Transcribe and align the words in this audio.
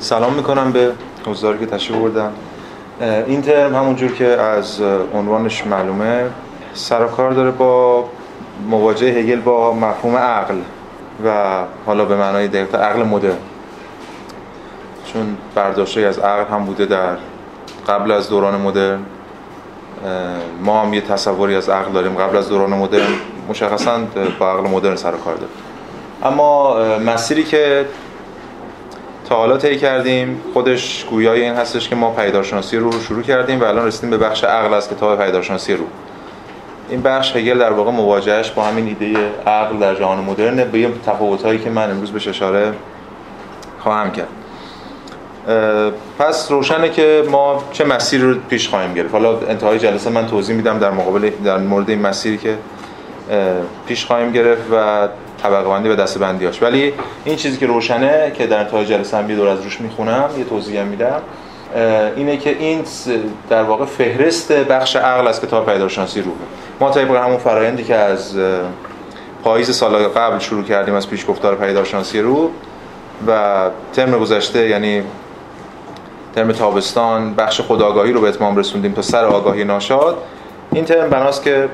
سلام 0.00 0.32
می‌کنم 0.32 0.72
به 0.72 0.92
حضاری 1.26 1.58
که 1.58 1.66
تشریف 1.66 1.98
بردن 1.98 2.32
این 3.26 3.42
ترم 3.42 3.74
همونجور 3.74 4.12
که 4.12 4.26
از 4.26 4.80
عنوانش 5.14 5.66
معلومه 5.66 6.30
سر 6.74 7.06
کار 7.06 7.30
داره 7.30 7.50
با 7.50 8.04
مواجهه 8.68 9.18
هگل 9.18 9.40
با 9.40 9.74
مفهوم 9.74 10.16
عقل 10.16 10.54
و 11.24 11.58
حالا 11.86 12.04
به 12.04 12.16
معنای 12.16 12.48
دقیق 12.48 12.74
عقل 12.74 13.02
مدرن. 13.02 13.36
چون 15.12 15.36
برداشته 15.54 16.00
از 16.00 16.18
عقل 16.18 16.54
هم 16.54 16.64
بوده 16.64 16.86
در 16.86 17.16
قبل 17.88 18.10
از 18.10 18.28
دوران 18.28 18.60
مدرن. 18.60 18.98
ما 20.62 20.82
هم 20.82 20.94
یه 20.94 21.00
تصوری 21.00 21.56
از 21.56 21.68
عقل 21.68 21.92
داریم 21.92 22.14
قبل 22.14 22.36
از 22.36 22.48
دوران 22.48 22.70
مدرن. 22.70 23.12
مشخصا 23.48 23.98
با 24.38 24.52
عقل 24.52 24.70
مدرن 24.70 24.96
سر 24.96 25.12
کار 25.12 25.34
داریم. 25.34 25.54
اما 26.22 26.76
مسیری 26.98 27.44
که 27.44 27.86
تا 29.30 29.36
حالا 29.36 29.58
کردیم. 29.58 30.40
خودش 30.52 31.04
گویای 31.10 31.42
این 31.42 31.54
هستش 31.54 31.88
که 31.88 31.94
ما 31.94 32.10
پیدارشناسی 32.10 32.76
روح 32.76 32.92
رو 32.92 33.00
شروع 33.00 33.22
کردیم 33.22 33.60
و 33.60 33.64
الان 33.64 33.86
رسیدیم 33.86 34.10
به 34.10 34.18
بخش 34.18 34.44
عقل 34.44 34.74
از 34.74 34.90
کتاب 34.90 35.24
پیدارشناسی 35.24 35.74
روح 35.74 35.86
این 36.88 37.02
بخش 37.02 37.36
هگل 37.36 37.58
در 37.58 37.72
واقع 37.72 37.90
مواجهش 37.90 38.50
با 38.50 38.62
همین 38.62 38.86
ایده 38.86 39.14
عقل 39.46 39.78
در 39.78 39.94
جهان 39.94 40.24
مدرن 40.24 40.64
به 40.64 40.78
یه 40.78 40.88
تفاوت‌هایی 41.06 41.58
که 41.58 41.70
من 41.70 41.90
امروز 41.90 42.12
بهش 42.12 42.28
اشاره 42.28 42.72
خواهم 43.80 44.10
کرد. 44.12 44.28
پس 46.18 46.50
روشنه 46.50 46.88
که 46.88 47.24
ما 47.30 47.64
چه 47.72 47.84
مسیری 47.84 48.22
رو 48.22 48.34
پیش 48.48 48.68
خواهیم 48.68 48.94
گرفت. 48.94 49.12
حالا 49.12 49.38
انتهای 49.38 49.78
جلسه 49.78 50.10
من 50.10 50.26
توضیح 50.26 50.56
میدم 50.56 50.78
در 50.78 50.90
مقابل 50.90 51.30
در 51.44 51.58
مورد 51.58 51.90
این 51.90 52.00
مسیری 52.00 52.38
که 52.38 52.56
پیش 53.86 54.04
خواهیم 54.04 54.32
گرفت 54.32 54.62
و 54.72 55.08
طبقه 55.42 55.68
بندی 55.68 55.88
و 55.88 55.96
دسته 55.96 56.20
بندیاش 56.20 56.62
ولی 56.62 56.92
این 57.24 57.36
چیزی 57.36 57.58
که 57.58 57.66
روشنه 57.66 58.32
که 58.34 58.46
در 58.46 58.58
انتهای 58.58 58.86
جلسه 58.86 59.16
هم 59.16 59.26
دور 59.26 59.48
از 59.48 59.62
روش 59.62 59.80
می‌خونم 59.80 60.30
یه 60.38 60.44
توضیح 60.44 60.82
میدم 60.82 61.22
اینه 62.16 62.36
که 62.36 62.56
این 62.58 62.84
در 63.50 63.62
واقع 63.62 63.84
فهرست 63.84 64.52
بخش 64.52 64.96
عقل 64.96 65.26
از 65.26 65.40
کتاب 65.40 65.66
پیداشناسی 65.66 66.22
روحه. 66.22 66.36
ما 66.80 66.90
طبق 66.90 67.16
همون 67.16 67.38
فرایندی 67.38 67.84
که 67.84 67.94
از 67.94 68.38
پاییز 69.44 69.70
سال 69.70 70.08
قبل 70.08 70.38
شروع 70.38 70.64
کردیم 70.64 70.94
از 70.94 71.10
پیشگفتار 71.10 71.56
پیداشناسی 71.56 72.20
روح 72.20 72.50
و 73.26 73.70
ترم 73.92 74.18
گذشته 74.18 74.68
یعنی 74.68 75.02
ترم 76.34 76.52
تابستان 76.52 77.34
بخش 77.34 77.60
خداگاهی 77.60 78.12
رو 78.12 78.20
به 78.20 78.28
اتمام 78.28 78.56
رسوندیم 78.56 78.92
تا 78.92 79.02
سر 79.02 79.24
آگاهی 79.24 79.64
ناشاد. 79.64 80.16
این 80.72 80.84
ترم 80.84 81.10
بناست 81.10 81.42
که 81.42 81.68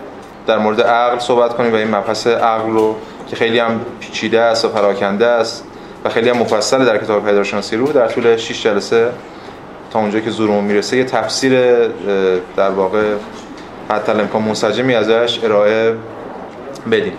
در 0.47 0.59
مورد 0.59 0.81
عقل 0.81 1.19
صحبت 1.19 1.55
کنیم 1.57 1.73
و 1.73 1.77
این 1.77 1.95
مبحث 1.95 2.27
عقل 2.27 2.71
رو 2.71 2.97
که 3.29 3.37
خیلی 3.37 3.59
هم 3.59 3.81
پیچیده 4.01 4.41
است 4.41 4.65
و 4.65 4.69
پراکنده 4.69 5.27
است 5.27 5.65
و 6.05 6.09
خیلی 6.09 6.29
هم 6.29 6.37
مفصل 6.37 6.85
در 6.85 6.99
کتاب 6.99 7.25
پیداشناسی 7.25 7.77
روح 7.77 7.93
در 7.93 8.09
طول 8.09 8.37
6 8.37 8.63
جلسه 8.63 9.11
تا 9.91 9.99
اونجا 9.99 10.21
که 10.21 10.31
زورمون 10.31 10.65
می‌رسه 10.65 10.97
یه 10.97 11.05
تفسیر 11.05 11.53
در 12.57 12.71
واقع 12.71 13.15
حتی 13.91 14.13
امکان 14.13 14.43
منسجمی 14.43 14.95
ازش 14.95 15.45
ارائه 15.45 15.95
بدیم. 16.91 17.13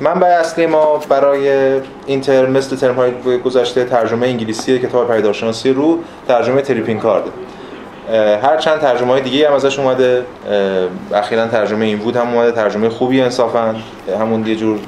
منبع 0.00 0.26
اصلی 0.26 0.66
ما 0.66 0.96
برای 1.08 1.80
این 2.06 2.20
ترم 2.20 2.50
مثل 2.50 2.76
ترم 2.76 2.94
های 2.94 3.38
گذشته 3.38 3.84
ترجمه 3.84 4.26
انگلیسی 4.26 4.78
کتاب 4.78 5.12
پیداشناسی 5.14 5.72
رو 5.72 5.98
ترجمه 6.28 6.62
تریپین 6.62 6.98
کارده 6.98 7.30
هر 8.42 8.56
چند 8.56 8.80
ترجمه 8.80 9.12
های 9.12 9.22
دیگه 9.22 9.48
هم 9.48 9.54
ازش 9.54 9.78
اومده 9.78 10.24
اخیرا 11.14 11.46
ترجمه 11.46 11.84
این 11.84 11.98
بود 11.98 12.16
هم 12.16 12.34
اومده 12.34 12.52
ترجمه 12.52 12.88
خوبی 12.88 13.20
انصافا 13.20 13.74
همون 14.20 14.46
یه 14.46 14.56
جور 14.56 14.78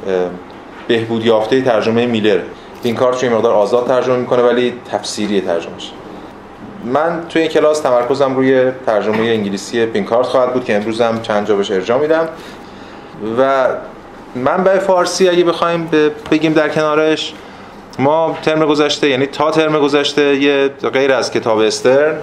بهبود 0.88 1.26
یافته 1.26 1.62
ترجمه 1.62 2.06
میلر. 2.06 2.38
این 2.82 2.94
کارت 2.94 3.18
چون 3.18 3.28
مقدار 3.28 3.52
آزاد 3.52 3.86
ترجمه 3.86 4.16
می‌کنه 4.16 4.42
ولی 4.42 4.74
تفسیری 4.92 5.40
ترجمهش. 5.40 5.92
من 6.84 7.22
توی 7.28 7.42
این 7.42 7.50
کلاس 7.50 7.80
تمرکزم 7.80 8.36
روی 8.36 8.70
ترجمه 8.86 9.18
انگلیسی 9.18 9.86
پینکارت 9.86 10.26
خواهد 10.26 10.52
بود 10.52 10.64
که 10.64 10.76
امروز 10.76 11.00
هم 11.00 11.22
چند 11.22 11.46
جا 11.46 11.56
بهش 11.56 11.70
ارجاع 11.70 11.98
میدم. 11.98 12.28
و 13.38 13.66
منبع 14.34 14.78
فارسی 14.78 15.28
اگه 15.28 15.44
بخوایم 15.44 15.88
بگیم 16.30 16.52
در 16.52 16.68
کنارش 16.68 17.34
ما 17.98 18.38
ترم 18.42 18.66
گذشته 18.66 19.08
یعنی 19.08 19.26
تا 19.26 19.50
ترم 19.50 19.80
گذشته 19.80 20.36
یه 20.36 20.68
غیر 20.92 21.12
از 21.12 21.30
کتاب 21.30 21.58
استرن 21.58 22.14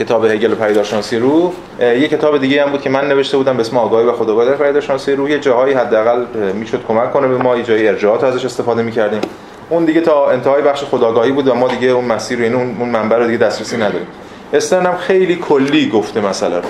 کتاب 0.00 0.24
هگل 0.24 0.54
پیداشناسی 0.54 1.16
روح 1.16 1.52
یه 1.80 2.08
کتاب 2.08 2.38
دیگه 2.38 2.62
هم 2.62 2.70
بود 2.70 2.82
که 2.82 2.90
من 2.90 3.08
نوشته 3.08 3.36
بودم 3.36 3.56
به 3.56 3.60
اسم 3.60 3.76
آگاهی 3.76 4.06
و 4.06 4.12
خودآگاهی 4.12 4.48
در 4.48 4.56
پیداشناسی 4.56 5.12
روح 5.12 5.30
یه 5.30 5.38
جاهایی 5.38 5.74
حداقل 5.74 6.24
می‌شد 6.54 6.84
کمک 6.88 7.12
کنه 7.12 7.28
به 7.28 7.36
ما 7.36 7.56
یه 7.56 7.62
جایی 7.62 7.88
ارجاعات 7.88 8.24
ازش 8.24 8.44
استفاده 8.44 8.82
می‌کردیم. 8.82 9.20
اون 9.70 9.84
دیگه 9.84 10.00
تا 10.00 10.30
انتهای 10.30 10.62
بخش 10.62 10.82
خودآگاهی 10.82 11.32
بود 11.32 11.48
و 11.48 11.54
ما 11.54 11.68
دیگه 11.68 11.88
اون 11.88 12.04
مسیر 12.04 12.38
رو 12.38 12.44
یعنی 12.44 12.56
اون 12.56 12.88
منبع 12.88 13.16
رو 13.16 13.26
دیگه 13.26 13.38
دسترسی 13.38 13.76
نداریم. 13.76 14.06
استرن 14.52 14.86
هم 14.86 14.96
خیلی 14.96 15.36
کلی 15.36 15.88
گفته 15.88 16.20
مسئله 16.20 16.56
رو. 16.56 16.62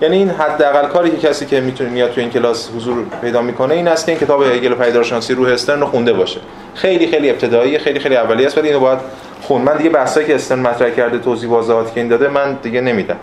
یعنی 0.00 0.16
این 0.16 0.30
حداقل 0.30 0.88
کاری 0.88 1.10
که 1.10 1.28
کسی 1.28 1.46
که 1.46 1.60
می‌تونه 1.60 1.90
میاد 1.90 2.10
تو 2.10 2.20
این 2.20 2.30
کلاس 2.30 2.70
حضور 2.76 3.04
پیدا 3.20 3.42
می‌کنه 3.42 3.74
این 3.74 3.88
است 3.88 4.06
که 4.06 4.12
این 4.12 4.20
کتاب 4.20 4.42
هگل 4.42 4.74
پیدارشناسی 4.74 5.34
روح 5.34 5.48
استرن 5.48 5.80
رو 5.80 5.86
خونده 5.86 6.12
باشه. 6.12 6.40
خیلی 6.74 7.06
خیلی 7.06 7.30
ابتدایی 7.30 7.78
خیلی 7.78 8.00
خیلی 8.00 8.16
اولیه 8.16 8.46
است 8.46 8.58
ولی 8.58 8.68
اینو 8.68 8.80
باید 8.80 8.98
خون. 9.42 9.62
من 9.62 9.76
دیگه 9.76 9.90
بحثایی 9.90 10.26
که 10.26 10.34
استرن 10.34 10.58
مطرح 10.58 10.90
کرده 10.90 11.18
توضیح 11.18 11.50
واضحاتی 11.50 11.94
که 11.94 12.00
این 12.00 12.08
داده 12.08 12.28
من 12.28 12.58
دیگه 12.62 12.80
نمیدم. 12.80 13.16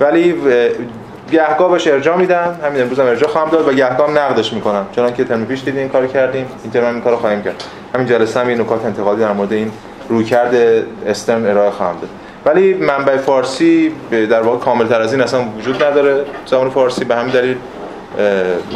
ولی 0.00 0.34
گهگاه 1.32 1.68
باش 1.68 1.86
ارجاع 1.86 2.16
میدم 2.16 2.60
همین 2.64 2.82
امروز 2.82 3.00
هم 3.00 3.06
ارجاع 3.06 3.30
خواهم 3.30 3.50
داد 3.50 3.68
و 3.68 3.72
گهگاه 3.72 4.10
نقدش 4.10 4.52
می‌کنم. 4.52 4.86
چون 4.96 5.14
که 5.14 5.24
ترم 5.24 5.46
پیش 5.46 5.64
دیدیم 5.64 5.80
این 5.80 5.88
کارو 5.88 6.06
کردیم. 6.06 6.46
این 6.62 6.72
ترم 6.72 6.94
این 6.94 7.00
کارو 7.00 7.16
خواهیم 7.16 7.42
کرد. 7.42 7.64
همین 7.94 8.06
جلسه 8.06 8.40
هم 8.40 8.48
این 8.48 8.60
نکات 8.60 8.84
انتقادی 8.84 9.20
در 9.20 9.32
مورد 9.32 9.52
این 9.52 9.70
رویکرد 10.08 10.54
استرن 11.06 11.46
ارائه 11.46 11.70
خواهم 11.70 11.96
داد. 12.00 12.10
ولی 12.44 12.74
منبع 12.74 13.16
فارسی 13.16 13.92
در 14.10 14.42
واقع 14.42 14.58
کامل 14.58 14.86
تر 14.86 15.00
از 15.00 15.12
این 15.12 15.22
اصلا 15.22 15.40
وجود 15.58 15.84
نداره. 15.84 16.24
زبان 16.46 16.70
فارسی 16.70 17.04
به 17.04 17.16
همین 17.16 17.32
دلیل 17.32 17.56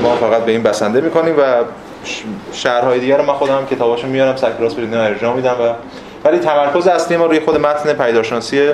ما 0.02 0.16
فقط 0.16 0.44
به 0.44 0.52
این 0.52 0.62
بسنده 0.62 1.00
می‌کنیم 1.00 1.34
و 1.38 1.42
شهرهای 2.52 3.00
دیگر 3.00 3.16
رو 3.16 3.24
من 3.24 3.32
خودم 3.32 3.66
کتاباشو 3.70 4.06
میارم 4.06 4.36
سکراس 4.36 4.74
بدون 4.74 4.94
ارجاع 4.94 5.34
میدم 5.34 5.52
و 5.52 5.72
ولی 6.28 6.38
تمرکز 6.38 6.86
اصلی 6.86 7.16
ما 7.16 7.26
روی 7.26 7.40
خود 7.40 7.56
متن 7.56 7.92
پیداشناسی 7.92 8.70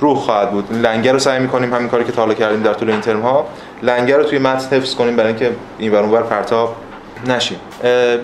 روح 0.00 0.18
خواهد 0.18 0.50
بود. 0.50 0.72
لنگر 0.72 1.12
رو 1.12 1.18
سعی 1.18 1.38
می‌کنیم 1.38 1.74
همین 1.74 1.88
کاری 1.88 2.04
که 2.04 2.12
تا 2.12 2.22
حالا 2.22 2.34
کردیم 2.34 2.62
در 2.62 2.74
طول 2.74 2.90
این 2.90 3.00
ترم 3.00 3.20
ها 3.20 3.46
لنگر 3.82 4.16
رو 4.16 4.22
توی 4.22 4.38
متن 4.38 4.76
حفظ 4.76 4.94
کنیم 4.94 5.16
برای 5.16 5.28
اینکه 5.28 5.50
این 5.78 5.92
ور 5.92 5.98
اونور 5.98 6.22
پرتاب 6.22 6.76
نشیم. 7.26 7.60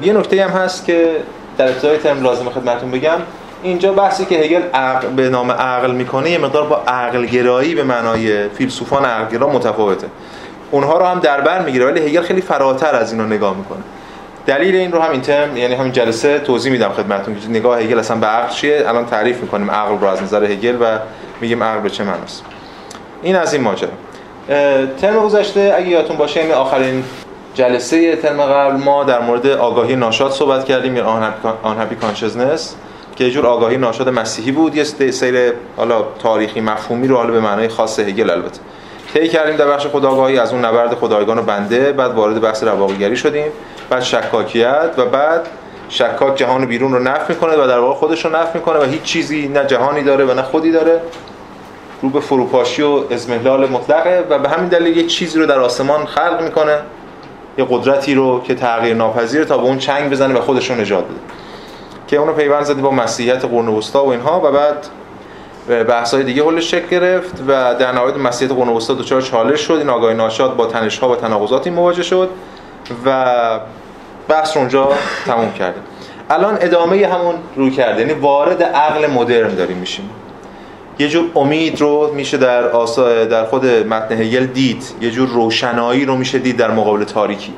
یه 0.03 0.13
نکته 0.13 0.45
هم 0.45 0.51
هست 0.51 0.85
که 0.85 1.17
در 1.59 1.69
ابتدای 1.69 1.99
ترم 1.99 2.23
لازم 2.23 2.51
خدمتتون 2.51 2.91
بگم. 2.91 3.19
اینجا 3.63 3.93
بحثی 3.93 4.25
که 4.25 4.35
هگل 4.35 4.63
عقل 4.75 5.09
به 5.09 5.29
نام 5.29 5.51
عقل 5.51 5.91
می‌کنه 5.91 6.31
یه 6.31 6.39
مقدار 6.39 6.67
با 6.67 6.77
عقل 6.77 7.27
گرایی 7.27 7.75
به 7.75 7.83
معنای 7.83 8.49
فیلسوفان 8.49 9.05
عقل 9.05 9.37
گرا 9.37 9.49
متفاوته. 9.49 10.07
اونها 10.71 10.99
رو 10.99 11.05
هم 11.05 11.21
در 11.21 11.41
بر 11.41 11.63
می‌گیره 11.63 11.87
ولی 11.87 12.01
هگل 12.01 12.23
خیلی 12.23 12.41
فراتر 12.41 12.95
از 12.95 13.13
اینا 13.13 13.25
نگاه 13.25 13.57
می‌کنه. 13.57 13.81
دلیل 14.47 14.75
این 14.77 14.93
رو 14.93 15.01
هم 15.01 15.11
این 15.11 15.21
ترم 15.21 15.57
یعنی 15.57 15.75
همین 15.75 15.93
جلسه 15.93 16.39
توضیح 16.39 16.73
میدم 16.73 16.89
خدمتتون 16.89 17.41
که 17.41 17.49
نگاه 17.49 17.81
هگل 17.81 17.99
اصلا 17.99 18.17
به 18.17 18.27
عقل 18.27 18.55
چیه؟ 18.55 18.85
الان 18.87 19.07
تعریف 19.07 19.41
می‌کنیم 19.41 19.71
عقل 19.71 19.99
رو 19.99 20.07
از 20.07 20.23
نظر 20.23 20.45
هگل 20.45 20.77
و 20.81 20.99
میگیم 21.41 21.63
عقل 21.63 21.81
به 21.81 21.91
چه 21.91 22.05
معناست. 22.05 22.45
این 23.23 23.37
از 23.37 23.55
این 23.55 23.63
ماجرا. 23.63 23.89
ترم 25.01 25.19
گذشته 25.25 25.75
اگه 25.77 25.89
یادتون 25.89 26.17
باشه 26.17 26.41
این 26.41 26.53
آخرین 26.53 27.05
جلسه 27.55 28.17
ترم 28.17 28.43
قبل 28.43 28.77
ما 28.77 29.05
در 29.05 29.21
مورد 29.21 29.47
آگاهی 29.47 29.97
ناشاد 29.97 30.33
صحبت 30.33 30.65
کردیم 30.65 30.97
یا 30.97 31.05
آن 31.63 31.79
هپی 31.81 31.95
کانشسنس 31.95 32.75
که 33.17 33.25
یه 33.25 33.31
جور 33.31 33.47
آگاهی 33.47 33.77
ناشاد 33.77 34.09
مسیحی 34.09 34.53
بود. 34.53 34.77
یه 34.77 34.85
سیر 34.85 35.53
حالا 35.77 36.05
تاریخی 36.23 36.61
مفهومی 36.61 37.09
رو 37.09 37.17
حالا 37.17 37.31
به 37.31 37.41
معنای 37.41 37.69
خاص 37.69 37.99
هگل 37.99 38.31
البته. 38.31 38.61
طی 39.15 39.29
کردیم 39.29 39.57
در 39.57 39.67
بخش 39.67 39.87
خداگاهی 39.87 40.39
از 40.39 40.53
اون 40.53 40.65
نبرد 40.65 40.95
خدایگان 40.95 41.39
و 41.39 41.43
بنده 41.43 41.93
بعد 41.93 42.11
وارد 42.11 42.41
بحث 42.41 42.65
رواقیگری 42.65 43.17
شدیم. 43.17 43.47
بعد 43.91 44.03
شکاکیت 44.03 44.91
و 44.97 45.05
بعد 45.05 45.49
شکاک 45.89 46.37
جهان 46.37 46.67
بیرون 46.67 46.93
رو 46.93 46.99
نفی 46.99 47.33
می‌کنه 47.33 47.53
و 47.65 47.67
در 47.67 47.79
واقع 47.79 47.95
خودش 47.95 48.25
رو 48.25 48.37
نفی 48.37 48.59
می‌کنه 48.59 48.79
و 48.79 48.83
هیچ 48.83 49.03
چیزی 49.03 49.49
نه 49.49 49.65
جهانی 49.65 50.03
داره 50.03 50.25
و 50.25 50.35
نه 50.35 50.43
خودی 50.43 50.73
داره. 50.73 51.01
رو 52.03 52.09
به 52.09 52.21
فروپاشی 52.21 52.83
و 52.83 53.01
ازمهلال 53.11 53.69
مطلقه 53.69 54.25
و 54.31 54.39
به 54.39 54.49
همین 54.49 54.69
دلیل 54.69 54.97
یک 54.97 55.07
چیزی 55.07 55.39
رو 55.39 55.47
در 55.47 55.59
آسمان 55.59 56.07
خلق 56.07 56.43
می‌کنه. 56.43 56.79
یه 57.59 57.67
قدرتی 57.71 58.15
رو 58.15 58.43
که 58.43 58.55
تغییر 58.55 58.97
ناپذیره 58.97 59.45
تا 59.45 59.59
به 59.59 59.65
اون 59.65 59.79
چنگ 59.79 60.11
بزنه 60.11 60.39
و 60.39 60.41
خودش 60.41 60.71
رو 60.71 60.77
نجات 60.77 61.05
بده. 61.05 61.15
که 62.09 62.17
اونو 62.17 62.33
پیوند 62.33 62.65
زدیم 62.65 62.83
با 62.83 62.91
مسیحیت 62.91 63.45
قرن 63.45 63.69
وسطا 63.69 64.05
و 64.05 64.09
اینها 64.09 64.41
و 64.45 64.53
بعد 64.53 64.87
بحث 65.85 66.15
های 66.15 66.23
دیگه 66.23 66.45
حلش 66.45 66.71
شکل 66.71 66.87
گرفت 66.87 67.43
و 67.49 67.75
در 67.75 67.93
نهایت 67.93 68.17
مسیحیت 68.17 68.57
قرن 68.57 68.69
وسطا 68.69 68.95
دچار 68.95 69.23
چالش 69.23 69.61
شد. 69.61 69.75
این 69.75 69.89
آگاهی 69.89 70.15
ناشاد 70.15 70.57
با 70.57 70.67
تنش 70.67 70.99
ها 70.99 71.09
و 71.09 71.17
تناقضاتی 71.17 71.71
مواجه 71.71 72.03
شد. 72.03 72.31
و 73.05 73.61
بحث 74.29 74.57
اونجا 74.57 74.89
تموم 75.27 75.53
کردیم. 75.53 75.83
الان 76.31 76.59
ادامه 76.61 77.07
همون 77.07 77.35
رو 77.57 77.71
کرده. 77.71 78.01
یعنی 78.01 78.13
وارد 78.13 78.63
عقل 78.63 79.07
مدرن 79.07 79.55
داریم 79.55 79.77
میشیم. 79.77 80.11
یه 80.99 81.09
جور 81.09 81.31
امید 81.37 81.81
رو 81.81 82.15
میشه 82.15 82.37
در 82.37 82.69
آسا 82.69 83.25
در 83.25 83.45
خود 83.45 83.67
متن 83.67 84.15
هگل 84.15 84.47
دید. 84.47 84.85
یه 85.01 85.11
جور 85.11 85.29
روشنایی 85.29 86.05
رو 86.05 86.17
میشه 86.17 86.39
دید 86.39 86.57
در 86.57 86.71
مقابل 86.71 87.05
تاریکی. 87.05 87.55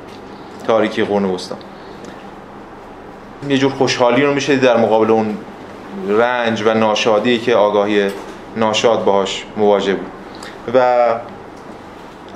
تاریکی 0.67 1.05
قرن 1.05 1.25
وسطا. 1.25 1.57
یه 3.49 3.59
جور 3.59 3.73
خوشحالی 3.73 4.23
رو 4.23 4.35
میشه 4.35 4.57
در 4.57 4.77
مقابل 4.77 5.11
اون 5.11 5.37
رنج 6.09 6.63
و 6.67 6.75
ناشادی 6.75 7.39
که 7.39 7.55
آگاهی 7.55 8.11
ناشاد 8.57 9.05
باهاش 9.05 9.45
مواجه 9.57 9.95
بود. 9.95 10.07
و 10.75 11.07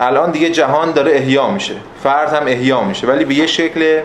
الان 0.01 0.31
دیگه 0.31 0.51
جهان 0.51 0.93
داره 0.93 1.13
احیا 1.13 1.51
میشه. 1.51 1.75
فرد 2.03 2.33
هم 2.33 2.47
احیا 2.47 2.81
میشه 2.81 3.07
ولی 3.07 3.25
به 3.25 3.35
یه 3.35 3.47
شکل 3.47 4.01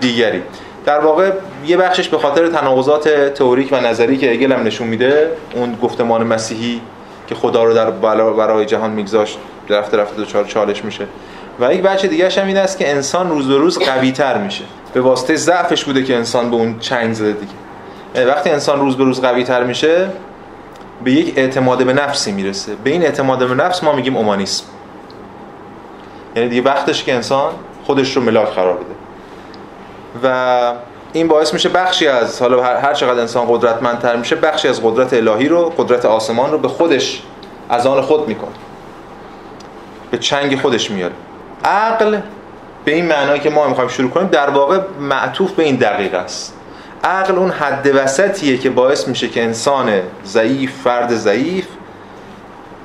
دیگری. 0.00 0.42
در 0.86 1.00
واقع 1.00 1.30
یه 1.66 1.76
بخشش 1.76 2.08
به 2.08 2.18
خاطر 2.18 2.48
تناقضات 2.48 3.08
تئوریک 3.08 3.72
و 3.72 3.80
نظری 3.80 4.16
که 4.16 4.32
اگل 4.32 4.52
هم 4.52 4.62
نشون 4.62 4.86
میده 4.88 5.30
اون 5.54 5.78
گفتمان 5.82 6.26
مسیحی 6.26 6.80
که 7.28 7.34
خدا 7.34 7.64
رو 7.64 7.74
در 7.74 7.90
برای 7.90 8.66
جهان 8.66 8.90
میگذاشت 8.90 9.38
رفته 9.68 9.96
رفته 9.96 10.22
دچار 10.22 10.44
چالش 10.44 10.84
میشه. 10.84 11.06
و 11.60 11.74
یک 11.74 11.82
بچه 11.82 12.08
دیگه 12.08 12.28
هم 12.30 12.46
این 12.46 12.56
است 12.56 12.78
که 12.78 12.90
انسان 12.90 13.30
روز 13.30 13.48
به 13.48 13.56
روز 13.56 13.78
قوی 13.78 14.12
تر 14.12 14.38
میشه. 14.38 14.64
به 14.92 15.00
واسطه 15.00 15.36
ضعفش 15.36 15.84
بوده 15.84 16.02
که 16.02 16.16
انسان 16.16 16.50
به 16.50 16.56
اون 16.56 16.78
چنگ 16.78 17.12
زده 17.12 17.32
دیگه. 17.32 18.26
وقتی 18.26 18.50
انسان 18.50 18.80
روز 18.80 18.96
به 18.96 19.04
روز 19.04 19.20
قوی 19.20 19.44
تر 19.44 19.64
میشه 19.64 20.08
به 21.04 21.12
یک 21.12 21.32
اعتماد 21.36 21.84
به 21.84 21.92
نفسی 21.92 22.32
می‌رسه. 22.32 22.72
به 22.84 22.90
این 22.90 23.02
اعتماد 23.02 23.48
به 23.48 23.54
نفس 23.54 23.84
ما 23.84 23.92
میگیم 23.92 24.16
اومانیسم. 24.16 24.64
یعنی 26.36 26.48
دیگه 26.48 26.62
وقتش 26.62 27.04
که 27.04 27.14
انسان 27.14 27.52
خودش 27.86 28.16
رو 28.16 28.22
ملاک 28.22 28.48
قرار 28.48 28.74
بده. 28.74 28.94
و 30.24 30.72
این 31.12 31.28
باعث 31.28 31.52
میشه 31.52 31.68
بخشی 31.68 32.06
از 32.06 32.42
حالا 32.42 32.62
هر 32.62 32.94
چقدر 32.94 33.20
انسان 33.20 33.46
قدرتمندتر 33.48 34.16
میشه 34.16 34.36
بخشی 34.36 34.68
از 34.68 34.82
قدرت 34.82 35.14
الهی 35.14 35.48
رو 35.48 35.72
قدرت 35.78 36.04
آسمان 36.04 36.50
رو 36.50 36.58
به 36.58 36.68
خودش 36.68 37.22
از 37.68 37.86
آن 37.86 38.00
خود 38.00 38.28
می‌کنه. 38.28 38.50
به 40.10 40.18
چنگ 40.18 40.60
خودش 40.60 40.90
میاره. 40.90 41.14
عقل 41.64 42.18
به 42.84 42.94
این 42.94 43.06
معنایی 43.06 43.40
که 43.40 43.50
ما 43.50 43.68
می‌خوایم 43.68 43.90
شروع 43.90 44.10
کنیم 44.10 44.28
در 44.28 44.50
واقع 44.50 44.80
معطوف 45.00 45.52
به 45.52 45.62
این 45.62 45.76
دقیقه 45.76 46.16
است. 46.16 46.56
عقل 47.04 47.34
اون 47.36 47.50
حد 47.50 47.90
وسطیه 47.94 48.58
که 48.58 48.70
باعث 48.70 49.08
میشه 49.08 49.28
که 49.28 49.42
انسان 49.42 50.00
ضعیف 50.24 50.72
فرد 50.84 51.14
ضعیف 51.14 51.66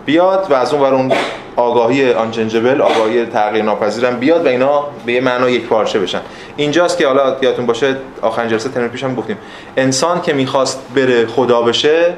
بیاد 0.05 0.47
و 0.49 0.53
از 0.53 0.73
اون 0.73 0.83
ور 0.83 0.93
اون 0.93 1.11
آگاهی 1.55 2.13
آنچنجبل 2.13 2.81
آگاهی 2.81 3.25
تغییر 3.25 3.63
ناپذیرم 3.63 4.19
بیاد 4.19 4.45
و 4.45 4.49
اینا 4.49 4.87
به 5.05 5.13
یه 5.13 5.21
معنا 5.21 5.49
یک 5.49 5.65
پارچه 5.67 5.99
بشن. 5.99 6.21
اینجاست 6.55 6.97
که 6.97 7.07
حالا 7.07 7.37
یادتون 7.41 7.65
باشه 7.65 7.95
آخرین 8.21 8.49
جلسه 8.49 8.69
ترم 8.69 8.87
پیش 8.87 9.03
هم 9.03 9.15
گفتیم. 9.15 9.37
انسان 9.77 10.21
که 10.21 10.33
می‌خواست 10.33 10.79
بره 10.95 11.25
خدا 11.25 11.61
بشه 11.61 12.13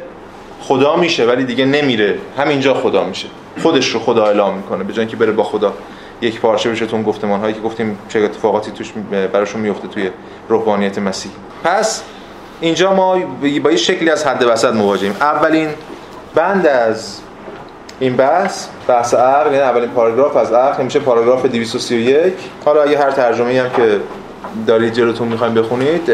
خدا 0.62 0.96
میشه 0.96 1.26
ولی 1.26 1.44
دیگه 1.44 1.66
نمیره. 1.66 2.18
همینجا 2.38 2.74
خدا 2.74 3.04
میشه. 3.04 3.28
خودش 3.64 3.90
رو 3.90 4.00
خدا 4.00 4.26
اعلام 4.26 4.54
می‌کنه 4.58 4.84
به 4.84 4.94
جای 4.94 5.00
اینکه 5.00 5.18
بره 5.18 5.32
با 5.32 5.44
خدا 5.44 5.74
یک 6.22 6.40
پارچه 6.40 6.70
بشه. 6.72 6.86
تو 6.86 7.04
گفتمان 7.04 7.40
هایی 7.40 7.54
که 7.54 7.62
گفتیم 7.62 7.98
چه 8.10 8.20
اتفاقاتی 8.20 8.72
توش 8.72 8.94
براشون 9.34 9.62
میفته 9.62 9.88
توی 9.88 10.10
روحانیت 10.50 11.00
مسیح 11.00 11.32
پس 11.64 12.04
اینجا 12.62 12.94
ما 12.94 13.20
با 13.64 13.72
یه 13.72 13.78
شکلی 13.78 14.10
از 14.10 14.28
حد 14.28 14.44
وسط 14.44 14.74
مواجهیم. 14.74 15.16
اولین 15.22 15.70
بند 16.36 16.68
از 16.68 17.20
این 18.00 18.16
بحث 18.16 18.68
بحث 18.88 19.14
عقل 19.14 19.52
یعنی 19.52 19.64
اولین 19.64 19.90
پاراگراف 19.90 20.36
از 20.36 20.52
عقل 20.54 20.84
میشه 20.84 21.00
پاراگراف 21.00 21.46
231 21.46 22.34
حالا 22.66 22.84
اگه 22.84 22.98
هر 22.98 23.12
ترجمه 23.12 23.62
هم 23.62 23.70
که 23.70 24.00
دارید 24.68 24.94
جلوتون 24.94 25.28
می‌خوایم 25.28 25.54
بخونید 25.54 26.10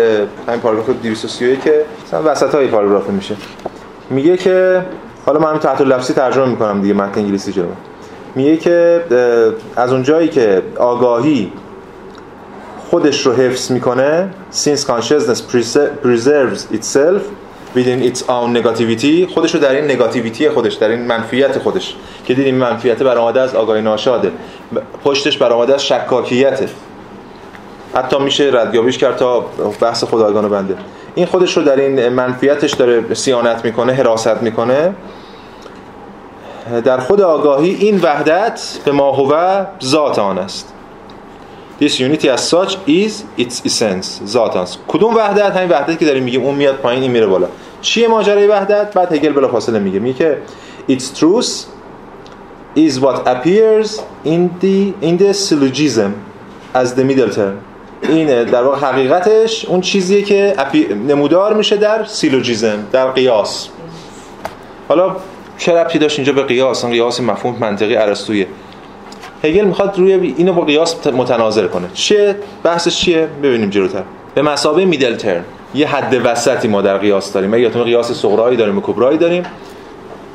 همین 0.48 0.60
پاراگراف 0.62 0.90
231 0.90 1.60
مثلا 2.08 2.22
وسط 2.32 2.56
های 2.56 2.68
پاراگراف 2.68 3.10
میشه. 3.10 3.36
میگه 4.10 4.38
که 4.38 4.86
حالا 5.26 5.40
من 5.40 5.60
تحت 5.60 5.82
لفظی 5.82 6.14
ترجمه 6.14 6.46
می‌کنم 6.46 6.82
دیگه 6.82 6.94
متن 6.94 7.20
انگلیسی 7.20 7.52
جلو 7.52 7.66
میگه 8.36 8.58
که 8.58 9.04
از 9.76 9.94
اون 9.94 10.04
جایی 10.04 10.28
که 10.28 10.62
آگاهی 10.78 11.52
خودش 12.90 13.26
رو 13.26 13.34
حفظ 13.34 13.72
می‌کنه 13.72 14.30
since 14.54 14.80
consciousness 14.80 15.40
preserves 16.04 16.76
itself 16.76 17.22
within 17.76 18.12
its 18.12 18.22
own 18.22 18.58
negativity. 18.58 19.34
خودش 19.34 19.56
رو 19.56 19.60
در 19.60 19.72
این 19.72 19.86
نگاتیویتی 19.86 20.50
خودش 20.50 20.74
در 20.74 20.88
این 20.88 21.02
منفیت 21.02 21.60
خودش. 21.60 21.96
که 22.26 22.34
دیدیم 22.34 22.56
منفیت 22.56 23.04
برآمده 23.04 23.42
از 23.42 23.56
آگاهی 23.56 23.82
ناشاده. 23.82 24.32
پشتش 25.04 25.38
برآمده 25.38 25.74
از 25.74 25.86
شکاکیته 25.86 26.68
حتی 27.96 28.20
میشه 28.20 28.52
ردیابیش 28.54 28.98
کرد 28.98 29.18
تا 29.18 29.46
بحث 29.82 30.04
خدایگان 30.04 30.50
بنده. 30.50 30.76
این 31.16 31.26
خودش 31.26 31.58
رو 31.58 31.64
در 31.64 31.76
این 31.76 32.10
منفیتش 32.10 32.74
داره 32.74 33.14
سیانت 33.14 33.66
می‌کنه 33.66 33.94
حراست 33.94 34.42
می‌کنه. 34.42 34.94
در 36.86 36.98
خود 36.98 37.22
آگاهی 37.22 37.70
این 37.80 38.00
وحدت 38.02 38.62
به 38.86 38.92
ما 38.92 39.12
هو 39.12 39.64
ذات 39.84 40.20
آن 40.20 40.38
است. 40.38 40.74
This 41.82 41.92
unity 42.00 42.28
as 42.28 42.42
such 42.50 42.72
is 42.88 43.12
its 43.40 43.68
essence 43.68 44.26
ذات 44.26 44.56
است. 44.56 44.80
کدوم 44.88 45.16
وحدت؟ 45.16 45.56
همین 45.58 45.70
وحدت 45.70 46.00
که 46.00 46.06
داریم 46.06 46.24
میگیم 46.24 46.44
اون 46.44 46.56
میاد 46.56 46.76
پایین 46.76 47.02
این 47.02 47.12
میره 47.12 47.26
بالا. 47.28 47.48
چیه 47.84 48.08
ماجرای 48.08 48.48
وحدت؟ 48.48 48.94
بعد 48.94 49.14
هگل 49.14 49.34
بلا 49.34 49.48
فاصله 49.48 49.80
میگه 49.80 50.00
میگه 50.00 50.18
که 50.18 50.38
its 50.90 51.20
truth 51.20 51.52
is 52.78 53.00
what 53.00 53.28
appears 53.28 53.90
in 54.26 54.50
the 54.62 55.06
in 55.08 55.18
the 55.18 55.34
syllogism 55.34 56.12
as 56.76 56.88
the 56.98 57.04
middle 57.04 57.36
term. 57.36 57.56
این 58.10 58.44
در 58.44 58.64
واقع 58.64 58.78
حقیقتش 58.78 59.66
اون 59.66 59.82
چیزیه 59.82 60.22
که 60.22 60.56
نمودار 61.08 61.54
میشه 61.54 61.78
در 61.78 62.04
سیلوجیزم 62.06 62.88
در 62.92 63.12
قیاس. 63.12 63.68
حالا 64.90 65.16
چه 65.58 65.74
ربطی 65.74 66.00
داشت 66.00 66.20
اینجا 66.20 66.34
به 66.34 66.44
قیاس؟ 66.44 66.84
اون 66.84 66.94
قیاس 66.94 67.22
مفهوم 67.22 67.56
منطقی 67.60 67.96
ارسطویی. 67.96 68.46
هگل 69.44 69.66
می‌خواد 69.66 70.00
روی 70.00 70.14
اینو 70.38 70.54
با 70.54 70.62
قیاس 70.62 71.08
متناظر 71.08 71.68
کنه. 71.68 71.88
چه 71.94 72.36
بحثش 72.64 72.98
چیه؟ 72.98 73.28
ببینیم 73.44 73.70
جلوتر. 73.70 74.04
به 74.36 74.42
مسابقه 74.42 74.86
میدل 74.86 75.16
ترم 75.16 75.46
یه 75.76 75.88
حد 75.88 76.22
وسطی 76.26 76.68
ما 76.68 76.82
در 76.82 76.98
قیاس 76.98 77.34
داریم. 77.34 77.54
اگه 77.54 77.64
یادتون 77.64 77.84
قیاس 77.84 78.12
صغرایی 78.12 78.58
داریم 78.58 78.78
و 78.78 78.82
کبرایی 78.82 79.18
داریم 79.18 79.44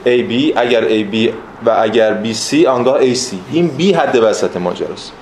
AB 0.07 0.53
اگر 0.57 0.89
AB 0.89 1.31
و 1.67 1.77
اگر 1.81 2.19
BC 2.25 2.67
آنگاه 2.67 3.15
AC 3.15 3.35
این 3.53 3.71
B 3.79 3.83
حد 3.83 4.19
وسط 4.23 4.57
ماجراست 4.57 5.13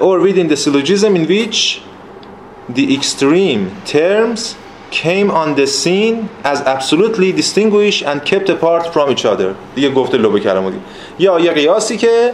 or 0.00 0.20
within 0.20 0.48
the 0.48 0.56
syllogism 0.56 1.16
in 1.16 1.26
which 1.28 1.80
the 2.74 2.94
extreme 2.96 3.70
terms 3.86 4.56
came 4.90 5.30
on 5.30 5.54
the 5.54 5.66
scene 5.66 6.28
as 6.44 6.58
absolutely 6.74 7.32
distinguished 7.32 8.02
and 8.10 8.18
kept 8.24 8.48
apart 8.48 8.84
from 8.94 9.10
each 9.10 9.24
other. 9.24 9.54
دیگه 9.74 9.90
گفته 9.90 10.18
لوبه 10.18 10.40
کرمودی 10.40 10.78
یا 11.18 11.40
یه 11.40 11.52
قیاسی 11.52 11.96
که 11.96 12.32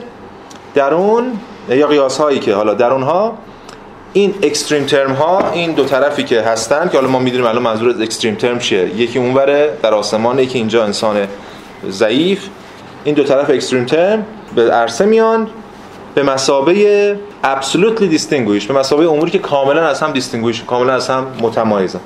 در 0.75 0.95
اون 0.95 1.25
یا 1.69 1.87
قیاس 1.87 2.19
هایی 2.19 2.39
که 2.39 2.55
حالا 2.55 2.75
در 2.75 2.93
اونها 2.93 3.39
این 4.13 4.35
اکستریم 4.43 4.85
ترم 4.85 5.13
ها 5.13 5.51
این 5.51 5.73
دو 5.73 5.85
طرفی 5.85 6.23
که 6.23 6.43
هستن 6.43 6.89
که 6.89 6.99
حالا 6.99 7.09
ما 7.09 7.19
می‌دونیم 7.19 7.47
الان 7.47 7.63
منظور 7.63 7.89
از 7.89 8.01
اکستریم 8.01 8.35
ترم 8.35 8.59
چیه. 8.59 8.97
یکی 8.97 9.19
اونوره 9.19 9.71
در 9.83 9.95
آسمانه 9.95 10.43
یکی 10.43 10.59
اینجا 10.59 10.85
انسان 10.85 11.27
ضعیف. 11.89 12.49
این 13.05 13.15
دو 13.15 13.25
طرف 13.25 13.51
اکستریم 13.51 13.85
ترم 13.85 14.27
به 14.55 14.71
عرصه 14.71 15.07
میان 15.07 15.49
به 16.15 16.23
مسابه 16.23 17.17
absolutely 17.45 18.19
distinguished 18.19 18.67
به 18.67 18.75
مسابه 18.75 19.11
اموری 19.11 19.31
که 19.31 19.39
کاملا 19.39 19.89
از 19.89 20.01
هم 20.01 20.15
distinguished 20.15 20.65
کاملا 20.67 20.95
از 20.95 21.09
هم 21.11 21.27
متمایزن 21.41 22.01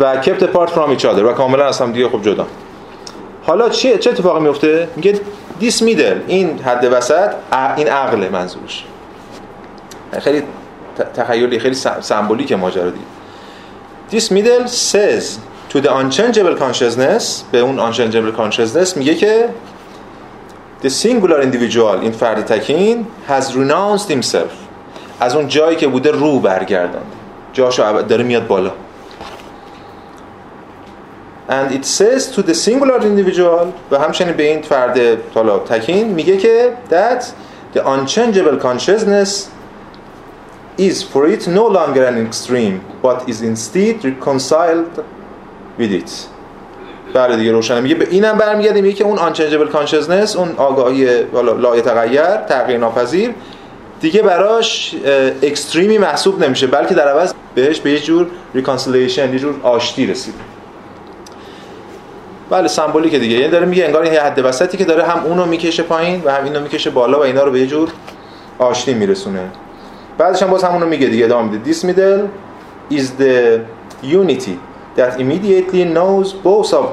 و 0.00 0.22
apart 0.22 0.68
from 0.68 0.98
each 0.98 1.02
other 1.02 1.22
و 1.22 1.32
کاملا 1.32 1.66
از 1.66 1.80
هم 1.80 1.92
دیگه 1.92 2.08
خب 2.08 2.22
جدا. 2.22 2.46
حالا 3.46 3.68
چه 3.68 3.98
چه 3.98 4.10
اتفاقی 4.10 4.40
میفته؟ 4.40 4.88
میگه 4.96 5.20
this 5.60 5.74
middle 5.80 6.16
این 6.26 6.58
حد 6.58 6.88
وسط 6.92 7.30
این 7.76 7.88
عقل 7.88 8.28
منظورش. 8.28 8.84
خیلی 10.20 10.42
تخیلی 11.14 11.58
خیلی 11.58 11.74
سمبولیک 12.00 12.52
ماجرا 12.52 12.90
دیگه 12.90 13.04
this 14.10 14.30
middle 14.30 14.68
says 14.68 15.38
to 15.72 15.80
the 15.80 15.90
unchangeable 15.90 16.56
consciousness 16.58 17.24
به 17.52 17.58
اون 17.58 17.92
unchangeable 17.92 18.36
consciousness 18.38 18.96
میگه 18.96 19.14
که 19.14 19.48
the 20.82 20.90
singular 20.90 21.42
individual 21.42 21.98
این 22.00 22.12
فرد 22.12 22.44
تکین 22.44 23.06
has 23.28 23.44
renounced 23.44 24.10
himself 24.10 24.64
از 25.20 25.36
اون 25.36 25.48
جایی 25.48 25.76
که 25.76 25.88
بوده 25.88 26.10
رو 26.10 26.40
برگردند 26.40 27.06
جاشو 27.52 28.02
داره 28.02 28.24
میاد 28.24 28.46
بالا 28.46 28.70
and 31.48 31.72
it 31.72 31.84
says 31.84 32.34
to 32.36 32.42
the 32.42 32.54
singular 32.54 33.00
individual 33.02 33.66
و 33.90 33.98
همچنین 33.98 34.32
به 34.32 34.50
این 34.50 34.62
فرد 34.62 34.98
تکین 35.64 36.08
میگه 36.08 36.36
که 36.36 36.72
that 36.90 37.22
the 37.76 37.80
unchangeable 37.80 38.58
consciousness 38.62 39.53
is 40.78 41.02
for 41.02 41.26
it 41.26 41.46
no 41.46 41.66
longer 41.78 42.04
an 42.04 42.18
extreme 42.26 42.80
but 43.02 43.28
is 43.28 43.42
instead 43.42 44.04
reconciled 44.04 45.04
with 45.78 45.92
it. 46.02 46.10
بله 47.14 47.36
دیگه 47.36 47.52
روشن 47.52 47.82
میگه 47.82 47.94
به 47.94 48.08
اینم 48.10 48.38
برمیگرده 48.38 48.80
میگه 48.80 48.94
که 48.94 49.04
اون 49.04 49.18
unchangeable 49.18 49.72
consciousness 49.72 50.36
اون 50.36 50.54
آگاهی 50.56 51.22
لا 51.32 51.80
تغییر 51.80 52.36
تغییر 52.36 52.78
ناپذیر. 52.78 53.30
دیگه 54.00 54.22
براش 54.22 54.94
extreme 55.42 55.91
ی 55.91 55.98
محسوب 55.98 56.44
نمیشه 56.44 56.66
بلکه 56.66 56.94
در 56.94 57.08
عوض 57.08 57.32
بهش 57.54 57.80
به 57.80 57.90
یه 57.90 58.00
جور 58.00 58.26
reconciliation 58.54 59.32
یه 59.32 59.38
جور 59.38 59.54
آشتی 59.62 60.06
رسیده 60.06 60.38
بله 62.50 62.68
سمبولیکه 62.68 63.18
دیگه. 63.18 63.36
یعنی 63.36 63.48
داره 63.48 63.66
میگه 63.66 63.84
انگار 63.84 64.04
یه 64.06 64.20
حد 64.20 64.44
وسطی 64.44 64.76
که 64.76 64.84
داره 64.84 65.04
هم 65.04 65.24
اونو 65.24 65.46
می‌کشه 65.46 65.82
پایین 65.82 66.22
و 66.24 66.30
هم 66.30 66.44
اینو 66.44 66.60
می‌کشه 66.60 66.90
بالا 66.90 67.18
و 67.18 67.22
اینا 67.22 67.44
رو 67.44 67.50
به 67.52 67.60
یه 67.60 67.66
جور 67.66 67.88
آشتی 68.58 68.94
میرسونه. 68.94 69.50
بعدش 70.18 70.42
هم 70.42 70.50
باز 70.50 70.64
همونو 70.64 70.86
میگه 70.86 71.06
دیگه 71.06 71.24
ادامه 71.24 71.50
میده. 71.50 71.72
This 71.72 71.76
middle 71.76 72.22
is 72.94 73.04
the 73.20 73.60
unity 74.02 74.56
that 74.96 75.18
immediately 75.18 75.84
knows 75.96 76.28
both 76.44 76.72
of 76.72 76.84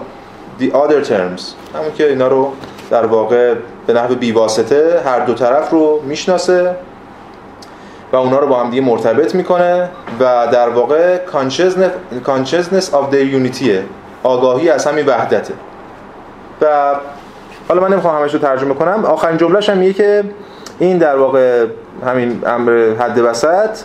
the 0.60 0.72
other 0.74 1.08
terms. 1.10 1.42
همون 1.75 1.92
که 1.96 2.10
اینا 2.10 2.28
رو 2.28 2.51
در 2.90 3.06
واقع 3.06 3.56
به 3.88 3.94
نحو 3.94 4.16
بیواسطه 4.16 5.01
هر 5.06 5.20
دو 5.20 5.34
طرف 5.34 5.70
رو 5.70 6.01
می‌شناسه 6.06 6.75
و 8.13 8.16
اونا 8.16 8.40
رو 8.40 8.48
با 8.48 8.60
هم 8.60 8.70
دیگه 8.70 8.82
مرتبط 8.82 9.36
می‌کنه 9.36 9.90
و 10.20 10.48
در 10.51 10.70
واقع 10.70 11.20
consciousness 12.25 12.86
of 12.92 13.13
their 13.13 13.36
unity 13.36 13.70
آگاهی 14.24 14.70
از 14.70 14.86
همین 14.86 15.06
وحدته. 15.06 15.54
و 16.62 16.96
حالا 17.68 17.82
من 17.82 17.92
نمی‌خوام 17.94 18.22
همش 18.22 18.34
رو 18.34 18.40
ترجمه 18.40 18.74
کنم. 18.74 19.06
آخرین 19.06 19.38
جملهش 19.38 19.70
هم 19.70 19.78
میگه 19.78 19.94
که 19.94 20.24
این 20.80 20.98
در 20.98 21.16
واقع 21.16 21.66
همین 22.05 22.41
امر 22.45 22.95
حد 23.00 23.17
وسط 23.17 23.77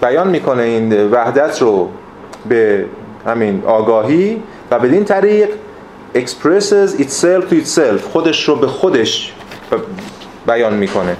بیان 0.00 0.28
می‌کنه 0.28 0.62
این 0.62 1.10
وحدت 1.10 1.62
رو 1.62 1.88
به 2.48 2.84
همین 3.26 3.62
آگاهی 3.66 4.42
و 4.70 4.78
بدین 4.78 5.04
طریق 5.04 5.48
expresses 6.14 6.90
itself 6.98 7.50
to 7.50 7.54
itself 7.64 8.02
خودش 8.12 8.48
رو 8.48 8.56
به 8.56 8.66
خودش 8.66 9.32
بیان 10.46 10.74
می‌کنه. 10.74 11.16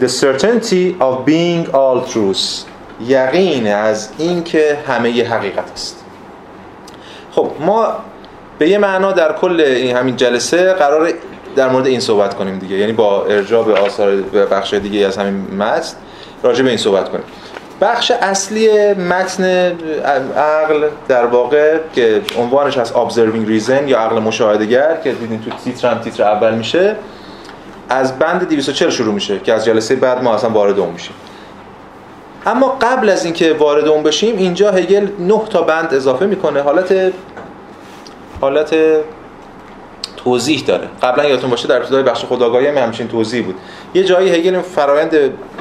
the 0.00 0.08
certainty 0.08 0.94
of 1.00 1.26
being 1.26 1.66
all 1.72 2.12
truths 2.12 2.64
یقین 3.06 3.72
از 3.72 4.08
اینکه 4.18 4.78
همه 4.86 5.10
ی 5.10 5.22
حقیقت 5.22 5.72
است. 5.72 6.04
خب 7.32 7.50
ما 7.60 7.88
به 8.58 8.68
یه 8.68 8.78
معنا 8.78 9.12
در 9.12 9.32
کل 9.32 9.60
این 9.60 9.96
همین 9.96 10.16
جلسه 10.16 10.72
قرار 10.72 11.08
در 11.58 11.68
مورد 11.68 11.86
این 11.86 12.00
صحبت 12.00 12.34
کنیم 12.34 12.58
دیگه. 12.58 12.76
یعنی 12.76 12.92
با 12.92 13.24
ارجاع 13.24 13.64
به 13.64 13.74
آثار 13.74 14.16
بخش 14.50 14.74
دیگه 14.74 15.06
از 15.06 15.16
همین 15.16 15.54
متن 15.58 15.96
راجع 16.42 16.62
به 16.62 16.68
این 16.68 16.78
صحبت 16.78 17.08
کنیم. 17.08 17.24
بخش 17.80 18.10
اصلی 18.10 18.94
متن 18.94 19.44
عقل 20.36 20.88
در 21.08 21.26
واقع 21.26 21.78
که 21.94 22.22
عنوانش 22.38 22.78
از 22.78 22.92
observing 22.92 23.48
reason 23.48 23.88
یا 23.88 23.98
عقل 23.98 24.18
مشاهدهگر 24.18 24.96
که 25.04 25.12
دیدین 25.12 25.40
تو 25.40 25.50
تیتر 25.64 25.90
هم 25.90 25.98
تیتر 25.98 26.22
اول 26.22 26.54
میشه. 26.54 26.96
از 27.88 28.18
بند 28.18 28.48
240 28.48 28.90
شروع 28.90 29.14
میشه 29.14 29.38
که 29.38 29.52
از 29.52 29.64
جلسه 29.64 29.96
بعد 29.96 30.22
ما 30.22 30.34
اصلا 30.34 30.50
وارد 30.50 30.78
اون 30.78 30.90
میشیم. 30.90 31.14
اما 32.46 32.78
قبل 32.80 33.08
از 33.08 33.24
اینکه 33.24 33.52
وارد 33.52 33.88
اون 33.88 34.02
بشیم 34.02 34.36
اینجا 34.36 34.70
هگل 34.70 35.08
9 35.18 35.40
تا 35.50 35.62
بند 35.62 35.94
اضافه 35.94 36.26
می‌کنه. 36.26 36.62
حالت 36.62 37.12
حالت 38.40 38.74
توضیح 40.28 40.64
داره. 40.66 40.88
قبلا 41.02 41.24
یادتون 41.24 41.50
باشه 41.50 41.68
در 41.68 41.76
ابتدای 41.76 42.02
بخش 42.02 42.24
خداگاهی 42.24 42.66
هم 42.66 42.78
همچین 42.78 43.08
توضیح 43.08 43.44
بود. 43.44 43.54
یه 43.94 44.04
جایی 44.04 44.30
هگل 44.30 44.60
فرایند 44.60 45.16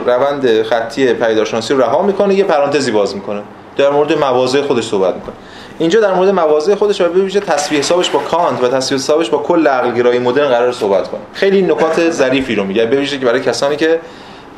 روند 0.05 0.63
خطی 0.63 1.13
پیداشناسی 1.13 1.73
رو 1.73 1.81
رها 1.81 2.01
می‌کنه 2.01 2.35
یه 2.35 2.43
پرانتزی 2.43 2.91
باز 2.91 3.15
می‌کنه. 3.15 3.41
در 3.77 3.89
مورد 3.89 4.13
مواضع 4.13 4.61
خودش 4.61 4.83
صحبت 4.83 5.15
می‌کنه. 5.15 5.33
اینجا 5.79 5.99
در 5.99 6.13
مورد 6.13 6.29
مواضع 6.29 6.75
خودش 6.75 7.01
و 7.01 7.09
ببینید 7.09 7.39
تصویه 7.39 7.79
حسابش 7.79 8.09
با 8.09 8.19
کانت 8.19 8.63
و 8.63 8.67
تصویه 8.67 8.99
حسابش 8.99 9.29
با 9.29 9.37
کل 9.37 9.67
عقلگرایی 9.67 10.19
مدرن 10.19 10.47
قرار 10.47 10.71
صحبت 10.71 11.07
کنه. 11.07 11.21
خیلی 11.33 11.61
نکات 11.61 12.09
ظریفی 12.09 12.55
رو 12.55 12.63
میگه. 12.63 12.85
ببینید 12.85 13.09
که 13.09 13.25
برای 13.25 13.41
کسانی 13.41 13.75
که 13.75 13.99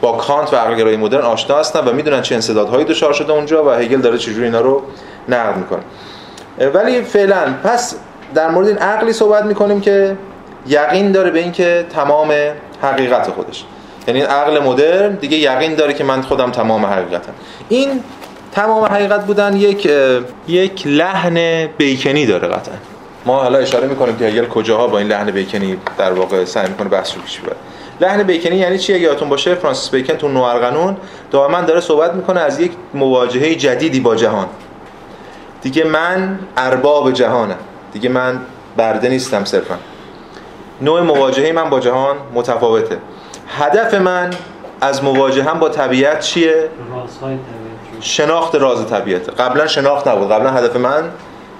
با 0.02 0.12
کانت 0.12 0.54
و 0.54 0.56
عقلگرایی 0.56 0.98
مدرن 0.98 1.22
آشنا 1.22 1.58
هستن 1.58 1.80
و 1.80 1.94
می‌دونن 1.94 2.22
چه 2.22 2.36
انسدادهایی 2.36 2.86
دچار 2.86 3.14
شده 3.14 3.34
اونجا 3.34 3.66
و 3.66 3.70
هگل 3.70 4.02
داره 4.02 4.18
چجوری 4.18 4.46
اینا 4.46 4.62
رو 4.62 4.82
نقد 5.30 5.58
می‌کنه. 5.58 5.82
ولی 6.74 7.02
فعلا 7.02 7.54
پس 7.64 7.96
در 8.34 8.50
مورد 8.50 8.68
این 8.68 8.78
عقلی 8.78 9.14
صحبت 9.14 9.44
می‌کنیم 9.46 9.82
که 9.82 10.18
یقین 10.68 11.12
داره 11.12 11.32
به 11.32 11.40
اینکه 11.40 11.86
تمام 11.90 12.34
حقیقت 12.82 13.32
خودش. 13.32 13.64
یعنی 14.08 14.22
عقل 14.22 14.60
مدرن 14.60 15.16
دیگه 15.16 15.38
یقین 15.38 15.76
داره 15.76 15.94
که 15.94 16.04
من 16.04 16.22
خودم 16.22 16.52
تمام 16.52 16.86
حقیقتم. 16.86 17.34
این 17.70 18.04
تمام 18.52 18.86
حقیقت 18.86 19.26
بودن 19.26 19.56
یک 19.56 19.90
یک 20.48 20.88
لحن 20.88 21.68
بیکنی 21.78 22.26
داره 22.26 22.48
قطعا. 22.48 22.76
ما 23.26 23.40
حالا 23.42 23.58
اشاره 23.58 23.88
می‌کنیم 23.88 24.18
که 24.18 24.26
هگل 24.26 24.46
کجاها 24.46 24.88
با 24.88 24.98
این 24.98 25.08
لحن 25.08 25.32
بیکنی 25.32 25.78
در 25.98 26.12
واقع 26.12 26.46
سعی 26.46 26.70
می‌کنه 26.70 26.90
بحث 26.90 27.16
رو 27.16 27.22
پیش 27.22 27.40
ببره 27.40 27.56
لحن 28.02 28.24
بیکنی 28.24 28.56
یعنی 28.56 28.78
چی؟ 28.78 28.94
اگه 28.94 29.04
یادتون 29.04 29.30
باشه 29.30 29.56
فرانسیس 29.56 29.90
بیکن 29.90 30.14
تو 30.14 30.28
نوارقانون 30.28 30.98
دائما 31.32 31.62
داره 31.62 31.82
صحبت 31.82 32.14
می‌کنه 32.14 32.40
از 32.40 32.60
یک 32.60 32.72
مواجهه 32.94 33.56
جدیدی 33.56 34.00
با 34.00 34.16
جهان. 34.16 34.48
دیگه 35.62 35.84
من 35.84 36.40
ارباب 36.58 37.12
جهانم. 37.12 37.56
دیگه 37.94 38.10
من 38.10 38.40
برده 38.78 39.10
نیستم 39.10 39.46
صرفا. 39.46 39.76
نوع 40.82 41.02
مواجهه 41.02 41.52
من 41.52 41.70
با 41.70 41.80
جهان 41.80 42.16
متفاوته. 42.34 42.98
هدف 43.48 43.94
من 43.94 44.30
از 44.82 45.04
مواجهه 45.04 45.50
هم 45.50 45.60
با 45.60 45.70
طبیعت 45.70 46.20
چیه؟ 46.20 46.70
شناخت 48.02 48.56
راز 48.56 48.88
طبیعت. 48.88 49.30
قبلا 49.30 49.68
شناخت 49.68 50.08
نبود. 50.08 50.32
قبلا 50.32 50.52
هدف 50.52 50.76
من 50.76 51.04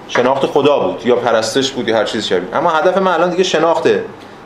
شناخت 0.08 0.46
خدا 0.46 0.78
بود 0.78 1.06
یا 1.06 1.16
پرستش 1.16 1.70
بود 1.70 1.88
یا 1.88 1.96
هر 1.96 2.04
چیز 2.04 2.26
شبیه. 2.26 2.56
اما 2.56 2.70
هدف 2.70 2.98
من 2.98 3.12
الان 3.12 3.30
دیگه 3.30 3.42
شناخت 3.42 3.88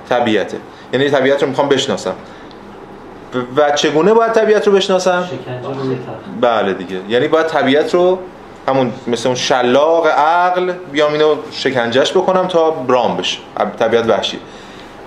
طبیعته 0.08 0.58
یعنی 0.92 1.10
طبیعت 1.10 1.42
رو 1.42 1.48
می‌خوام 1.48 1.68
بشناسم. 1.68 2.14
و 3.56 3.70
چگونه 3.70 4.14
باید 4.14 4.32
طبیعت 4.32 4.66
رو 4.66 4.72
بشناسم؟ 4.72 5.28
بله 6.40 6.72
دیگه. 6.72 7.00
یعنی 7.08 7.28
باید 7.28 7.46
طبیعت 7.46 7.94
رو 7.94 8.18
همون 8.68 8.92
مثل 9.06 9.28
اون 9.28 9.36
شلاق 9.36 10.06
عقل 10.06 10.72
بیام 10.92 11.12
اینو 11.12 11.34
شکنجهش 11.50 12.10
بکنم 12.10 12.48
تا 12.48 12.74
رام 12.88 13.16
بشه. 13.16 13.38
طبیعت 13.78 14.08
وحشی. 14.08 14.38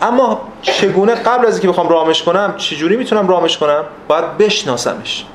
اما 0.01 0.41
چگونه 0.61 1.15
قبل 1.15 1.45
از 1.45 1.53
اینکه 1.53 1.67
بخوام 1.67 1.89
رامش 1.89 2.23
کنم 2.23 2.53
چجوری 2.57 2.97
می‌تونم 2.97 3.27
رامش 3.27 3.57
کنم؟ 3.57 3.83
باید 4.07 4.37
بشناسمش. 4.37 5.25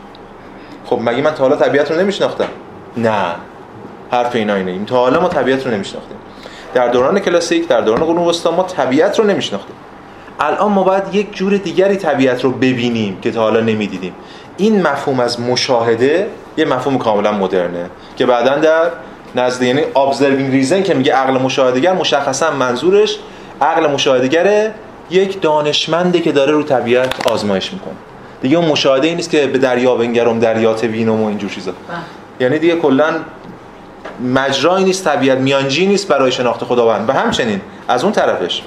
خب 0.86 0.98
مگه 1.02 1.22
من 1.22 1.34
تا 1.34 1.44
حالا 1.44 1.56
طبیعت 1.56 1.90
رو 1.90 2.00
نمیشناختم؟ 2.00 2.48
نه. 2.96 3.34
حرف 4.10 4.34
اینا 4.34 4.54
اینه. 4.54 4.70
این 4.70 4.86
تا 4.86 4.96
حالا 4.96 5.20
ما 5.20 5.28
طبیعت 5.28 5.66
رو 5.66 5.72
نمیشناختیم. 5.72 6.16
در 6.74 6.88
دوران 6.88 7.18
کلاسیک 7.18 7.68
در 7.68 7.80
دوران 7.80 8.04
قرون 8.04 8.28
وسطا 8.28 8.50
ما 8.50 8.62
طبیعت 8.62 9.18
رو 9.18 9.24
نمیشناختیم. 9.24 9.76
الان 10.40 10.72
ما 10.72 10.82
باید 10.82 11.14
یک 11.14 11.34
جور 11.34 11.56
دیگری 11.56 11.96
طبیعت 11.96 12.44
رو 12.44 12.50
ببینیم 12.50 13.18
که 13.20 13.30
تا 13.30 13.40
حالا 13.40 13.60
نمی‌دیدیم. 13.60 14.14
این 14.56 14.82
مفهوم 14.82 15.20
از 15.20 15.40
مشاهده 15.40 16.30
یه 16.56 16.64
مفهوم 16.64 16.98
کاملا 16.98 17.32
مدرنه 17.32 17.90
که 18.16 18.26
بعدا 18.26 18.54
در 18.54 18.90
نزد 19.34 19.62
یعنی 19.62 19.82
observing 19.82 20.64
reason 20.64 20.82
که 20.82 20.94
میگه 20.94 21.12
عقل 21.12 21.32
مشاهدهگر 21.32 21.92
مشخصا 21.92 22.50
منظورش 22.50 23.18
عقل 23.60 23.86
مشاهدهگر 23.86 24.70
یک 25.10 25.40
دانشمنده 25.40 26.20
که 26.20 26.32
داره 26.32 26.52
رو 26.52 26.62
طبیعت 26.62 27.26
آزمایش 27.26 27.72
می‌کنه. 27.72 27.94
دیگه 28.42 28.56
اون 28.56 28.68
مشاهده 28.68 29.08
ای 29.08 29.14
نیست 29.14 29.30
که 29.30 29.46
به 29.46 29.58
دریا 29.58 29.94
بنگرم 29.94 30.38
دریات 30.38 30.84
وینم 30.84 31.22
و 31.22 31.26
اینجور 31.26 31.50
چیزا. 31.50 31.72
بله. 31.72 31.98
یعنی 32.40 32.58
دیگه 32.58 32.76
کلا 32.76 33.14
مجرایی 34.34 34.84
نیست 34.84 35.04
طبیعت 35.04 35.38
میانجی 35.38 35.86
نیست 35.86 36.08
برای 36.08 36.32
شناخت 36.32 36.64
خداوند. 36.64 37.08
و 37.08 37.12
همچنین 37.12 37.60
از 37.88 38.04
اون 38.04 38.12
طرفش 38.12 38.62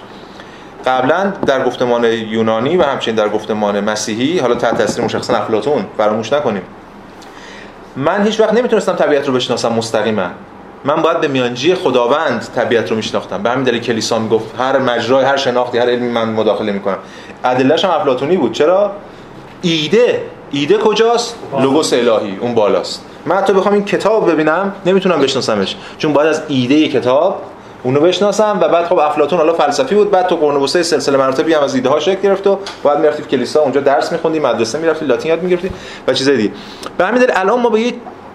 قبلا 0.85 1.33
در 1.45 1.63
گفتمان 1.63 2.03
یونانی 2.03 2.77
و 2.77 2.83
همچنین 2.83 3.15
در 3.15 3.29
گفتمان 3.29 3.79
مسیحی 3.79 4.39
حالا 4.39 4.55
تحت 4.55 4.77
تاثیر 4.77 5.05
مشخصا 5.05 5.37
افلاطون 5.37 5.85
فراموش 5.97 6.33
نکنیم. 6.33 6.61
من 7.95 8.23
هیچ 8.25 8.39
وقت 8.39 8.53
نمی‌تونستم 8.53 8.93
طبیعت 8.93 9.27
رو 9.27 9.33
بشناسم 9.33 9.73
مستقیما. 9.73 10.27
من 10.85 11.01
باید 11.01 11.21
به 11.21 11.27
میانجی 11.27 11.75
خداوند 11.75 12.47
طبیعت 12.55 12.89
رو 12.89 12.95
میشناختم. 12.95 13.43
به 13.43 13.49
همین 13.49 13.63
دلیل 13.63 13.81
کلیسا 13.81 14.19
می‌گفت 14.19 14.45
هر 14.59 14.77
مجرای 14.77 15.25
هر 15.25 15.37
شناختی 15.37 15.77
هر 15.77 15.89
علمی 15.89 16.09
من 16.11 16.29
مداخله 16.29 16.71
می‌کنم. 16.71 16.97
ادلهش 17.43 17.85
هم 17.85 17.91
افلاطونی 17.91 18.37
بود. 18.37 18.51
چرا؟ 18.51 18.91
ایده. 19.61 20.21
ایده 20.51 20.77
کجاست؟ 20.77 21.35
لوگوس 21.61 21.93
الهی. 21.93 22.37
اون 22.39 22.55
بالاست. 22.55 23.05
من 23.25 23.35
حتی 23.35 23.53
بخوام 23.53 23.73
این 23.73 23.85
کتاب 23.85 24.31
ببینم 24.31 24.73
نمی‌تونم 24.85 25.19
بشناسمش. 25.19 25.75
چون 25.97 26.13
باید 26.13 26.29
از 26.29 26.41
ایده 26.47 26.87
کتاب 26.87 27.41
اونو 27.85 27.99
بشناسم 27.99 28.57
و 28.61 28.67
بعد 28.67 28.85
خب 28.85 28.97
افلاطون 28.97 29.39
حالا 29.39 29.53
فلسفی 29.53 29.95
بود 29.95 30.11
بعد 30.11 30.27
تو 30.27 30.35
قرن 30.35 30.55
وسطا 30.55 30.83
سلسله 30.83 31.17
مراتبی 31.17 31.53
هم 31.53 31.63
از 31.63 31.75
ایده 31.75 31.89
ها 31.89 31.99
شکل 31.99 32.21
گرفت 32.21 32.47
و 32.47 32.59
بعد 32.83 32.99
می‌رفتی 32.99 33.23
کلیسا 33.23 33.61
اونجا 33.61 33.81
درس 33.81 34.11
میخوندی 34.11 34.39
مدرسه 34.39 34.79
می‌رفتی 34.79 35.05
لاتین 35.05 35.29
یاد 35.29 35.43
می‌گرفتی 35.43 35.69
و 36.07 36.13
چیزای 36.13 36.37
دیگه. 36.37 36.51
به 36.97 37.05
همین 37.05 37.21
دلیل 37.21 37.31
الان 37.35 37.59
ما 37.59 37.69
با 37.69 37.79
یه 37.79 37.93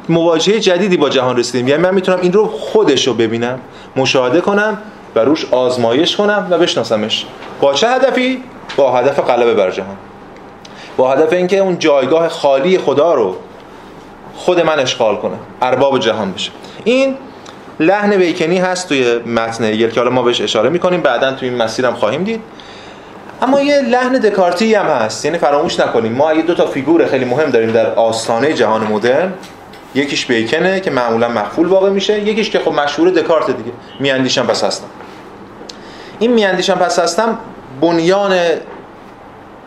مواجهه 0.08 0.60
جدیدی 0.60 0.96
با 0.96 1.08
جهان 1.08 1.36
رسیدیم. 1.36 1.68
یعنی 1.68 1.82
من 1.82 1.94
می‌تونم 1.94 2.18
این 2.22 2.32
رو 2.32 2.46
خودش 2.46 3.06
رو 3.06 3.14
ببینم 3.14 3.58
مشاهده 3.96 4.40
کنم 4.40 4.78
و 5.14 5.20
روش 5.20 5.46
آزمایش 5.50 6.16
کنم 6.16 6.46
و 6.50 6.58
بشناسمش. 6.58 7.26
با 7.60 7.74
چه 7.74 7.88
هدفی؟ 7.88 8.42
با 8.76 8.92
هدف 8.92 9.20
غلبه 9.20 9.54
بر 9.54 9.70
جهان. 9.70 9.96
با 10.96 11.12
هدف 11.12 11.32
اینکه 11.32 11.58
اون 11.58 11.78
جایگاه 11.78 12.28
خالی 12.28 12.78
خدا 12.78 13.14
رو 13.14 13.36
خود 14.36 14.60
من 14.60 14.78
اشغال 14.78 15.16
کنه 15.16 15.36
ارباب 15.62 15.98
جهان 15.98 16.32
بشه. 16.32 16.50
این 16.84 17.16
لحن 17.80 18.16
بیکنی 18.16 18.58
هست 18.58 18.88
توی 18.88 19.18
متن 19.18 19.64
هگل 19.64 19.90
که 19.90 20.00
حالا 20.00 20.12
ما 20.12 20.22
بهش 20.22 20.40
اشاره 20.40 20.68
می‌کنیم. 20.68 21.00
بعدا 21.00 21.32
توی 21.32 21.48
این 21.48 21.58
مسیرم 21.58 21.94
خواهیم 21.94 22.24
دید. 22.24 22.40
اما 23.42 23.60
یه 23.60 23.80
لحن 23.80 24.12
دکارتی 24.12 24.74
هم 24.74 24.86
هست. 24.86 25.24
یعنی 25.24 25.38
فراموش 25.38 25.80
نکنیم. 25.80 26.12
ما 26.12 26.30
اگه 26.30 26.42
دو 26.42 26.54
تا 26.54 26.66
فیگور 26.66 27.06
خیلی 27.06 27.24
مهم 27.24 27.50
داریم 27.50 27.72
در 27.72 27.94
آستانه 27.94 28.52
جهان 28.52 28.86
مدرن 28.86 29.32
یکیش 29.94 30.26
بیکنه 30.26 30.80
که 30.80 30.90
معمولا 30.90 31.28
مقفول 31.28 31.66
واقع 31.66 31.90
میشه 31.90 32.20
یکیش 32.20 32.50
که 32.50 32.58
خب 32.58 32.72
مشهور 32.72 33.10
دکارت 33.10 33.46
دیگه. 33.46 33.72
میاندیشم 34.00 34.46
پس 34.46 34.64
هستم. 34.64 34.86
این 36.18 36.32
میاندیشم 36.32 36.74
پس 36.74 36.98
هستم 36.98 37.38
بنیان 37.80 38.38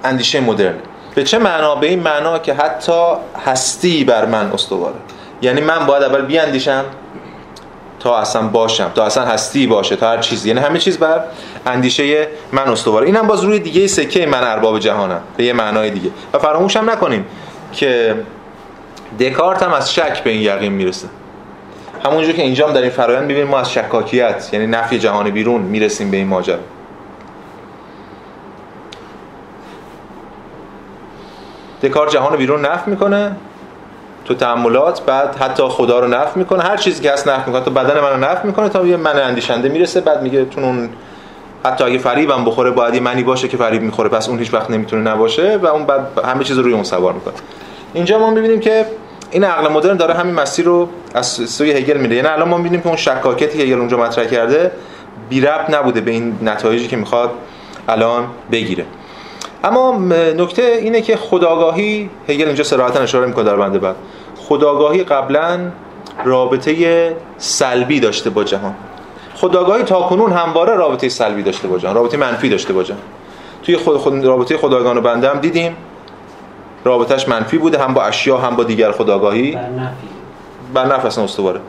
اندیشه 0.03 0.39
مدرن. 0.39 0.75
به 1.15 1.23
چه 1.23 1.37
معنا؟ 1.37 1.75
به 1.75 1.87
این 1.87 1.99
معنا 1.99 2.39
که 2.39 2.53
حتی 2.53 3.01
هستی 3.45 4.03
بر 4.03 4.25
من 4.25 4.51
استواره. 4.51 4.95
یعنی 5.41 5.61
من 5.61 5.85
باید 5.85 6.03
اول 6.03 6.21
بیاندیشم 6.21 6.85
تا 8.03 8.17
اصلا 8.17 8.47
باشم 8.47 8.91
تا 8.95 9.05
اصلا 9.05 9.25
هستی 9.25 9.67
باشه 9.67 9.95
تا 9.95 10.09
هر 10.09 10.17
چیزی. 10.17 10.49
یعنی 10.49 10.61
همه 10.61 10.79
چیز 10.79 10.97
بر 10.97 11.23
اندیشه 11.65 12.27
من 12.51 12.67
استواره. 12.67 13.05
اینم 13.05 13.27
باز 13.27 13.43
روی 13.43 13.59
دیگه 13.59 13.87
سکه 13.87 14.25
من 14.25 14.43
ارباب 14.43 14.79
جهانم 14.79 15.21
به 15.37 15.43
یه 15.43 15.53
معنای 15.53 15.89
دیگه. 15.89 16.09
و 16.33 16.39
فراموش 16.39 16.77
هم 16.77 16.89
نکنیم 16.89 17.25
که 17.71 18.15
دکارت 19.19 19.63
هم 19.63 19.73
از 19.73 19.93
شک 19.93 20.23
به 20.23 20.29
این 20.29 20.41
یقین 20.41 20.71
می‌رسه. 20.71 21.07
همونجور 22.05 22.33
که 22.33 22.41
اینجا 22.41 22.67
هم 22.67 22.73
در 22.73 22.81
این 22.81 22.89
فرایند 22.89 23.25
می‌بینیم 23.25 23.47
ما 23.47 23.59
از 23.59 23.71
شکاکیت 23.71 24.49
یعنی 24.53 24.67
نفی 24.67 24.99
جهان 24.99 25.29
بیرون 25.29 25.61
می‌رسیم 25.61 26.11
به 26.11 26.17
این 26.17 26.27
ماجرا. 26.27 26.59
دکارت 31.83 32.11
جهان 32.11 32.37
بیرون 32.37 32.65
نفی 32.65 32.91
می‌کنه. 32.91 33.35
تو 34.25 34.33
تعاملات 34.33 35.01
بعد 35.05 35.35
حتی 35.35 35.63
خدا 35.63 35.99
رو 35.99 36.07
نفی 36.07 36.39
می‌کنه. 36.39 36.63
هر 36.63 36.77
چیزی 36.77 37.03
که 37.03 37.11
هست 37.11 37.27
نفی 37.27 37.51
می‌کنه. 37.51 37.65
تا 37.65 37.71
بدن 37.71 37.99
منو 37.99 38.31
نفی 38.31 38.47
می‌کنه 38.47 38.69
تا 38.69 38.85
یه 38.85 38.97
من 38.97 39.19
اندیشنده 39.19 39.69
می‌رسه. 39.69 40.01
بعد 40.01 40.21
میگه 40.21 40.45
تو 40.45 40.61
اون 40.61 40.89
حتی 41.65 41.83
اگه 41.83 41.97
فریبم 41.97 42.45
بخوره 42.45 42.71
باید 42.71 43.01
منی 43.01 43.23
باشه 43.23 43.47
که 43.47 43.57
فریب 43.57 43.81
می‌خوره. 43.81 44.09
پس 44.09 44.29
اون 44.29 44.39
هیچ 44.39 44.53
وقت 44.53 44.69
نمی‌تونه 44.69 45.11
نباشه 45.11 45.57
و 45.57 45.67
اون 45.67 45.85
بعد 45.85 46.07
همه 46.25 46.43
چیز 46.43 46.57
رو 46.57 46.63
روی 46.63 46.73
اون 46.73 46.83
سوار 46.83 47.13
می‌کنه. 47.13 47.33
اینجا 47.93 48.19
ما 48.19 48.31
می‌بینیم 48.31 48.59
که 48.59 48.85
این 49.31 49.43
عقل 49.43 49.71
مدرن 49.71 49.97
داره 49.97 50.13
همین 50.13 50.35
مسیر 50.35 50.65
رو 50.65 50.89
از 51.13 51.27
سوی 51.27 51.71
هگل 51.71 51.97
میره 51.97 52.15
یعنی 52.15 52.27
الان 52.27 52.49
ما 52.49 52.57
می‌بینیم 52.57 52.81
که 52.81 52.87
اون 52.87 52.97
شکاکتی 52.97 53.57
که 53.57 53.63
هگل 53.63 53.79
اونجا 53.79 53.97
مطرح 53.97 54.25
کرده 54.25 54.71
بی 55.29 55.41
ربط 55.41 55.69
نبوده 55.69 56.01
به 56.01 56.11
این 56.11 56.37
نتایجی 56.41 56.87
که 56.87 56.95
می‌خواد 56.95 57.31
الان 57.87 58.27
بگیره. 58.51 58.85
اما 59.63 59.97
نکته 60.37 60.61
اینه 60.61 61.01
که 61.01 61.15
خداگاهی 61.17 62.09
هگل 62.29 62.45
اینجا 62.45 62.63
صراحتا 62.63 62.99
اشاره 62.99 63.25
می‌کنه 63.25 63.43
در 63.43 63.55
بنده 63.55 63.79
بعد. 63.79 63.95
خداگاهی 64.53 65.03
قبلا 65.03 65.59
رابطه 66.25 67.15
سلبی 67.37 67.99
داشته 67.99 68.29
با 68.29 68.43
جهان. 68.43 68.73
خداگاهی 69.35 69.83
تاکنون 69.83 70.31
همواره 70.31 70.75
رابطه 70.75 71.09
سلبی 71.09 71.43
داشته 71.43 71.67
با 71.67 71.77
جهان 71.77 71.95
رابطه 71.95 72.17
منفی 72.17 72.49
داشته 72.49 72.73
با 72.73 72.83
جهان. 72.83 73.01
توی 73.63 73.77
خود, 73.77 73.97
خود 73.97 74.25
رابطه 74.25 74.57
خداگان 74.57 74.97
و 74.97 75.01
بنده 75.01 75.29
هم 75.29 75.39
دیدیم. 75.39 75.75
رابطش 76.83 77.29
منفی 77.29 77.57
بوده 77.57 77.83
هم 77.83 77.93
با 77.93 78.03
اشیا 78.03 78.37
هم 78.37 78.55
با 78.55 78.63
دیگر 78.63 78.91
خداگاهی. 78.91 79.51
بر 79.51 80.85
نفی. 80.85 80.99
بر 81.01 81.07
اصلا 81.07 81.23
استواره. 81.23 81.59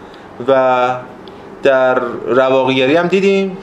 و 0.48 0.90
در 1.62 1.98
رواقیگری 2.26 2.96
هم 2.96 3.06
دیدیم 3.06 3.56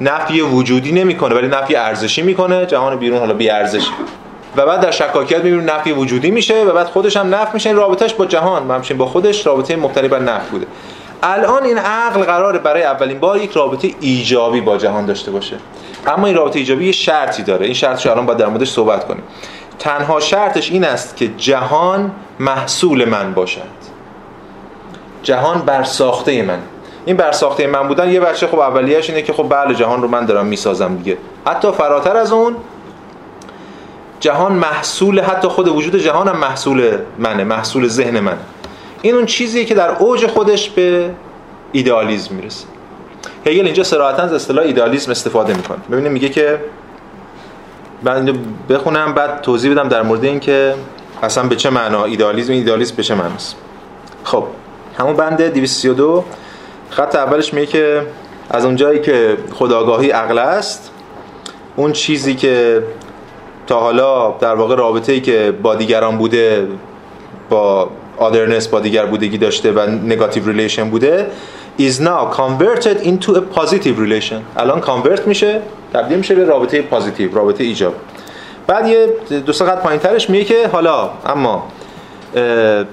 نفی 0.00 0.40
وجودی 0.40 0.92
نمی‌کنه 0.92 1.34
ولی 1.34 1.48
نفی 1.48 1.76
ارزشی 1.76 2.22
می‌کنه. 2.22 2.66
جهان 2.66 2.96
بیرون 2.96 3.18
حالا 3.18 3.34
بی 3.34 3.50
ارزشی 3.50 3.90
و 4.56 4.66
بعد 4.66 4.80
در 4.80 4.90
شکاکیت 4.90 5.44
می‌بینیم 5.44 5.70
نفی 5.70 5.92
وجودی 5.92 6.30
میشه 6.30 6.64
و 6.64 6.72
بعد 6.72 6.86
خودش 6.86 7.16
هم 7.16 7.34
نفی 7.34 7.50
میشه. 7.54 7.68
این 7.68 7.76
رابطش 7.78 8.14
با 8.14 8.26
جهان 8.26 8.70
همچنین 8.70 8.98
با 8.98 9.06
خودش 9.06 9.46
رابطه 9.46 9.76
مبتنی 9.76 10.08
بر 10.08 10.18
نفی 10.18 10.50
بوده. 10.50 10.66
الان 11.22 11.64
این 11.64 11.78
عقل 11.78 12.22
قراره 12.22 12.58
برای 12.58 12.82
اولین 12.82 13.20
بار 13.20 13.38
یک 13.38 13.50
رابطه 13.52 13.90
ایجابی 14.00 14.60
با 14.60 14.76
جهان 14.76 15.06
داشته 15.06 15.30
باشه. 15.30 15.56
اما 16.06 16.26
این 16.26 16.36
رابطه 16.36 16.58
ایجابی 16.58 16.86
یه 16.86 16.92
شرطی 16.92 17.42
داره. 17.42 17.64
این 17.64 17.74
شرطش 17.74 18.06
الان 18.06 18.26
باید 18.26 18.38
در 18.38 18.46
موردش 18.46 18.70
صحبت 18.70 19.06
کنیم. 19.06 19.22
تنها 19.78 20.20
شرطش 20.20 20.70
این 20.70 20.84
است 20.84 21.16
که 21.16 21.28
جهان 21.28 22.10
محصول 22.38 23.04
من 23.04 23.34
باشد. 23.34 23.60
جهان 25.22 25.58
بر 25.58 25.82
ساخته 25.82 26.42
من. 26.42 26.58
این 27.06 27.16
بر 27.16 27.32
ساخته 27.32 27.66
من 27.66 27.88
بودن 27.88 28.10
یه 28.10 28.20
بچه 28.20 28.46
خب 28.46 28.58
اولیه‌اش 28.58 29.10
اینه 29.10 29.22
که 29.22 29.32
خب 29.32 29.46
بله 29.48 29.74
جهان 29.74 30.02
رو 30.02 30.08
من 30.08 30.26
دارم 30.26 30.46
می‌سازم 30.46 30.96
دیگه. 30.96 31.16
حتی 31.46 31.72
فراتر 31.72 32.16
از 32.16 32.32
اون 32.32 32.56
جهان 34.20 34.52
محصول 34.52 35.20
حتی 35.20 35.48
خود 35.48 35.68
وجود 35.68 35.96
جهان 35.96 36.28
هم 36.28 36.36
محصول 36.36 36.98
منه 37.18 37.44
محصول 37.44 37.88
ذهن 37.88 38.20
منه 38.20 38.38
این 39.02 39.14
اون 39.14 39.26
چیزیه 39.26 39.64
که 39.64 39.74
در 39.74 39.90
اوج 39.90 40.26
خودش 40.26 40.70
به 40.70 41.10
ایدئالیسم 41.72 42.34
می‌رسه. 42.34 42.64
هگل 43.46 43.64
اینجا 43.64 43.82
صراحتا 43.82 44.22
از 44.22 44.32
اصطلاح 44.32 44.64
ایدئالیسم 44.64 45.10
استفاده 45.10 45.54
می‌کنه. 45.54 45.78
ببینید 45.90 46.12
میگه 46.12 46.28
که 46.28 46.60
من 48.02 48.38
بخونم 48.68 49.14
بعد 49.14 49.40
توضیح 49.40 49.72
بدم 49.72 49.88
در 49.88 50.02
مورد 50.02 50.24
این 50.24 50.40
که 50.40 50.74
اصلا 51.22 51.48
به 51.48 51.56
چه 51.56 51.70
معنا 51.70 52.04
ایدئالیسم 52.04 52.52
ایدئالیسم 52.52 52.96
به 52.96 53.02
چه 53.02 53.14
معناست. 53.14 53.56
خب 54.24 54.44
همون 54.98 55.16
بند 55.16 55.42
232 55.42 56.24
خط 56.90 57.16
اولش 57.16 57.54
میگه 57.54 57.66
که 57.66 58.06
از 58.50 58.64
اونجایی 58.64 59.00
که 59.00 59.36
خداگاهی 59.52 60.10
عقل 60.10 60.38
است 60.38 60.90
اون 61.76 61.92
چیزی 61.92 62.34
که 62.34 62.82
تا 63.70 63.80
حالا 63.80 64.30
در 64.40 64.54
واقع 64.54 64.74
رابطه 64.74 65.12
ای 65.12 65.20
که 65.20 65.54
با 65.62 65.74
دیگران 65.74 66.18
بوده 66.18 66.68
با 67.50 67.90
otherness 68.18 68.68
با 68.68 68.80
دیگر 68.80 69.06
بودگی 69.06 69.38
داشته 69.38 69.72
و 69.72 69.80
negative 69.90 70.46
relation 70.46 70.90
بوده 70.90 71.26
is 71.78 71.92
now 72.00 72.34
converted 72.36 73.06
into 73.06 73.30
a 73.30 73.58
positive 73.58 73.96
relation. 73.98 74.40
الان 74.56 74.80
convert 74.80 75.26
میشه 75.26 75.60
تبدیل 75.92 76.18
میشه 76.18 76.34
به 76.34 76.44
رابطه 76.44 76.82
positive 76.82 77.34
رابطه 77.34 77.64
ایجاب. 77.64 77.94
بعد 78.66 78.88
یه 78.88 79.06
دو 79.46 79.52
سه 79.52 79.64
خط 79.64 79.82
پایینترش 79.82 80.30
میگه 80.30 80.44
که 80.44 80.68
حالا 80.68 81.10
اما 81.26 81.62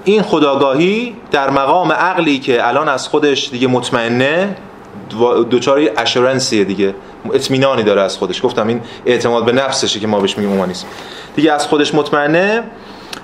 این 0.04 0.22
خودآگاهی 0.22 1.16
در 1.30 1.50
مقام 1.50 1.92
عقلی 1.92 2.38
که 2.38 2.68
الان 2.68 2.88
از 2.88 3.08
خودش 3.08 3.50
دیگه 3.50 3.68
مطمئنه 3.68 4.56
دچار 5.50 5.90
یه 5.96 6.07
assurance 6.07 6.54
یه 6.54 6.64
دیگه. 6.64 6.94
اطمینانی 7.34 7.82
داره 7.82 8.02
از 8.02 8.18
خودش. 8.18 8.44
گفتم 8.44 8.68
این 8.68 8.80
اعتماد 9.06 9.44
به 9.44 9.52
نفسشه 9.52 10.00
که 10.00 10.06
ما 10.06 10.20
بهش 10.20 10.38
میگیم 10.38 10.52
اومانیسم. 10.52 10.86
دیگه 11.36 11.52
از 11.52 11.66
خودش 11.66 11.94
مطمئنه. 11.94 12.62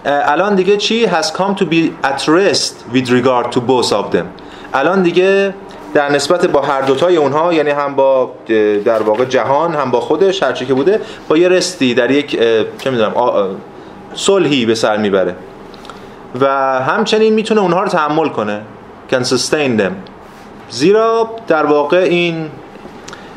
الان 0.04 0.54
دیگه 0.54 0.76
چی؟ 0.76 1.06
Has 1.06 1.26
come 1.26 1.60
to 1.60 1.64
be 1.64 2.06
at 2.06 2.20
rest 2.20 2.94
with 2.94 3.08
regard 3.08 3.52
to 3.54 3.58
both 3.58 3.90
of 3.90 4.14
them. 4.14 4.24
الان 4.74 5.02
دیگه 5.02 5.54
در 5.94 6.12
نسبت 6.12 6.46
با 6.46 6.60
هر 6.60 6.80
دوتای 6.80 7.16
اونها 7.16 7.52
یعنی 7.52 7.70
هم 7.70 7.94
با 7.94 8.32
در 8.84 9.02
واقع 9.02 9.24
جهان 9.24 9.74
هم 9.74 9.90
با 9.90 10.00
خودش 10.00 10.42
هرچی 10.42 10.66
که 10.66 10.74
بوده 10.74 11.00
با 11.28 11.36
یه 11.36 11.48
رستی 11.48 11.94
در 11.94 12.10
یک 12.10 12.38
چه 12.78 12.90
می‌دونم 12.90 13.12
صلحی 14.14 14.66
به 14.66 14.74
سر 14.74 14.96
می‌بره. 14.96 15.34
و 16.40 16.46
همچنین 16.82 17.34
می‌تونه 17.34 17.60
اونها 17.60 17.82
رو 17.82 17.88
تحمل 17.88 18.28
کنه. 18.28 18.60
Can 19.10 19.24
sustain 19.24 19.80
them. 19.80 19.92
زیرا 20.70 21.30
در 21.46 21.66
واقع 21.66 21.96
این 21.96 22.50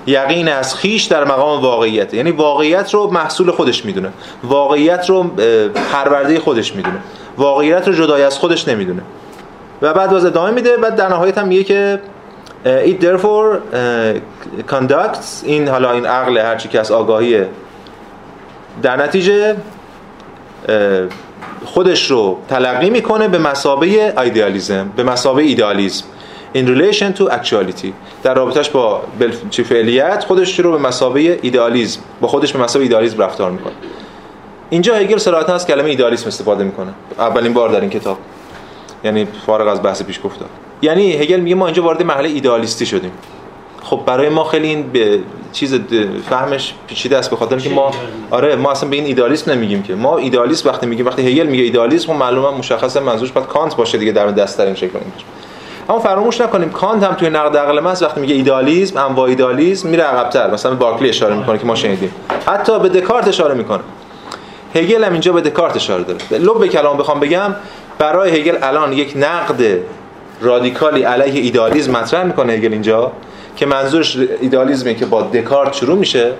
یقین 0.08 0.48
از 0.48 0.76
خیش 0.76 1.04
در 1.04 1.24
مقام 1.24 1.62
واقعیت. 1.62 2.13
یعنی 2.13 2.32
واقعیت 2.32 2.93
رو 2.93 3.12
محصول 3.12 3.52
خودش 3.52 3.86
می‌دونه. 3.86 4.10
واقعیت 4.43 5.10
رو 5.10 5.24
پرورده 5.93 6.39
خودش 6.39 6.76
می‌دونه. 6.76 6.98
واقعیت 7.38 7.88
رو 7.88 7.93
جدای 7.93 8.24
از 8.24 8.38
خودش 8.38 8.67
نمی‌دونه. 8.67 9.02
و 9.82 9.93
بعد 9.93 10.10
باز 10.10 10.26
ادامه 10.26 10.52
میده. 10.52 10.78
بعد 10.78 10.96
در 10.96 11.10
نهایت 11.10 11.38
هم 11.38 11.48
میگه 11.48 11.63
که 11.63 12.00
it 12.65 13.04
therefore 13.04 13.58
conducts 14.72 15.43
این 15.43 15.67
حالا 15.67 15.91
این 15.91 16.06
عقل 16.06 16.38
هرچی 16.38 16.70
که 16.70 16.80
از 16.80 16.91
آگاهیه 16.91 17.48
در 18.82 19.04
نتیجه 19.04 19.56
خودش 21.65 22.12
رو 22.12 22.38
تلقی 22.50 22.89
می‌کنه 22.89 23.28
به 23.28 23.38
مسابه 23.38 23.88
ایدئالیسم 24.22 24.91
به 24.96 25.04
مسابه 25.04 25.43
ایدئالیسم. 25.43 26.06
In 26.55 26.67
relation 26.67 27.19
to 27.19 27.23
actuality. 27.31 27.88
در 28.23 28.33
رابطش 28.33 28.69
با 28.69 29.01
چی 29.49 29.63
فعلیت 29.63 30.23
خودش 30.23 30.60
رو 30.60 30.71
به 30.71 30.77
مسابه 30.77 31.39
ایدئالیسم 31.41 32.01
با 32.21 32.27
خودش 32.27 32.53
به 32.53 32.60
مسابه 32.60 32.83
ایدئالیسم 32.86 33.21
رفتار 33.21 33.51
می‌کنه. 33.51 33.73
اینجا 34.69 34.95
هگل 34.95 35.17
صراحتا 35.17 35.53
از 35.53 35.67
کلمه 35.67 35.89
ایدئالیسم 35.89 36.27
استفاده 36.27 36.63
می‌کنه. 36.63 36.93
اولین 37.19 37.53
بار 37.53 37.69
در 37.69 37.81
این 37.81 37.89
کتاب. 37.89 38.17
یعنی 39.03 39.27
فارغ 39.45 39.67
از 39.67 39.83
بحث 39.83 40.03
پیش 40.03 40.19
گفتم 40.23 40.45
یعنی 40.81 41.13
هگل 41.13 41.39
میگه 41.39 41.55
ما 41.55 41.65
اینجا 41.65 41.83
وارد 41.83 42.03
مرحله 42.03 42.29
ایدئالیستی 42.29 42.86
شدیم. 42.86 43.12
خب 43.83 44.01
برای 44.05 44.29
ما 44.29 44.43
خیلی 44.43 44.67
این 44.67 44.89
به 44.89 45.19
چیز 45.53 45.79
فهمش 46.29 46.73
پیچیده 46.88 47.17
است 47.17 47.29
به 47.29 47.36
خاطر 47.36 47.60
که 47.60 47.69
ما 47.69 47.91
آره 48.31 48.55
ما 48.55 48.71
اصلا 48.71 48.89
به 48.89 48.95
این 48.95 49.05
ایدالیسم 49.05 49.51
نمیگیم 49.51 49.83
که. 49.83 49.95
ما 49.95 50.17
ایدالیسم 50.17 50.69
وقتی 50.69 50.86
میگیم 50.86 51.05
وقتی 51.05 51.21
هگل 51.21 51.47
میگه 51.47 51.63
ایدالیسم 51.63 52.13
خب 52.13 52.19
معلومه 52.19 52.57
مشخصه 52.57 52.99
منظورش 52.99 53.31
باید 53.31 53.47
کانت 53.47 53.75
باشه 53.75 53.97
دیگه 53.97 54.12
در 54.12 54.27
دست 54.27 54.57
در 54.57 54.65
این 54.65 54.75
شکل 54.75 54.99
اما 55.89 56.00
فراموش 56.00 56.41
نکنیم 56.41 56.69
کانت 56.69 57.04
هم 57.04 57.13
توی 57.13 57.30
نقد 57.30 57.58
عقل 57.58 57.80
محض 57.80 58.04
وقتی 58.04 58.21
میگه 58.21 58.36
ایدالیسم 58.36 59.06
انواع 59.06 59.30
ایدالیسم 59.30 59.89
میره 59.89 60.04
عقب‌تر. 60.04 60.52
مثلا 60.52 60.71
به 60.71 60.78
بارکلی 60.78 61.10
اشاره 61.10 61.36
می‌کنه 61.36 61.58
که 61.58 61.65
ما 61.65 61.76
شنیدیم. 61.76 62.12
حتی 62.47 62.80
به 62.80 62.89
دکارت 62.89 63.28
اشاره 63.28 63.54
می‌کنه. 63.54 63.80
هگل 64.76 65.04
هم 65.04 65.12
اینجا 65.12 65.34
به 65.34 65.41
دکارت 65.41 65.76
اشاره 65.76 66.04
داره. 66.04 66.43
لب 66.43 66.67
کلام 66.67 66.97
بخوام 66.97 67.19
بگم 67.19 67.56
برای 67.97 68.39
هگل 68.39 68.58
الان 68.62 68.93
یک 68.93 69.13
نقد 69.15 69.78
رادیکالی 70.41 71.04
علیه 71.04 71.41
ایدالیسم 71.41 71.91
مطرح 71.91 72.23
می‌کنه 72.23 72.54
هگل 72.54 72.71
اینجا 72.71 73.12
که 73.56 73.65
منظورش 73.65 74.17
ایدالیسمه 74.41 74.93
که 74.93 75.06
با 75.06 75.21
دکارت 75.21 75.73
شروع 75.73 75.97
میشه 75.97 76.32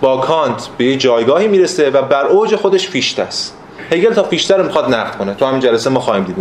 با 0.00 0.16
کانت 0.16 0.68
به 0.78 0.84
یه 0.84 0.96
جایگاهی 0.96 1.48
می‌رسه 1.48 1.90
و 1.90 2.02
بر 2.02 2.26
اوج 2.26 2.56
خودش 2.56 2.88
فیشته 2.88 3.22
است. 3.22 3.56
هگل 3.92 4.14
تا 4.14 4.22
فیشته 4.22 4.56
رو 4.56 4.62
می‌خواد 4.62 4.94
نقد 4.94 5.16
کنه. 5.16 5.34
تو 5.34 5.46
همین 5.46 5.60
جلسه 5.60 5.90
ما 5.90 6.00
خواهیم 6.00 6.24
دید 6.24 6.38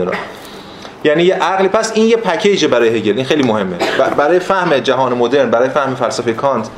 یعنی 1.06 1.24
یه 1.24 1.36
عقلی. 1.36 1.68
پس 1.68 1.92
این 1.96 2.06
یه 2.06 2.18
پکیجه 2.18 2.66
برای 2.66 2.98
هگل. 2.98 3.16
این 3.16 3.26
خیلی 3.26 3.44
مهمه. 3.44 3.78
برای 4.18 4.40
فهم 4.40 4.78
جهان 4.78 5.14
مدرن 5.14 5.50
برای 5.50 5.70
فهم 5.70 5.96
فلسفه 5.96 6.34
کانت 6.34 6.70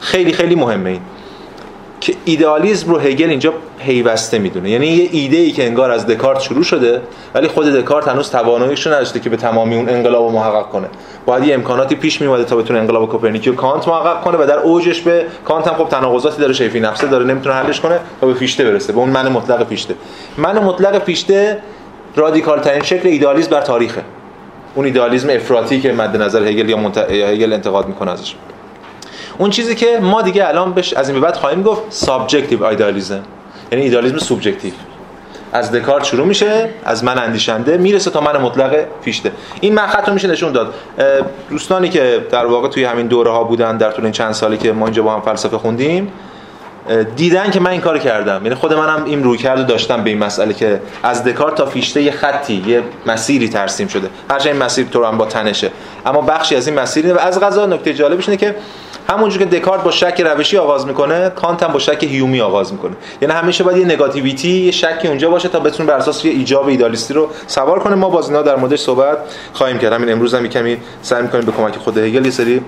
خیلی 0.00 0.32
خیلی 0.32 0.54
مهمه 0.54 0.90
این. 0.90 1.00
که 2.00 2.14
ایدئالیسم 2.24 2.90
رو 2.90 2.98
هگل 2.98 3.30
اینجا 3.30 3.52
پیوسته 3.78 4.38
می‌دونه. 4.38 4.70
یعنی 4.70 4.86
یه 4.86 5.08
ایده 5.12 5.36
ای 5.36 5.52
که 5.52 5.66
انگار 5.66 5.90
از 5.90 6.06
دکارت 6.06 6.40
شروع 6.40 6.62
شده 6.62 7.02
ولی 7.34 7.48
خود 7.48 7.66
دکارت 7.66 8.08
هنوز 8.08 8.30
تواناییش 8.30 8.86
نداشته 8.86 9.20
که 9.20 9.30
به 9.30 9.36
تمامی 9.36 9.76
اون 9.76 9.88
انقلاب 9.88 10.32
محقق 10.32 10.68
کنه. 10.68 10.86
باید 11.26 11.44
یه 11.44 11.54
امکاناتی 11.54 11.94
پیش 11.94 12.20
میومده 12.20 12.44
تا 12.44 12.56
بتونه 12.56 12.78
انقلاب 12.78 13.08
کوپرنیکی 13.08 13.50
رو 13.50 13.54
کانت 13.54 13.88
محقق 13.88 14.20
کنه 14.20 14.38
و 14.38 14.46
در 14.46 14.58
اوجش 14.58 15.00
به 15.00 15.26
کانت 15.44 15.68
هم 15.68 15.74
خب 15.74 15.88
تناقضاتی 15.88 16.40
داره 16.40 16.52
شیء 16.52 16.69
فی 16.69 16.80
نفسه 16.80 17.06
داره 17.06 17.24
نمی‌تونه 17.24 17.54
حلش 17.54 17.80
کنه 17.80 18.00
تا 18.20 18.26
به 18.26 18.34
فیشته 18.34 18.64
برسه 18.64 18.92
به 18.92 18.98
اون 18.98 19.10
من 19.10 19.28
مطلق 19.28 19.68
فیشته. 19.68 19.94
من 20.36 20.58
مطلق 20.58 21.04
فیشته 21.04 21.58
رادیکال 22.16 22.60
ترین 22.60 22.82
شکل 22.82 23.08
ایدالیسم 23.08 23.50
در 23.50 23.60
تاریخه. 23.60 24.02
اون 24.74 24.86
ایدالیسم 24.86 25.30
افراطی 25.30 25.80
که 25.80 25.92
مد 25.92 26.22
نظر 26.22 26.42
هگل 26.42 26.68
یا, 26.68 26.76
منت... 26.76 26.98
هگل 26.98 27.52
انتقاد 27.52 27.88
می‌کنه 27.88 28.10
ازش. 28.10 28.34
اون 29.38 29.50
چیزی 29.50 29.74
که 29.74 29.98
ما 30.02 30.22
دیگه 30.22 30.48
الان 30.48 30.72
بهش 30.72 30.92
از 30.92 31.08
این 31.08 31.20
به 31.20 31.26
بعد 31.26 31.36
خواهیم 31.36 31.62
گفت 31.62 31.82
subjective 31.88 32.64
idealism 32.64 33.22
یعنی 33.72 33.84
ایدالیسم 33.84 34.18
سوبجکتیو. 34.18 34.72
از 35.52 35.72
دکارت 35.72 36.04
شروع 36.04 36.26
میشه 36.26 36.70
از 36.84 37.04
من 37.04 37.18
اندیشنده 37.18 37.76
می‌رسه 37.76 38.10
تا 38.10 38.20
من 38.20 38.36
مطلق 38.36 38.84
فیشته 39.02 39.32
این 39.60 39.78
رو 40.06 40.12
میشه 40.14 40.28
نشون 40.28 40.52
داد. 40.52 40.74
دوستانی 41.50 41.88
که 41.88 42.26
در 42.30 42.46
واقع 42.46 42.68
توی 42.68 42.84
همین 42.84 43.06
دوره 43.06 43.30
ها 43.30 43.44
بودن 43.44 43.76
در 43.76 43.90
طول 43.90 44.04
این 44.04 44.12
چند 44.12 44.32
سالی 44.32 44.56
که 44.56 44.72
ما 44.72 44.86
اینجا 44.86 45.02
با 45.02 45.14
هم 45.14 45.20
فلسفه 45.20 45.58
خوندیم 45.58 46.12
دیدن 47.16 47.50
که 47.50 47.60
من 47.60 47.70
این 47.70 47.80
کار 47.80 47.98
کردم. 47.98 48.40
یعنی 48.42 48.54
خود 48.54 48.72
منم 48.72 49.04
این 49.04 49.24
روی 49.24 49.38
کرده 49.38 49.62
داشتم 49.62 50.04
به 50.04 50.10
این 50.10 50.18
مسئله 50.18 50.54
که 50.54 50.80
از 51.02 51.24
دکارت 51.24 51.54
تا 51.54 51.66
فیشته 51.66 52.02
یه 52.02 52.10
خطی 52.10 52.64
یه 52.66 52.82
مسیری 53.06 53.48
ترسیم 53.48 53.88
شده. 53.88 54.08
هرچند 54.30 54.52
این 54.52 54.62
مسیر 54.62 54.86
تو 54.86 55.04
هم 55.04 55.18
با 55.18 55.26
تنشه. 55.26 55.70
اما 56.06 56.20
بخشی 56.20 56.56
از 56.56 56.68
این 56.68 56.78
مسیری 56.78 57.12
و 57.12 57.18
از 57.18 57.40
غذا 57.40 57.66
نکته 57.66 57.94
جالبش 57.94 58.28
اینه 58.28 58.36
که 58.36 58.54
همونجور 59.08 59.38
که 59.38 59.58
دکارت 59.58 59.82
با 59.82 59.90
شک 59.90 60.20
روشی 60.20 60.58
آغاز 60.58 60.86
می‌کنه 60.86 61.30
کانت 61.30 61.62
هم 61.62 61.72
با 61.72 61.78
شک 61.78 62.02
هیومی 62.02 62.40
آغاز 62.40 62.72
می‌کنه. 62.72 62.92
یعنی 63.22 63.34
همیشه 63.34 63.64
باید 63.64 63.78
یه 63.78 63.84
نگاتیویتی 63.84 64.48
یه 64.48 64.70
شکی 64.70 65.08
اونجا 65.08 65.30
باشه 65.30 65.48
تا 65.48 65.60
بتونه 65.60 65.88
بر 65.88 65.96
اساس 65.96 66.24
یه 66.24 66.32
ایجاب 66.32 66.68
ایدالیستی 66.68 67.14
رو 67.14 67.28
سوار 67.46 67.78
کنه. 67.78 67.94
ما 67.94 68.08
باز 68.08 68.28
اینا 68.28 68.42
در 68.42 68.56
موردش 68.56 68.80
صحبت 68.80 69.18
خواهیم 69.52 69.78
کرد. 69.78 69.92
همین 69.92 70.12
امروز 70.12 70.34
هم 70.34 70.48
کمی 70.48 70.76
سعی 71.02 71.22
می‌کنیم 71.22 71.44
به 71.44 71.52
کمک 71.52 71.76
خود 71.76 71.98
هگل 71.98 72.24
یه 72.24 72.30
سری 72.30 72.60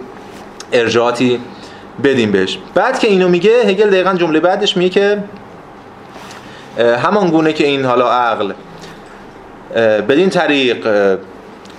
ارجاعاتی 0.73 1.41
بدیم 2.05 2.33
بهش. 2.33 2.59
بعد 2.75 2.99
که 2.99 3.09
اینو 3.09 3.29
میگه 3.29 3.63
هگل 3.67 3.91
دقیقا 3.91 4.15
جمله 4.15 4.41
بعدش 4.41 4.77
میگه 4.77 4.91
که 4.91 5.25
همان 6.79 7.31
گونه 7.31 7.53
که 7.53 7.67
این 7.67 7.85
حالا 7.85 8.11
عقل 8.11 8.53
بدین 10.09 10.31
طریق 10.31 10.89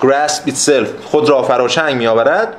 grasp 0.01 0.49
itself 0.49 1.06
خود 1.06 1.30
را 1.30 1.43
فراچنگ 1.43 1.95
میآورد. 1.95 2.53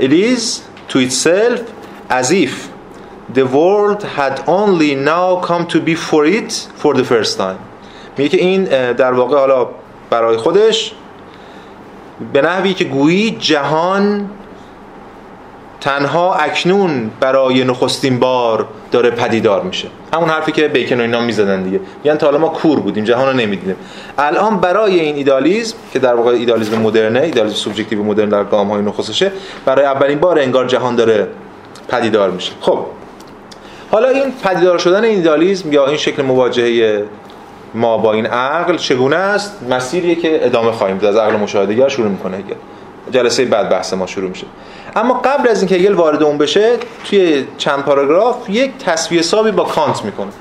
it 0.00 0.12
is 0.12 0.62
to 0.88 0.98
itself 0.98 1.60
as 2.08 2.30
if 2.30 2.68
the 3.34 3.46
world 3.46 4.02
had 4.02 4.42
only 4.46 4.94
now 4.94 5.40
come 5.40 5.66
to 5.66 5.80
be 5.80 5.94
for 5.94 6.24
it 6.26 6.68
for 6.76 6.94
the 6.94 7.04
first 7.04 7.38
time. 7.38 7.58
میگه 8.18 8.28
که 8.28 8.36
این 8.36 8.64
در 8.92 9.12
واقع 9.12 9.38
حالا 9.38 9.68
برای 10.10 10.36
خودش 10.36 10.92
به 12.32 12.42
نحوی 12.42 12.74
که 12.74 12.84
گویی 12.84 13.30
جهان 13.30 14.30
تنها 15.80 16.34
اکنون 16.34 17.10
برای 17.20 17.64
نخستین 17.64 18.18
بار 18.18 18.66
داره 18.92 19.10
پدیدار 19.10 19.62
میشه. 19.62 19.88
همون 20.14 20.28
حرفی 20.28 20.52
که 20.52 20.68
بیکن 20.68 20.98
و 20.98 21.02
اینا 21.02 21.20
می‌زدن 21.20 21.62
دیگه. 21.62 21.80
یعنی 22.04 22.18
تا 22.18 22.26
حالا 22.26 22.38
ما 22.38 22.48
کور 22.48 22.80
بودیم 22.80 23.04
جهان 23.04 23.26
رو 23.26 23.32
نمی‌دیدیم. 23.32 23.76
الان 24.18 24.60
برای 24.60 25.00
این 25.00 25.16
ایدالیسم 25.16 25.76
که 25.92 25.98
در 25.98 26.14
واقع 26.14 26.30
ایدالیسم 26.30 26.80
مدرنه 26.80 27.20
ایدالیسم 27.20 27.56
سوبژکتیو 27.56 28.02
مدرن 28.02 28.28
در 28.28 28.44
گام 28.44 28.70
های 28.70 28.82
نخستشه 28.82 29.32
برای 29.64 29.84
اولین 29.84 30.18
بار 30.18 30.38
انگار 30.38 30.66
جهان 30.66 30.96
داره 30.96 31.28
پدیدار 31.88 32.30
میشه. 32.30 32.52
خب 32.60 32.78
حالا 33.90 34.08
این 34.08 34.32
پدیدار 34.44 34.78
شدن 34.78 35.04
این 35.04 35.16
ایدالیسم 35.16 35.72
یا 35.72 35.86
این 35.86 35.96
شکل 35.96 36.22
مواجهه 36.22 37.04
ما 37.74 37.98
با 37.98 38.12
این 38.12 38.26
عقل 38.26 38.76
چگونه 38.76 39.16
است؟ 39.16 39.56
مسیریه 39.70 40.14
که 40.14 40.46
ادامه 40.46 40.72
خواهیم 40.72 40.98
داد. 40.98 41.16
از 41.16 41.22
عقل 41.22 41.36
مشاهدهگر 41.36 41.88
شروع 41.88 42.08
می‌کنه. 42.08 42.38
جلسه 43.10 43.44
بعد 43.44 43.68
بحث 43.68 43.94
ما 43.94 44.06
شروع 44.06 44.28
میشه. 44.28 44.46
اما 44.96 45.14
قبل 45.14 45.48
از 45.48 45.62
اینکه 45.62 45.74
هگل 45.74 45.94
وارد 45.94 46.22
اون 46.22 46.38
بشه 46.38 46.76
توی 47.04 47.46
چند 47.58 47.84
پاراگراف 47.84 48.50
یک 48.50 48.78
تصویه 48.78 49.20
حسابی 49.20 49.50
با 49.50 49.64
کانت 49.64 50.04
می‌کنه. 50.04 50.32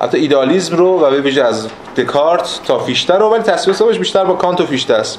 حتی 0.00 0.18
ایدالیسم 0.18 0.76
رو 0.76 1.00
و 1.00 1.22
به 1.22 1.44
از 1.44 1.68
دکارت 1.96 2.60
تا 2.64 2.78
فیشته 2.78 3.14
رو 3.14 3.26
ولی 3.26 3.42
تصویه 3.42 3.74
حسابش 3.74 3.98
بیشتر 3.98 4.24
با 4.24 4.34
کانت 4.34 4.60
و 4.60 4.66
فیشته 4.66 4.94
است. 4.94 5.18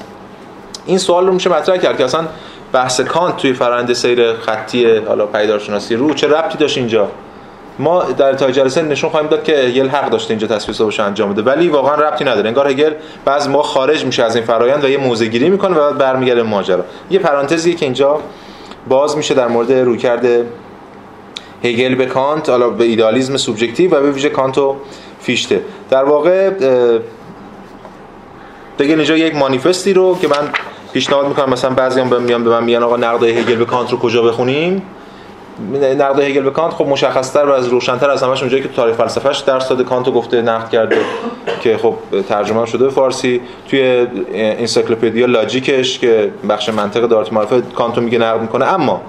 این 0.86 0.98
سوال 0.98 1.28
رو 1.28 1.34
میشه 1.34 1.50
مطرح 1.50 1.78
کرد 1.78 1.98
که 1.98 2.06
اصلا 2.06 2.28
بحث 2.72 3.02
کانت 3.02 3.38
توی 3.38 3.54
فرآیند 3.54 3.94
سیر 3.94 4.34
خطی 4.34 4.98
حالا 4.98 5.26
پیدارشناسی 5.26 5.96
رو 5.96 6.14
چه 6.14 6.28
ربطی 6.28 6.58
داشت 6.58 6.78
اینجا؟ 6.78 7.08
ما 7.82 8.04
در 8.04 8.34
طی 8.34 8.52
جلسه 8.52 8.82
نشون 8.82 9.10
خواهیم 9.10 9.30
داد 9.30 9.44
که 9.44 9.58
هگل 9.58 9.90
حق 9.90 10.10
داشته 10.10 10.32
اینجا 10.32 10.48
تصفیه 10.48 10.76
حسابش 10.76 11.00
انجام 11.00 11.34
بده. 11.34 11.42
ولی 11.42 11.68
واقعا 11.68 11.96
ربطی 11.96 12.26
نداره. 12.26 12.48
انگار 12.48 12.68
هگل 12.68 12.94
بعضا 13.26 13.62
خارج 13.62 14.06
میشه 14.06 14.24
از 14.24 14.36
این 14.36 14.46
فرایند 14.46 14.84
و 14.84 14.90
یه 14.90 14.98
موضع 14.98 15.26
گیری 15.26 15.50
می‌کنه 15.50 15.78
و 15.78 15.80
بعد 15.80 15.98
برمیگرده 15.98 16.44
ماجرا. 16.44 16.84
یه 17.12 17.20
پرانتزی 17.20 17.76
که 17.76 17.86
اینجا 17.86 18.20
باز 18.90 19.18
میشه 19.18 19.34
در 19.34 19.48
مورد 19.48 19.72
رویکرد 19.72 20.26
هگل 21.64 21.96
به 21.96 22.06
کانت 22.06 22.50
حالا 22.50 22.70
به 22.70 22.84
ایدالیسم 22.84 23.38
سوبژکتیو 23.38 23.96
و 23.96 24.02
به 24.02 24.12
ویژه 24.12 24.30
کانت 24.30 24.58
و 24.58 24.76
فیشته. 25.20 25.62
در 25.90 26.04
واقع 26.04 26.50
دیگه 28.78 28.94
اینجا 28.96 29.18
یک 29.18 29.36
مانیفستی 29.36 29.94
رو 29.94 30.18
که 30.22 30.28
من 30.28 30.50
پیشنهاد 30.94 31.28
می‌کنم 31.28 31.50
مثلا 31.50 31.70
بعضیام 31.70 32.10
به 32.10 32.20
میان 32.20 32.44
به 32.44 32.50
من 32.50 32.64
میگن 32.64 32.84
آقا 32.84 32.98
نقد 32.98 33.24
هگل 33.24 33.56
به 33.56 33.66
کانت 33.66 33.92
رو 33.92 33.98
کجا 33.98 34.22
بخونیم؟ 34.22 34.82
نقد 35.98 36.20
هگل 36.20 36.42
به 36.42 36.52
کانت 36.52 36.74
خب 36.74 36.88
مشخصتر 36.88 37.46
و 37.46 37.52
از 37.52 37.68
روشنتر 37.68 38.10
از 38.10 38.24
همش 38.24 38.40
اونجایی 38.40 38.64
که 38.64 38.70
تاریخ 38.70 38.96
فلسفهش 38.96 39.40
درس 39.40 39.70
داده. 39.70 39.84
کانتو 39.84 40.12
گفته 40.12 40.42
نقد 40.42 40.70
کرده 40.70 40.98
که 41.62 41.78
خب 41.78 41.96
ترجمه 42.30 42.66
شده 42.66 42.84
به 42.84 42.90
فارسی. 42.90 43.42
توی 43.70 44.08
Encyclopaedia 44.34 45.26
Logic 45.26 45.78
ش 45.78 46.00
که 46.00 46.32
بخش 46.50 46.70
منطق 46.70 47.02
دایرة 47.02 47.34
المعارفه 47.34 47.62
کانتو 47.76 48.02
میگه 48.02 48.18
نقد 48.18 48.42
می‌کنه. 48.42 48.66
اما 48.66 49.02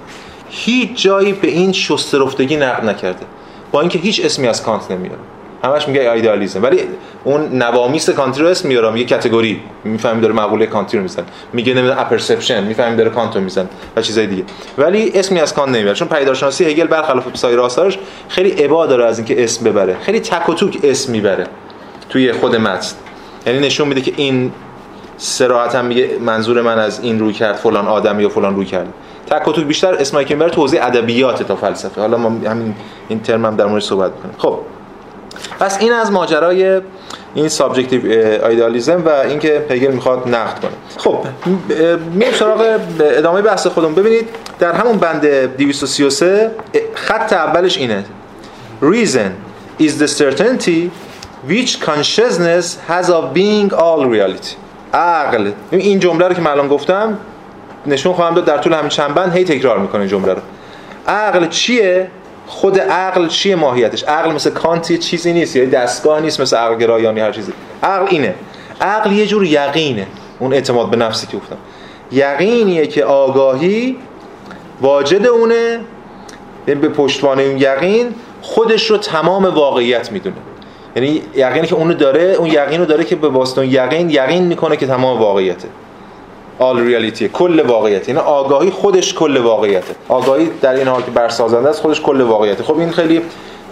هیچ 0.48 1.02
جایی 1.02 1.32
به 1.32 1.48
این 1.48 1.72
شسته‌رفتگی 1.72 2.56
نقد 2.56 2.84
نکرده. 2.84 3.26
با 3.72 3.80
اینکه 3.80 3.98
هیچ 3.98 4.24
اسمی 4.24 4.48
از 4.48 4.62
کانت 4.62 4.90
نمیاره. 4.90 5.18
همش 5.64 5.88
میگه 5.88 6.12
ایدالیسم 6.12 6.62
ولی 6.62 6.80
اون 7.24 7.48
نوامیس 7.62 8.10
کانتی 8.10 8.40
رو 8.40 8.46
اسم 8.46 8.68
میارم 8.68 8.96
یه 8.96 9.06
category. 9.06 9.60
می‌فهمی 9.84 10.20
داره 10.20 10.34
مقوله 10.34 10.66
کانتی 10.66 10.96
رو 10.96 11.02
میزنه 11.02 11.22
میگه 11.52 11.74
نمی‌دونم 11.74 11.98
apperception 11.98 12.64
می‌فهمی 12.64 12.96
داره 12.96 13.10
کانت 13.10 13.36
رو 13.36 13.42
میزنه 13.42 13.68
و 13.96 14.02
چیزای 14.02 14.26
دیگه. 14.26 14.44
ولی 14.78 15.12
اسمی 15.14 15.40
از 15.40 15.54
کانت 15.54 15.76
نمیاره 15.76 15.94
چون 15.94 16.08
پدیدارشناسی 16.08 16.64
هگل 16.64 16.86
برخلاف 16.86 17.24
سایر 17.36 17.60
آثارش 17.60 17.98
خیلی 18.28 18.64
ابا 18.64 18.86
داره 18.86 19.04
از 19.04 19.18
اینکه 19.18 19.44
اسم 19.44 19.64
ببره. 19.64 19.96
خیلی 20.00 20.20
تک 20.20 20.48
و 20.48 20.54
توک 20.54 20.78
اسم 20.82 21.12
می‌بره 21.12 21.46
توی 22.08 22.32
خود 22.32 22.56
متن. 22.56 22.96
یعنی 23.46 23.58
نشون 23.58 23.88
میده 23.88 24.00
که 24.00 24.12
این 24.16 24.52
صراحتا 25.16 25.82
میگه 25.82 26.10
منظور 26.20 26.62
من 26.62 26.78
از 26.78 27.00
این 27.00 27.18
رویکرد 27.18 27.56
فلان 27.56 27.86
آدم 27.86 28.20
یا 28.20 28.28
فلان 28.28 28.56
رویکرد. 28.56 28.92
تک 29.26 29.48
و 29.48 29.52
توک 29.52 29.64
بیشتر 29.64 29.94
اسمایی 29.94 30.26
که 30.26 30.36
توضیح 30.36 30.86
ادبیات 30.86 31.42
تا 31.42 31.56
فلسفه. 31.56 32.00
حالا 32.00 32.16
ما 32.16 32.28
همین 32.28 32.74
این 33.08 33.20
ترم 33.20 33.44
هم 33.44 33.56
در 33.56 33.66
مورد 33.66 33.82
صحبت 33.82 34.12
می‌کنیم 34.12 34.34
خب. 34.38 34.58
پس 35.60 35.80
این 35.80 35.92
از 35.92 36.12
ماجرای 36.12 36.80
این 37.34 37.48
subjective 37.48 38.00
idealism 38.48 39.02
و 39.06 39.08
اینکه 39.08 39.66
هگل 39.70 39.90
می‌خواد 39.90 40.28
نقد 40.28 40.60
کنه. 40.60 40.70
خب 40.96 41.18
میریم 42.14 42.34
سراغ 42.34 42.78
ادامه 43.00 43.42
بحث 43.42 43.66
خودمون. 43.66 43.94
ببینید 43.94 44.28
در 44.58 44.72
همون 44.72 44.96
بند 44.96 45.26
233 45.26 46.50
خط 46.94 47.32
اولش 47.32 47.78
اینه. 47.78 48.04
Reason 48.82 49.30
is 49.82 49.90
the 50.02 50.08
certainty 50.08 50.90
which 51.48 51.80
consciousness 51.80 52.66
has 52.88 53.06
of 53.08 53.34
being 53.34 53.72
all 53.72 54.06
reality. 54.14 54.54
عقل. 54.94 55.50
این 55.70 55.98
جمله 55.98 56.28
رو 56.28 56.34
که 56.34 56.40
من 56.40 56.50
الان 56.50 56.68
گفتم 56.68 57.18
نشون 57.86 58.12
خواهم 58.12 58.34
داد 58.34 58.44
در 58.44 58.58
طول 58.58 58.72
همین 58.72 58.88
چند 58.88 59.14
بند 59.14 59.36
هی 59.36 59.44
تکرار 59.44 59.78
می‌کنه 59.78 60.08
جمله 60.08 60.34
رو. 60.34 60.40
عقل 61.08 61.48
چیه؟ 61.48 62.10
خود 62.46 62.78
عقل 62.78 63.28
چیه 63.28 63.56
ماهیتش؟ 63.56 64.04
عقل 64.04 64.32
مثل 64.32 64.50
کانت 64.50 64.92
چیزی 64.92 65.32
نیست 65.32 65.56
یا 65.56 65.64
دستگاه 65.64 66.20
نیست 66.20 66.40
مثل 66.40 66.56
عقل 66.56 66.76
گرایانی 66.76 67.20
هر 67.20 67.32
چیزی. 67.32 67.52
عقل 67.82 68.06
اینه. 68.10 68.34
عقل 68.80 69.12
یه 69.12 69.26
جور 69.26 69.44
یقینه. 69.44 70.06
اون 70.38 70.52
اعتماد 70.52 70.90
به 70.90 70.96
نفسی 70.96 71.26
که 71.26 71.36
گفتم. 71.36 71.56
یقینیه 72.12 72.86
که 72.86 73.04
آگاهی 73.04 73.96
واجد 74.80 75.26
اونه. 75.26 75.80
یعنی 76.68 76.80
به 76.80 76.88
پشتوانه 76.88 77.42
اون 77.42 77.56
یقین 77.58 78.14
خودش 78.42 78.90
رو 78.90 78.96
تمام 78.98 79.44
واقعیت 79.44 80.12
می‌دونه. 80.12 80.36
یعنی 80.96 81.22
یقینی 81.34 81.66
که 81.66 81.74
اونو 81.74 81.94
داره 81.94 82.22
اون 82.22 82.46
یقین 82.46 82.80
رو 82.80 82.86
داره 82.86 83.04
که 83.04 83.16
به 83.16 83.28
واسطه 83.28 83.66
یقین 83.66 84.10
یقین 84.10 84.44
می‌کنه 84.44 84.76
که 84.76 84.86
تمام 84.86 85.18
واقعیته. 85.18 85.68
All 86.62 86.76
reality 86.90 87.22
کل 87.22 87.60
واقعیت. 87.60 88.08
یعنی 88.08 88.20
آگاهی 88.20 88.70
خودش 88.70 89.14
کل 89.14 89.36
واقعیته. 89.36 89.94
آگاهی 90.08 90.50
در 90.60 90.74
این 90.74 90.88
حال 90.88 91.02
که 91.02 91.10
برسازنده 91.10 91.68
است 91.68 91.80
خودش 91.80 92.00
کل 92.00 92.20
واقعیته. 92.20 92.62
خب 92.62 92.78
این 92.78 92.90
خیلی 92.90 93.20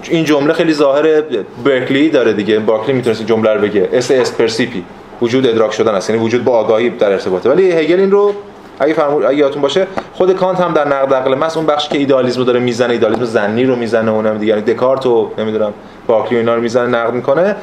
این 0.08 0.24
جمله 0.24 0.52
خیلی 0.52 0.72
ظاهر 0.72 1.22
برکلی 1.64 2.08
داره 2.08 2.32
دیگه. 2.32 2.58
بارکلی 2.58 2.92
می‌تونست 2.92 3.20
این 3.20 3.28
جمله 3.28 3.54
رو 3.54 3.60
بگه. 3.60 3.88
esse 3.92 4.10
est 4.10 4.32
percipi 4.32 4.84
وجود 5.22 5.46
ادراک 5.46 5.72
شدن 5.72 5.94
است. 5.94 6.10
یعنی 6.10 6.22
وجود 6.22 6.44
با 6.44 6.58
آگاهی 6.58 6.90
در 6.90 7.12
ارتباطه. 7.12 7.50
ولی 7.50 7.72
هگل 7.72 8.00
این 8.00 8.10
رو 8.10 8.32
اگه 8.80 8.94
فرمود 8.94 9.24
اگه 9.24 9.36
یادتون 9.36 9.62
باشه 9.62 9.86
خود 10.14 10.32
کانت 10.32 10.60
هم 10.60 10.72
در 10.72 10.88
نقد 10.88 11.14
عقل 11.14 11.34
محض 11.34 11.56
اون 11.56 11.66
بخشی 11.66 11.88
که 11.88 11.98
ایدالیسم 11.98 12.44
داره 12.44 12.60
می‌زنه 12.60 12.92
ایدالیسم 12.92 13.24
ظنی 13.24 13.64
رو 13.64 13.76
می‌زنه 13.76 14.10
اونم 14.10 14.38
دیگه 14.38 14.52
یعنی 14.56 14.74
دکارت 14.74 15.06
و 15.06 15.30
نمی‌دونم 15.38 15.72
بارکلی 16.06 16.38
اینا 16.38 16.54
رو 16.54 16.60
می‌زنه 16.60 16.86
نقد 16.86 17.14
می‌کنه. 17.14 17.56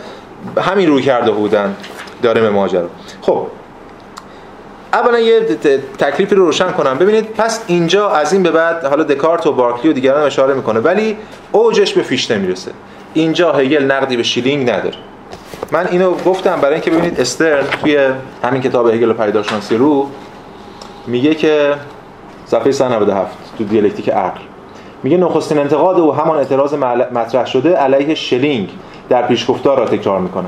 همین 0.58 0.88
رویکرده 0.88 1.32
بودن. 1.32 1.76
داره 2.24 2.42
به 2.42 2.50
ماجرا. 2.50 2.88
خب 3.22 3.48
اولا 4.94 5.20
یه 5.20 5.40
تکلیفی 6.00 6.36
رو 6.36 6.46
روشن 6.46 6.72
کنم. 6.72 6.98
ببینید 6.98 7.26
پس 7.26 7.64
اینجا 7.68 8.10
از 8.10 8.34
این 8.34 8.44
به 8.44 8.52
بعد 8.52 8.86
حالا 8.86 9.04
دکارت 9.04 9.48
و 9.48 9.52
بارکلی 9.52 9.90
و 9.90 9.94
دیگران 9.94 10.24
اشاره 10.24 10.54
می‌کنه 10.54 10.80
ولی 10.80 11.18
اوجش 11.52 11.94
به 11.94 12.02
فیشته 12.02 12.38
می‌رسه 12.38 12.72
اینجا 13.14 13.52
هگل 13.52 13.84
نقدی 13.84 14.18
به 14.18 14.24
شیلینگ 14.24 14.70
نداره. 14.70 14.96
من 15.72 15.88
اینو 15.88 16.12
گفتم 16.26 16.62
برای 16.62 16.74
اینکه 16.74 16.92
ببینید 16.92 17.20
استرن 17.20 17.64
توی 17.82 18.00
همین 18.44 18.62
کتاب 18.62 18.88
هگل 18.88 19.12
و 19.12 19.14
پدیدارشناسی 19.14 19.78
رو 19.78 20.10
میگه 21.08 21.36
که 21.36 21.76
صفحه 22.46 22.72
197 22.72 23.38
تو 23.58 23.64
دیالکتیک 23.64 24.10
عقل. 24.10 24.40
میگه 25.04 25.18
نخستین 25.18 25.58
انتقاد 25.58 26.00
او 26.00 26.14
همان 26.14 26.38
اعتراض 26.38 26.74
مطرح 27.14 27.46
شده 27.46 27.74
علیه 27.74 28.16
شلینگ 28.16 28.70
در 29.10 29.28
پیشگفتار 29.28 29.78
را 29.78 29.86
تکرار 29.86 30.20
می‌کنه. 30.20 30.48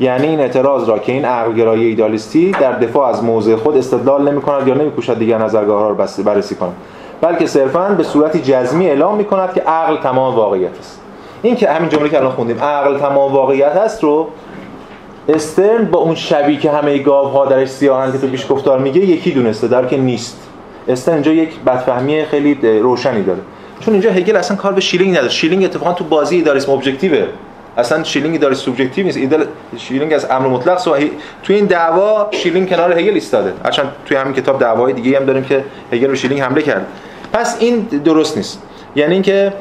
یعنی 0.00 0.26
این 0.26 0.40
اعتراض 0.40 0.88
را 0.88 0.98
که 0.98 1.12
این 1.12 1.24
عقلگرایی 1.24 1.84
ایدالیستی 1.84 2.50
در 2.50 2.72
دفاع 2.72 3.08
از 3.08 3.24
موضع 3.24 3.56
خود 3.56 3.76
استدلال 3.76 4.30
نمی 4.30 4.42
کند 4.42 4.68
یا 4.68 4.74
نمیکوشد 4.74 5.18
دیگر 5.18 5.38
نظرگاه 5.38 5.88
را 5.88 5.94
بررسی 6.24 6.54
کند. 6.54 6.74
بلکه 7.20 7.46
صرفا 7.46 7.88
به 7.88 8.02
صورتی 8.02 8.40
جزمی 8.40 8.86
اعلام 8.86 9.16
می 9.16 9.24
کند 9.24 9.54
که 9.54 9.60
عقل 9.60 9.96
تمام 9.96 10.34
واقعیت 10.34 10.78
است. 10.78 11.00
این 11.42 11.56
که 11.56 11.70
همین 11.70 11.88
جمله 11.88 12.08
که 12.08 12.18
الان 12.18 12.32
خوندیم 12.32 12.58
عقل 12.58 12.98
تمام 12.98 13.32
واقعیت 13.32 13.76
است 13.76 14.02
رو 14.02 14.28
استرن 15.28 15.84
با 15.84 15.98
اون 15.98 16.14
شبی 16.14 16.56
که 16.56 16.70
همه 16.70 16.98
گاو 16.98 17.28
ها 17.28 17.46
درش 17.46 17.68
سیاهن 17.68 18.12
که 18.12 18.18
تو 18.18 18.26
پیش 18.26 18.52
گفتار 18.52 18.78
میگه 18.78 19.00
یکی 19.00 19.30
دونسته 19.30 19.68
در 19.68 19.86
که 19.86 19.96
نیست. 19.96 20.48
استرن 20.88 21.14
اینجا 21.14 21.32
یک 21.32 21.60
بدفهمی 21.60 22.24
خیلی 22.24 22.80
روشنی 22.80 23.22
داره. 23.22 23.40
چون 23.80 23.94
اینجا 23.94 24.10
هگل 24.10 24.36
اصلا 24.36 24.56
کار 24.56 24.72
به 24.72 24.80
شیلینگ 24.80 25.12
نداره. 25.12 25.28
شیلینگ 25.28 25.64
اتفاقا 25.64 25.92
تو 25.92 26.04
بازی 26.04 26.42
ایدالیسم 26.42 26.72
ابجکتیوه 26.72 27.26
اصلا 27.78 28.04
شیلینگ 28.04 28.40
داره 28.40 28.54
سوبژکتیو 28.54 29.04
نیست. 29.04 29.16
ایدالیسم 29.16 29.44
شیلینگ 29.76 30.12
از 30.12 30.26
امر 30.30 30.46
مطلق 30.46 30.78
سو 30.78 30.96
تو 31.42 31.52
این 31.52 31.64
دعوا 31.64 32.28
شیلینگ 32.30 32.68
کنار 32.68 32.98
هگل 32.98 33.14
ایستاده. 33.14 33.52
هرچند 33.64 33.92
توی 34.06 34.16
همین 34.16 34.34
کتاب 34.34 34.60
دعوای 34.60 34.92
دیگه 34.92 35.18
هم 35.18 35.24
داریم 35.24 35.44
که 35.44 35.64
هگل 35.92 36.06
به 36.06 36.16
شیلینگ 36.16 36.40
حمله 36.40 36.62
کرد. 36.62 36.86
پس 37.32 37.56
این 37.60 37.80
درست 37.80 38.36
نیست. 38.36 38.62
یعنی 38.96 39.12
اینکه 39.12 39.52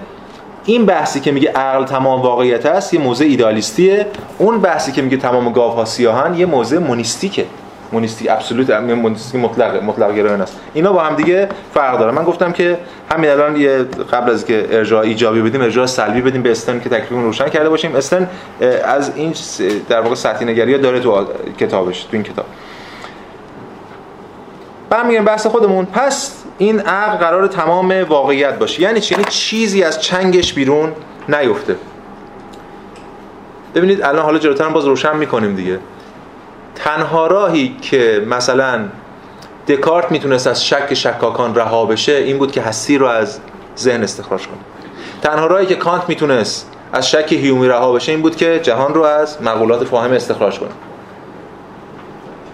این 0.65 0.85
بحثی 0.85 1.19
که 1.19 1.31
میگه 1.31 1.51
عقل 1.51 1.85
تمام 1.85 2.21
واقعیت 2.21 2.65
است 2.65 2.93
یه 2.93 2.99
موضع 2.99 3.25
ایدالیستیه 3.25 4.05
اون 4.37 4.61
بحثی 4.61 4.91
که 4.91 5.01
میگه 5.01 5.17
تمام 5.17 5.51
گاوها 5.51 5.85
سیاهن 5.85 6.35
یه 6.35 6.45
موضع 6.45 6.79
monistic 6.79 7.32
ه. 7.32 7.45
مونیستی 7.93 8.29
absolute 8.29 8.69
مونیستی 8.69 9.37
مطلق 9.37 9.83
مطلق 9.83 10.15
گرایان 10.15 10.41
است. 10.41 10.59
اینا 10.73 10.93
با 10.93 11.03
هم 11.03 11.15
دیگه 11.15 11.49
فرق 11.73 11.99
داره. 11.99 12.11
من 12.11 12.23
گفتم 12.23 12.51
که 12.51 12.77
همین 13.11 13.29
الان 13.29 13.55
یه 13.55 13.77
قبل 14.11 14.31
از 14.31 14.45
که 14.45 14.67
ارجاع 14.71 15.01
ایجابی 15.01 15.41
بدیم 15.41 15.61
ارجاع 15.61 15.85
سلبی 15.85 16.21
بدیم 16.21 16.41
به 16.41 16.51
استرن 16.51 16.79
که 16.79 16.89
تکلیف 16.89 17.11
روشن 17.11 17.49
کرده 17.49 17.69
باشیم. 17.69 17.95
استرن 17.95 18.29
از 18.85 19.11
این 19.15 19.33
در 19.89 20.01
واقع 20.01 20.15
سطحی 20.15 20.45
نگری 20.45 20.77
داره 20.77 20.99
تو 20.99 21.25
کتابش 21.59 22.03
تو 22.03 22.09
این 22.11 22.23
کتاب. 22.23 22.45
برمیگردیم 24.89 25.25
بحث 25.25 25.47
خودمون. 25.47 25.85
پس 25.85 26.43
این 26.57 26.79
عقل 26.79 27.17
قرار 27.17 27.47
تمام 27.47 27.91
واقعیت 28.09 28.59
باشه. 28.59 28.81
یعنی 28.81 28.99
چی؟ 28.99 29.13
یعنی 29.13 29.25
چیزی 29.29 29.83
از 29.83 30.01
چنگش 30.01 30.53
بیرون 30.53 30.91
نیفته. 31.29 31.75
ببینید 33.75 34.01
الان 34.01 34.25
حالا 34.25 34.37
جلوتر 34.37 34.69
باز 34.69 34.85
روشن 34.85 35.17
می‌کنیم 35.17 35.55
دیگه. 35.55 35.79
تنها 36.75 37.27
راهی 37.27 37.75
که 37.81 38.25
مثلا 38.29 38.85
دکارت 39.67 40.11
می‌تونست 40.11 40.47
از 40.47 40.65
شک 40.65 40.93
شکاکان 40.93 41.55
رها 41.55 41.85
بشه 41.85 42.11
این 42.11 42.37
بود 42.37 42.51
که 42.51 42.61
هستی 42.61 42.97
رو 42.97 43.05
از 43.05 43.39
ذهن 43.77 44.03
استخراج 44.03 44.47
کنه. 44.47 44.57
تنها 45.21 45.47
راهی 45.47 45.65
که 45.65 45.75
کانت 45.75 46.03
می‌تونست 46.07 46.69
از 46.93 47.09
شک 47.09 47.31
هیومی 47.33 47.67
رها 47.67 47.91
بشه 47.91 48.11
این 48.11 48.21
بود 48.21 48.35
که 48.35 48.59
جهان 48.63 48.93
رو 48.93 49.03
از 49.03 49.41
مقولات 49.41 49.83
فاهم 49.83 50.11
استخراج 50.11 50.59
کنه. 50.59 50.69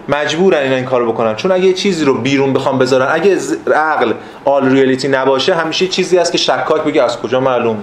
مجبورن 0.08 0.58
اینا 0.58 0.76
این 0.76 0.84
کارو 0.84 1.12
بکنن. 1.12 1.34
چون 1.34 1.52
اگه 1.52 1.72
چیزی 1.72 2.04
رو 2.04 2.14
بیرون 2.14 2.52
بخوام 2.52 2.78
بذارن 2.78 3.08
اگه 3.10 3.38
عقل 3.74 4.12
آل 4.44 4.70
ریالیتی 4.70 5.08
نباشه 5.08 5.54
همیشه 5.54 5.88
چیزی 5.88 6.18
هست 6.18 6.32
که 6.32 6.38
شکاک 6.38 6.84
بگه 6.84 7.02
از 7.02 7.20
کجا 7.20 7.40
معلوم؟ 7.40 7.76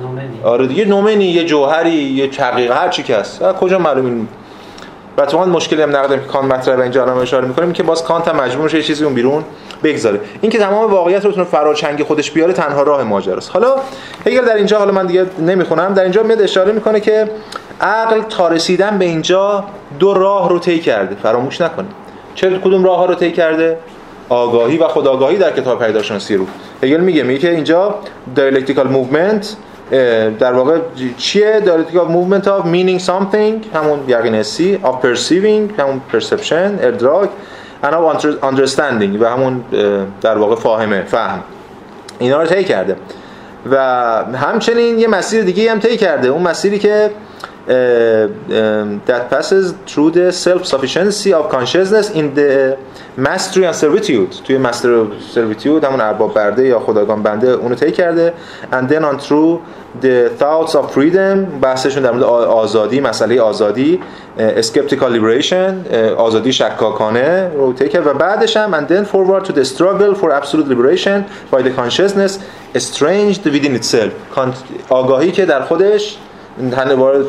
نومنی. 0.00 0.40
آره 0.44 0.66
دیگه 0.66 0.84
نومنی 0.84 1.24
یه 1.24 1.44
جوهری 1.44 1.90
یه 1.90 2.30
حقیقت 2.38 2.76
هر 2.76 2.88
چی 2.88 3.02
که 3.02 3.16
هست. 3.16 3.42
کجا 3.52 3.78
معلوم 3.78 4.06
این 4.06 4.28
و 5.18 5.26
تو 5.26 5.44
مشکلی 5.44 5.82
هم 5.82 5.90
نقدم 5.90 6.16
که 6.16 6.26
کانت 6.26 6.52
مطرح 6.52 6.80
اینجا 6.80 7.02
الان 7.02 7.18
اشاره 7.18 7.48
می‌کنیم 7.48 7.72
که 7.72 7.82
باز 7.82 8.04
کانت 8.04 8.28
هم 8.28 8.36
مجبور 8.36 8.64
میشه 8.64 8.76
یه 8.76 8.82
چیزی 8.82 9.04
اون 9.04 9.14
بیرون 9.14 9.44
بگذاره. 9.82 10.20
این 10.40 10.52
که 10.52 10.58
تمام 10.58 10.90
واقعیت 10.90 11.24
رو 11.24 11.30
بتونه 11.30 11.46
فراچنگ 11.46 12.02
خودش 12.02 12.30
بیاره 12.30 12.52
تنها 12.52 12.82
راه 12.82 13.02
ماجراست. 13.02 13.50
حالا 13.50 13.74
هگل 14.26 14.44
در 14.44 14.54
اینجا 14.54 14.78
حالا 14.78 14.92
من 14.92 15.06
دیگه 15.06 15.26
نمی‌خونم. 15.38 15.94
در 15.94 16.02
اینجا 16.02 16.22
میاد 16.22 16.42
اشاره 16.42 16.72
می‌کنه 16.72 17.00
که 17.00 17.30
عقل 17.80 18.22
تا 18.22 18.48
رسیدن 18.48 18.98
به 18.98 19.04
اینجا 19.04 19.64
دو 19.98 20.14
راه 20.14 20.48
رو 20.48 20.58
طی 20.58 20.78
کرده. 20.78 21.16
فراموش 21.22 21.60
نکنید. 21.60 21.90
چه 22.34 22.58
کدوم 22.58 22.84
راه 22.84 22.96
ها 22.96 23.06
رو 23.06 23.14
طی 23.14 23.32
کرده؟ 23.32 23.78
آگاهی 24.28 24.78
و 24.78 24.88
خودآگاهی 24.88 25.36
در 25.36 25.50
کتاب 25.50 25.84
پیداشناسی 25.84 26.36
رو. 26.36 26.46
هگل 26.82 27.00
میگه 27.00 27.22
میگه 27.22 27.38
که 27.38 27.50
اینجا 27.50 27.94
dialectical 28.36 28.86
movement 28.94 29.46
در 30.38 30.52
واقع 30.52 30.78
چیه؟ 31.18 31.62
dialectical 31.64 32.08
movement 32.10 32.46
of 32.46 32.66
meaning 32.66 33.06
something 33.06 33.76
همون 33.76 33.98
یقین 34.08 34.34
حسی 34.34 34.78
of 34.84 35.06
perceiving 35.06 35.80
همون 35.80 36.00
perception 36.12 36.82
ادراک 36.82 37.28
and 37.82 37.92
of 37.92 38.24
understanding 38.42 39.20
و 39.20 39.24
همون 39.24 39.64
در 40.20 40.38
واقع 40.38 40.54
فاهمه 40.54 41.02
فهم. 41.02 41.42
اینا 42.18 42.42
رو 42.42 42.46
طی 42.46 42.64
کرده. 42.64 42.96
و 43.70 43.76
همچنین 44.34 44.98
یه 44.98 45.08
مسیر 45.08 45.44
دیگه 45.44 45.70
هم 45.70 45.78
طی 45.78 45.96
کرده. 45.96 46.28
اون 46.28 46.42
مسیری 46.42 46.78
که 46.78 47.10
that 47.66 49.28
passes 49.30 49.72
through 49.86 50.10
the 50.10 50.32
self-sufficiency 50.32 51.32
of 51.32 51.48
consciousness 51.50 52.10
in 52.10 52.34
the 52.34 52.78
mastery 53.16 53.64
and 53.64 53.74
servitude 53.74 54.42
توی 54.44 54.58
master 54.58 55.06
servitude 55.34 55.84
همون 55.84 56.00
ارباب 56.00 56.34
برده 56.34 56.66
یا 56.66 56.80
خداگان 56.80 57.22
بنده 57.22 57.50
اونو 57.50 57.74
طی 57.74 57.92
کرده 57.92 58.32
and 58.72 58.88
then 58.88 59.02
on 59.04 59.18
through 59.18 59.60
the 60.02 60.28
thoughts 60.40 60.74
of 60.74 60.90
freedom 60.94 61.60
بحثشون 61.62 62.02
در 62.02 62.10
مورد 62.10 62.22
آزادی 62.22 63.00
مسئله 63.00 63.40
آزادی 63.40 64.00
skeptical 64.60 65.10
liberation 65.16 65.92
آزادی 66.16 66.52
شکاکانه 66.52 67.50
رو 67.54 67.72
طی 67.72 67.88
کرد 67.88 68.06
و 68.06 68.14
بعدش 68.14 68.56
هم 68.56 68.80
and 68.80 68.88
then 68.88 69.04
forward 69.04 69.44
to 69.48 69.52
the 69.52 69.64
struggle 69.64 70.14
for 70.14 70.30
absolute 70.32 70.68
liberation 70.68 71.24
by 71.52 71.62
the 71.62 71.70
consciousness 71.70 72.38
estranged 72.74 73.44
within 73.44 73.80
itself 73.80 74.38
آگاهی 74.88 75.32
که 75.32 75.46
در 75.46 75.60
خودش 75.60 76.18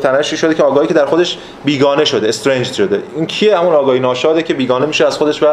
تنشی 0.02 0.36
شده 0.36 0.54
که 0.54 0.62
آگاهی 0.62 0.86
که 0.86 0.94
در 0.94 1.06
خودش 1.06 1.38
بیگانه 1.64 2.04
شده 2.04 2.28
استرنج 2.28 2.72
شده. 2.72 3.02
این 3.16 3.26
کیه؟ 3.26 3.58
همون 3.58 3.74
آگاهی 3.74 4.00
ناشاده 4.00 4.42
که 4.42 4.54
بیگانه 4.54 4.86
میشه 4.86 5.06
از 5.06 5.16
خودش 5.16 5.42
و 5.42 5.46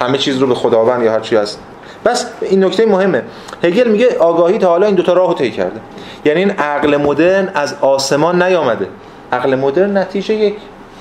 همه 0.00 0.18
چیز 0.18 0.38
رو 0.38 0.46
به 0.46 0.54
خداوند 0.54 1.02
یا 1.02 1.12
هر 1.12 1.20
چی 1.20 1.36
هست. 1.36 1.60
بس 2.04 2.26
این 2.40 2.64
نکته 2.64 2.86
مهمه. 2.86 3.22
هگل 3.64 3.88
میگه 3.88 4.18
آگاهی 4.18 4.58
تا 4.58 4.68
حالا 4.68 4.86
این 4.86 4.94
دوتا 4.94 5.12
راهو 5.12 5.34
طی 5.34 5.50
کرده. 5.50 5.80
یعنی 6.24 6.40
این 6.40 6.50
عقل 6.50 6.96
مدرن 6.96 7.50
از 7.54 7.74
آسمان 7.80 8.42
نیامده. 8.42 8.88
عقل 9.32 9.54
مدرن 9.54 9.96
نتیجه 9.96 10.34
یک 10.34 10.54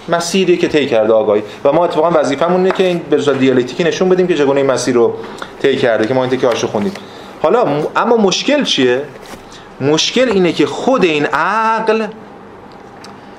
مسیری 0.10 0.58
که 0.58 0.68
طی 0.68 0.86
کرده 0.86 1.14
آگاهی. 1.14 1.44
و 1.64 1.72
ما 1.72 1.86
اتفاقا 1.86 2.20
وظیفمون 2.20 2.62
اینه 2.62 2.72
که 2.72 2.84
این 2.84 3.02
به 3.10 3.18
دیالکتیکی 3.18 3.84
نشون 3.84 4.10
بدیم 4.10 4.28
که 4.28 4.36
چگونه 4.36 4.60
این 4.60 4.72
مسیر 4.72 4.96
رو 4.96 5.14
طی 5.62 5.76
کرده 5.76 6.08
که 6.08 6.14
ما 6.14 6.24
این 6.24 6.32
تکه 6.32 6.68
خوندیم. 6.68 6.94
حالا 7.42 7.66
اما 7.96 8.18
مشکل 8.18 8.64
چیه؟ 8.64 9.02
مشکل 9.82 10.30
اینه 10.30 10.52
که 10.52 10.66
خود 10.66 11.04
این 11.06 11.26
عقل 11.26 12.08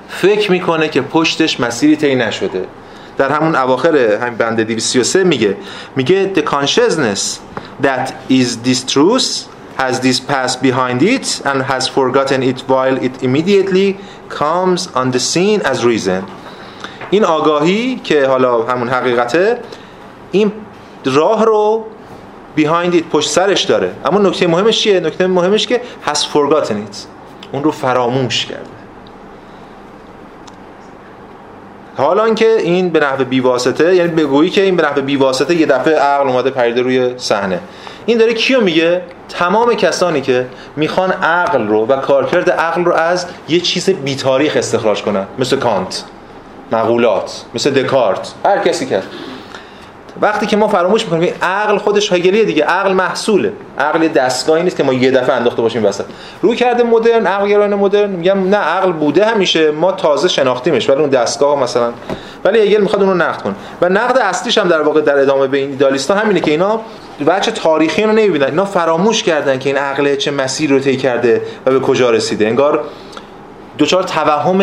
فکر 0.09 0.51
می‌کنه 0.51 0.87
که 0.87 1.01
پشتش 1.01 1.59
مسیری 1.59 1.95
طی 1.95 2.15
نشده 2.15 2.65
در 3.17 3.31
همون 3.31 3.55
اواخر 3.55 3.97
همین 3.97 4.37
بند 4.37 4.61
233 4.61 5.23
میگه 5.23 5.57
میگه 5.95 6.31
the 6.35 6.41
consciousness 6.41 7.39
that 7.83 8.11
is 8.29 8.57
this 8.65 8.93
truth 8.93 9.47
has 9.77 9.99
this 9.99 10.19
past 10.19 10.61
behind 10.61 11.01
it 11.01 11.41
and 11.45 11.61
has 11.61 11.87
forgotten 11.87 12.43
it 12.43 12.59
while 12.67 12.97
it 13.07 13.23
immediately 13.23 13.97
comes 14.29 14.87
on 14.95 15.11
the 15.11 15.19
scene 15.19 15.61
as 15.65 15.83
reason 15.83 16.23
این 17.09 17.23
آگاهی 17.23 17.95
که 18.03 18.27
حالا 18.27 18.63
همون 18.63 18.89
حقیقته 18.89 19.59
این 20.31 20.51
راه 21.05 21.45
رو 21.45 21.85
behind 22.57 22.93
it 22.93 23.03
پشت 23.11 23.29
سرش 23.29 23.63
داره. 23.63 23.91
اما 24.05 24.19
نکته 24.19 24.47
مهمش 24.47 24.81
چیه؟ 24.81 24.99
نکته 24.99 25.27
مهمش 25.27 25.67
که 25.67 25.81
forgotten 26.33 26.71
it. 26.71 26.97
اون 27.51 27.63
رو 27.63 27.71
فراموش 27.71 28.45
کرده. 28.45 28.63
حالا 31.97 32.33
که 32.33 32.57
این 32.57 32.89
به 32.89 32.99
نحو 32.99 33.23
بیواسطه 33.23 33.95
یعنی 33.95 34.09
بگویی 34.09 34.49
که 34.49 34.61
این 34.61 34.75
به 34.75 34.83
نحو 34.83 35.01
بیواسطه 35.01 35.55
یه 35.55 35.65
دفعه 35.65 35.95
عقل 35.95 36.27
اومده 36.27 36.49
پریده 36.49 36.81
روی 36.81 37.13
صحنه. 37.17 37.59
این 38.05 38.17
داره 38.17 38.33
کیو 38.33 38.61
میگه؟ 38.61 39.01
تمام 39.29 39.73
کسانی 39.73 40.21
که 40.21 40.47
می‌خوان 40.75 41.11
عقل 41.11 41.67
رو 41.67 41.85
و 41.85 41.97
کارکرد 41.97 42.49
عقل 42.49 42.85
رو 42.85 42.93
از 42.93 43.25
یه 43.49 43.59
چیز 43.59 43.89
بیتاریخ 43.89 44.57
استخراج 44.57 45.01
کنن. 45.01 45.25
مثل 45.39 45.57
کانت. 45.57 46.03
مقولات. 46.71 47.45
مثل 47.53 47.69
دکارت. 47.69 48.33
هر 48.45 48.57
کسی 48.57 48.85
که 48.85 49.01
وقتی 50.23 50.45
که 50.45 50.57
ما 50.57 50.67
فراموش 50.67 51.03
می‌کنیم 51.03 51.33
عقل 51.41 51.77
خودش 51.77 52.13
هگلیه 52.13 52.43
دیگه. 52.43 52.63
عقل 52.63 52.93
محصوله. 52.93 53.53
عقل 53.79 54.07
دستگاهی 54.07 54.63
نیست 54.63 54.77
که 54.77 54.83
ما 54.83 54.93
یه 54.93 55.11
دفعه 55.11 55.35
انداخته 55.35 55.61
باشیم 55.61 55.85
وسط. 55.85 56.05
روی 56.41 56.55
کرده 56.55 56.83
مدرن 56.83 57.27
عقل 57.27 57.47
گرایان 57.47 57.75
مدرن 57.75 58.09
میگم 58.09 58.49
نه 58.49 58.57
عقل 58.57 58.91
بوده 58.91 59.25
همیشه. 59.25 59.71
ما 59.71 59.91
تازه 59.91 60.27
شناختیمش 60.27 60.89
ولی 60.89 60.99
اون 60.99 61.09
دستگاه 61.09 61.59
مثلا. 61.59 61.91
ولی 62.43 62.59
هگل 62.59 62.81
می‌خواد 62.81 63.01
اون 63.03 63.11
رو 63.11 63.17
نقد 63.17 63.41
کنه. 63.41 63.53
و 63.81 63.89
نقد 63.89 64.17
اصلیش 64.17 64.57
هم 64.57 64.67
در 64.67 64.81
واقع 64.81 65.01
در 65.01 65.19
ادامه 65.19 65.47
به 65.47 65.57
این 65.57 65.69
ایدالیستا 65.69 66.15
همینه 66.15 66.39
که 66.39 66.51
اینا 66.51 66.79
بچه 67.27 67.51
تاریخی 67.51 68.03
رو 68.03 68.11
نمی‌بینن. 68.11 68.45
اینا 68.45 68.65
فراموش 68.65 69.23
کردن 69.23 69.59
که 69.59 69.69
این 69.69 69.77
عقل 69.77 70.15
چه 70.15 70.31
مسیر 70.31 70.69
رو 70.69 70.79
طی 70.79 70.97
کرده 70.97 71.41
و 71.65 71.71
به 71.71 71.79
کجا 71.79 72.09
رسیده. 72.09 72.47
انگار 72.47 72.83
دوچار 73.77 74.03
توهم 74.03 74.57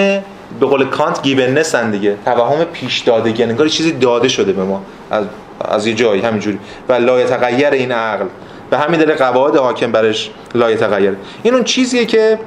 به 0.61 0.66
قول 0.66 0.85
کانت 0.85 1.23
گیوننس 1.23 1.75
دیگه. 1.75 2.16
توهم 2.25 2.64
پیش 2.64 2.99
دادگی 2.99 3.42
انگار 3.42 3.68
چیزی 3.68 3.92
داده 3.92 4.29
شده 4.29 4.53
به 4.53 4.62
ما. 4.62 4.83
از 5.11 5.25
از 5.64 5.87
یه 5.87 5.94
جایی 5.94 6.23
همینجوری. 6.23 6.59
و 6.88 6.92
لایه 6.92 7.27
تغییر 7.27 7.70
این 7.70 7.92
عقل. 7.92 8.27
به 8.70 8.79
همین 8.79 9.01
دلیل 9.01 9.14
قواعد 9.14 9.57
حاکم 9.57 9.92
برش 9.92 10.31
لایه 10.55 10.77
تغییر. 10.77 11.16
این 11.42 11.55
اون 11.55 11.64
چیزیه 11.64 12.05
که 12.05 12.38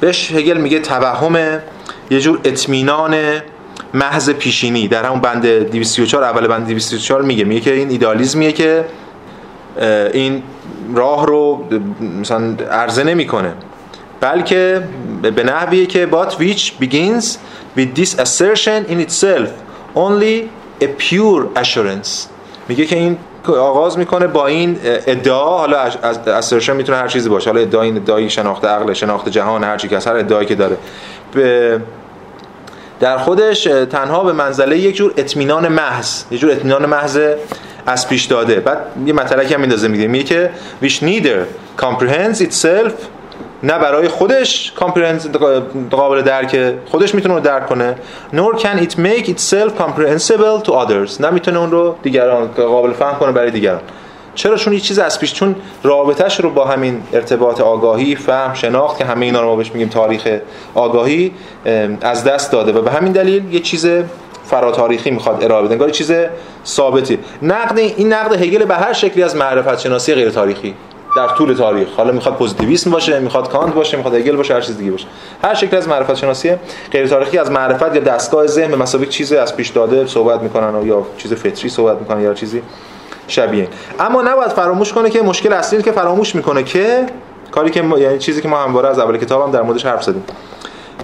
بهش 0.00 0.32
هگل 0.32 0.56
میگه 0.56 0.78
توهم 0.78 1.60
یه 2.10 2.20
جور 2.20 2.40
اطمینان 2.44 3.16
محض 3.94 4.30
پیشینی. 4.30 4.88
در 4.88 5.04
همون 5.04 5.20
بند 5.20 5.46
234 5.46 6.24
اول 6.24 6.46
بند 6.46 6.66
234 6.66 7.22
میگه. 7.22 7.44
میگه 7.44 7.60
که 7.60 7.72
این 7.72 7.90
ایدالیزمیه 7.90 8.52
که 8.52 8.84
این 10.12 10.42
راه 10.94 11.26
رو 11.26 11.64
مثلا 12.20 12.54
عرضه 12.70 13.04
نمی‌کنه. 13.04 13.52
بلکه 14.20 14.82
به 15.22 15.44
نحویه 15.44 15.86
که 15.86 16.08
but 16.12 16.30
which 16.30 16.72
begins 16.82 17.24
with 17.76 18.00
this 18.00 18.18
assertion 18.18 18.90
in 18.90 19.06
itself. 19.06 19.48
Only 19.94 20.48
a 20.82 20.86
pure 21.02 21.62
assurance. 21.62 22.08
میگه 22.68 22.86
که 22.86 22.96
این 22.96 23.18
آغاز 23.48 23.98
می‌کنه 23.98 24.26
با 24.26 24.46
این 24.46 24.78
ادعا 24.82 25.58
حالا 25.58 25.90
assertion 26.40 26.68
می‌تونه 26.68 26.98
هر 26.98 27.08
چیزی 27.08 27.28
باشه. 27.28 27.50
حالا 27.50 27.62
ادعا 27.62 27.82
این 27.82 27.96
ادعای 27.96 28.30
شناخت 28.30 28.64
عقل 28.64 28.92
شناخت 28.92 29.28
جهان 29.28 29.64
هر 29.64 29.76
چی 29.76 29.88
که 29.88 29.98
هر 29.98 30.16
ادعایی 30.16 30.46
که 30.46 30.54
داره. 30.54 30.76
در 33.00 33.18
خودش 33.18 33.64
تنها 33.90 34.24
به 34.24 34.32
منزله 34.32 34.78
یک 34.78 34.96
جور 34.96 35.14
اطمینان 35.16 35.68
محض 35.68 36.22
یک 36.30 36.40
جور 36.40 36.50
اطمینان 36.50 36.86
محض 36.86 37.20
از 37.86 38.08
پیش 38.08 38.24
داده. 38.24 38.60
بعد 38.60 38.78
یه 39.06 39.12
مطلقی 39.12 39.54
هم 39.54 39.60
میندازه 39.60 39.88
میگه 39.88 40.06
میگه 40.06 40.24
که 40.24 40.50
which 40.82 40.98
neither 41.02 41.46
comprehends 41.82 42.38
itself 42.38 42.92
نه 43.62 43.78
برای 43.78 44.08
خودش 44.08 44.72
کامپرهنس 44.76 45.26
قابل 45.90 46.22
درک 46.22 46.74
خودش 46.86 47.14
می‌تونه 47.14 47.34
رو 47.34 47.40
درک 47.40 47.66
کنه 47.66 47.96
nor 48.34 48.58
can 48.58 48.82
it 48.82 48.92
make 48.92 49.26
itself 49.26 49.70
comprehensible 49.78 50.66
to 50.66 50.70
others. 50.70 51.20
نه 51.20 51.30
می‌تونه 51.30 51.58
اون 51.58 51.70
رو 51.70 51.96
دیگران 52.02 52.46
قابل 52.46 52.92
فهم 52.92 53.18
کنه 53.18 53.32
برای 53.32 53.50
دیگران. 53.50 53.80
چرا؟ 54.34 54.56
چون 54.56 54.72
یه 54.72 54.80
چیز 54.80 54.98
از 54.98 55.20
پیش 55.20 55.32
چون 55.32 55.54
رابطهش 55.82 56.40
رو 56.40 56.50
با 56.50 56.64
همین 56.64 57.02
ارتباط 57.12 57.60
آگاهی 57.60 58.16
فهم 58.16 58.54
شناخت 58.54 58.98
که 58.98 59.04
همه 59.04 59.26
اینا 59.26 59.40
رو 59.40 59.46
ما 59.46 59.56
بهش 59.56 59.72
میگیم 59.72 59.88
تاریخ 59.88 60.28
آگاهی 60.74 61.32
از 62.00 62.24
دست 62.24 62.52
داده 62.52 62.72
و 62.72 62.82
به 62.82 62.90
همین 62.90 63.12
دلیل 63.12 63.54
یه 63.54 63.60
چیز 63.60 63.88
فراتاریخی 64.44 65.10
می‌خواد 65.10 65.44
ارائه 65.44 65.62
بده. 65.62 65.72
انگار 65.72 65.90
چیز 65.90 66.12
ثابتی. 66.66 67.18
نقد 67.42 67.78
این 67.78 68.12
نقد 68.12 68.42
هگل 68.42 68.64
به 68.64 68.74
هر 68.74 68.92
شکلی 68.92 69.22
از 69.22 69.36
معرفت 69.36 69.78
شناسی 69.78 70.14
غیر 70.14 70.30
تاریخی. 70.30 70.74
در 71.16 71.28
طول 71.28 71.54
تاریخ. 71.54 71.88
حالا 71.96 72.12
می‌خواد 72.12 72.34
پوزیتیویسم 72.34 72.90
باشه 72.90 73.20
می‌خواد 73.20 73.48
کانت 73.48 73.74
باشه 73.74 73.96
می‌خواد 73.96 74.14
هگل 74.14 74.36
باشه 74.36 74.54
هر 74.54 74.60
چیز 74.60 74.78
دیگه 74.78 74.90
باشه. 74.90 75.06
هر 75.44 75.54
شکل 75.54 75.76
از 75.76 75.88
معرفت 75.88 76.14
شناسی 76.14 76.54
غیر 76.92 77.06
تاریخی 77.06 77.38
از 77.38 77.50
معرفت 77.50 77.94
یا 77.94 78.00
دستگاه 78.00 78.46
ذهن 78.46 78.70
به 78.70 78.76
مسابقه 78.76 79.06
چیزی 79.06 79.36
از 79.36 79.56
پیش 79.56 79.68
داده 79.68 80.06
صحبت 80.06 80.42
می‌کنن 80.42 80.86
یا 80.86 81.06
چیز 81.18 81.32
فطری 81.32 81.68
صحبت 81.68 81.98
می‌کنن 81.98 82.20
یا 82.20 82.34
چیزی 82.34 82.62
شبیه. 83.28 83.68
اما 84.00 84.22
نباید 84.22 84.50
فراموش 84.50 84.92
کنه 84.92 85.10
که 85.10 85.22
مشکل 85.22 85.52
اصلی 85.52 85.82
که 85.82 85.92
فراموش 85.92 86.34
می‌کنه 86.34 86.62
که 86.62 87.06
کاری 87.50 87.70
که 87.70 87.82
ما... 87.82 87.98
یعنی 87.98 88.18
چیزی 88.18 88.42
که 88.42 88.48
ما 88.48 88.58
همواره 88.58 88.88
از 88.88 88.98
اول 88.98 89.16
کتابم 89.16 89.44
هم 89.44 89.50
در 89.50 89.62
موردش 89.62 89.86
حرف 89.86 90.02
زدیم. 90.02 90.24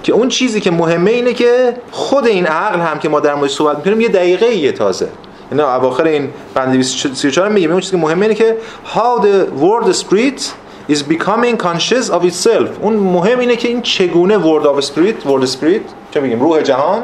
که 0.02 0.12
اون 0.12 0.28
چیزی 0.28 0.60
که 0.60 0.70
مهمه 0.70 1.10
اینه 1.10 1.32
که 1.32 1.76
خود 1.90 2.26
این 2.26 2.46
عقل 2.46 2.80
هم 2.80 2.98
که 2.98 3.08
ما 3.08 3.20
در 3.20 3.34
موردش 3.34 3.52
صحبت 3.52 3.76
می‌کنیم 3.76 4.00
یه 4.00 4.08
دقیقه 4.08 4.46
یه 4.46 4.72
تازه. 4.72 5.08
اینا 5.50 5.74
اواخر 5.74 6.04
این 6.04 6.30
بند 6.54 6.72
234 6.72 7.48
میگه 7.48 7.68
اون 7.68 7.80
چیزی 7.80 7.90
که 7.90 7.96
مهمه 7.96 8.22
اینه 8.22 8.34
که 8.34 8.56
how 8.94 9.22
the 9.22 9.62
world 9.62 9.94
spirit 9.94 10.42
is 10.88 11.02
becoming 11.02 11.56
conscious 11.56 12.10
of 12.10 12.22
itself. 12.24 12.68
اون 12.80 12.96
مهم 12.96 13.38
اینه 13.38 13.56
که 13.56 13.68
این 13.68 13.82
چگونه 13.82 14.38
world 14.38 14.64
of 14.64 14.84
spirit 14.84 15.28
world 15.28 15.46
spirit 15.46 15.82
چه 16.10 16.20
میگیم 16.20 16.40
روح 16.40 16.62
جهان 16.62 17.02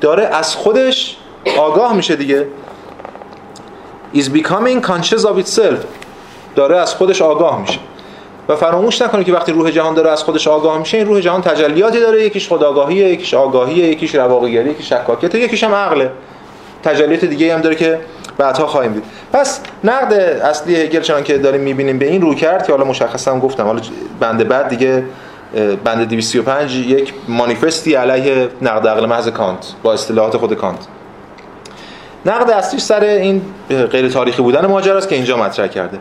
داره 0.00 0.24
از 0.24 0.56
خودش 0.56 1.16
آگاه 1.58 1.96
میشه 1.96 2.16
دیگه. 2.16 2.46
Is 4.14 4.24
becoming 4.24 4.86
conscious 4.86 5.22
of 5.22 5.44
itself. 5.46 5.84
داره 6.54 6.76
از 6.76 6.94
خودش 6.94 7.22
آگاه 7.22 7.60
میشه. 7.60 7.78
و 8.48 8.56
فراموش 8.56 9.02
نکنید 9.02 9.26
که 9.26 9.32
وقتی 9.32 9.52
روح 9.52 9.70
جهان 9.70 9.94
داره 9.94 10.10
از 10.10 10.24
خودش 10.24 10.48
آگاه 10.48 10.78
میشه 10.78 10.96
این 10.96 11.06
روح 11.06 11.20
جهان 11.20 11.42
تجلیاتی 11.42 12.00
داره. 12.00 12.24
یکیش 12.24 12.48
خداگاهیه 12.48 13.08
یکیش 13.08 13.34
آگاهیه 13.34 13.86
یکیش 13.88 14.14
رواقیگری 14.14 14.70
یکیش 14.70 14.88
شکاکیت 14.88 15.34
یکیش 15.34 15.64
هم 15.64 15.74
عقله. 15.74 16.10
تجلیات 16.84 17.24
دیگه 17.24 17.54
هم 17.54 17.60
داره 17.60 17.74
که 17.74 17.98
بعدها 18.38 18.66
خواهیم 18.66 18.92
دید. 18.92 19.02
پس 19.32 19.60
نقد 19.84 20.12
اصلی 20.12 20.76
هگل 20.76 21.00
چنان 21.00 21.24
که 21.24 21.38
داریم 21.38 21.60
می‌بینیم 21.60 21.98
به 21.98 22.06
این 22.06 22.22
رو 22.22 22.34
کرد 22.34 22.66
که 22.66 22.72
حالا 22.72 22.84
مشخصا 22.84 23.38
گفتم 23.38 23.64
حالا 23.64 23.80
بنده 24.20 24.44
بعد 24.44 24.68
دیگه 24.68 25.04
بند 25.84 26.08
235 26.08 26.76
یک 26.76 27.12
مانیفستی 27.28 27.94
علیه 27.94 28.48
نقد 28.62 28.88
عقل 28.88 29.06
محض 29.06 29.28
کانت 29.28 29.66
با 29.82 29.92
اصطلاحات 29.92 30.36
خود 30.36 30.54
کانت. 30.54 30.78
نقد 32.26 32.50
اصلیش 32.50 32.82
سر 32.82 33.04
این 33.04 33.42
غیر 33.68 34.08
تاریخی 34.08 34.42
بودن 34.42 34.66
ماجراست 34.66 35.08
که 35.08 35.14
اینجا 35.14 35.36
مطرح 35.36 35.66
کرده. 35.66 35.98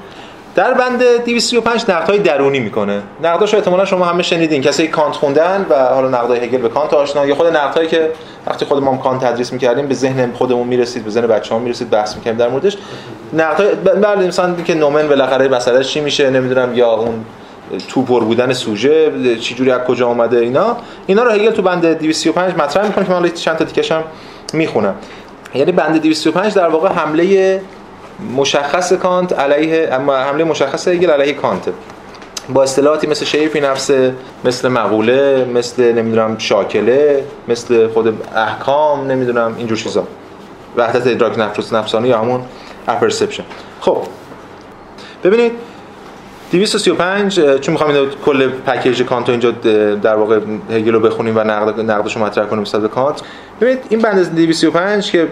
در 0.55 0.73
بند 0.73 1.03
235 1.25 1.85
نقدهای 1.89 2.19
درونی 2.19 2.59
می‌کنه. 2.59 3.01
نقداشو 3.23 3.57
احتمالا 3.57 3.85
شما 3.85 4.05
همه 4.05 4.23
شنیدین. 4.23 4.61
کسی 4.61 4.87
کانت 4.87 5.15
خوندن 5.15 5.65
و 5.69 5.75
حالا 5.75 6.07
نقدای 6.07 6.39
هگل 6.39 6.57
به 6.57 6.69
کانت 6.69 6.93
آشنا. 6.93 7.25
یا 7.25 7.35
خود 7.35 7.47
نقدهایی 7.47 7.87
که 7.87 8.11
وقتی 8.47 8.65
خود 8.65 8.83
ما 8.83 8.97
کانت 8.97 9.25
تدریس 9.25 9.53
می‌کردیم 9.53 9.87
به 9.87 9.93
ذهن 9.93 10.31
خودمون 10.33 10.67
می‌رسید 10.67 11.03
به 11.03 11.09
ذهن 11.09 11.27
بچه‌ها 11.27 11.59
می‌رسید 11.59 11.89
بحث 11.89 12.15
می‌کردیم. 12.15 12.39
در 12.39 12.49
موردش 12.49 12.77
نقدهای 13.33 13.75
بله 13.75 14.27
مثلا 14.27 14.55
که 14.65 14.75
نومن 14.75 15.07
بالاخره 15.07 15.47
مسئله 15.47 15.83
چی 15.83 16.01
میشه 16.01 16.29
نمی‌دونم 16.29 16.73
یا 16.73 16.91
اون 16.91 17.25
تو 17.87 18.03
پر 18.03 18.23
بودن 18.23 18.53
سوژه 18.53 19.11
چه 19.39 19.55
جوری 19.55 19.71
از 19.71 19.81
کجا 19.81 20.07
اومده 20.07 20.37
اینا. 20.37 20.77
اینا 21.07 21.23
رو 21.23 21.31
هگل 21.31 21.51
تو 21.51 21.61
بند 21.61 21.85
235 21.85 22.53
مطرح 22.55 22.87
می‌کنه 22.87 23.05
که 23.05 23.11
من 23.11 23.29
چند 23.29 23.57
تا 23.57 23.65
تیکش 23.65 23.91
می‌خونم. 24.53 24.95
یعنی 25.53 25.71
بند 25.71 26.01
205 26.01 26.53
در 26.53 26.67
واقع 26.67 26.89
حمله 26.89 27.61
مشخص 28.35 28.93
کانت 28.93 29.39
علیه 29.39 29.89
حمله 29.93 30.43
مشخص 30.43 30.87
هگل 30.87 31.09
علیه 31.09 31.33
کانت. 31.33 31.69
با 32.49 32.63
اصطلاحاتی 32.63 33.07
مثل 33.07 33.25
شیء 33.25 33.46
فی 33.46 33.59
نفسه 33.59 34.13
مثل 34.45 34.67
مقوله 34.67 35.45
مثل 35.53 35.93
نمی‌دونم 35.93 36.37
شاکله 36.37 37.23
مثل 37.47 37.87
خود 37.87 38.21
احکام 38.35 39.11
نمی‌دونم 39.11 39.55
اینجور 39.57 39.77
چیزا. 39.77 40.03
وحدت 40.77 41.07
ادراک 41.07 41.39
نفس 41.39 41.73
نفسانی 41.73 42.07
یا 42.07 42.19
همون 42.19 42.41
apperception. 42.87 43.43
خب 43.81 43.97
ببینید 45.23 45.51
235 46.51 47.39
چون 47.59 47.71
می‌خوام 47.71 47.89
اینو 47.89 48.05
کل 48.25 48.47
پکیج 48.47 49.03
کانت 49.03 49.29
اینجا 49.29 49.51
در 49.95 50.15
واقع 50.15 50.39
هگل 50.71 50.93
رو 50.93 50.99
بخونیم 50.99 51.37
و 51.37 51.39
نقد 51.39 51.79
نقدش 51.91 52.15
رو 52.15 52.23
مطرح 52.23 52.45
کنیم 52.45 52.63
به 52.81 52.87
کانت. 52.87 53.21
ببینید 53.61 53.79
این 53.89 54.01
بند 54.01 54.35
235 54.35 55.11
که 55.11 55.27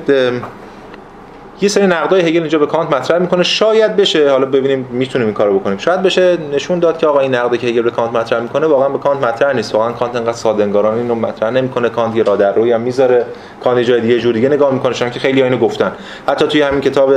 یه 1.61 1.69
سری 1.69 1.87
نقدای 1.87 2.21
هگل 2.21 2.39
اینجا 2.39 2.59
به 2.59 2.65
کانت 2.65 2.93
مطرح 2.93 3.19
می‌کنه. 3.19 3.43
شاید 3.43 3.95
بشه 3.95 4.31
حالا 4.31 4.45
ببینیم 4.45 4.87
می‌تونیم 4.91 5.27
این 5.27 5.33
کارو 5.33 5.59
بکنیم. 5.59 5.77
شاید 5.77 6.01
بشه 6.01 6.37
نشون 6.53 6.79
داد 6.79 6.97
که 6.97 7.07
آقا 7.07 7.19
این 7.19 7.35
نقدی 7.35 7.57
که 7.57 7.67
هگل 7.67 7.81
به 7.81 7.91
کانت 7.91 8.15
مطرح 8.15 8.39
می‌کنه 8.39 8.67
واقعا 8.67 8.89
به 8.89 8.97
کانت 8.97 9.23
مطرح 9.23 9.53
نیست. 9.53 9.75
واقعا 9.75 9.91
کانت 9.91 10.15
انقدر 10.15 10.33
ساده 10.33 10.63
انگارانه 10.63 11.01
اینو 11.01 11.15
مطرح 11.15 11.49
نمی‌کنه. 11.49 11.89
کانت 11.89 12.15
یه 12.15 12.23
راه 12.23 12.37
در 12.37 12.53
روی 12.53 12.71
هم 12.71 12.81
می‌ذاره. 12.81 13.25
کانت 13.63 13.79
جای 13.79 14.01
دیگه 14.01 14.19
جور 14.19 14.33
دیگه 14.33 14.49
نگاه 14.49 14.73
می‌کنه. 14.73 14.93
چون 14.93 15.09
که 15.09 15.19
خیلی 15.19 15.43
اینو 15.43 15.57
گفتن. 15.57 15.91
حتی 16.27 16.47
توی 16.47 16.61
همین 16.61 16.81
کتاب 16.81 17.13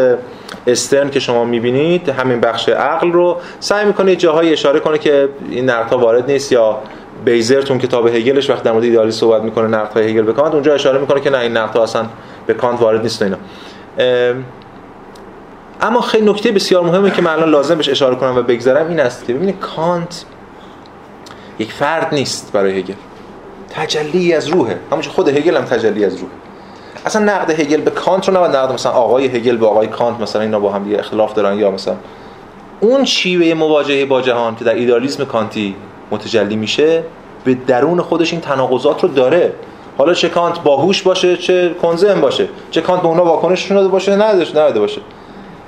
استرن 0.67 1.11
که 1.11 1.21
شما 1.21 1.45
می‌بینید 1.45 2.09
همین 2.09 2.41
بخش 2.41 2.69
عقل 2.69 3.13
رو 3.13 3.37
سعی 3.61 3.87
می‌کنه 3.87 4.17
جاهای 4.17 4.53
اشاره 4.53 4.81
کنه 4.81 4.99
که 4.99 5.29
این 5.51 5.71
نقدها 5.71 5.99
وارد 5.99 6.31
نیست 6.31 6.53
یا 6.53 6.79
بیزر 7.25 7.63
تو 7.63 7.79
کتاب 7.79 8.07
هگلش 8.07 8.51
وقتی 8.51 8.65
در 8.65 8.73
مورد 8.73 8.85
ایدئالیسم 8.85 9.11
صحبت 9.11 9.43
می‌کنه 9.43 9.67
نقدهای 9.67 10.11
هگل 10.11 10.23
به 10.23 10.33
کانت 10.33 10.55
اونجا 10.55 10.75
اشاره 10.75 10.99
می‌کنه 10.99 11.21
که 11.21 11.31
نه 11.31 11.39
این 11.39 11.57
نقدها 11.57 11.83
اصلا 11.83 12.07
به 12.47 12.55
کانت 12.55 12.81
وارد 12.81 13.03
نیست 13.03 13.23
اینا. 13.23 13.37
اما 15.81 16.01
خیلی 16.01 16.31
نکته 16.31 16.53
بسیار 16.53 16.83
مهمه 16.83 17.11
که 17.11 17.23
من 17.23 17.31
الان 17.31 17.51
لازم 17.51 17.75
بهش 17.75 17.89
اشاره 17.89 18.17
کنم 18.17 18.37
و 18.37 18.43
بگذارم 18.43 18.89
این 18.89 19.01
است 19.01 19.27
که 19.27 19.35
ببینید 19.35 19.59
کانت 19.61 20.25
یک 21.59 21.73
فرد 21.73 22.15
نیست 22.15 22.53
برای 22.53 22.79
هگل. 22.79 22.95
تجلی 23.71 24.35
از 24.35 24.49
روحه. 24.49 24.79
همونجور 24.91 25.13
خود 25.13 25.29
هگل 25.29 25.57
هم 25.57 25.65
تجلی 25.65 26.05
از 26.05 26.17
روحه. 26.17 26.33
اصلا 27.07 27.25
نقد 27.25 27.61
هگل 27.61 27.81
به 27.81 27.91
کانت 27.91 28.29
رو 28.29 28.35
نباید 28.35 28.57
نقد 28.57 28.73
مثلا 28.73 28.93
آقای 28.93 29.27
هگل 29.27 29.57
به 29.57 29.67
آقای 29.67 29.87
کانت 29.87 30.21
مثلا 30.21 30.43
اینا 30.43 30.61
با 30.61 30.73
هم 30.73 30.85
دیگه 30.85 30.99
اختلاف 30.99 31.35
دارن 31.35 31.59
یا 31.59 31.71
مثلا. 31.71 31.95
اون 32.81 33.05
شیوه 33.05 33.55
مواجهه 33.55 34.05
با 34.05 34.23
جهان 34.23 34.57
که 34.57 34.65
در 34.65 34.75
ایدالیسم 34.75 35.25
کانتی 35.25 35.75
متجلی 36.11 36.57
میشه 36.57 37.05
به 37.45 37.55
درون 37.55 38.01
خودش 38.01 38.33
این 38.33 38.41
تناقضات 38.41 39.03
رو 39.03 39.09
داره. 39.09 39.53
حالا 39.99 40.15
چه 40.15 40.29
کانت 40.29 40.61
باهوش 40.61 41.03
باشه 41.03 41.37
چه 41.37 41.75
کندذهن 41.83 42.21
باشه 42.21 42.49
چه 42.71 42.81
کانت 42.81 43.03
به 43.03 43.09
اونا 43.09 43.25
واکنش 43.25 43.73
داده 43.73 43.89
باشه 43.89 44.17
نداشت 44.17 44.57
نداده 44.57 44.81
باشه. 44.81 45.01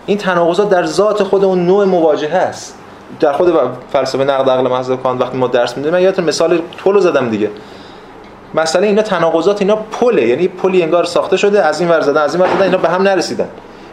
این 0.07 0.19
تناقضات 0.19 0.71
در 0.71 0.87
ذات 0.87 1.23
خود 1.23 1.45
اون 1.45 1.67
نوع 1.67 1.85
مواجهه 1.85 2.37
است. 2.37 2.79
در 3.21 3.33
خود 3.33 3.53
فلسفه 3.93 4.25
نقد 4.25 4.51
عقل 4.51 4.69
محض 4.69 4.91
کانت 4.91 5.21
وقتی 5.21 5.39
ما 5.39 5.47
درس 5.47 5.77
میدیم 5.77 5.93
من 5.93 6.03
یادتون 6.03 6.25
مثال 6.25 6.61
پلو 6.79 7.01
زدم 7.01 7.29
دیگه. 7.29 7.51
مسئله 8.55 8.87
اینا 8.87 9.03
تناقضات 9.03 9.63
اینا 9.63 9.77
پله. 9.77 10.29
یعنی 10.29 10.49
پلی 10.49 10.83
انگار 10.83 11.05
ساخته 11.05 11.37
شده 11.37 11.65
از 11.65 11.81
این 11.81 11.91
ور 11.91 12.01
زدن 12.01 12.21
از 12.21 12.35
این 12.35 12.45
ور 12.45 12.51
زدن 12.55 12.63
اینا 12.63 12.79
به 12.79 12.89
هم 12.89 13.03
نرسیدن. 13.03 13.49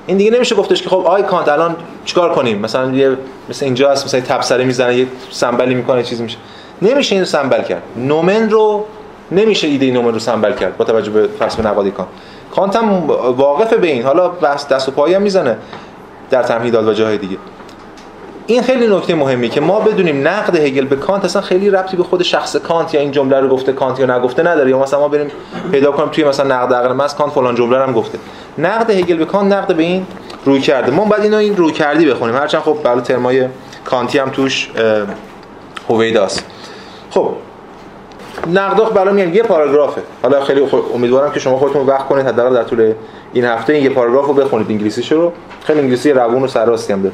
این 0.08 0.18
دیگه 0.18 0.32
نمیشه 0.32 0.56
گفتش 0.56 0.82
که 0.82 0.90
خب 0.90 1.04
آقای 1.06 1.24
کانت 1.24 1.48
الان 1.48 1.76
چیکار 2.06 2.36
کنیم؟ 2.36 2.60
مثلا 2.60 2.92
یه 2.92 3.18
مثل 3.50 3.66
اینجا 3.66 3.92
هست 3.92 4.06
مثلا 4.06 4.22
تبصره 4.22 4.64
می‌زنه 4.64 4.96
یه 4.96 5.08
سمبلی 5.32 5.76
می‌کنه 5.76 6.04
چیزی 6.04 6.24
میشه. 6.24 6.38
نمیشه 6.82 7.16
اینو 7.16 7.26
سمبل 7.26 7.62
کرد. 7.62 7.82
نومن 7.98 8.50
رو 8.50 8.86
نمیشه 9.32 9.68
ایده 9.68 9.92
نومن 9.92 10.14
رو 10.14 10.20
سمبل 10.20 10.54
کرد 10.54 10.78
با 10.78 10.86
توجه 10.86 11.12
به 11.12 11.28
فلسفه 11.40 11.68
نقادی 11.68 11.92
کانت 11.92 12.10
کانت 12.56 12.76
هم 12.76 13.08
واقفه 13.38 13.78
به 13.78 13.88
این. 13.88 14.04
حالا 14.04 14.30
بس 14.30 14.68
دست 14.68 14.88
و 14.88 14.92
پایی 14.92 15.14
هم 15.14 15.22
می‌زنه 15.22 15.58
در 16.30 16.44
تمهیدات 16.44 16.86
و 16.86 16.94
جاهای 16.94 17.18
دیگه. 17.18 17.38
این 18.48 18.62
خیلی 18.62 18.96
نکته 18.96 19.16
مهمی 19.16 19.50
که 19.50 19.62
ما 19.62 19.80
بدونیم 19.80 20.28
نقد 20.28 20.56
هگل 20.56 20.86
به 20.86 20.96
کانت 20.96 21.26
اصلا 21.26 21.42
خیلی 21.42 21.70
ربطی 21.70 21.98
به 21.98 22.04
خود 22.04 22.24
شخص 22.24 22.56
کانت 22.56 22.94
یا 22.94 23.02
این 23.02 23.12
جمله 23.12 23.40
رو 23.40 23.48
گفته 23.50 23.74
کانت 23.74 24.00
یا 24.00 24.18
نگفته 24.18 24.44
نداره. 24.44 24.70
یا 24.70 24.80
مثلا 24.80 25.00
ما 25.00 25.08
بریم 25.08 25.32
پیدا 25.72 25.92
کنیم 25.92 26.10
توی 26.10 26.24
مثلا 26.24 26.56
نقد 26.56 26.74
عقل 26.74 26.94
محض 26.94 27.16
کانت 27.16 27.34
فلان 27.34 27.56
جمله 27.56 27.80
هم 27.80 27.94
گفته. 27.94 28.18
نقد 28.58 28.90
هگل 28.90 29.18
به 29.18 29.26
کانت 29.26 29.54
نقد 29.54 29.76
به 29.76 29.84
این 29.84 30.06
روی 30.46 30.62
کرده. 30.62 30.92
ما 30.92 31.06
بعد 31.06 31.22
اینو 31.22 31.38
این 31.38 31.56
روی 31.56 31.72
کردی 31.72 32.06
بخونیم. 32.06 32.36
هرچند 32.36 32.62
خب 32.62 32.78
برای 32.84 33.02
ترمای 33.02 33.48
کانتی 33.86 34.20
هم 34.20 34.30
توش 34.30 34.70
هویداست 35.90 36.46
خب 37.12 37.32
نقداخ 38.48 38.92
برای 38.92 39.14
میگم 39.14 39.34
یه 39.34 39.44
پاراگرافه. 39.44 40.02
حالا 40.24 40.42
خیلی 40.42 40.62
امیدوارم 40.96 41.32
که 41.32 41.40
شما 41.40 41.58
خودتون 41.58 41.88
وقت 41.88 42.08
کنید 42.08 42.26
حداقل 42.28 42.56
در 42.56 42.64
طول 42.64 42.94
این 43.34 43.46
هفته 43.46 43.74
این 43.74 43.84
یه 43.84 43.90
پاراگراف 43.90 44.28
رو 44.28 44.34
بخونید 44.34 44.68
انگلیسیش 44.70 45.12
رو. 45.12 45.32
خیلی 45.64 45.80
انگلیسی 45.80 46.12
روون 46.12 46.44
و 46.44 46.48
سراستی 46.48 46.94
هم 46.94 47.02
داره 47.02 47.14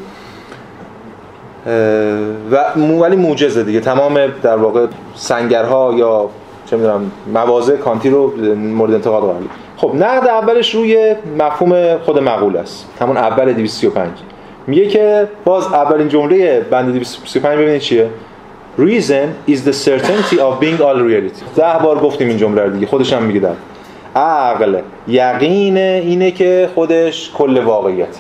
و 2.51 2.79
ولی 3.01 3.15
موجزه 3.15 3.63
دیگه. 3.63 3.79
تمام 3.79 4.19
در 4.43 4.57
واقع 4.57 4.85
سنگرها 5.15 5.93
یا 5.97 6.29
چه 6.65 6.77
می‌دونم 6.77 7.11
مواضع 7.33 7.75
کانتی 7.75 8.09
رو 8.09 8.33
مورد 8.55 8.93
انتقاد 8.93 9.23
قرار 9.23 9.35
خب 9.77 9.91
نقد 9.95 10.27
اولش 10.27 10.75
روی 10.75 11.15
مفهوم 11.39 11.97
خود 11.97 12.19
مقوله 12.19 12.59
است. 12.59 12.85
همون 13.01 13.17
اول 13.17 13.53
235 13.53 14.09
میگه 14.67 14.87
که 14.87 15.27
باز 15.45 15.65
اولین 15.65 16.07
جمله 16.07 16.59
بند 16.59 16.91
235 16.91 17.59
ببینید 17.59 17.81
چیه؟ 17.81 18.09
Reason 18.77 19.35
is 19.47 19.63
the 19.63 19.71
certainty 19.71 20.37
of 20.39 20.59
being 20.59 20.81
all 20.81 20.99
reality. 20.99 21.43
ده 21.55 21.83
بار 21.83 21.99
گفتیم 21.99 22.27
این 22.27 22.37
جمله 22.37 22.61
رو 22.61 22.69
دیگه 22.69 22.87
خودش 22.87 23.13
هم 23.13 23.23
میگه 23.23 23.49
عقل 24.15 24.79
یقین 25.07 25.77
اینه 25.77 26.31
که 26.31 26.69
خودش 26.75 27.31
کل 27.37 27.63
واقعیت. 27.63 28.17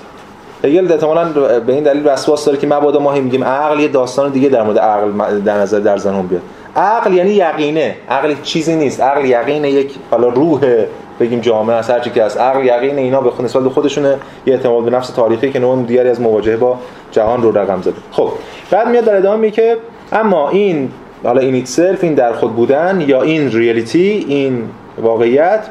هگل 0.63 0.91
احتمالاً 0.91 1.25
به 1.59 1.73
این 1.73 1.83
دلیل 1.83 2.07
وسواس 2.07 2.45
داره 2.45 2.57
که 2.57 2.67
مبادا 2.67 2.99
ما 2.99 3.11
میگیم 3.11 3.43
عقل 3.43 3.79
یه 3.79 3.87
داستان 3.87 4.31
دیگه 4.31 4.49
در 4.49 4.63
مورد 4.63 4.79
عقل 4.79 5.39
در 5.39 5.57
نظر 5.57 5.79
در 5.79 5.97
ذهنم 5.97 6.27
بیاد. 6.27 6.41
عقل 6.75 7.13
یعنی 7.13 7.31
یقینه. 7.31 7.95
عقل 8.09 8.35
چیزی 8.43 8.75
نیست. 8.75 9.01
عقل 9.01 9.25
یقینه 9.25 9.71
یک 9.71 9.95
حالا 10.11 10.27
روح 10.27 10.61
بگیم 11.19 11.39
جامعه 11.39 11.75
از 11.75 11.89
هر 11.89 11.99
چی 11.99 12.09
که 12.09 12.23
هست. 12.23 12.39
عقل 12.39 12.65
یقین 12.65 12.97
اینا 12.97 13.21
به 13.21 13.43
نسبت 13.43 13.63
به 13.63 13.69
خودشونه. 13.69 14.17
یه 14.45 14.53
اعتماد 14.53 14.83
به 14.83 14.91
نفس 14.91 15.09
تاریخی 15.09 15.51
که 15.51 15.59
نوع 15.59 15.83
دیگری 15.83 16.09
از 16.09 16.21
مواجهه 16.21 16.57
با 16.57 16.77
جهان 17.11 17.41
رو 17.41 17.57
رقم 17.57 17.81
زده. 17.81 17.95
خب 18.11 18.29
بعد 18.71 18.87
میاد 18.87 19.03
در 19.03 19.15
ادامه 19.15 19.41
میگه 19.41 19.77
اما 20.11 20.49
این 20.49 20.91
حالا 21.23 21.41
این 21.41 21.55
itself 21.55 22.03
این 22.03 22.13
در 22.13 22.33
خود 22.33 22.55
بودن 22.55 23.03
یا 23.07 23.21
این 23.21 23.51
reality 23.51 24.25
این 24.27 24.69
واقعیت 24.97 25.67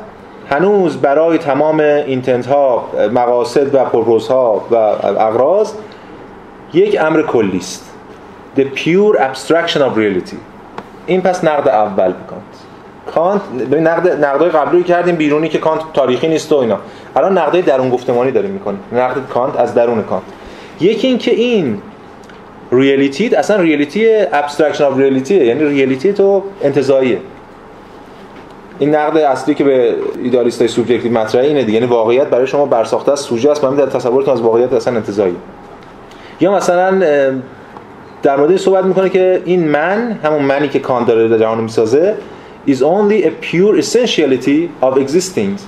هنوز 0.50 0.96
برای 0.96 1.38
تمام 1.38 1.80
intent 1.80 2.46
ها 2.46 2.88
مقاصد 3.12 3.74
و 3.74 3.84
purpose 3.84 4.28
ها 4.28 4.64
و 4.70 4.74
اغراض 4.74 5.72
یک 6.72 7.00
امر 7.00 7.22
کلی 7.22 7.58
است. 7.58 7.90
The 8.56 8.60
pure 8.60 9.18
abstraction 9.18 9.78
of 9.78 9.96
reality. 9.96 10.36
این 11.06 11.20
پس 11.20 11.44
نقد 11.44 11.68
اول 11.68 12.12
کانت 12.12 12.42
کانت 13.14 13.40
نقد 13.72 14.24
نقدای 14.24 14.50
قبلی 14.50 14.82
کردیم 14.82 15.16
بیرونی 15.16 15.48
که 15.48 15.58
کانت 15.58 15.80
تاریخی 15.94 16.28
نیست 16.28 16.52
و 16.52 16.56
اینا. 16.56 16.78
الان 17.16 17.38
نقدای 17.38 17.62
درون 17.62 17.90
گفتمانی 17.90 18.30
داریم 18.30 18.50
می‌کنیم. 18.50 18.80
نقد 18.92 19.28
کانت 19.28 19.60
از 19.60 19.74
درون 19.74 20.02
کانت. 20.02 20.22
یکی 20.80 21.06
این 21.06 21.18
که 21.18 21.30
این 21.30 21.82
reality 22.78 23.34
اصلا 23.34 23.56
reality 23.56 24.08
abstraction 24.32 24.84
of 24.84 24.98
reality 24.98 25.34
یعنی 25.34 25.64
reality 25.64 26.12
تو 26.12 26.42
انتزاعیه 26.62 27.18
این 28.78 28.94
نقد 28.94 29.16
اصلی 29.16 29.54
که 29.54 29.64
به 29.64 29.94
ایدالیستای 30.22 30.68
subjective 30.68 31.12
مطرحه 31.12 31.46
اینه 31.46 31.64
دیگه 31.64 31.78
یعنی 31.78 31.86
واقعیت 31.86 32.26
برای 32.26 32.46
شما 32.46 32.66
برساخته 32.66 33.12
است 33.12 33.24
سوژه 33.24 33.50
است 33.50 33.62
در 33.62 33.86
تصورتون 33.86 34.34
از 34.34 34.40
واقعیت 34.40 34.72
اصلا 34.72 34.96
انتزاعی 34.96 35.36
یا 36.40 36.56
مثلا 36.56 37.00
در 38.22 38.36
مورد 38.36 38.56
صحبت 38.56 38.84
می‌کنه 38.84 39.08
که 39.08 39.42
این 39.44 39.68
من 39.68 40.18
همون 40.24 40.42
منی 40.42 40.68
که 40.68 40.78
کانت 40.78 41.06
داره 41.06 41.28
در 41.28 41.38
جهان 41.38 41.60
می‌سازه 41.60 42.14
is 42.66 42.80
only 42.80 43.24
a 43.24 43.30
pure 43.30 43.78
essentiality 43.78 44.70
of 44.82 44.96
existing 44.96 45.58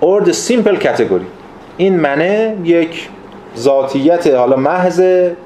or 0.00 0.20
the 0.24 0.32
simple 0.32 0.76
category. 0.76 1.26
این 1.76 2.00
منه 2.00 2.56
یک 2.64 3.08
ذاتیت 3.58 4.26
حالا 4.26 4.56
محض 4.56 5.00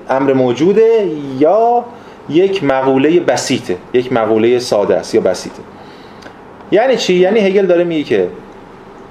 امر 0.09 0.33
موجوده 0.33 1.09
یا 1.39 1.85
یک 2.29 2.65
مقوله 2.65 3.21
بسیطه 3.21 3.77
یک 3.93 4.13
مقوله 4.13 4.59
ساده 4.59 4.97
است 4.97 5.15
یا 5.15 5.21
بسیطه 5.21 5.63
یعنی 6.71 6.97
چی؟ 6.97 7.15
یعنی 7.15 7.41
هگل 7.41 7.67
داره 7.67 7.85
میگه 7.85 8.03
که 8.03 8.29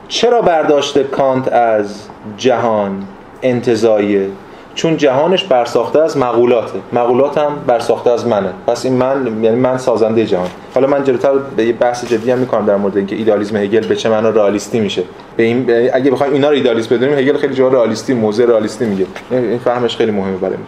چرا 0.08 0.42
برداشت 0.42 1.04
کانت 1.04 1.54
از 1.54 2.08
جهان 2.38 3.04
انتظاییه 3.42 4.28
چون 4.76 4.98
جهانش 4.98 5.44
برساخته 5.44 6.00
از 6.00 6.18
مقولاته. 6.18 6.80
مقولات 6.94 7.38
هم 7.38 7.52
برساخته 7.68 8.10
از 8.10 8.28
منه. 8.28 8.50
پس 8.68 8.86
این 8.86 8.94
من 8.94 9.44
یعنی 9.44 9.56
من 9.56 9.78
سازنده 9.78 10.26
جهان. 10.26 10.48
حالا 10.76 10.88
من 10.88 11.04
جلوتر 11.04 11.32
به 11.58 11.66
یه 11.66 11.74
بحث 11.74 12.06
جدی 12.06 12.32
هم 12.32 12.38
می‌کنم 12.38 12.66
در 12.66 12.76
مورد 12.76 12.98
اینکه 12.98 13.16
ایدالیسم 13.16 13.58
هگل 13.58 13.88
به 13.88 13.96
چه 13.96 14.10
معنا 14.10 14.30
رئالیستی 14.30 14.80
میشه. 14.80 15.04
به 15.38 15.44
این 15.44 15.90
اگه 15.94 16.12
بخوایم 16.12 16.34
اینا 16.34 16.50
رو 16.50 16.56
ایدالیست 16.56 16.94
بدونیم 16.94 17.18
هگل 17.18 17.38
خیلی 17.38 17.54
جا 17.54 17.68
رئالیستی 17.68 18.14
موزه 18.14 18.46
رئالیستی 18.46 18.86
میگه. 18.86 19.06
این 19.32 19.60
فهمش 19.60 19.98
خیلی 19.98 20.12
مهمه 20.12 20.38
برای 20.38 20.56
من. 20.56 20.64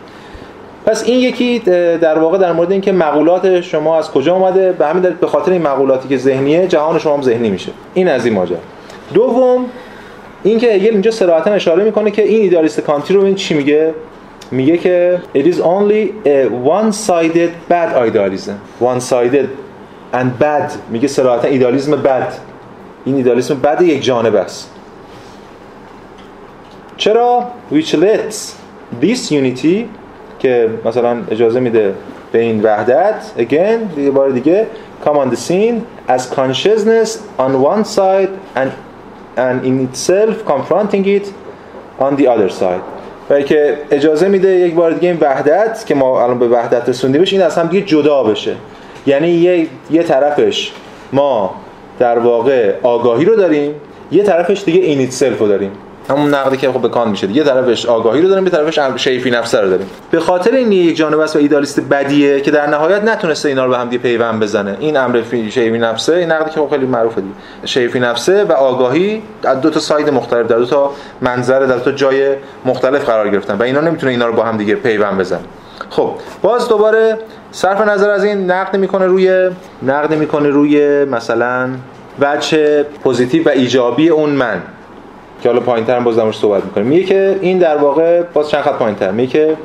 پس 0.85 1.03
این 1.03 1.19
یکی 1.19 1.59
در 2.01 2.19
واقع 2.19 2.37
در 2.37 2.51
مورد 2.51 2.71
اینکه 2.71 2.91
مقولات 2.91 3.61
شما 3.61 3.97
از 3.97 4.11
کجا 4.11 4.35
اومده؟ 4.35 4.71
به 4.71 4.87
همین 4.87 5.01
دلیل 5.01 5.15
به 5.15 5.27
خاطر 5.27 5.51
این 5.51 5.61
مقولاتی 5.61 6.09
که 6.09 6.17
ذهنیه 6.17 6.67
جهان 6.67 6.99
شما 6.99 7.13
هم 7.13 7.21
ذهنی 7.21 7.49
میشه. 7.49 7.71
این 7.93 8.07
از 8.07 8.25
این 8.25 8.33
ماجرا. 8.33 8.57
دوم 9.13 9.65
اینکه 10.43 10.73
هگل 10.73 10.91
اینجا 10.91 11.11
صراحتا 11.11 11.51
اشاره 11.51 11.83
می‌کنه 11.83 12.11
که 12.11 12.23
این 12.23 12.41
ایدالیست 12.41 12.79
کانتی 12.79 13.13
رو 13.13 13.23
این 13.23 13.35
چی 13.35 13.53
میگه. 13.53 13.93
میگه 14.51 14.77
که 14.77 15.19
it 15.35 15.45
is 15.45 15.57
only 15.57 16.27
a 16.27 16.49
one 16.67 16.91
sided 16.91 17.71
bad 17.71 18.07
idealism. 18.07 18.83
One 18.83 18.99
sided 18.99 19.47
and 20.13 20.27
bad. 20.39 20.71
میگه 20.89 21.07
صراحتا 21.07 21.47
ایدالیسم 21.47 21.91
بد. 21.91 22.33
این 23.05 23.15
ایدالیسم 23.15 23.55
بد 23.59 23.81
یک 23.81 24.03
جانب 24.03 24.35
است. 24.35 24.69
چرا؟ 26.97 27.43
Which 27.71 27.95
lets 27.95 28.37
this 29.01 29.31
unity 29.31 29.85
که 30.39 30.69
مثلا 30.85 31.17
اجازه 31.31 31.59
میده 31.59 31.93
به 32.31 32.39
این 32.39 32.61
وحدت. 32.61 33.15
Again 33.37 33.99
یه 33.99 34.11
بار 34.11 34.29
دیگه 34.29 34.67
come 35.05 35.17
on 35.17 35.35
the 35.35 35.37
scene 35.37 36.09
as 36.09 36.21
consciousness 36.21 37.09
on 37.39 37.51
one 37.63 37.83
side 37.83 38.29
and 38.55 38.69
and 39.37 39.65
in 39.65 39.87
itself 39.87 40.45
confronting 40.45 41.05
it 41.05 41.33
on 41.99 42.15
the 42.15 42.27
other 42.27 42.49
side. 42.49 42.81
و 43.29 43.41
که 43.41 43.77
اجازه 43.91 44.27
میده 44.27 44.49
یک 44.49 44.73
بار 44.73 44.91
دیگه 44.91 45.09
این 45.09 45.17
وحدت 45.21 45.85
که 45.85 45.95
ما 45.95 46.23
الان 46.23 46.39
به 46.39 46.47
وحدت 46.47 46.89
رسوندیمش 46.89 47.33
این 47.33 47.41
از 47.41 47.57
هم 47.57 47.67
دیگه 47.67 47.85
جدا 47.85 48.23
بشه. 48.23 48.55
یعنی 49.07 49.29
یه, 49.29 49.67
یه 49.91 50.03
طرفش 50.03 50.71
ما 51.13 51.55
در 51.99 52.19
واقع 52.19 52.73
آگاهی 52.83 53.25
رو 53.25 53.35
داریم 53.35 53.75
یه 54.11 54.23
طرفش 54.23 54.63
دیگه 54.63 54.79
این 54.79 55.09
رو 55.39 55.47
داریم. 55.47 55.71
همون 56.09 56.33
نقدی 56.33 56.57
که 56.57 56.71
خب 56.71 56.81
به 56.81 56.89
کان 56.89 57.09
میشه 57.09 57.31
یه 57.31 57.43
طرفش 57.43 57.85
آگاهی 57.85 58.21
رو 58.21 58.27
داریم 58.27 58.43
یه 58.43 58.49
طرفش 58.49 58.79
شیفی 59.03 59.31
نفسه 59.31 59.61
رو 59.61 59.69
داریم. 59.69 59.87
به 60.11 60.19
خاطر 60.19 60.51
این 60.51 60.71
یک 60.71 60.95
جانب 60.95 61.19
است 61.19 61.35
و 61.35 61.39
ایدالیست 61.39 61.81
بدیه 61.81 62.41
که 62.41 62.51
در 62.51 62.67
نهایت 62.67 63.03
نتونسته 63.03 63.49
اینا 63.49 63.65
رو 63.65 63.71
به 63.71 63.77
هم 63.77 63.89
دیگه 63.89 64.03
پیوند 64.03 64.39
بزنه. 64.39 64.77
این 64.79 64.97
امر 64.97 65.21
شیفی 65.31 65.77
نفسه 65.77 66.15
این 66.15 66.31
نقدی 66.31 66.51
که 66.51 66.59
خب 66.59 66.69
خیلی 66.69 66.85
معروفه 66.85 67.21
دیگه. 67.21 67.33
شیء 67.65 67.86
فی 67.86 67.99
نفسه 67.99 68.43
و 68.43 68.51
آگاهی 68.51 69.21
از 69.43 69.61
دو 69.61 69.69
تا 69.69 69.79
side 69.79 70.09
مختلف 70.09 70.47
در 70.47 70.57
دو 70.57 70.65
تا 70.65 70.91
منظر 71.21 71.59
در 71.59 71.75
دو 71.75 71.83
تا 71.83 71.91
جای 71.91 72.35
مختلف 72.65 73.05
قرار 73.05 73.29
گرفتن 73.29 73.55
و 73.55 73.63
اینا 73.63 73.81
نمی‌تونه 73.81 74.11
اینا 74.11 74.27
رو 74.27 74.33
با 74.33 74.43
هم 74.43 74.57
دیگه 74.57 74.75
پیوند 74.75 75.17
بزنه. 75.17 75.39
خب 75.89 76.11
باز 76.41 76.69
دوباره 76.69 77.17
صرف 77.51 77.87
نظر 77.87 78.09
از 78.09 78.23
این 78.23 78.51
نقد 78.51 78.77
می‌کنه 78.77 79.05
روی 79.05 79.49
نقد 79.83 80.13
می‌کنه 80.13 80.49
روی 80.49 81.05
مثلا 81.05 81.69
وجه 82.19 82.83
positive 82.83 83.45
و 83.45 83.49
ایجابی 83.49 84.09
اون 84.09 84.29
من. 84.29 84.61
که 85.43 85.49
حالا 85.49 85.61
پایینتر 85.61 85.99
باز 85.99 86.15
در 86.15 86.21
موردش 86.21 86.37
صحبت 86.37 86.63
می‌کنیم. 86.63 86.87
میگه 86.87 87.03
که 87.03 87.39
این 87.41 87.57
در 87.57 87.77
واقع 87.77 88.21
باز 88.21 88.49
چند 88.49 88.61
خط 88.61 88.73
پایینتر. 88.73 89.11
میگه 89.11 89.31
که 89.31 89.57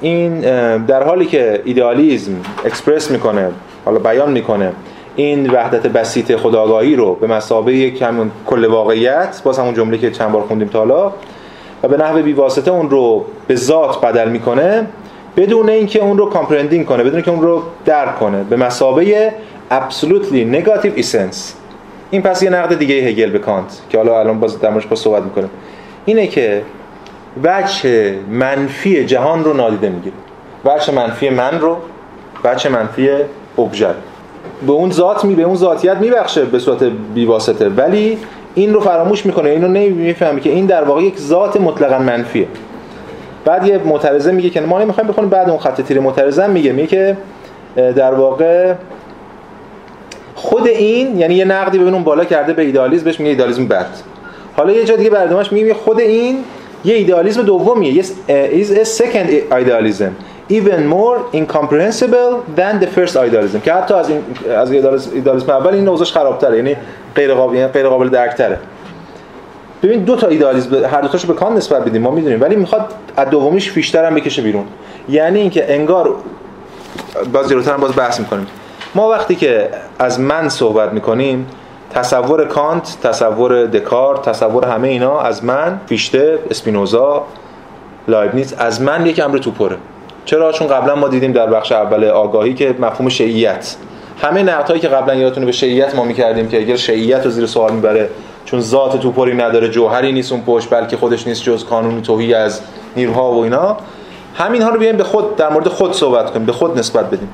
این 0.00 0.40
در 0.78 1.02
حالی 1.02 1.26
که 1.26 1.62
ایدئالیسم 1.64 2.32
اکسپرس 2.64 3.10
می‌کنه 3.10 3.48
حالا 3.84 3.98
بیان 3.98 4.32
می‌کنه 4.32 4.72
این 5.16 5.50
وحدت 5.50 5.86
بسیط 5.86 6.36
خودآگاهی 6.36 6.96
رو 6.96 7.14
به 7.14 7.26
مثابه 7.26 7.72
یک 7.72 8.02
همون 8.02 8.30
کل 8.46 8.64
واقعیت 8.64 9.40
باز 9.44 9.58
همون 9.58 9.74
جمله 9.74 9.98
که 9.98 10.10
چند 10.10 10.32
بار 10.32 10.42
خوندیم 10.42 10.68
تا 10.68 10.78
حالا 10.78 11.12
و 11.82 11.88
به 11.88 11.96
نحو 11.96 12.22
بیواسطه 12.22 12.70
اون 12.70 12.90
رو 12.90 13.24
به 13.46 13.54
ذات 13.54 14.00
بدل 14.00 14.28
می‌کنه 14.28 14.86
بدون 15.36 15.68
اینکه 15.68 16.02
اون 16.02 16.18
رو 16.18 16.30
comprehending 16.30 16.86
کنه 16.86 17.02
بدون 17.02 17.14
اینکه 17.14 17.30
اون 17.30 17.42
رو 17.42 17.62
درک 17.84 18.18
کنه 18.18 18.44
به 18.44 18.56
مثابه 18.56 19.34
absolutely 19.70 20.54
negative 20.54 21.02
essence. 21.02 21.59
این 22.10 22.22
پس 22.22 22.42
یه 22.42 22.50
نقد 22.50 22.78
دیگه 22.78 22.94
هگل 22.94 23.30
به 23.30 23.38
کانت 23.38 23.82
که 23.90 23.98
حالا 23.98 24.20
الان 24.20 24.40
باز 24.40 24.60
در 24.60 24.70
با 24.70 24.96
صحبت 24.96 25.22
می‌کنه 25.22 25.48
اینه 26.04 26.26
که 26.26 26.62
وجه 27.42 28.14
منفی 28.30 29.04
جهان 29.04 29.44
رو 29.44 29.54
نادیده 29.54 29.88
می‌گیره. 29.88 30.16
وجه 30.64 30.94
منفی 30.94 31.28
من 31.28 31.60
رو 31.60 31.76
وجه 32.44 32.70
منفی 32.70 33.10
ابژه 33.58 33.94
به 34.66 34.72
اون 34.72 34.90
ذات 34.90 35.24
می 35.24 35.34
به 35.34 35.42
اون 35.42 35.56
ذاتیت 35.56 35.96
میبخشه 35.96 36.44
به 36.44 36.58
صورت 36.58 36.82
بیواسطه. 37.14 37.68
ولی 37.68 38.18
این 38.54 38.74
رو 38.74 38.80
فراموش 38.80 39.26
می‌کنه. 39.26 39.50
اینو 39.50 39.68
نمی‌فهمه 39.68 40.40
که 40.40 40.50
این 40.50 40.66
در 40.66 40.84
واقع 40.84 41.02
یک 41.02 41.18
ذات 41.18 41.60
مطلقا 41.60 41.98
منفیه. 41.98 42.46
بعد 43.44 43.66
یه 43.66 43.78
معترضه 43.78 44.32
میگه 44.32 44.50
که 44.50 44.60
ما 44.60 44.78
نمی‌خوایم 44.82 45.08
بخونیم 45.08 45.30
بعد 45.30 45.48
اون 45.50 45.58
خط 45.58 45.80
تیر 45.80 46.00
معترضه 46.00 46.46
میگه. 46.46 46.72
میگه 46.72 46.86
که 46.86 47.16
در 47.76 48.14
واقع 48.14 48.74
خود 50.40 50.66
این 50.66 51.18
یعنی 51.18 51.34
یه 51.34 51.44
نقدی 51.44 51.78
ببین 51.78 51.94
اون 51.94 52.04
بالا 52.04 52.24
کرده 52.24 52.52
به 52.52 52.62
ایدالیسم 52.62 53.04
بهش 53.04 53.20
میگه 53.20 53.30
ایدالیسم 53.30 53.66
بد. 53.66 53.86
حالا 54.56 54.72
یه 54.72 54.84
جا 54.84 54.96
دیگه 54.96 55.10
بردمش 55.10 55.52
میگه 55.52 55.74
خود 55.74 56.00
این 56.00 56.36
یه 56.84 56.94
ایدالیسم 56.94 57.42
دومیه 57.42 58.02
is 58.02 58.66
a 58.66 58.84
second 58.84 59.30
idealism. 59.52 60.10
Even 60.50 60.80
more 60.96 61.18
incomprehensible 61.40 62.32
than 62.58 62.74
the 62.82 62.88
first 62.96 63.14
idealism. 63.14 63.62
که 63.64 63.72
حتی 63.72 63.94
از 63.94 64.10
این 64.10 64.20
از 64.56 64.72
ایدالیسم 65.12 65.52
اول 65.52 65.74
این 65.74 65.88
اوضاعش 65.88 66.12
خرابتره 66.12 66.56
یعنی 66.56 66.76
غیر 67.14 67.34
قابل 67.34 67.56
یعنی 67.56 67.68
غیر 67.68 67.88
قابل 67.88 68.08
درکتره. 68.08 68.58
ببین 69.82 70.04
دو 70.04 70.16
تا 70.16 70.26
ایدالیسم 70.26 70.84
هر 70.84 71.00
دو 71.00 71.08
تاشو 71.08 71.28
به 71.28 71.34
کان 71.34 71.56
نسبت 71.56 71.84
بدیم 71.84 72.02
ما 72.02 72.10
می‌دونیم. 72.10 72.40
ولی 72.40 72.56
می‌خواد 72.56 72.94
از 73.16 73.28
دومیش 73.28 73.72
بیشتر 73.72 74.04
هم 74.04 74.14
بکشه 74.14 74.42
بیرون. 74.42 74.64
یعنی 75.08 75.40
اینکه 75.40 75.74
انگار 75.74 76.14
باز 77.32 77.48
جلوتر 77.48 77.72
هم 77.72 77.80
باز 77.80 77.96
بحث 77.96 78.20
می‌کنیم. 78.20 78.46
ما 78.94 79.08
وقتی 79.08 79.34
که 79.34 79.68
از 79.98 80.20
من 80.20 80.48
صحبت 80.48 80.92
می‌کنیم 80.92 81.46
تصور 81.90 82.44
کانت 82.44 82.96
تصور 83.02 83.66
دکارت 83.66 84.22
تصور 84.22 84.64
همه 84.64 84.88
اینا 84.88 85.20
از 85.20 85.44
من 85.44 85.80
فیشته 85.86 86.38
اسپینوزا 86.50 87.24
لایبنیز 88.08 88.52
از 88.52 88.82
من 88.82 89.06
یک 89.06 89.20
امر 89.20 89.38
توپره 89.38 89.76
چرا؟ 90.24 90.52
چون 90.52 90.68
قبلا 90.68 90.94
ما 90.94 91.08
دیدیم 91.08 91.32
در 91.32 91.46
بخش 91.46 91.72
اول 91.72 92.04
آگاهی 92.04 92.54
که 92.54 92.74
مفهوم 92.80 93.08
شیعیت. 93.08 93.76
همه 94.22 94.42
نقدهایی 94.42 94.80
که 94.80 94.88
قبلا 94.88 95.14
یادتونه 95.14 95.46
به 95.46 95.52
شیعیت 95.52 95.94
ما 95.94 96.04
می‌کردیم 96.04 96.48
که 96.48 96.60
اگر 96.60 96.76
شیعیت 96.76 97.24
رو 97.24 97.30
زیر 97.30 97.46
سوال 97.46 97.72
می‌بره 97.72 98.08
چون 98.44 98.60
ذات 98.60 99.00
توپری 99.00 99.34
نداره 99.34 99.68
جوهری 99.68 100.12
نیست 100.12 100.32
اون 100.32 100.42
پشت 100.42 100.70
بلکه 100.70 100.96
خودش 100.96 101.26
نیست 101.26 101.42
جز 101.42 101.64
قانون 101.64 102.02
توهی 102.02 102.34
از 102.34 102.60
نیروها 102.96 103.32
و 103.32 103.42
اینا 103.42 103.76
همین 104.34 104.62
ها 104.62 104.68
رو 104.68 104.78
بیایم 104.78 104.96
به 104.96 105.04
خود 105.04 105.36
در 105.36 105.52
مورد 105.52 105.68
خود 105.68 105.92
صحبت 105.92 106.30
کنیم 106.30 106.46
به 106.46 106.52
خود 106.52 106.78
نسبت 106.78 107.06
بدیم. 107.06 107.28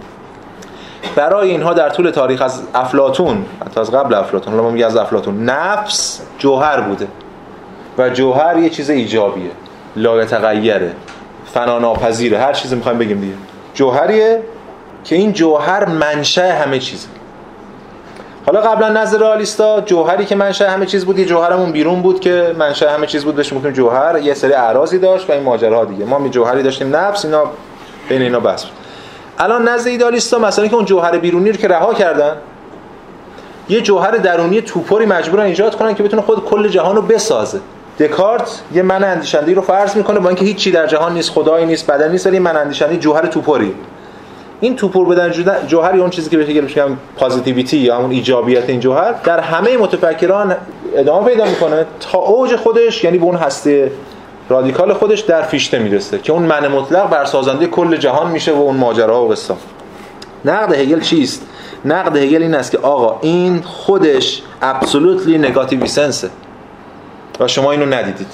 برای 1.15 1.51
اینها 1.51 1.75
در 1.75 1.89
طول 1.89 2.11
تاریخ 2.11 2.43
از 2.43 2.63
افلاتون 2.75 3.45
حتی 3.67 3.81
از 3.81 3.91
قبل 3.91 4.15
افلاتون 4.15 4.55
حالا 4.55 4.71
میگه 4.71 4.87
از 4.87 4.97
افلاتون 4.97 5.45
نفس 5.45 6.21
جوهر 6.39 6.81
بوده. 6.81 7.07
و 7.99 8.11
جوهر 8.11 8.59
یه 8.59 8.71
چیز 8.71 8.91
ایجابیه. 8.91 9.51
لایتغیره 9.97 10.93
فناناپذیره 11.55 12.39
هر 12.39 12.53
چیزی 12.53 12.77
می‌خوایم 12.77 12.99
بگیم 12.99 13.21
دیگه. 13.21 13.35
جوهریه 13.75 14.43
که 15.05 15.17
این 15.17 15.33
جوهر 15.33 15.89
منشأ 15.89 16.53
همه 16.63 16.79
چیزه 16.79 17.09
حالا 18.47 18.61
قبلا 18.61 18.89
نظر 18.89 19.19
رئالیستا 19.19 19.81
جوهری 19.81 20.25
که 20.25 20.35
منشأ 20.35 20.71
همه 20.71 20.87
چیز 20.87 21.05
بود 21.05 21.19
یه 21.19 21.25
جوهرمون 21.25 21.73
بیرون 21.73 22.03
بود 22.03 22.21
که 22.21 22.55
منشأ 22.59 22.95
همه 22.95 23.07
چیز 23.07 23.25
بود 23.25 23.35
بهش 23.35 23.53
میگیم 23.53 23.71
جوهر. 23.71 24.19
یه 24.23 24.35
سری 24.35 24.53
اعراضی 24.53 24.99
داشت 24.99 25.31
و 25.31 25.33
این 25.33 25.43
ماجراها 25.43 25.85
دیگه. 25.85 26.05
ما 26.05 26.19
می 26.19 26.31
جوهری 26.31 26.63
داشتیم 26.63 26.97
نفس 26.97 27.25
اینا 27.25 27.43
بین 28.09 28.23
اینا 28.23 28.41
بس 28.41 28.65
الان 29.39 29.68
نزد 29.68 29.89
ایدالیستا 29.89 30.39
مثلا 30.39 30.66
که 30.66 30.74
اون 30.74 30.84
جوهر 30.84 31.18
بیرونی 31.18 31.53
رو 31.53 31.57
که 31.57 31.68
رها 31.68 31.95
کردن 31.95 32.37
یه 33.68 33.80
جوهر 33.80 34.11
درونی 34.11 34.61
توپری 34.61 35.07
مجبورن 35.07 35.45
ایجاد 35.45 35.76
کنن 35.76 35.95
که 35.95 36.03
بتونه 36.03 36.22
خود 36.22 36.45
کل 36.45 36.68
جهان 36.68 36.97
رو 36.97 37.03
بسازه. 37.03 37.61
دکارت 37.99 38.62
یه 38.74 38.82
من 38.82 39.05
اندیشنده 39.05 39.55
رو 39.55 39.62
فرض 39.62 39.97
می‌کنه 39.97 40.20
با 40.20 40.28
اینکه 40.28 40.45
هیچی 40.45 40.70
در 40.70 40.87
جهان 40.87 41.14
نیست 41.14 41.30
خدایی 41.30 41.66
نیست 41.66 41.87
بدن 41.87 42.11
نیست 42.12 42.26
ولی 42.26 42.39
من 42.39 42.57
اندیشنده 42.57 42.97
جوهر 42.97 43.26
توپری. 43.26 43.74
این 44.61 44.76
توپر 44.76 45.05
بدن 45.05 45.32
جوهری 45.66 46.01
اون 46.01 46.11
چیزی 46.11 46.30
که 46.30 46.37
بهش 46.37 46.49
میگم 46.49 46.97
پازیتیویتی 47.16 47.76
یا 47.76 47.99
اون 47.99 48.11
ایجابیت 48.11 48.70
این 48.70 48.80
جوهر 48.80 49.14
در 49.24 49.41
همه 49.41 49.76
متفکران 49.76 50.57
ادامه 50.97 51.28
پیدا 51.28 51.45
می‌کنه 51.45 51.87
تا 52.01 52.18
اوج 52.18 52.57
خودش 52.57 53.05
یعنی 53.05 53.18
به 53.18 53.24
اون 53.24 53.37
هسته 53.37 53.91
رادیکال 54.49 54.93
خودش 54.93 55.21
در 55.21 55.43
فیشته 55.43 55.79
می‌رسه 55.79 56.19
که 56.19 56.33
اون 56.33 56.43
من 56.43 56.69
مطلق 56.69 57.11
بر 57.11 57.25
سازنده 57.25 57.67
کل 57.67 57.97
جهان 57.97 58.31
میشه 58.31 58.53
و 58.53 58.59
اون 58.59 58.77
ماجرا 58.77 59.25
و 59.25 59.29
قصه. 59.29 59.55
نقد 60.45 60.75
هگل 60.75 61.01
چیست؟ 61.01 61.47
نقد 61.85 62.17
هگل 62.17 62.43
این 62.43 62.55
است 62.55 62.71
که 62.71 62.79
آقا 62.79 63.19
این 63.23 63.63
خودش 63.63 64.43
ابسولوتلی 64.63 65.39
نگاتیو 65.39 65.87
سنسه 65.87 66.31
و 67.41 67.49
شما 67.49 67.73
اینو 67.73 67.87
ندیدید. 67.87 68.33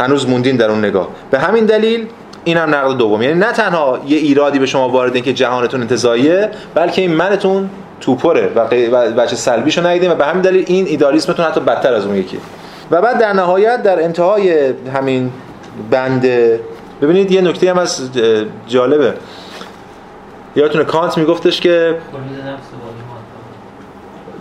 هنوز 0.00 0.28
موندین 0.28 0.56
در 0.56 0.70
اون 0.70 0.84
نگاه. 0.84 1.08
به 1.30 1.38
همین 1.38 1.64
دلیل 1.64 2.06
این 2.44 2.56
هم 2.56 2.74
نقد 2.74 2.96
دوم. 2.96 3.22
یعنی 3.22 3.34
نه 3.34 3.52
تنها 3.52 3.98
یه 4.06 4.18
ایرادی 4.18 4.58
به 4.58 4.66
شما 4.66 4.88
وارده 4.88 5.20
که 5.20 5.32
جهانتون 5.32 5.80
انتزاعیه 5.80 6.50
بلکه 6.74 7.02
این 7.02 7.14
منتون 7.14 7.70
توپره 8.00 8.52
و 8.54 8.66
بچه 9.12 9.36
سلبیشو 9.36 9.86
ندیدیم 9.86 10.10
و 10.10 10.14
به 10.14 10.26
همین 10.26 10.42
دلیل 10.42 10.64
این 10.68 10.86
ایدالیسمتون 10.86 11.46
حتی 11.46 11.60
بدتر 11.60 11.94
از 11.94 12.06
اون 12.06 12.16
یکی 12.16 12.38
و 12.94 13.00
بعد 13.00 13.18
در 13.18 13.32
نهایت 13.32 13.82
در 13.82 14.02
انتهای 14.02 14.74
همین 14.94 15.30
بند 15.90 16.26
ببینید 17.02 17.32
یه 17.32 17.40
نکته 17.40 17.70
هم 17.70 17.78
از 17.78 18.10
جالبه. 18.66 19.14
یادتونه 20.56 20.84
کانت 20.84 21.18
میگفتش 21.18 21.60
که 21.60 21.94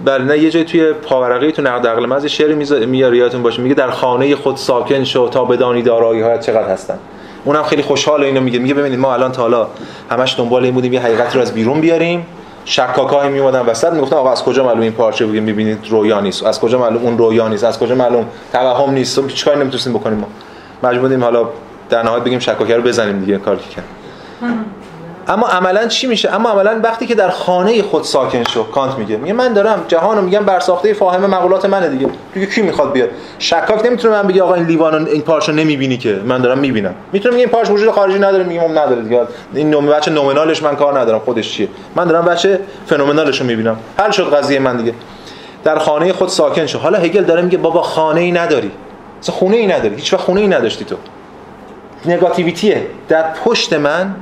بله 0.06 0.24
نه 0.24 0.38
یه 0.38 0.50
جای 0.50 0.64
توی 0.64 0.94
پاورقی 0.94 1.52
تو 1.52 1.62
نقد 1.62 1.88
عقل 1.88 2.06
مز 2.06 2.26
شعری 2.26 2.86
میاره 2.86 3.18
یادتون 3.18 3.44
باشه. 3.44 3.62
میگه 3.62 3.76
در 3.76 3.90
خانه 3.90 4.36
خود 4.36 4.58
ساکن 4.58 5.04
شو 5.04 5.30
تا 5.30 5.46
بدانی 5.46 5.82
دارایی 5.82 6.22
ها 6.22 6.38
چقدر 6.38 6.70
هستن. 6.70 7.00
اونم 7.46 7.64
خیلی 7.64 7.82
خوشحال 7.82 8.24
اینو 8.24 8.42
میگه. 8.42 8.60
میگه 8.60 8.74
ببینید 8.74 9.00
ما 9.00 9.14
الان 9.14 9.32
تا 9.32 9.42
حالا 9.42 9.68
همش 10.10 10.40
دنبال 10.40 10.64
این 10.64 10.74
بودیم 10.74 10.94
یه 10.94 11.00
حقیقت 11.00 11.36
رو 11.36 11.42
از 11.42 11.54
بیرون 11.54 11.82
بیاریم. 11.82 12.26
شکاکای 12.66 13.30
میومدن 13.30 13.60
وسط 13.60 13.92
می‌گفتن 13.94 14.16
آقا 14.16 14.32
از 14.32 14.44
کجا 14.44 14.64
معلوم 14.64 14.82
این 14.82 14.92
پارچه 14.92 15.26
بگیم 15.26 15.44
می‌بینید 15.44 15.88
رویا 15.90 16.22
نیست؟ 16.22 16.46
از 16.46 16.60
کجا 16.60 16.80
معلوم 16.80 17.04
اون 17.04 17.18
رویا 17.18 17.48
نیست؟ 17.48 17.64
از 17.64 17.80
کجا 17.80 17.96
معلوم 17.96 18.26
توهم 18.52 18.92
نیست؟ 18.92 19.28
چیکار 19.28 19.58
نمی‌تونیم 19.58 20.00
بکنیم 20.00 20.18
ما؟ 20.18 20.28
مجبور 20.84 21.02
بودیم 21.02 21.24
حالا 21.24 21.50
در 21.90 22.04
نهایت 22.04 22.24
بگیم 22.24 22.40
شکاکه 22.40 22.76
رو 22.76 22.82
بزنیم 22.82 23.20
دیگه 23.20 23.38
کار 23.38 23.56
که 23.56 23.70
کرد 23.70 23.86
اما 25.28 25.48
عملا 25.48 25.88
چی 25.88 26.08
میشه؟ 26.08 26.36
اما 26.36 26.50
عملا 26.50 26.80
وقتی 26.84 27.06
که 27.06 27.16
در 27.16 27.30
خانه 27.30 27.82
خود 27.82 28.04
ساکن 28.04 28.44
شو 28.44 28.64
کانت 28.64 28.98
میگه. 28.98 29.18
میگه 29.18 29.34
من 29.34 29.54
دارم 29.54 29.86
جهانو 29.88 30.22
میگم 30.22 30.46
بر 30.46 30.60
ساخته 30.60 30.94
فاهمه 30.94 31.28
مقولات 31.28 31.66
منه 31.66 31.90
دیگه. 31.90 32.08
دیگه 32.34 32.46
کی 32.46 32.62
می‌خواد 32.62 32.92
بیاد؟ 32.92 33.10
شکاک 33.40 33.86
نمی‌تونه 33.86 34.14
من 34.14 34.28
بگه 34.28 34.44
آقا 34.44 34.54
این 34.54 34.66
لیوان 34.66 35.08
این 35.08 35.22
پارچه 35.22 35.52
نمی‌بینی 35.52 35.98
که. 35.98 36.22
من 36.26 36.42
دارم 36.42 36.60
می‌بینم. 36.60 36.96
می‌تونه 37.12 37.36
میگه 37.36 37.46
این 37.46 37.54
پارچه 37.54 37.74
وجود 37.74 37.92
خارجی 37.92 38.20
نداره 38.20 38.44
میگم 38.44 38.80
نداره 38.80 39.02
دیگه. 39.02 39.22
این 39.54 39.70
نوم 39.70 39.86
بچه 39.86 40.12
نومنالش 40.12 40.64
من 40.64 40.76
کار 40.76 41.00
ندارم 41.00 41.20
خودش 41.20 41.54
چیه؟ 41.54 41.68
من 41.96 42.06
دارم 42.06 42.26
بچه 42.26 42.60
فنومنالش 42.86 43.42
رو 43.42 43.48
می‌بینم. 43.48 43.78
حل 43.98 44.12
شد 44.12 44.34
قضیه 44.34 44.60
من 44.60 44.78
دیگه. 44.78 44.94
در 45.64 45.80
خانه 45.80 46.14
خود 46.14 46.30
ساکن 46.30 46.66
شو. 46.66 46.80
حالا 46.80 46.98
هگل 46.98 47.24
داره 47.24 47.42
میگه 47.42 47.58
بابا 47.58 47.82
خانه 47.82 48.22
ای 48.22 48.32
نداری. 48.32 48.72
خونه 49.32 49.58
ای 49.58 49.68
نداری. 49.68 49.96
هیچ 49.96 50.14
وقت 50.14 50.22
خونه 50.22 50.42
ای 50.42 50.48
نداشتی 50.48 50.86
تو. 50.86 50.96
negativity 52.06 52.74
ه. 52.74 52.88
در 53.08 53.24
پشت 53.46 53.74
من 53.74 54.16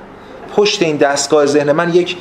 پشت 0.55 0.81
این 0.81 0.97
دستگاه 0.97 1.45
ذهن 1.45 1.71
من 1.71 1.93
یک 1.93 2.17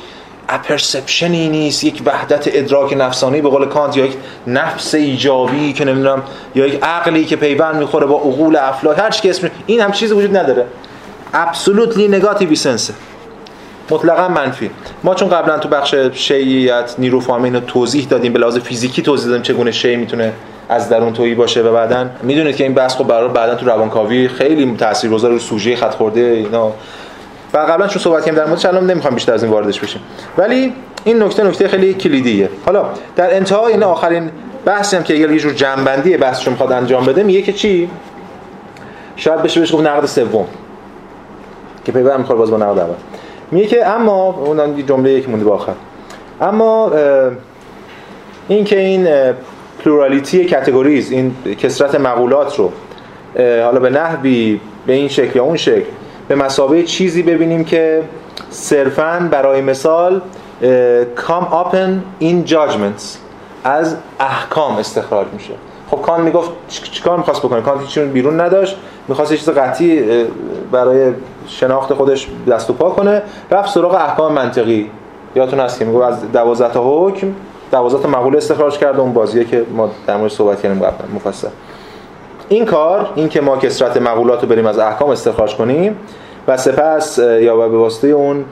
apperception 0.49 1.41
ی 1.41 1.49
نیست 1.49 1.83
یک 1.83 2.01
وحدت 2.05 2.43
ادراک 2.47 2.93
نفسانی 2.97 3.41
به 3.41 3.49
قول 3.49 3.65
کانت 3.65 3.97
یا 3.97 4.05
یک 4.05 4.15
نفس 4.47 4.95
ایجابی 4.95 5.73
که 5.73 5.85
نمی‌دونم 5.85 6.23
یا 6.55 6.67
یک 6.67 6.83
عقلی 6.83 7.25
که 7.25 7.35
پیوند 7.35 7.75
می‌خوره 7.75 8.05
با 8.05 8.15
عقول 8.15 8.55
افلاک 8.55 8.99
هر 8.99 9.09
چی 9.09 9.21
که 9.21 9.29
اسم 9.29 9.49
این 9.65 9.81
هم 9.81 9.91
چیزی 9.91 10.13
وجود 10.13 10.37
نداره. 10.37 10.65
absolutely 11.33 12.07
negative 12.07 12.55
essence 12.55 12.91
مطلقا 13.89 14.27
منفی. 14.27 14.69
ما 15.03 15.15
چون 15.15 15.29
قبلا 15.29 15.59
تو 15.59 15.69
بخش 15.69 15.95
شیعیت 16.13 16.95
نیروفامین 16.97 17.55
رو 17.55 17.59
توضیح 17.59 18.07
دادیم 18.09 18.33
به 18.33 18.39
لحاظ 18.39 18.57
فیزیکی 18.57 19.01
توضیح 19.01 19.27
دادیم 19.27 19.43
چگونه 19.43 19.71
شی 19.71 19.95
می‌تونه 19.95 20.33
از 20.69 20.89
درون 20.89 21.13
تویی 21.13 21.35
باشه 21.35 21.61
و 21.61 21.73
بعدا. 21.73 22.09
می‌دونید 22.23 22.55
که 22.55 22.63
این 22.63 22.73
بحث 22.73 22.95
خب 22.95 23.07
برای 23.07 23.29
بعدا 23.29 23.55
تو 23.55 23.65
روانکاوی 23.65 24.27
خیلی 24.27 24.75
تاثیرگذار 24.77 25.31
رو 25.31 25.39
سوژه 25.39 25.75
خط 25.75 25.93
خورده 25.93 26.21
اینا. 26.21 26.73
و 27.53 27.57
قبلا 27.57 27.87
چون 27.87 28.01
صحبت 28.01 28.25
کردیم 28.25 28.39
در 28.39 28.45
موردش 28.45 28.65
الان 28.65 28.91
نمی‌خوام 28.91 29.13
بیشتر 29.15 29.33
از 29.33 29.43
این 29.43 29.51
واردش 29.51 29.79
بشیم. 29.79 30.01
ولی 30.37 30.73
این 31.03 31.23
نکته 31.23 31.43
نکته 31.43 31.67
خیلی 31.67 31.93
کلیدیه. 31.93 32.49
حالا 32.65 32.85
در 33.15 33.35
انتهای 33.35 33.73
این 33.73 33.83
آخرین 33.83 34.31
بحثی 34.65 34.95
هم 34.95 35.03
که 35.03 35.13
یه 35.13 35.39
جور 35.39 35.53
جنبندی 35.53 36.17
بحثش 36.17 36.47
می‌خواد 36.47 36.71
انجام 36.71 37.05
بده 37.05 37.23
میگه 37.23 37.41
که 37.41 37.53
چی؟ 37.53 37.89
شاید 39.15 39.41
بشه 39.41 39.59
بهش 39.59 39.73
گفت 39.73 39.83
نقد 39.83 40.05
سوم 40.05 40.47
که 41.85 41.91
پیوند 41.91 42.19
می‌خواد 42.19 42.37
باز 42.37 42.51
با 42.51 42.57
نقد 42.57 42.79
اول. 42.79 42.95
میگه 43.51 43.67
که 43.67 43.87
اما 43.87 44.43
اون 44.45 44.85
جمله 44.85 45.11
یک 45.11 45.29
مونده 45.29 45.45
با 45.45 45.67
اما 46.41 46.91
این 48.47 48.63
که 48.63 48.79
این 48.79 49.07
پلورالیتی 49.83 50.45
کاتگوریز 50.45 51.11
این 51.11 51.35
کسرت 51.59 51.95
مقولات 51.95 52.59
رو 52.59 52.71
حالا 53.37 53.79
به 53.79 53.89
نحوی 53.89 54.59
به 54.87 54.93
این 54.93 55.07
شکل 55.07 55.37
یا 55.37 55.43
اون 55.43 55.57
شکل 55.57 55.85
به 56.27 56.35
مسابقه 56.35 56.83
چیزی 56.83 57.23
ببینیم 57.23 57.63
که 57.63 58.03
صرفا 58.49 59.27
برای 59.31 59.61
مثال 59.61 60.21
come 61.15 61.45
open 61.51 62.21
in 62.23 62.51
judgments 62.51 63.17
از 63.63 63.95
احکام 64.19 64.77
استخراج 64.77 65.27
میشه. 65.33 65.53
خب 65.89 66.01
کان 66.01 66.21
می‌گفت 66.21 66.51
چیکار 66.67 67.17
می‌خواست 67.17 67.41
بکنه؟ 67.41 67.61
کان 67.61 67.79
هیچ 67.79 67.99
بیرون 67.99 68.41
نداشت 68.41 68.77
می‌خواست 69.07 69.33
چیز 69.33 69.49
قطعی 69.49 70.03
برای 70.71 71.13
شناخت 71.47 71.93
خودش 71.93 72.27
دست 72.47 72.69
و 72.69 72.73
پا 72.73 72.89
کنه 72.89 73.21
رفت 73.51 73.73
سراغ 73.73 73.93
احکام 73.93 74.33
منطقی. 74.33 74.91
یادتون 75.35 75.59
هست 75.59 75.79
که 75.79 75.85
میگه 75.85 76.05
از 76.05 76.31
12 76.31 76.73
تا 76.73 77.07
حکم 77.07 77.27
12 77.71 78.03
تا 78.03 78.09
مقوله 78.09 78.37
استخراج 78.37 78.77
کرد 78.77 78.99
اون 78.99 79.13
بازیه 79.13 79.45
که 79.45 79.65
ما 79.73 79.89
در 80.07 80.17
مورد 80.17 80.31
صحبت 80.31 80.61
کردیم 80.61 80.83
مفصل. 81.15 81.47
این 82.51 82.65
کار 82.65 83.09
این 83.15 83.29
که 83.29 83.41
ما 83.41 83.57
کسرت 83.57 83.97
مقولات 83.97 84.41
رو 84.41 84.47
بریم 84.47 84.65
از 84.65 84.79
احکام 84.79 85.09
استخراج 85.09 85.55
کنیم 85.55 85.95
و 86.47 86.57
سپس 86.57 87.17
یا 87.17 87.57
به 87.57 87.77
واسطه 87.77 88.07
اون 88.07 88.45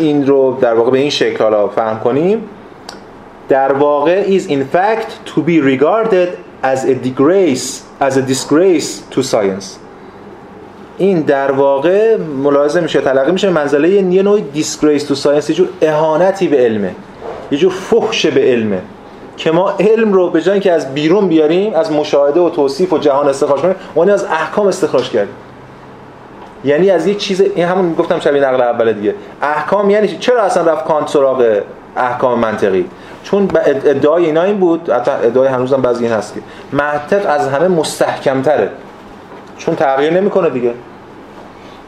این 0.00 0.26
رو 0.26 0.58
در 0.60 0.74
واقع 0.74 0.90
به 0.90 0.98
این 0.98 1.10
شکل 1.10 1.44
حالا 1.44 1.68
فهم 1.68 2.00
کنیم. 2.00 2.42
در 3.48 3.72
واقع 3.72 4.38
is 4.38 4.42
in 4.42 4.76
fact 4.76 5.30
to 5.30 5.40
be 5.40 5.60
regarded 5.60 6.28
as 6.62 6.84
a 6.84 6.94
disgrace 7.06 7.82
as 8.00 8.16
a 8.16 8.22
disgrace 8.32 9.14
to 9.14 9.22
science. 9.22 9.64
این 10.98 11.20
در 11.20 11.52
واقع 11.52 12.16
ملاحظه 12.16 12.80
میشه 12.80 13.00
تلقی 13.00 13.32
میشه 13.32 13.50
منزله 13.50 13.88
یه 13.88 14.22
نوع 14.22 14.40
disgrace 14.54 15.02
to 15.02 15.14
science 15.14 15.50
یه 15.50 15.56
جور 15.56 15.68
اهانتی 15.82 16.48
به 16.48 16.56
علمه 16.56 16.94
یه 17.50 17.58
جور 17.58 17.72
فحش 17.72 18.26
به 18.26 18.40
علمه. 18.40 18.80
که 19.40 19.50
ما 19.50 19.70
علم 19.70 20.12
رو 20.12 20.30
به 20.30 20.42
جای 20.42 20.60
که 20.60 20.72
از 20.72 20.94
بیرون 20.94 21.28
بیاریم 21.28 21.74
از 21.74 21.92
مشاهده 21.92 22.40
و 22.40 22.50
توصیف 22.50 22.92
و 22.92 22.98
جهان 22.98 23.28
استخراج 23.28 23.60
کنیم 23.60 23.74
اون 23.94 24.10
از 24.10 24.24
احکام 24.24 24.66
استخراج 24.66 25.10
کردیم. 25.10 25.34
یعنی 26.64 26.90
از 26.90 27.06
یک 27.06 27.18
چیز 27.18 27.40
این 27.40 27.66
همون 27.66 27.94
گفتم 27.94 28.20
شبیه 28.20 28.42
نقل 28.42 28.60
اول 28.60 28.92
دیگه. 28.92 29.14
احکام 29.42 29.90
یعنی 29.90 30.08
چرا 30.08 30.42
اصلا 30.42 30.72
رفت 30.72 30.84
کانت 30.84 31.08
سراغ 31.08 31.60
احکام 31.96 32.38
منطقی؟ 32.38 32.86
چون 33.22 33.48
ادعای 33.84 34.26
اینا 34.26 34.42
این 34.42 34.58
بود 34.58 34.90
حتی 34.90 35.10
ادعای 35.10 35.48
هنوزم 35.48 35.82
بعضی 35.82 36.04
این 36.04 36.12
هست 36.12 36.34
که 36.34 36.40
منطق 36.72 37.30
از 37.30 37.48
همه 37.48 37.68
مستحکم 37.68 38.42
تره 38.42 38.70
چون 39.58 39.74
تغییر 39.74 40.12
نمی‌کنه 40.12 40.50
دیگه. 40.50 40.74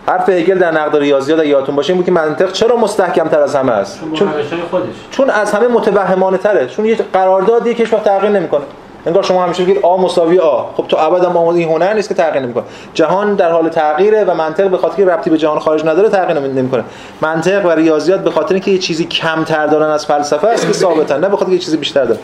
حرف 0.06 0.28
هگل 0.28 0.58
در 0.58 0.70
نقد 0.70 0.96
ریاضیات 0.96 1.44
یادتون 1.44 1.76
باشه 1.76 1.90
این 1.90 1.96
بود 1.96 2.06
که 2.06 2.12
منطق 2.12 2.52
چرا 2.52 2.76
مستحکم 2.76 3.28
تر 3.28 3.40
از 3.40 3.54
همه 3.54 3.72
است؟ 3.72 4.00
چون 4.14 4.28
خودش. 4.70 4.86
چون 5.10 5.30
از 5.30 5.52
همه 5.52 5.68
متوهمانه 5.68 6.38
تره 6.38 6.66
چون 6.66 6.84
یه 6.84 6.98
قراردادی 7.12 7.74
که 7.74 7.84
هیچ 7.84 7.94
تغییر 7.94 8.32
نمی‌کنه. 8.32 8.62
انگار 9.06 9.22
شما 9.22 9.44
همیشه 9.44 9.62
بگید 9.62 9.78
آ 9.82 9.96
مساوی 9.96 10.38
آ. 10.38 10.64
خب 10.76 10.84
تو 10.88 10.96
ابدا 10.96 11.32
ما 11.32 11.52
این 11.52 11.68
هنر 11.68 11.92
نیست 11.92 12.08
که 12.08 12.14
تغییر 12.14 12.42
نمی‌کنه. 12.42 12.64
جهان 12.94 13.34
در 13.34 13.50
حال 13.50 13.68
تغییره 13.68 14.24
و 14.24 14.34
منطق 14.34 14.68
به 14.68 14.76
خاطر 14.76 14.96
که 14.96 15.04
ربطی 15.04 15.30
به 15.30 15.38
جهان 15.38 15.58
خارج 15.58 15.84
نداره 15.84 16.08
تغییر 16.08 16.38
نمی‌کنه. 16.38 16.84
منطق 17.20 17.66
و 17.66 17.70
ریاضیات 17.70 18.20
به 18.20 18.30
خاطر 18.30 18.54
اینکه 18.54 18.70
یه 18.70 18.78
چیزی 18.78 19.04
کمتر 19.04 19.66
دارن 19.66 19.90
از 19.90 20.06
فلسفه 20.06 20.48
است 20.48 20.66
که 20.66 20.72
ثابتن 20.72 21.20
نه 21.20 21.28
به 21.28 21.36
خاطر 21.36 21.52
یه 21.52 21.58
چیزی 21.58 21.76
بیشتر 21.76 22.04
دارن. 22.04 22.20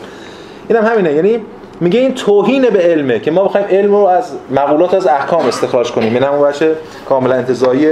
اینم 0.67 0.85
هم 0.85 0.91
همینه. 0.91 1.13
یعنی 1.13 1.41
میگه 1.81 1.99
این 1.99 2.15
توهین 2.15 2.69
به 2.69 2.79
علمه 2.79 3.19
که 3.19 3.31
ما 3.31 3.43
بخوایم 3.43 3.67
علم 3.69 3.91
رو 3.91 3.97
از 3.97 4.31
مقولات 4.51 4.93
از 4.93 5.07
احکام 5.07 5.45
استخراج 5.45 5.91
کنیم. 5.91 6.13
این 6.13 6.23
هم 6.23 6.37
باشه 6.37 6.71
کاملا 7.09 7.35
انتزاعی 7.35 7.91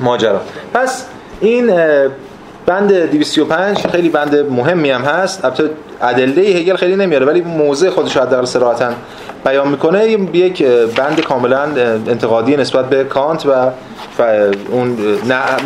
ماجرا. 0.00 0.40
پس 0.74 1.06
این 1.40 1.66
بند 2.66 2.92
235 2.92 3.86
خیلی 3.86 4.08
بند 4.08 4.36
مهمی 4.36 4.90
هم 4.90 5.02
هست. 5.02 5.44
البته 5.44 5.70
ادله 6.02 6.42
هگل 6.42 6.76
خیلی 6.76 6.96
نمیاره 6.96 7.26
ولی 7.26 7.40
موضع 7.40 7.90
خودش 7.90 8.16
رو 8.16 8.22
حداقل 8.22 8.44
صراحتا 8.44 8.90
بیان 9.44 9.68
می‌کنه. 9.68 10.06
یک 10.32 10.62
بند 10.96 11.20
کاملا 11.20 11.62
انتقادی 12.08 12.56
نسبت 12.56 12.90
به 12.90 13.04
کانت 13.04 13.46
و 13.46 13.50
اون 14.70 14.96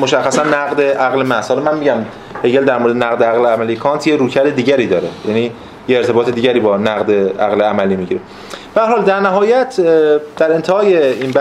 مشخصا 0.03 0.43
نقد 0.43 0.80
عقل 0.80 1.22
محض. 1.22 1.49
حالا 1.49 1.62
من 1.62 1.78
میگم 1.78 1.99
هگل 2.45 2.64
در 2.64 2.78
مورد 2.78 2.97
نقد 2.97 3.22
عقل 3.22 3.47
عملی 3.47 3.76
کانت 3.76 4.07
یه 4.07 4.16
روکر 4.16 4.43
دیگری 4.43 4.87
داره. 4.87 5.09
یعنی 5.28 5.53
یه 5.89 5.97
ارتباط 5.97 6.30
دیگری 6.30 6.61
با 6.61 6.76
نقد 6.76 7.11
عقل 7.41 7.62
عملی 7.62 7.97
می‌گیره. 7.97 8.20
به 8.74 8.80
حال 8.80 9.03
در 9.03 9.20
نهایت 9.20 9.80
در 10.37 10.53
انتهای 10.53 11.12
این 11.12 11.34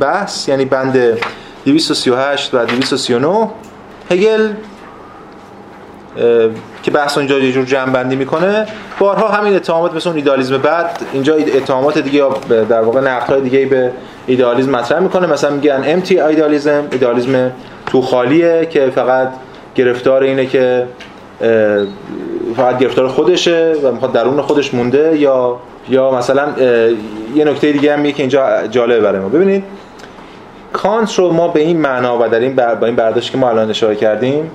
بحث 0.00 0.48
یعنی 0.48 0.64
بند 0.64 1.18
238 1.64 2.54
و 2.54 2.64
239 2.64 3.50
هگل 4.10 4.48
که 6.82 6.90
بحث 6.90 7.18
اونجا 7.18 7.38
یه 7.38 7.52
جور 7.52 7.64
جمع 7.64 7.92
بندی 7.92 8.16
می‌کنه 8.16 8.66
بارها 8.98 9.28
همین 9.28 9.54
اتهامات 9.54 9.94
مثل 9.94 10.08
اون 10.08 10.16
ایدالیسم 10.16 10.58
بعد 10.58 10.98
اینجا 11.12 11.34
اتهامات 11.34 11.98
دیگه 11.98 12.24
در 12.68 12.80
واقع 12.80 13.00
نقدهای 13.00 13.40
دیگه 13.40 13.66
به 13.66 13.92
ایدالیسم 14.26 14.70
مطرح 14.70 14.98
می‌کنه. 14.98 15.26
مثلا 15.26 15.50
میگن 15.50 15.82
امتی 15.86 16.20
ایدالیسم 16.20 16.88
ایدالیسم 16.92 17.52
تو 17.86 18.02
خالیه 18.02 18.66
که 18.66 18.90
فقط 18.94 19.28
گرفتار 19.74 20.22
اینه 20.22 20.46
که 20.46 20.86
فقط 22.56 22.78
گرفتار 22.78 23.08
خودشه 23.08 23.74
و 23.82 23.92
می‌خواد 23.92 24.12
درون 24.12 24.42
خودش 24.42 24.74
مونده 24.74 25.18
یا 25.18 25.56
یا 25.88 26.10
مثلا 26.10 26.48
یه 27.34 27.44
نکته 27.44 27.72
دیگه 27.72 27.96
هم 27.96 28.02
که 28.02 28.22
اینجا 28.22 28.66
جالبه 28.66 29.00
برای 29.00 29.20
ما. 29.20 29.28
ببینید 29.28 29.64
کانت 30.72 31.14
رو 31.14 31.32
ما 31.32 31.48
به 31.48 31.60
این 31.60 31.80
معنا 31.80 32.18
و 32.20 32.28
در 32.28 32.40
این 32.40 32.56
با 32.56 32.86
این 32.86 32.96
برداشت 32.96 33.32
که 33.32 33.38
ما 33.38 33.50
الان 33.50 33.70
اشاره 33.70 33.96
کردیم 33.96 34.50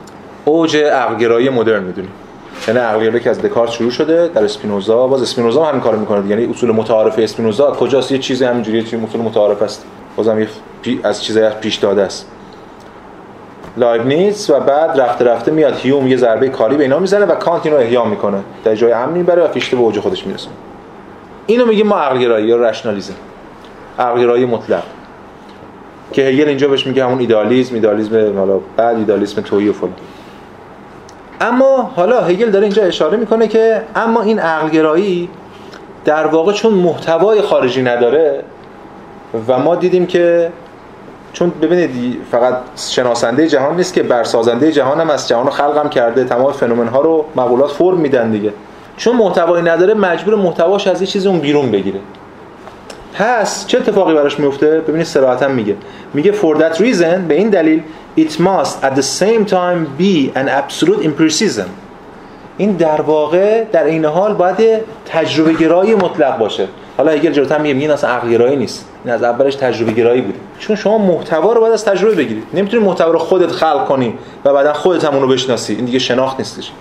اوج 0.46 0.78
عقلگرایی 0.78 1.50
مدرن 1.50 1.84
می‌دونیم. 1.84 2.12
یعنی 2.68 2.80
عقلگرایی 2.80 3.20
که 3.20 3.30
از 3.30 3.42
دکارت 3.42 3.72
شروع 3.72 3.92
شده 3.92 4.28
در 4.28 4.44
اسپینوزا 4.44 5.08
باز 5.08 5.22
اسپینوزا 5.22 5.64
هم 5.64 5.70
همین 5.70 5.82
کارو 5.82 6.00
می‌کنه 6.00 6.30
یعنی 6.30 6.46
اصول 6.46 6.72
متعارف 6.72 7.20
اسپینوزا 7.20 7.72
کجاست؟ 7.72 8.12
یه 8.12 8.18
چیزی 8.18 8.46
همینجوری 8.46 8.84
چیزی 8.84 9.04
اصول 9.04 9.22
متعارف 9.22 9.62
است. 9.62 9.86
بازم 10.16 10.40
یکی 10.40 10.48
از 11.04 11.24
چیزایی 11.24 11.50
پیش 11.62 11.76
داده 11.76 12.02
است. 12.02 12.32
لایبنیتس 13.78 14.50
و 14.50 14.60
بعد 14.60 15.02
رفته 15.02 15.26
رفته 15.26 15.52
میاد 15.52 15.76
هیوم 15.76 16.08
یه 16.08 16.18
ضربه 16.18 16.50
کاری 16.50 16.78
به 16.78 16.84
اینا 16.84 17.00
می‌زنه 17.00 17.26
و 17.26 17.36
کانت 17.36 17.66
اینو 17.66 17.78
احیا 17.78 18.06
می‌کنه. 18.06 18.38
در 18.64 18.76
جای 18.76 18.92
امن 18.92 19.14
می‌بره 19.14 19.44
و 19.44 19.48
فیشته 19.48 19.76
به 19.76 19.82
اوج 19.82 20.00
خودش 20.00 20.28
میرسونه 20.28 20.56
اینو 21.46 21.66
میگیم 21.66 21.88
ما 21.88 21.98
عقلگرایی 21.98 22.48
یا 22.48 22.58
rationalism 22.58 23.14
عقلگرایی 24.00 24.46
مطلق. 24.46 24.84
که 26.12 26.22
هگل 26.22 26.48
اینجا 26.48 26.68
بهش 26.68 26.88
میگه 26.88 27.06
همون 27.06 27.20
ایدالیسم 27.20 27.76
ایدالیسم 27.76 28.38
حالا 28.38 28.60
بعد 28.78 28.98
ایدالیسم 28.98 29.42
تهی 29.42 29.70
و 29.70 29.74
فلان. 29.74 29.94
اما 31.42 31.92
حالا 31.96 32.22
هگل 32.22 32.50
داره 32.50 32.64
اینجا 32.64 32.84
اشاره 32.84 33.18
می‌کنه 33.18 33.48
که 33.48 33.82
اما 33.96 34.22
این 34.22 34.40
عقلگرایی 34.40 35.30
در 36.06 36.28
واقع 36.28 36.54
چون 36.54 36.74
محتوای 36.74 37.42
خارجی 37.42 37.82
نداره 37.82 38.44
و 39.48 39.60
ما 39.60 39.76
دیدیم 39.76 40.06
که 40.06 40.52
چون 41.36 41.50
ببینید 41.62 42.18
فقط 42.32 42.58
شناسنده 42.90 43.48
جهان 43.48 43.76
نیست 43.76 43.94
که 43.94 44.04
برسازنده 44.04 44.84
هم 44.84 45.10
از 45.10 45.28
جهان 45.28 45.50
خلقم 45.50 45.90
کرده. 45.90 46.24
تمام 46.24 46.52
فنومن 46.52 46.88
ها 46.88 47.02
رو 47.02 47.26
مقولات 47.36 47.72
فرم 47.72 47.98
میدن 47.98 48.32
دیگه. 48.32 48.54
چون 48.98 49.16
محتوایی 49.16 49.64
نداره 49.64 49.94
مجبور 49.94 50.36
محتواش 50.36 50.88
از 50.88 51.02
یه 51.02 51.08
چیزی 51.08 51.28
اون 51.28 51.40
بیرون 51.40 51.72
بگیره. 51.72 52.00
پس 53.14 53.68
چه 53.68 53.78
اتفاقی 53.78 54.14
براش 54.14 54.40
میفته؟ 54.40 54.80
ببینید 54.80 55.06
صراحتا 55.06 55.48
میگه. 55.48 55.76
میگه 56.14 56.32
for 56.32 56.58
that 56.58 56.78
reason 56.78 57.20
به 57.28 57.34
این 57.34 57.50
دلیل 57.50 57.84
it 58.18 58.32
must 58.32 58.86
at 58.86 58.96
the 58.96 59.06
same 59.20 59.50
time 59.50 60.02
be 60.02 60.38
an 60.38 60.48
absolute 60.48 61.04
empiricism. 61.04 61.70
این 62.58 62.72
در 62.72 63.02
واقع 63.02 63.64
در 63.64 63.84
این 63.84 64.06
حال 64.06 64.34
باید 64.34 64.82
تجربه 65.06 65.54
گرایی 65.54 65.96
مطلق 65.96 66.38
باشه. 66.38 66.68
حالا 66.98 67.12
اگر 67.12 67.32
جلوتر 67.32 67.58
میگه 67.58 67.80
این 67.80 67.92
اصلا 67.92 68.10
عقل 68.10 68.56
نیست. 68.56 68.86
این 69.06 69.14
از 69.14 69.24
اولش 69.24 69.56
تجربه 69.56 69.92
گرایی 69.92 70.22
بوده 70.22 70.40
چون 70.60 70.76
شما 70.76 70.98
محتوا 70.98 71.54
رو 71.54 71.62
باید 71.62 71.74
از 71.74 71.86
تجربه 71.86 72.16
بگیرید. 72.16 72.44
نمی‌تونی 72.54 72.84
محتوا 72.84 73.12
رو 73.12 73.20
خودت 73.20 73.52
خلق 73.52 73.86
کنی 73.86 74.14
و 74.46 74.54
بعدا 74.54 74.74
خودت 74.74 75.06
هم 75.06 75.14
اونو 75.16 75.28
بشناسی. 75.28 75.76
این 75.76 75.86
دیگه 75.86 76.00
شناخت 76.00 76.40
نیستش. 76.40 76.72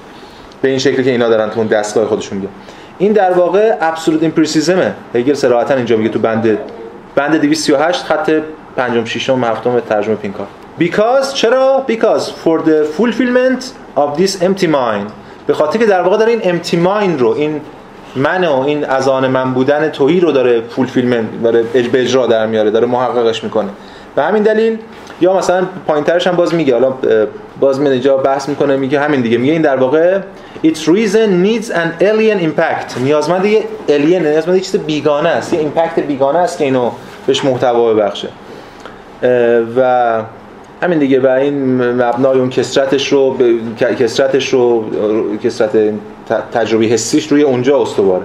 به 0.63 0.69
این 0.69 0.79
شکلی 0.79 1.05
که 1.05 1.11
اینا 1.11 1.29
دارن 1.29 1.51
تو 1.51 1.59
اون 1.59 1.67
دستگاه 1.67 2.07
خودشون 2.07 2.39
میگن. 2.39 2.51
این 2.99 3.13
در 3.13 3.33
واقع 3.33 3.77
ابسولوت 3.81 4.23
امپریسیزمه 4.23 4.95
هگل 5.15 5.35
صراحتا 5.35 5.75
اینجا 5.75 5.97
میگه 5.97 6.09
تو 6.09 6.19
بند 6.19 6.59
بند 7.15 7.37
238 7.37 8.03
خط 8.05 8.31
پنجم 8.77 9.05
ششم 9.05 9.45
هفتم 9.45 9.81
ترجمه 9.81 10.15
پینکار. 10.15 10.47
Because 10.81 11.35
چرا؟ 11.35 11.85
Because 11.89 12.23
for 12.45 12.59
the 12.67 12.99
fulfillment 12.99 13.63
of 13.97 14.19
this 14.19 14.43
empty 14.43 14.67
mind. 14.67 15.11
به 15.47 15.55
خاطر 15.55 15.79
که 15.79 15.87
در 15.87 16.03
واقع 16.03 16.17
داره 16.17 16.33
این 16.33 16.41
empty 16.41 16.75
mind 16.75 17.21
رو 17.21 17.29
این 17.29 17.61
من 18.17 18.45
و 18.45 18.61
این 18.61 18.85
از 18.85 19.09
آن 19.09 19.27
من 19.27 19.55
بودن 19.55 19.89
تهی 19.89 20.21
رو 20.21 20.33
داره 20.33 20.61
fulfillment 20.61 21.43
داره 21.43 21.63
به 21.63 22.01
اجرا 22.01 22.27
در 22.27 22.47
میاره 22.47 22.71
داره 22.71 22.87
محققش 22.87 23.45
می‌کنه. 23.45 23.69
به 24.17 24.23
همین 24.23 24.43
دلیل 24.43 24.79
یا 25.21 25.37
مثلا 25.37 25.67
پایینترش 25.87 26.27
هم 26.27 26.37
باز 26.37 26.55
میگه 26.55 26.75
حالا 26.75 26.95
باز 27.61 27.81
من 27.81 27.87
اینجا 27.87 28.17
بحث 28.17 28.49
می‌کنه 28.49 28.77
میگه 28.77 29.01
همین 29.01 29.21
دیگه 29.21 29.39
میگه 29.39 29.53
این 29.53 29.63
در 29.63 29.77
واقع 29.77 30.19
its 30.65 30.87
reason 30.87 31.47
needs 31.47 31.67
an 31.67 32.03
alien 32.03 32.41
impact. 32.43 32.99
نیازمند 33.01 33.45
یه 33.45 33.63
alien 33.89 34.23
نیازمند 34.23 34.57
یه 34.57 34.63
چیز 34.63 34.77
بیگانه 34.77 35.29
است 35.29 35.53
یه 35.53 35.61
impact 35.61 36.01
بیگانه 36.01 36.39
است 36.39 36.59
که 36.59 36.65
اینو 36.65 36.91
بهش 37.27 37.45
محتوا 37.45 37.95
ببخشه. 37.95 38.29
و 39.77 40.23
همین 40.83 40.99
دیگه 40.99 41.21
و 41.21 41.27
این 41.27 41.83
مبنای 41.91 42.39
اون 42.39 42.51
کسرتش 42.51 43.13
رو 43.13 43.39
کسرتش 43.99 44.49
رو 44.49 44.85
کسرت 45.45 45.71
تجربی 46.53 46.89
حسیش 46.89 47.33
روی 47.33 47.43
اونجا 47.43 47.83
استواره 47.83 48.25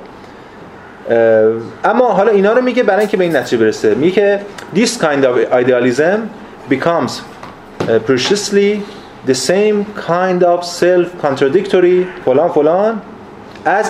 اما 1.84 2.08
حالا 2.08 2.32
اینا 2.32 2.54
رو 2.54 2.62
میگه 2.62 2.84
برای 2.84 3.00
اینکه 3.00 3.18
به 3.18 3.24
این 3.24 3.36
نتیجه 3.36 3.58
برسه. 3.58 3.95
میگه 3.95 4.41
this 4.76 4.89
kind 4.89 5.24
of 5.24 5.54
idealism 5.54 6.20
becomes 6.70 7.12
precisely 8.08 8.82
the 9.28 9.36
same 9.36 9.86
kind 10.08 10.43
of 10.43 10.64
self 10.64 11.08
contradictory 11.26 12.26
فلان 12.26 12.50
فلان 12.50 13.02
as 13.66 13.88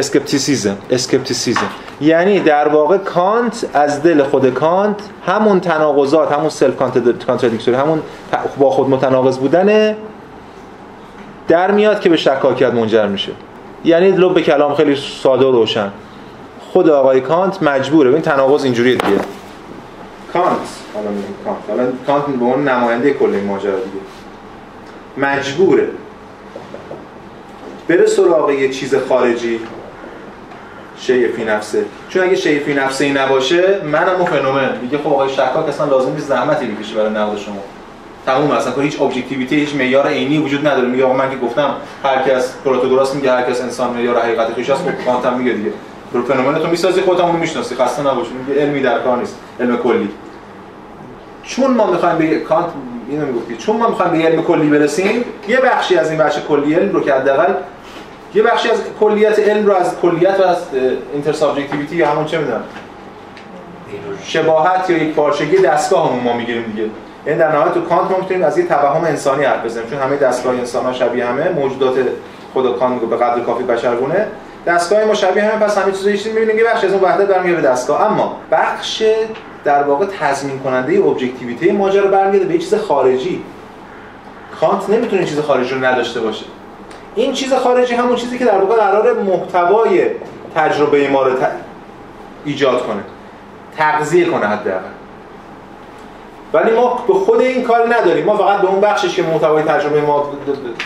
skepticism. 0.00 0.76
Skepticism. 0.90 1.68
یعنی 2.00 2.40
در 2.40 2.68
واقع 2.68 2.98
کانت 2.98 3.66
از 3.74 4.02
دل 4.02 4.22
خود 4.22 4.54
کانت 4.54 4.96
همون 5.26 5.60
تناقضات 5.60 6.32
همون 6.32 6.48
self-contradictory 6.48 7.76
همون 7.76 8.02
با 8.58 8.70
خود 8.70 8.90
متناقض 8.90 9.38
بودن 9.38 9.96
در 11.48 11.70
میاد 11.70 12.00
که 12.00 12.08
به 12.08 12.16
شکاکیت 12.16 12.74
منجر 12.74 13.06
میشه. 13.06 13.32
یعنی 13.84 14.10
لب 14.10 14.42
کلام 14.42 14.74
خیلی 14.74 14.96
ساده 14.96 15.46
و 15.46 15.52
روشن. 15.52 15.92
خود 16.72 16.90
آقای 16.90 17.20
کانت 17.20 17.62
مجبوره. 17.62 18.10
این 18.12 18.22
تناقض 18.22 18.64
اینجوری 18.64 18.92
دیگه. 18.92 19.20
کانت. 20.32 20.58
حالا 20.94 21.08
کانت. 21.44 21.58
حالا 21.68 21.92
کانت 22.06 22.36
به 22.36 22.44
اون 22.44 22.68
نماینده 22.68 23.12
کل 23.12 23.34
این 23.34 23.44
ماجرا 23.44 23.76
دیگه. 23.76 25.26
مجبوره. 25.28 25.88
بره 27.88 28.06
سراغ 28.06 28.50
یه 28.50 28.72
چیز 28.72 28.94
خارجی. 29.08 29.60
شیء 30.98 31.32
فی 31.32 31.44
نفسه. 31.44 31.84
چون 32.08 32.22
اگه 32.22 32.36
شیء 32.36 32.64
فی 32.64 32.74
نفسه 32.74 33.04
ای 33.04 33.12
نباشه 33.12 33.80
منم 33.84 34.16
اون 34.16 34.24
phenomenon. 34.24 34.78
میگه 34.82 34.98
خب 34.98 35.06
آقای 35.06 35.28
شکاک 35.28 35.68
اصلا 35.68 35.86
لازم 35.86 36.12
نیست 36.12 36.28
زحمتی 36.28 36.66
بکشه 36.66 36.94
برای 36.94 37.10
نقد 37.10 37.36
شما. 37.36 37.62
تموم 38.26 38.50
اصلا 38.50 38.72
که 38.72 38.80
هیچ 38.80 39.00
objectivity 39.00 39.56
هیچ 39.56 39.74
معیار 39.74 40.06
عینی 40.06 40.38
وجود 40.38 40.66
نداره. 40.66 40.88
میگه 40.88 41.04
آقا 41.04 41.14
من 41.14 41.30
که 41.30 41.36
گفتم 41.36 41.74
هر 42.04 42.22
کس 42.22 42.54
پروتاگوراس 42.64 43.14
میگه 43.14 43.32
هر 43.32 43.42
کس 43.42 43.60
انسان 43.60 43.90
معیار 43.90 44.18
حقیقت 44.18 44.54
توش 44.54 44.70
هست 44.70 44.82
خب 44.82 45.04
کانت 45.04 45.26
هم 45.26 45.38
میگه 45.38 45.52
دیگه. 45.52 45.70
رو 46.12 46.22
phenomenon 46.22 46.58
تو 46.58 46.68
می‌سازی 46.68 47.00
خودت 47.00 47.20
هم 47.20 47.34
می‌شناسی. 47.34 47.74
خسته 47.74 48.02
نباش 48.02 48.26
میگه 48.28 48.60
علمی 48.60 48.80
در 48.80 48.98
کار 48.98 49.18
نیست 49.18 49.36
علم 49.60 49.76
کلی. 49.76 50.08
چون 51.42 51.70
ما 51.70 51.90
می‌خوایم 51.90 52.18
به 52.18 52.40
کانت 52.40 52.66
اینو 53.08 53.26
می‌گفتی. 53.26 53.56
چون 53.56 53.76
ما 53.76 53.88
می‌خوایم 53.88 54.12
به 54.12 54.18
علم 54.18 54.42
کلی 54.42 54.68
برسیم 54.68 55.24
یه 55.48 55.60
بخشی 55.60 55.96
از 55.96 56.10
این 56.10 56.18
بخش 56.18 56.38
کلی 56.48 56.74
علم 56.74 56.92
رو 56.92 57.00
که 57.00 57.12
حداقل 57.12 57.54
یه 58.34 58.42
بخشی 58.42 58.70
از 58.70 58.78
کلیت 59.00 59.38
علم 59.38 59.66
رو 59.66 59.72
از 59.72 60.00
کلیت 60.00 60.40
و 60.40 60.42
از 60.42 60.56
intersubjectivity 61.12 61.96
یا 61.96 62.10
همون 62.10 62.24
چه 62.24 62.38
می‌دونم؟ 62.38 62.64
شباهت 64.24 64.90
یا 64.90 64.96
یک 64.96 65.14
پارچگی 65.14 65.56
دستگاهمون 65.56 66.24
ما 66.24 66.32
می‌گیریم 66.32 66.62
دیگه. 66.62 66.88
یعنی 67.26 67.38
در 67.38 67.52
نهایت 67.52 67.74
تو 67.74 67.80
کانت 67.80 68.10
ما 68.10 68.18
می‌تونیم 68.18 68.44
از 68.44 68.58
یه 68.58 68.66
توهم 68.66 69.04
انسانی 69.04 69.44
حرف 69.44 69.64
بزنیم. 69.64 69.90
چون 69.90 69.98
همه 69.98 70.16
دستگاه 70.16 70.54
انسان 70.54 70.84
ها 70.84 70.92
شبیه 70.92 71.26
همه 71.26 71.48
موجودات 71.48 71.94
خدا 72.54 72.72
کانت 72.72 72.94
میگه 72.94 73.06
به 73.06 73.16
قدر 73.16 73.40
کافی 73.40 73.64
بشرگونه 73.64 74.26
دستگاه 74.66 75.04
ما 75.04 75.14
شبیه 75.14 75.42
همه 75.42 75.64
پس 75.64 75.78
همه 75.78 75.92
چیزا 75.92 76.10
هیچ 76.10 76.26
می‌بینیم 76.26 76.58
یه 76.58 76.64
بخش 76.64 76.84
از 76.84 76.92
اون 76.92 77.02
وحدت 77.02 77.26
برمیگرده 77.26 77.62
به 77.62 77.68
دستگاه. 77.68 78.02
اما 78.02 78.36
بخش 78.50 79.02
در 79.64 79.82
واقع 79.82 80.06
تضمین 80.20 80.58
کننده 80.58 80.98
ابجکتیویته 80.98 81.72
ماجرا 81.72 82.10
برمیگرده 82.10 82.52
به 82.52 82.58
چیز 82.58 82.74
خارجی. 82.74 83.44
کانت 84.60 84.90
نمی‌تونه 84.90 85.24
چیز 85.24 85.40
خارجی 85.40 85.74
رو 85.74 85.84
نداشته 85.84 86.20
باشه. 86.20 86.44
این 87.14 87.32
چیز 87.32 87.52
خارجی 87.52 87.94
همون 87.94 88.16
چیزی 88.16 88.38
که 88.38 88.44
در 88.44 88.58
واقع 88.58 88.76
قرار 88.76 89.12
محتوای 89.12 90.06
تجربه 90.54 91.08
ما 91.08 91.22
رو 91.22 91.32
ایجاد 92.44 92.86
کنه. 92.86 93.00
تغذیه 93.78 94.24
کنه 94.24 94.46
حداقل. 94.46 94.95
ولی 96.52 96.70
ما 96.70 97.04
به 97.08 97.14
خود 97.14 97.40
این 97.40 97.62
کار 97.62 97.94
نداریم. 97.94 98.24
ما 98.24 98.36
فقط 98.36 98.60
به 98.60 98.68
اون 98.68 98.80
بخشش 98.80 99.16
که 99.16 99.22
محتوای 99.22 99.62
تجربه 99.62 100.00
ما 100.00 100.32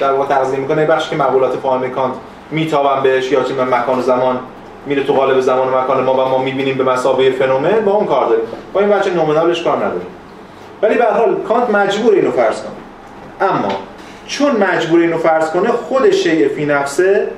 در 0.00 0.12
واقع 0.12 0.34
تغذیه 0.34 0.58
می‌کنه 0.58 0.86
بخشی 0.86 1.10
که 1.10 1.16
مقولات 1.16 1.56
فاهم 1.56 1.90
کانت 1.90 2.14
میتابن 2.50 3.02
بهش 3.02 3.32
یا 3.32 3.42
چه 3.42 3.54
مکان 3.54 3.98
و 3.98 4.02
زمان 4.02 4.38
میره 4.86 5.04
تو 5.04 5.12
قالب 5.12 5.40
زمان 5.40 5.68
و 5.68 5.78
مکان 5.78 6.04
ما 6.04 6.14
و 6.14 6.28
ما 6.28 6.38
می‌بینیم 6.38 6.78
به 6.78 6.84
مسابقه 6.84 7.30
فنومن 7.30 7.84
با 7.84 7.92
اون 7.92 8.06
کار 8.06 8.26
داریم. 8.26 8.44
با 8.72 8.80
این 8.80 8.90
بچه 8.90 9.10
نومنالش 9.10 9.62
کار 9.62 9.76
نداریم. 9.76 10.06
ولی 10.82 10.94
به 10.94 11.04
حال 11.04 11.36
کانت 11.48 11.70
مجبور 11.70 12.14
اینو 12.14 12.30
فرض 12.30 12.62
کنه 12.62 13.50
اما 13.50 13.68
چون 14.26 14.56
مجبور 14.56 15.00
اینو 15.00 15.18
فرض 15.18 15.50
کنه 15.50 15.68
خود 15.68 16.10
شیء 16.10 16.48
فی 16.48 16.66
نفسه 16.66 17.28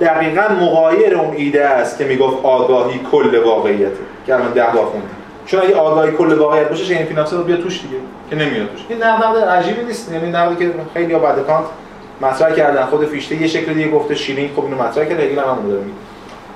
دقیقا 0.00 0.42
مغایر 0.60 1.14
اون 1.14 1.34
ایده 1.36 1.64
است 1.64 1.98
که 1.98 2.04
می‌گفت 2.04 2.36
آگاهی 2.42 3.00
کل 3.12 3.42
واقعیته. 3.44 3.96
که 4.26 4.34
الان 4.34 4.52
ده 4.52 4.66
بار 4.74 4.84
خوندیم 4.84 5.10
چون 5.46 5.60
اگه 5.62 5.74
آگاهی 5.74 6.12
کل 6.12 6.32
واقعیت 6.32 6.68
باشه 6.68 6.84
شیء 6.84 7.04
فی 7.04 7.14
نفسه 7.14 7.36
رو 7.36 7.42
بیا 7.42 7.56
توش 7.56 7.80
دیگه 7.82 7.96
که 8.30 8.36
نمیاد 8.36 8.68
توش. 8.68 8.80
این 8.88 9.02
نقد 9.02 9.38
عجیبی 9.38 9.82
نیست. 9.82 10.12
یعنی 10.12 10.30
نقدی 10.30 10.64
که 10.64 10.70
خیلی 10.94 11.14
بعد 11.14 11.46
کانت 11.46 11.64
مطرح 12.20 12.54
کردن. 12.54 12.86
خود 12.86 13.06
فیشته 13.06 13.42
یه 13.42 13.46
شکل 13.46 13.74
دیگه 13.74 13.90
گفته 13.90 14.14
شیرین. 14.14 14.50
خب 14.56 14.64
اینو 14.64 14.82
مطرح 14.82 15.04
کرده 15.04 15.22
هگل 15.22 15.38
هم 15.38 15.44
همون 15.44 15.78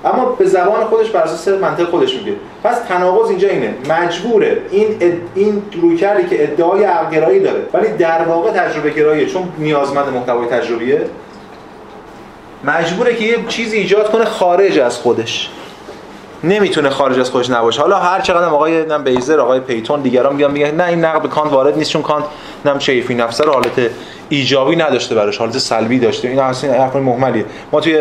اما 0.05 0.25
به 0.25 0.45
زبان 0.45 0.83
خودش 0.85 1.09
بر 1.09 1.21
اساس 1.21 1.47
منطق 1.47 1.89
خودش 1.89 2.15
میگه. 2.15 2.33
پس 2.63 2.79
تناقض 2.79 3.29
اینجا 3.29 3.47
اینه. 3.49 3.73
مجبوره. 3.89 4.57
این 4.71 4.97
اد... 5.01 5.13
این 5.35 5.61
رویکردی 5.81 6.27
که 6.27 6.43
ادعای 6.43 6.83
عقلگرایی 6.83 7.39
داره. 7.39 7.61
ولی 7.73 7.87
در 7.87 8.21
واقع 8.21 8.51
تجربه 8.51 8.89
گراییه. 8.89 9.25
چون 9.25 9.43
نیازمند 9.57 10.13
محتوای 10.13 10.47
تجربیه. 10.47 11.01
مجبوره 12.63 13.15
که 13.15 13.25
یه 13.25 13.37
چیزی 13.47 13.77
ایجاد 13.77 14.11
کنه 14.11 14.25
خارج 14.25 14.79
از 14.79 14.97
خودش. 14.97 15.49
نمی‌تونه 16.43 16.89
خارج 16.89 17.19
از 17.19 17.29
خودش 17.29 17.49
نباشه. 17.49 17.81
حالا 17.81 17.99
هر 17.99 18.21
چقدر 18.21 18.45
آقای 18.45 18.85
نم 18.85 19.03
بیزر 19.03 19.39
آقای 19.39 19.59
پیتون 19.59 20.01
دیگران 20.01 20.35
میگن 20.35 20.51
میگن 20.51 20.75
نه 20.75 20.87
این 20.87 21.05
نقد 21.05 21.21
به 21.21 21.27
کانت 21.27 21.51
وارد 21.51 21.77
نیست 21.77 21.91
چون 21.91 22.01
کانت 22.01 22.25
نم 22.65 22.79
شیفی 22.79 23.15
نفسه 23.15 23.43
رو 23.43 23.53
حالت 23.53 23.91
ایجابی 24.29 24.75
نداشته 24.75 25.15
براش 25.15 25.37
حالت 25.37 25.57
سلبی 25.57 25.99
داشته. 25.99 26.27
این 26.27 26.39
اصلا 26.39 26.73
حرف 26.73 26.95
مهملیه 26.95 27.45
ما 27.71 27.81
توی 27.81 27.99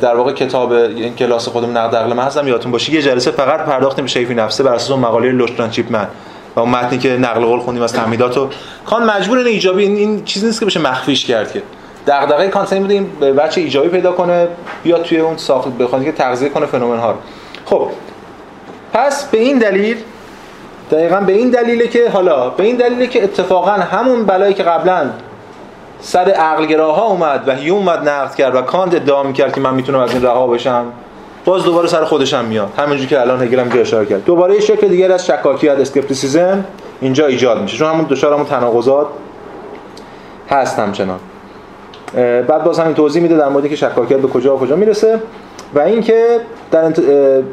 در 0.00 0.16
واقع 0.16 0.32
کتاب 0.32 0.72
این 0.72 1.14
کلاس 1.14 1.48
خودم 1.48 1.78
نقد 1.78 1.96
عقل 1.96 2.12
محض 2.12 2.38
هم 2.38 2.48
یادتون 2.48 2.72
باشه 2.72 2.92
یه 2.92 3.02
جلسه 3.02 3.30
فقط 3.30 3.60
پرداختیم 3.60 4.04
به 4.04 4.10
شیفی 4.10 4.34
نفسه 4.34 4.62
بر 4.64 4.74
اساس 4.74 4.90
اون 4.90 5.00
مقاله 5.00 5.32
لوشتران 5.32 5.70
چیپمن. 5.70 6.08
و 6.56 6.60
اون 6.60 6.70
متنی 6.70 6.98
که 6.98 7.08
نقل 7.08 7.44
قول 7.44 7.60
خوندیم 7.60 7.82
از 7.82 7.92
تعمیدات 7.92 8.38
و 8.38 8.48
کان 8.86 9.10
مجبور 9.10 9.38
این 9.38 9.46
ایجابی 9.46 9.82
این, 9.82 9.96
این 9.96 10.24
چیزی 10.24 10.46
نیست 10.46 10.60
که 10.60 10.66
بشه 10.66 10.80
مخفیش 10.80 11.24
کرد 11.24 11.52
که. 11.52 11.62
دغدغه 12.06 12.48
کانت 12.48 12.72
این 12.72 12.82
بودیم 12.82 13.04
بچه 13.20 13.60
ایجابی 13.60 13.88
پیدا 13.88 14.12
کنه 14.12 14.48
بیاد 14.82 15.02
توی 15.02 15.18
اون 15.18 15.36
ساخت 15.36 15.68
بخواد 15.68 16.04
که 16.04 16.12
تغذیه 16.12 16.48
کنه 16.48 16.66
فنومن 16.66 16.98
ها 16.98 17.18
خب 17.78 17.88
پس 18.92 19.24
به 19.24 19.38
این 19.38 19.58
دلیل 19.58 19.96
دقیقا 20.90 21.20
به 21.20 21.32
این 21.32 21.50
دلیله 21.50 21.88
که 21.88 22.10
حالا 22.10 22.50
به 22.50 22.64
این 22.64 22.76
دلیله 22.76 23.06
که 23.06 23.24
اتفاقا 23.24 23.70
همون 23.70 24.26
بلایی 24.26 24.54
که 24.54 24.62
قبلا 24.62 25.10
سر 26.00 26.30
عقلگراها 26.30 27.06
اومد 27.06 27.42
و 27.46 27.54
هیوم 27.54 27.78
اومد 27.78 28.08
نقد 28.08 28.34
کرد 28.34 28.54
و 28.54 28.62
کانت 28.62 28.94
ادعا 28.94 29.22
می‌کرد 29.22 29.54
که 29.54 29.60
من 29.60 29.74
می‌تونم 29.74 29.98
از 29.98 30.12
این 30.12 30.22
رها 30.22 30.46
بشم 30.46 30.84
باز 31.44 31.64
دوباره 31.64 31.88
سر 31.88 32.04
خودش 32.04 32.34
هم 32.34 32.44
میاد. 32.44 32.68
همونجوری 32.76 33.08
که 33.08 33.20
الان 33.20 33.42
هگل 33.42 33.60
هم 33.60 33.80
اشاره 33.80 34.06
کرد. 34.06 34.24
دوباره 34.24 34.54
یه 34.54 34.60
شکل 34.60 34.88
دیگر 34.88 35.12
از 35.12 35.26
شکاکیت 35.26 35.78
skepticism 35.78 36.64
اینجا 37.00 37.26
ایجاد 37.26 37.62
میشه. 37.62 37.76
چون 37.76 37.88
همون 37.88 38.06
دچار 38.10 38.32
همون 38.32 38.46
تناقضات 38.46 39.06
هست 40.50 40.78
همچنان. 40.78 41.18
بعد 42.16 42.64
باز 42.64 42.78
همین 42.78 42.94
توضیح 42.94 43.22
میده 43.22 43.36
در 43.36 43.48
مورد 43.48 43.68
که 43.68 43.76
شکاکیت 43.76 44.18
به 44.18 44.28
کجا 44.28 44.56
و 44.56 44.58
کجا 44.58 44.76
می‌رسه. 44.76 45.18
و 45.74 45.80
اینکه 45.80 46.40
در 46.70 46.84
انت... 46.84 47.00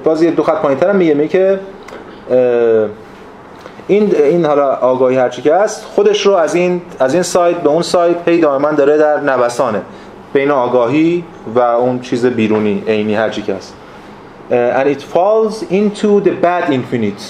باز 0.04 0.24
یه 0.24 0.32
دو 0.32 0.44
خط 0.44 0.62
پایینتر 0.62 0.90
هم 0.90 0.96
میگه 0.96 1.28
که 1.28 1.60
این 3.88 4.16
این 4.16 4.46
حالا 4.46 4.76
آگاهی 4.76 5.18
هرچی 5.18 5.42
که 5.42 5.56
هست 5.56 5.86
خودش 5.86 6.26
رو 6.26 6.34
از 6.34 6.56
این 6.56 6.82
از 7.00 7.14
این 7.14 7.24
سایت 7.24 7.58
به 7.58 7.70
اون 7.70 7.82
سایت 7.82 8.18
پی 8.26 8.40
دائما 8.40 8.72
داره 8.72 8.98
در 8.98 9.20
نوسانه. 9.20 9.82
بین 10.34 10.52
آگاهی 10.52 11.24
و 11.56 11.60
اون 11.60 12.00
چیز 12.00 12.26
بیرونی 12.26 12.84
عینی 12.88 13.16
هرچی 13.16 13.42
که 13.42 13.54
هست. 13.54 13.74
and 14.52 14.88
it 14.88 15.02
falls 15.02 15.64
into 15.72 16.20
the 16.20 16.32
bad 16.44 16.70
infinite. 16.72 17.24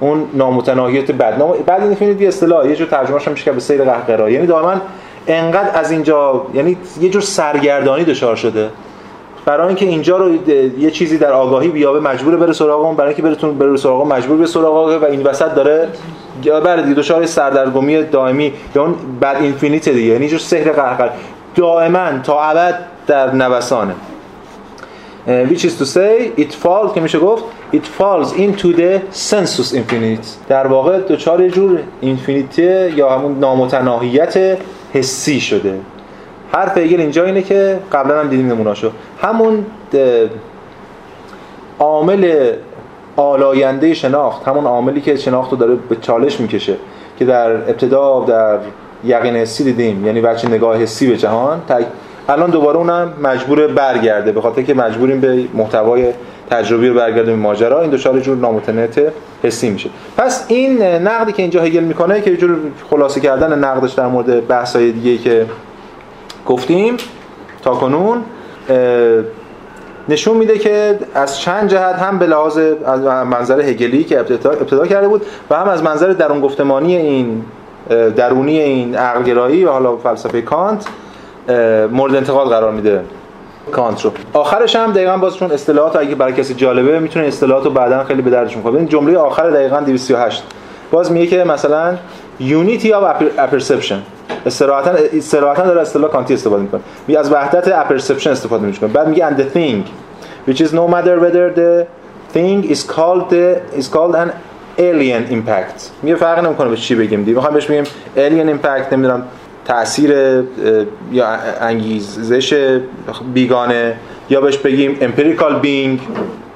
اون 0.00 0.24
نامتناهیت 0.34 1.10
بد. 1.10 1.38
نام 1.38 1.52
بد 1.66 1.80
اینفینیت 1.82 2.20
یه 2.20 2.28
اصطلاح 2.28 2.68
یه 2.68 2.76
جور 2.76 2.88
ترجمهش 2.88 3.28
میشه 3.28 3.44
که 3.44 3.52
به 3.52 3.60
سیر 3.60 3.84
قهقرا 3.84 4.30
یعنی 4.30 4.46
دائما 4.46 4.80
انقدر 5.26 5.78
از 5.78 5.90
اینجا 5.90 6.46
یعنی 6.54 6.76
یه 7.00 7.08
جور 7.08 7.22
سرگردانی 7.22 8.04
دچار 8.04 8.36
شده. 8.36 8.70
برای 9.44 9.66
اینکه 9.66 9.86
اینجا 9.86 10.16
رو 10.16 10.48
یه 10.78 10.90
چیزی 10.90 11.18
در 11.18 11.32
آگاهی 11.32 11.68
بیابه 11.68 12.00
مجبور 12.00 12.36
بره 12.36 12.52
سراغ 12.52 12.84
اون. 12.84 12.96
برای 12.96 13.08
اینکه 13.08 13.22
برتون 13.22 13.58
بره 13.58 13.76
سراغ 13.76 14.06
مجبور 14.06 14.36
به 14.38 14.46
سراغ 14.46 15.02
و 15.02 15.04
این 15.04 15.22
وسط 15.22 15.54
داره 15.54 15.88
برای 16.44 16.82
دیگه 16.82 16.94
دچار 16.94 17.26
سردرگمی 17.26 18.02
دائمی 18.02 18.52
یا 18.74 18.82
اون 18.82 18.94
بعد 19.20 19.42
اینفینیت 19.42 19.88
دیگه. 19.88 20.12
یعنی 20.12 20.28
جو 20.28 20.38
سحر 20.38 20.72
قهقر 20.72 21.10
دائما 21.54 22.18
تا 22.22 22.40
ابد 22.40 22.78
در 23.06 23.34
نوسانه. 23.34 23.94
which 25.26 25.64
is 25.64 25.78
to 25.78 25.86
say 25.86 26.32
it 26.36 26.52
falls 26.52 26.94
که 26.94 27.00
میشه 27.00 27.18
گفت 27.18 27.44
it 27.72 27.86
falls 27.98 28.28
into 28.32 28.76
the 28.76 29.00
sensus 29.12 29.72
infinite. 29.72 30.26
در 30.48 30.66
واقع 30.66 30.98
دچار 30.98 31.40
یه 31.40 31.50
جور 31.50 31.78
اینفینیته 32.00 32.92
یا 32.96 33.10
همون 33.10 33.38
نامتناهیت 33.38 34.58
حسی 34.94 35.40
شده. 35.40 35.80
حرف 36.52 36.78
هگل 36.78 37.00
اینجا 37.00 37.24
اینه 37.24 37.42
که 37.42 37.78
قبلا 37.92 38.20
هم 38.20 38.28
دیدیم 38.28 38.46
نموناشو 38.46 38.90
همون 39.22 39.66
عامل 41.78 42.52
آلاینده 43.16 43.94
شناخت 43.94 44.48
همون 44.48 44.64
عاملی 44.64 45.00
که 45.00 45.16
شناخت 45.16 45.50
رو 45.50 45.56
داره 45.56 45.74
به 45.74 45.96
چالش 45.96 46.40
می‌کشه 46.40 46.76
که 47.18 47.24
در 47.24 47.52
ابتدا 47.52 48.24
در 48.24 48.58
یقین 49.04 49.36
حسی 49.36 49.64
دیدیم. 49.64 50.06
یعنی 50.06 50.20
بچه 50.20 50.48
نگاه 50.48 50.76
حسی 50.76 51.06
به 51.06 51.16
جهان 51.16 51.62
الان 52.28 52.50
دوباره 52.50 52.76
اونم 52.76 53.12
مجبور 53.22 53.66
برگرده 53.66 54.32
به 54.32 54.40
خاطر 54.40 54.62
که 54.62 54.74
مجبوریم 54.74 55.20
به 55.20 55.44
محتوای 55.54 56.12
تجربی 56.50 56.88
رو 56.88 56.94
برگردیم 56.94 57.38
ماجرا. 57.38 57.80
این 57.80 57.90
دچار 57.90 58.20
جور 58.20 58.36
نامتنت 58.36 59.00
حسی 59.42 59.70
میشه. 59.70 59.90
پس 60.16 60.44
این 60.48 60.82
نقدی 60.82 61.32
که 61.32 61.42
اینجا 61.42 61.62
هگل 61.62 61.84
می‌کنه 61.84 62.20
که 62.20 62.36
جور 62.36 62.58
خلاصه 62.90 63.20
کردن 63.20 63.58
نقدش 63.58 63.92
در 63.92 64.06
مورد 64.06 64.46
بحث‌های 64.46 64.92
دیگه 64.92 65.18
که 65.18 65.46
گفتیم 66.46 66.96
تا 67.62 67.74
کنون 67.74 68.22
نشون 70.08 70.36
میده 70.36 70.58
که 70.58 70.98
از 71.14 71.38
چند 71.38 71.68
جهت 71.68 71.94
هم 71.94 72.18
به 72.18 72.26
لحاظ 72.26 72.58
از 72.86 73.00
منظر 73.00 73.60
هگلی 73.60 74.04
که 74.04 74.20
ابتدا, 74.20 74.50
ابتدا 74.50 74.86
کرده 74.86 75.08
بود 75.08 75.22
و 75.50 75.54
هم 75.54 75.68
از 75.68 75.82
منظر 75.82 76.08
درون 76.08 76.40
گفتمانی 76.40 76.96
این 76.96 77.44
درونی 78.16 78.58
این 78.58 78.94
عقلگرایی 78.94 79.64
و 79.64 79.70
حالا 79.70 79.96
فلسفه 79.96 80.42
کانت 80.42 80.86
مورد 81.92 82.14
انتقاد 82.14 82.48
قرار 82.48 82.72
میده. 82.72 83.00
کانت 83.72 84.04
رو. 84.04 84.12
آخرش 84.32 84.76
هم 84.76 84.92
دقیقا 84.92 85.16
باز 85.16 85.36
چون 85.36 85.50
اصطلاحات 85.50 85.96
اگه 85.96 86.14
برای 86.14 86.32
کسی 86.32 86.54
جالبه 86.54 86.98
می‌تونه 86.98 87.26
اصطلاحات 87.26 87.64
رو 87.64 87.70
بعدا 87.70 88.04
خیلی 88.04 88.22
به 88.22 88.30
دردشون 88.30 88.62
بخوره 88.62 88.78
این 88.78 88.88
جمله 88.88 89.18
آخر 89.18 89.50
دقیقا 89.50 89.80
238 89.80 90.42
باز 90.90 91.12
میگه 91.12 91.26
که 91.26 91.44
مثلا 91.44 91.96
unity 92.40 92.86
of 92.86 93.22
apperception. 93.38 93.94
استراحتا 94.46 94.90
استراحتا 94.90 95.66
داره 95.66 95.80
اصطلاح 95.80 96.10
کانتی 96.10 96.34
استفاده 96.34 96.62
می‌کنه. 96.62 96.80
میگه 97.06 97.20
از 97.20 97.32
وحدت 97.32 97.68
اپرسپشن 97.68 98.30
استفاده 98.30 98.66
می‌کنه. 98.66 98.88
بعد 98.88 99.08
میگه 99.08 99.30
and 99.30 99.38
the 99.38 99.56
thing 99.56 99.88
which 100.50 100.60
is 100.60 100.70
no 100.70 100.92
matter 100.94 101.20
whether 101.24 101.56
the 101.56 101.84
thing 102.34 102.72
is 102.72 102.80
called 102.94 103.30
the, 103.30 103.78
is 103.80 103.88
called 103.94 104.14
an 104.14 104.30
alien 104.78 105.32
impact. 105.32 105.80
میگه 106.02 106.16
فرق 106.16 106.44
نمی‌کنه 106.44 106.68
به 106.68 106.76
چی 106.76 106.94
بگیم 106.94 107.20
دیگه. 107.20 107.34
می‌خوام 107.34 107.54
بهش 107.54 107.66
بگیم 107.66 107.84
alien 108.16 108.58
impact 108.58 108.92
نمی‌دونم. 108.92 109.22
تاثیر 109.64 110.14
یا 111.12 111.26
انگیزش 111.60 112.78
بیگانه 113.34 113.94
یا 114.30 114.40
بهش 114.40 114.58
بگیم 114.58 114.96
empirical 115.00 115.64
being 115.64 116.00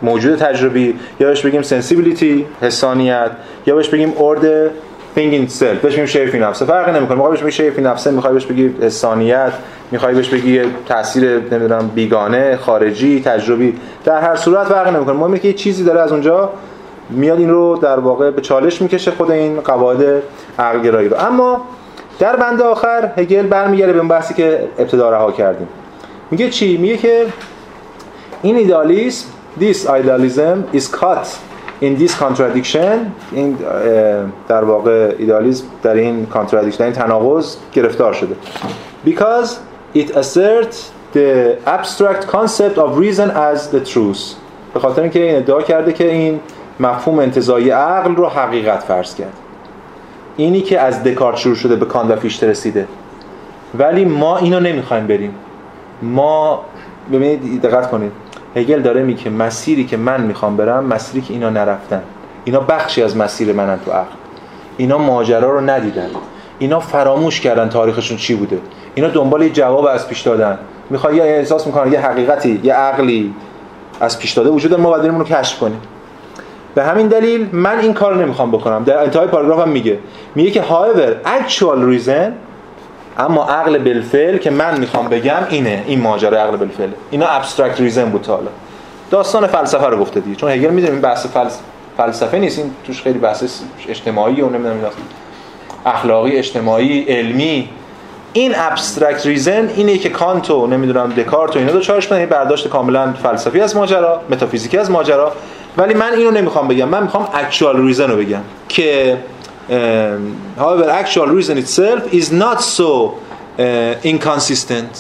موجود 0.02 0.38
تجربی 0.38 0.94
یا 1.20 1.28
بهش 1.28 1.46
بگیم 1.46 1.62
sensibility 1.62 2.62
حسانیت 2.62 3.30
یا 3.66 3.74
بهش 3.74 3.88
بگیم 3.88 4.14
thing 5.16 5.32
in 5.32 5.52
self 5.60 5.62
بهش 5.82 5.92
میگیم 5.92 6.06
شیء 6.06 6.26
فی 6.26 6.38
نفسه. 6.38 6.64
فرقی 6.64 6.92
نمی‌کنه. 6.92 7.14
می‌خوای 7.14 7.30
بهش 7.30 7.42
بگی 7.42 7.52
شیء 7.52 7.70
فی 7.70 7.82
نفسه 7.82 8.10
می‌خوای 8.10 8.32
بهش 8.32 8.46
بگی 8.46 8.74
حسانیت 8.82 9.52
می‌خوای 9.90 10.14
بهش 10.14 10.28
بگی 10.28 10.60
تاثیر 10.86 11.38
نمی‌دونم 11.38 11.90
بیگانه 11.94 12.56
خارجی 12.56 13.22
تجربی. 13.24 13.74
در 14.04 14.20
هر 14.20 14.36
صورت 14.36 14.66
فرقی 14.66 14.90
نمی‌کنه. 14.90 15.14
مهمه 15.14 15.38
که 15.38 15.48
یه 15.48 15.54
چیزی 15.54 15.84
داره 15.84 16.00
از 16.00 16.12
اونجا 16.12 16.50
میاد 17.10 17.38
این 17.38 17.50
رو 17.50 17.78
در 17.82 17.98
واقع 17.98 18.30
به 18.30 18.40
چالش 18.40 18.82
می‌کشه 18.82 19.10
خود 19.10 19.30
این 19.30 19.60
قواعد 19.60 20.22
عقل 20.58 20.88
رو. 20.88 21.16
اما 21.20 21.66
در 22.18 22.36
بند 22.36 22.62
آخر 22.62 23.12
هگل 23.16 23.46
برمیگره 23.46 23.92
به 23.92 23.98
اون 23.98 24.08
بحثی 24.08 24.34
که 24.34 24.68
ابتدا 24.78 25.10
رها 25.10 25.32
کردیم. 25.32 25.68
میگه 26.30 26.50
چی؟ 26.50 26.76
میگه 26.76 26.96
که 26.96 27.26
این 28.42 28.56
ایدالیسم 28.56 29.28
this 29.60 29.86
idealism 29.86 30.76
is 30.76 30.86
caught 30.88 31.28
in 31.82 31.96
this 32.02 32.14
contradiction. 32.14 32.96
این 33.32 33.56
در 34.48 34.64
واقع 34.64 35.14
ایدالیسم 35.18 35.64
در 35.82 35.94
این 35.94 36.26
contradiction 36.34 36.80
این 36.80 36.92
تناقض 36.92 37.56
گرفتار 37.72 38.12
شده. 38.12 38.36
Because 39.06 39.48
it 39.94 40.10
asserts 40.10 40.76
the 41.14 41.56
abstract 41.66 42.26
concept 42.26 42.78
of 42.78 42.98
reason 42.98 43.30
as 43.30 43.68
the 43.72 43.92
truth. 43.94 44.36
به 44.74 44.80
خاطر 44.80 45.02
اینکه 45.02 45.22
این 45.22 45.36
ادعا 45.36 45.62
کرده 45.62 45.92
که 45.92 46.12
این 46.12 46.40
مفهوم 46.80 47.18
انتزاعی 47.18 47.70
عقل 47.70 48.16
رو 48.16 48.26
حقیقت 48.26 48.82
فرض 48.82 49.14
کرد. 49.14 49.32
اینی 50.38 50.60
که 50.60 50.80
از 50.80 51.04
دکارت 51.04 51.36
شروع 51.36 51.54
شده 51.54 51.76
به 51.76 51.86
کانت 51.86 52.10
و 52.10 52.16
فیشته 52.16 52.46
رسیده. 52.46 52.86
ولی 53.78 54.04
ما 54.04 54.38
اینو 54.38 54.60
نمی‌خوایم 54.60 55.06
بریم. 55.06 55.34
ما 56.02 56.62
ببینید 57.12 57.62
دقت 57.62 57.90
کنید. 57.90 58.12
هگل 58.56 58.82
داره 58.82 59.02
میگه 59.02 59.30
مسیری 59.30 59.84
که 59.84 59.96
من 59.96 60.20
می‌خوام 60.20 60.56
برم 60.56 60.84
مسیری 60.84 61.20
که 61.20 61.34
اینا 61.34 61.50
نرفتن. 61.50 62.02
اینا 62.44 62.60
بخشی 62.60 63.02
از 63.02 63.16
مسیر 63.16 63.52
منن 63.52 63.78
تو 63.84 63.90
عقل. 63.90 64.14
اینا 64.76 64.98
ماجرا 64.98 65.50
رو 65.50 65.70
ندیدن. 65.70 66.08
اینا 66.58 66.80
فراموش 66.80 67.40
کردن 67.40 67.68
تاریخشون 67.68 68.16
چی 68.16 68.34
بوده. 68.34 68.58
اینا 68.94 69.08
دنبال 69.08 69.42
یه 69.42 69.50
جواب 69.50 69.86
از 69.86 70.08
پیش 70.08 70.20
دادن. 70.20 70.58
می‌خوان 70.90 71.14
یه 71.14 71.22
احساس 71.22 71.66
می‌کنن 71.66 71.92
یه 71.92 72.00
حقیقتی 72.00 72.60
یه 72.62 72.74
عقلی 72.74 73.34
از 74.00 74.18
پیش 74.18 74.32
داده. 74.32 74.50
وجود 74.50 74.74
ما 74.74 74.90
باید 74.90 75.06
رو 75.06 75.24
کشف 75.24 75.58
کنیم. 75.58 75.80
به 76.78 76.84
همین 76.84 77.08
دلیل 77.08 77.48
من 77.52 77.78
این 77.78 77.94
کار 77.94 78.16
نمی‌خوام 78.16 78.50
بکنم. 78.50 78.84
در 78.84 79.02
انتهای 79.02 79.26
پاراگراف 79.26 79.60
هم 79.60 79.68
میگه. 79.68 79.98
میگه 80.34 80.50
که 80.50 80.62
however 80.62 81.28
actual 81.28 81.78
reason 81.92 82.32
اما 83.18 83.44
عقل 83.44 83.78
بالفعل 83.78 84.38
که 84.38 84.50
من 84.50 84.80
می‌خوام 84.80 85.08
بگم 85.08 85.46
اینه. 85.50 85.84
این 85.86 86.00
ماجرا 86.00 86.42
عقل 86.42 86.56
بالفعل. 86.56 86.90
اینا 87.10 87.26
abstract 87.26 87.80
reason 87.80 88.04
بود 88.04 88.22
تا 88.22 88.36
حالا. 88.36 88.48
داستان 89.10 89.46
فلسفه 89.46 89.86
رو 89.86 89.96
گفته 89.96 90.20
دیگه. 90.20 90.36
چون 90.36 90.50
هگل 90.50 90.70
می‌دونیم 90.70 90.92
این 90.92 91.00
بحث 91.00 91.26
فلس... 91.26 91.60
فلسفه 91.96 92.38
نیست. 92.38 92.58
این 92.58 92.70
توش 92.86 93.02
خیلی 93.02 93.18
بحث 93.18 93.60
اجتماعی 93.88 94.40
و 94.40 94.48
نمی‌دونم 94.48 94.76
اخلاقی 95.86 96.36
اجتماعی 96.36 97.00
علمی 97.00 97.68
این 98.38 98.52
abstract 98.56 99.26
reason 99.26 99.68
اینه 99.76 99.98
که 99.98 100.08
کانتو 100.08 100.66
نمی‌دونم 100.66 101.12
دکارت 101.12 101.56
و 101.56 101.58
اینا 101.58 101.72
دچارش 101.72 102.12
این 102.12 102.26
برداشت 102.26 102.68
کاملا 102.68 103.12
فلسفی 103.22 103.60
از 103.60 103.76
ماجرا 103.76 104.20
متافیزیکی 104.30 104.78
از 104.78 104.90
ماجرا. 104.90 105.32
ولی 105.76 105.94
من 105.94 106.12
اینو 106.12 106.30
نمی‌خوام 106.30 106.68
بگم 106.68 106.88
من 106.88 107.02
می‌خوام 107.02 107.28
اکچوال 107.34 107.86
ریزن 107.86 108.10
رو 108.10 108.16
بگم 108.16 108.40
که 108.68 109.16
however 110.58 111.04
actual 111.04 111.28
reason 111.38 111.56
itself 111.64 112.14
is 112.14 112.32
not 112.32 112.60
so 112.60 113.12
inconsistent. 114.04 114.96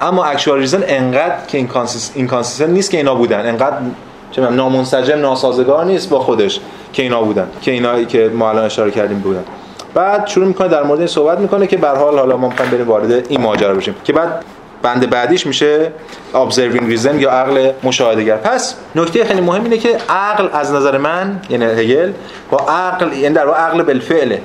اما 0.00 0.32
actual 0.32 0.66
reason 0.66 0.82
انقدر 0.88 1.46
که 1.48 1.68
inconsistent 2.16 2.68
نیست 2.68 2.90
که 2.90 2.96
اینا 2.96 3.14
بودن. 3.14 3.48
انقدر 3.48 3.76
چه 4.30 4.50
نامنسجم 4.50 5.18
ناسازگار 5.18 5.84
نیست 5.84 6.08
با 6.08 6.20
خودش 6.20 6.60
که 6.92 7.02
اینا 7.02 7.22
بودن 7.22 7.48
که 7.62 7.70
اینا 7.70 8.04
که 8.04 8.30
ما 8.34 8.50
الان 8.50 8.64
اشاره 8.64 8.90
کردیم 8.90 9.18
بودن. 9.18 9.44
بعد 9.94 10.26
شروع 10.26 10.46
می‌کنه 10.46 10.68
در 10.68 10.82
مورد 10.82 10.98
این 10.98 11.08
صحبت 11.08 11.38
می‌کنه 11.38 11.66
که 11.66 11.76
به 11.76 11.88
حال 11.88 12.18
حالا 12.18 12.36
ما 12.36 12.48
می‌خوایم 12.48 12.70
بریم 12.70 12.88
وارد 12.88 13.10
این 13.10 13.40
ماجرا 13.40 13.74
بشیم 13.74 13.94
که 14.04 14.12
بعد 14.12 14.44
بند 14.82 15.10
بعدیش 15.10 15.46
میشه 15.46 15.92
observing 16.34 16.96
reason 16.96 17.14
یا 17.14 17.30
عقل 17.30 17.72
مشاهدهگر. 17.82 18.36
پس 18.36 18.74
نکته 18.94 19.24
خیلی 19.24 19.40
مهم 19.40 19.64
اینه 19.64 19.78
که 19.78 19.96
عقل 20.08 20.48
از 20.52 20.72
نظر 20.72 20.98
من 20.98 21.40
یعنی 21.50 21.64
هگل 21.64 22.12
با 22.50 22.58
عقل 22.58 23.12
یعنی 23.12 23.34
در 23.34 23.46
واقع 23.46 23.58
عقل 23.58 23.82
بالفعله 23.82 24.42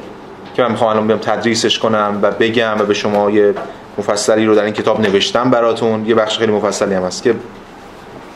که 0.56 0.64
من 0.64 0.72
می‌خوام 0.72 0.90
الان 0.90 1.08
بیام 1.08 1.20
تدریسش 1.20 1.80
کنم 1.80 2.20
و 2.22 2.32
بگم 2.32 2.76
و 2.80 2.84
به 2.84 2.94
شما 2.94 3.32
یه 3.32 3.54
مفصلی 3.98 4.46
رو 4.46 4.56
در 4.56 4.64
این 4.64 4.74
کتاب 4.74 5.02
نوشتم 5.02 5.52
براتون. 5.52 6.06
یه 6.06 6.16
بخش 6.16 6.38
خیلی 6.38 6.52
مفصلی 6.52 6.96
هم 6.96 7.04
هست 7.04 7.24
که 7.24 7.36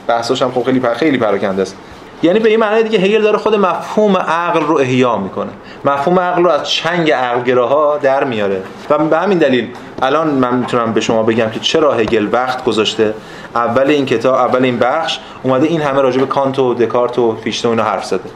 بحثاش 0.08 0.42
هم 0.42 0.52
خب 0.52 0.64
خیلی 0.64 0.80
پر 0.80 0.94
خیلی 0.94 1.18
پراکنده 1.18 1.62
است. 1.62 1.76
یعنی 2.24 2.40
به 2.40 2.50
این 2.50 2.60
معنی 2.60 2.84
دیگه 2.84 3.00
هگل 3.00 3.22
داره 3.22 3.38
خود 3.38 3.56
مفهوم 3.56 4.18
عقل 4.18 4.62
رو 4.62 4.78
احیا 4.78 5.18
می‌کنه. 5.18 5.50
مفهوم 5.86 6.20
عقل 6.20 6.44
رو 6.44 6.50
از 6.50 6.70
چنگ 6.70 7.12
عقلگراها 7.12 7.98
در 7.98 8.24
میاره. 8.24 8.62
و 8.90 8.98
به 8.98 9.18
همین 9.18 9.38
دلیل 9.38 9.68
الان 10.02 10.28
من 10.28 10.56
می‌تونم 10.56 10.94
به 10.94 11.02
شما 11.02 11.24
بگم 11.24 11.50
که 11.50 11.60
چرا 11.60 11.94
هگل 11.94 12.28
وقت 12.32 12.64
گذاشته؟ 12.64 13.14
اول 13.56 13.88
این 13.88 14.06
کتاب 14.06 14.36
اول 14.36 14.64
این 14.64 14.80
بخش 14.80 15.20
اومده 15.44 15.68
این 15.68 15.82
همه 15.82 16.02
راجع 16.02 16.20
به 16.20 16.26
کانت 16.26 16.60
و 16.60 16.74
دکارت 16.74 17.20
و 17.20 17.36
فیشته 17.44 17.68
و 17.68 17.72
اینا 17.72 17.84
حرف 17.84 18.06
زده. 18.06 18.30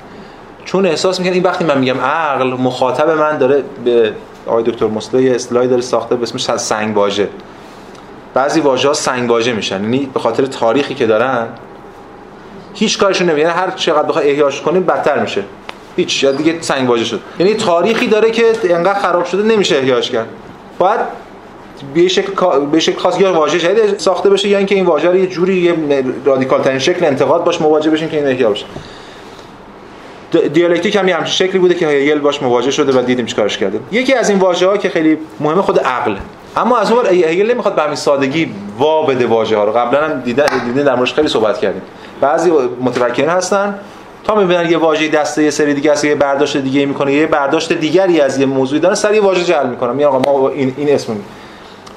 چون 0.66 0.86
احساس 0.86 1.20
می‌کنه 1.20 1.34
این 1.36 1.44
وقتی 1.44 1.66
من 1.66 1.78
میگم 1.78 2.02
عقل 2.02 2.54
مخاطب 2.54 3.10
من 3.10 3.38
داره 3.38 3.64
به 3.86 4.14
آقای 4.48 4.64
دکتر 4.64 4.88
مصطفی 4.88 5.30
اصطلاحی 5.30 5.68
داره 5.68 5.82
ساخته 5.82 6.16
به 6.16 6.24
اسمش 6.24 6.58
سنگ 6.58 6.98
واژه 6.98 7.30
بعضی 8.34 8.60
واژه 8.60 8.88
ها 8.88 8.94
سنگ 8.94 9.30
واژه 9.30 9.54
میشن. 9.54 9.84
یعنی 9.84 10.10
به 10.14 10.20
خاطر 10.20 10.46
تاریخی 10.46 10.96
که 10.96 11.08
دارن 11.08 11.48
هیچ 12.74 12.98
کارشون 12.98 13.30
نمیاد 13.30 13.48
یعنی 13.48 13.60
هر 13.60 13.72
چقدر 13.72 14.08
بخوای 14.08 14.30
احیاش 14.30 14.62
کنیم 14.62 14.84
بدتر 14.84 15.20
میشه. 15.20 15.44
هیچ 15.96 16.26
دیگه 16.26 16.62
سنگ 16.62 16.90
واژه 16.90 17.06
شد. 17.06 17.20
یعنی 17.40 17.54
تاریخی 17.54 18.08
داره 18.08 18.32
که 18.32 18.46
انقدر 18.64 19.00
خراب 19.00 19.26
شده 19.26 19.44
نمیشه 19.44 19.76
احیاش 19.76 20.12
کرد. 20.12 20.28
باید 20.80 21.00
به 21.94 22.08
شکل 22.08 22.60
به 22.72 22.80
شکل 22.80 23.00
خاص 23.00 23.20
یا 23.20 23.34
واژه 23.34 23.60
جدید 23.60 24.00
ساخته 24.00 24.30
بشه 24.30 24.50
یا 24.50 24.58
اینکه 24.58 24.76
این 24.76 24.86
واژه 24.86 25.10
رو 25.10 25.16
یه 25.16 25.28
جوری 25.28 25.56
یه 25.56 26.04
رادیکال 26.26 26.62
ترین 26.62 26.80
شکل 26.80 27.06
انتقاد 27.06 27.44
باش 27.44 27.62
مواجه 27.62 27.92
بشین 27.92 28.10
که 28.10 28.18
این 28.18 28.28
احیا 28.28 28.50
بشه 28.50 28.66
دیالکتیک 30.54 30.96
هم 30.96 31.08
یه 31.08 31.16
همچین 31.16 31.48
شکلی 31.48 31.60
بوده 31.60 31.76
که 31.76 31.88
هگل 31.88 32.20
باش 32.20 32.44
مواجه 32.44 32.72
شده 32.72 33.00
و 33.00 33.02
دیدیم 33.02 33.26
چیکارش 33.26 33.58
کرده. 33.58 33.80
یکی 33.92 34.14
از 34.14 34.30
این 34.30 34.40
واژه 34.40 34.68
ها 34.68 34.78
که 34.78 34.90
خیلی 34.90 35.18
مهمه 35.40 35.62
خود 35.62 35.80
عقل. 35.80 36.16
اما 36.58 36.78
از 36.78 36.92
اون 36.92 37.06
هگل 37.06 37.52
نمی‌خواد 37.52 37.76
به 37.76 37.82
همین 37.82 37.96
سادگی 37.96 38.54
وا 38.80 39.04
بده 39.04 39.26
واژه 39.26 39.58
ها 39.58 39.64
رو. 39.64 39.72
قبلا 39.72 40.04
هم 40.04 40.20
دیدن 40.20 40.46
دیدن 40.66 40.84
در 40.84 40.96
موردش 40.96 41.14
خیلی 41.14 41.28
صحبت 41.28 41.58
کردیم. 41.58 41.82
بعضی 42.22 42.52
متفکرین 42.82 43.30
هستن 43.30 43.80
تا 44.24 44.36
می‌بینن 44.36 44.72
یه 44.72 44.78
واژه 44.78 45.08
دسته 45.08 45.44
یه 45.44 45.50
سری 45.50 45.74
دیگه 45.74 45.92
است 45.92 46.06
یه 46.06 46.16
برداشت 46.16 46.58
دیگه 46.58 46.86
می‌کنه 46.86 47.14
یه 47.14 47.28
برداشت 47.28 47.74
دیگری 47.74 48.22
از 48.22 48.38
یه 48.38 48.46
موضوعی 48.46 48.82
داره 48.82 48.96
سری 48.96 49.20
واژه 49.20 49.44
جعل 49.44 49.68
می‌کنه. 49.68 49.92
میگن 49.92 50.08
آقا 50.08 50.32
ما 50.32 50.50
این 50.50 50.74
این 50.78 50.90
اسم 50.90 51.16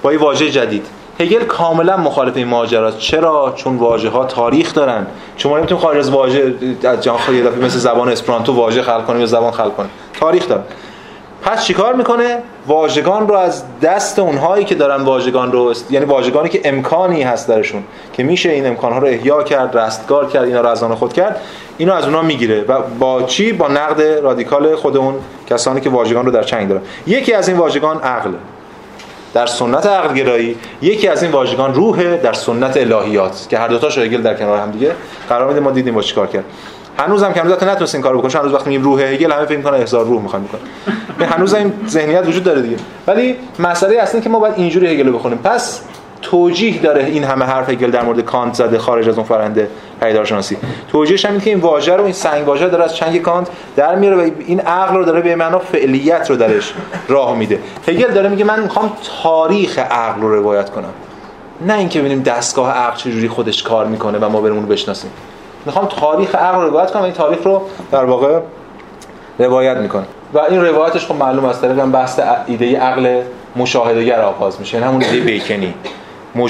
با 0.03 0.13
یه 0.13 0.19
واژه 0.19 0.51
جدید. 0.51 0.87
هگل 1.21 1.45
کاملا 1.45 1.97
مخالف 1.97 2.37
این 2.37 2.49
ماجراست. 2.49 2.99
چرا؟ 2.99 3.53
چون 3.57 3.77
واژه 3.77 4.09
ها 4.09 4.25
تاریخ 4.25 4.75
دارن. 4.75 5.07
شما 5.37 5.59
نمی‌تونید 5.59 5.83
خارج 5.83 5.99
از 5.99 6.11
واژه 6.11 6.55
از 6.85 7.01
جهان 7.01 7.21
مثل 7.63 7.79
زبان 7.79 8.09
اسپرانتو 8.09 8.53
واژه 8.53 8.83
خلق 8.83 9.07
کنیم 9.07 9.21
یا 9.21 9.27
زبان 9.27 9.51
خلق 9.51 9.77
کنیم 9.77 9.91
تاریخ 10.21 10.49
داره 10.49 10.63
پس 11.47 11.65
چیکار 11.65 11.95
می‌کنه؟ 11.95 12.39
واژگان 12.67 13.29
رو 13.29 13.35
از 13.35 13.63
دست 13.83 14.19
اونهایی 14.19 14.65
که 14.65 14.75
دارن 14.75 15.03
واژگان 15.03 15.53
رو 15.53 15.75
یعنی 15.91 16.07
واژگانی 16.07 16.49
که 16.49 16.61
امکانی 16.65 17.23
هست 17.23 17.49
درشون 17.49 17.85
که 18.13 18.23
میشه 18.23 18.51
این 18.51 18.67
امکانها 18.67 18.99
رو 18.99 19.07
احیا 19.07 19.43
کرد 19.43 19.79
رستگار 19.79 20.29
کرد 20.29 20.45
اینا 20.45 20.61
رو 20.61 20.69
از 20.69 20.83
آن 20.83 20.95
خود 20.95 21.13
کرد 21.13 21.41
اینو 21.79 21.95
از 21.95 22.05
اونها 22.05 22.23
می‌گیره 22.23 22.65
و 22.69 22.83
با 22.99 23.23
چی؟ 23.23 23.53
با 23.53 23.69
نقد 23.69 24.03
رادیکال 24.03 24.77
خود 24.77 24.97
اون 24.97 25.15
کسانی 25.51 25.81
که 25.81 25.91
واژگان 25.91 26.27
رو 26.27 26.31
در 26.31 26.43
چنگ 26.43 26.69
دارن. 26.69 26.83
یکی 27.07 27.33
از 27.33 27.49
این 27.49 27.59
واژگان 27.59 28.01
عقل. 28.01 28.31
در 29.35 29.47
سنت 29.47 29.87
عقل 29.87 30.15
گرایی 30.15 30.57
یکی 30.83 31.09
از 31.09 31.23
این 31.23 31.33
واژگان 31.33 31.75
روحه 31.75 32.17
در 32.17 32.33
سنت 32.33 32.77
الهیات 32.77 33.47
که 33.51 33.59
هر 33.59 33.69
دو 33.69 33.79
تاشو 33.79 34.01
هگل 34.01 34.23
در 34.23 34.35
کنار 34.35 34.59
هم 34.59 34.71
دیگه 34.71 34.93
قرار 35.29 35.49
میده 35.49 35.61
ما 35.61 35.71
دیدیم 35.71 35.95
با 35.95 36.03
چیکار 36.03 36.27
کرد. 36.27 36.45
هنوزم 36.99 37.33
که 37.33 37.41
هنوز 37.41 37.65
نتونست 37.65 37.95
این 37.95 38.05
کارو 38.05 38.19
بکنه 38.19 38.41
هنوز 38.41 38.53
وقتی 38.53 38.71
میگیم 38.71 38.85
روح 38.85 39.03
هگل 39.03 39.33
همه 39.33 39.45
فکر 39.45 39.57
می‌کنن 39.57 39.79
احضار 39.79 40.05
روح 40.05 40.23
می‌خوان 40.23 40.45
بکنن 40.45 41.29
هنوز 41.29 41.55
این 41.55 41.73
ذهنیت 41.89 42.27
وجود 42.27 42.45
داره 42.45 42.63
دیگه. 42.63 42.77
ولی 43.07 43.37
مسئله 43.59 43.99
اصلا 43.99 44.21
که 44.21 44.29
ما 44.29 44.39
باید 44.39 44.55
اینجوری 44.57 44.87
هگل 44.87 45.07
رو 45.07 45.19
بخونیم. 45.19 45.39
پس 45.39 45.81
توجیه 46.23 46.81
داره 46.81 47.05
این 47.05 47.25
همه 47.25 47.45
حرف 47.45 47.71
هگل 47.71 47.91
در 47.91 48.03
مورد 48.03 48.21
کانت 48.21 48.55
زده 48.55 48.79
خارج 48.79 49.09
از 49.09 49.15
اون 49.15 49.27
فرنده 49.27 49.69
پیدارشناسی 50.01 50.57
توجیهش 50.93 51.25
هم 51.25 51.41
که 51.41 51.51
این 51.51 51.61
واژه 51.61 51.97
رو 51.97 52.05
این 52.05 52.13
سنگ 52.13 52.49
واژه 52.49 52.69
داره 52.69 52.85
از 52.85 52.97
چنگ 52.97 53.23
کانت 53.23 53.49
در 53.77 53.95
میاره 53.95 54.17
و 54.17 54.31
این 54.47 54.61
عقل 54.61 54.97
رو 54.97 55.05
داره 55.05 55.21
به 55.21 55.37
معنا 55.37 55.59
فعلیت 55.59 56.31
رو 56.31 56.37
درش 56.37 56.75
راه 57.09 57.37
میده. 57.37 57.59
هگل 57.89 58.11
داره 58.13 58.29
میگه 58.29 58.45
من 58.45 58.63
می‌خوام 58.63 58.93
تاریخ 59.23 59.79
عقل 59.79 60.21
رو 60.21 60.35
روایت 60.35 60.71
کنم. 60.71 60.93
نه 61.67 61.79
اینکه 61.79 61.99
ببینیم 61.99 62.23
دستگاه 62.23 62.71
عقل 62.71 62.97
چجوری 62.97 63.29
خودش 63.29 63.63
کار 63.63 63.87
می‌کنه 63.87 64.19
و 64.19 64.29
ما 64.29 64.41
بریم 64.41 64.67
بشناسیم. 64.67 65.11
می‌خوام 65.67 65.87
تاریخ 65.87 66.35
عقل 66.35 66.61
رو 66.61 66.69
روایت 66.69 66.91
کنم 66.91 67.03
این 67.03 67.13
تاریخ 67.13 67.43
رو 67.45 67.63
در 67.93 68.05
واقع 68.05 68.41
روایت 69.39 69.77
می‌کنه 69.77 70.05
و 70.35 70.39
این 70.39 70.65
روایتش 70.65 71.07
خب 71.07 71.15
معلوم 71.15 71.45
از 71.45 71.61
طریق 71.61 71.85
بحث 71.85 72.21
ایده 72.47 72.79
عقل 72.79 73.23
مشاهدهگر 73.57 74.21
آغاز 74.21 74.61
میشه. 74.61 74.77
یعنی 74.77 74.89
همون 74.89 75.05
ایده 75.05 75.21
بیکنی. 75.21 75.75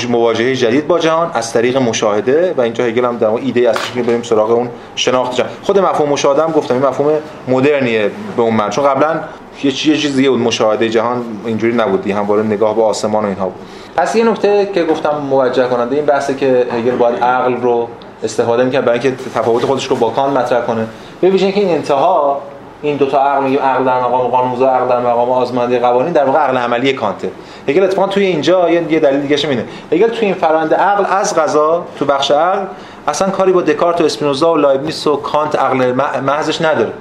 مواجهه 0.08 0.54
جدید 0.54 0.86
با 0.86 0.98
جهان 0.98 1.30
از 1.34 1.52
طریق 1.52 1.76
مشاهده 1.76 2.54
و 2.56 2.60
اینجا 2.60 2.84
هگل 2.84 3.04
هم 3.04 3.16
در 3.16 3.28
ایده 3.28 3.70
از 3.70 3.76
که 3.94 4.02
بریم 4.02 4.22
سراغ 4.22 4.50
اون 4.50 4.68
شناخت 4.96 5.34
جهان. 5.34 5.50
خود 5.62 5.78
مفهوم 5.78 6.08
مشاهده 6.08 6.42
هم 6.42 6.50
گفتم 6.50 6.74
این 6.74 6.86
مفهوم 6.86 7.12
مدرنیه 7.48 8.10
به 8.36 8.42
اون 8.42 8.54
معنی 8.54 8.70
چون 8.70 8.84
قبلا 8.84 9.20
یه 9.62 9.72
چیز 9.72 10.16
دیگه 10.16 10.30
بود 10.30 10.40
مشاهده 10.40 10.88
جهان 10.88 11.24
اینجوری 11.46 11.76
نبود 11.76 12.06
همواره 12.06 12.42
نگاه 12.42 12.76
به 12.76 12.82
آسمان 12.82 13.24
و 13.24 13.28
اینها 13.28 13.44
بود. 13.44 13.60
پس 13.96 14.16
یه 14.16 14.24
نکته 14.24 14.70
که 14.74 14.84
گفتم 14.84 15.18
موجه 15.30 15.68
کننده 15.68 15.96
این 15.96 16.04
بحثه 16.04 16.34
که 16.34 16.66
هگل 16.72 16.96
باید 16.96 17.22
عقل 17.22 17.56
رو 17.56 17.88
استفاده 18.24 18.64
می‌کنه 18.64 18.80
برای 18.80 18.98
اینکه 18.98 19.24
تفاوت 19.34 19.64
خودش 19.64 19.86
رو 19.86 19.96
با 19.96 20.10
کان 20.10 20.30
مطرح 20.30 20.60
کنه. 20.60 20.86
به 21.20 21.30
ویژه 21.30 21.52
که 21.52 21.60
این 21.60 21.70
انتها 21.70 22.40
این 22.82 22.96
دو 22.96 23.06
تا 23.06 23.18
عقل 23.18 23.44
میگیم 23.44 23.58
عقل 23.58 23.84
در 23.84 24.00
مقام 24.00 24.28
قانون‌گذار 24.28 24.68
عقل 24.68 24.88
در 24.88 25.00
مقام 25.00 25.30
آزماینده 25.30 25.78
قوانین 25.78 26.12
در 26.12 26.24
واقع 26.24 26.38
عقل 26.38 26.56
عملی 26.56 26.92
کانته. 26.92 27.30
هگل 27.68 27.82
اتفاقا 27.82 28.08
توی 28.08 28.24
اینجا 28.24 28.70
یه 28.70 29.00
دلیل 29.00 29.20
دیگه 29.20 29.48
اینه. 29.48 29.64
هگل 29.92 30.08
توی 30.08 30.26
این 30.26 30.34
فرآیند 30.34 30.74
عقل 30.74 31.04
از 31.10 31.36
قضا 31.36 31.84
تو 31.98 32.04
بخش 32.04 32.30
عقل 32.30 32.64
اصلا 33.08 33.30
کاری 33.30 33.52
با 33.52 33.62
دکارت 33.62 34.00
و 34.00 34.04
اسپینوزا 34.04 34.52
و 34.52 34.56
لایبنیتس 34.57 35.07
و 35.06 35.16
کانت 35.16 35.58
عقل 35.58 35.92
محضش 36.26 36.62
نداره. 36.62 36.92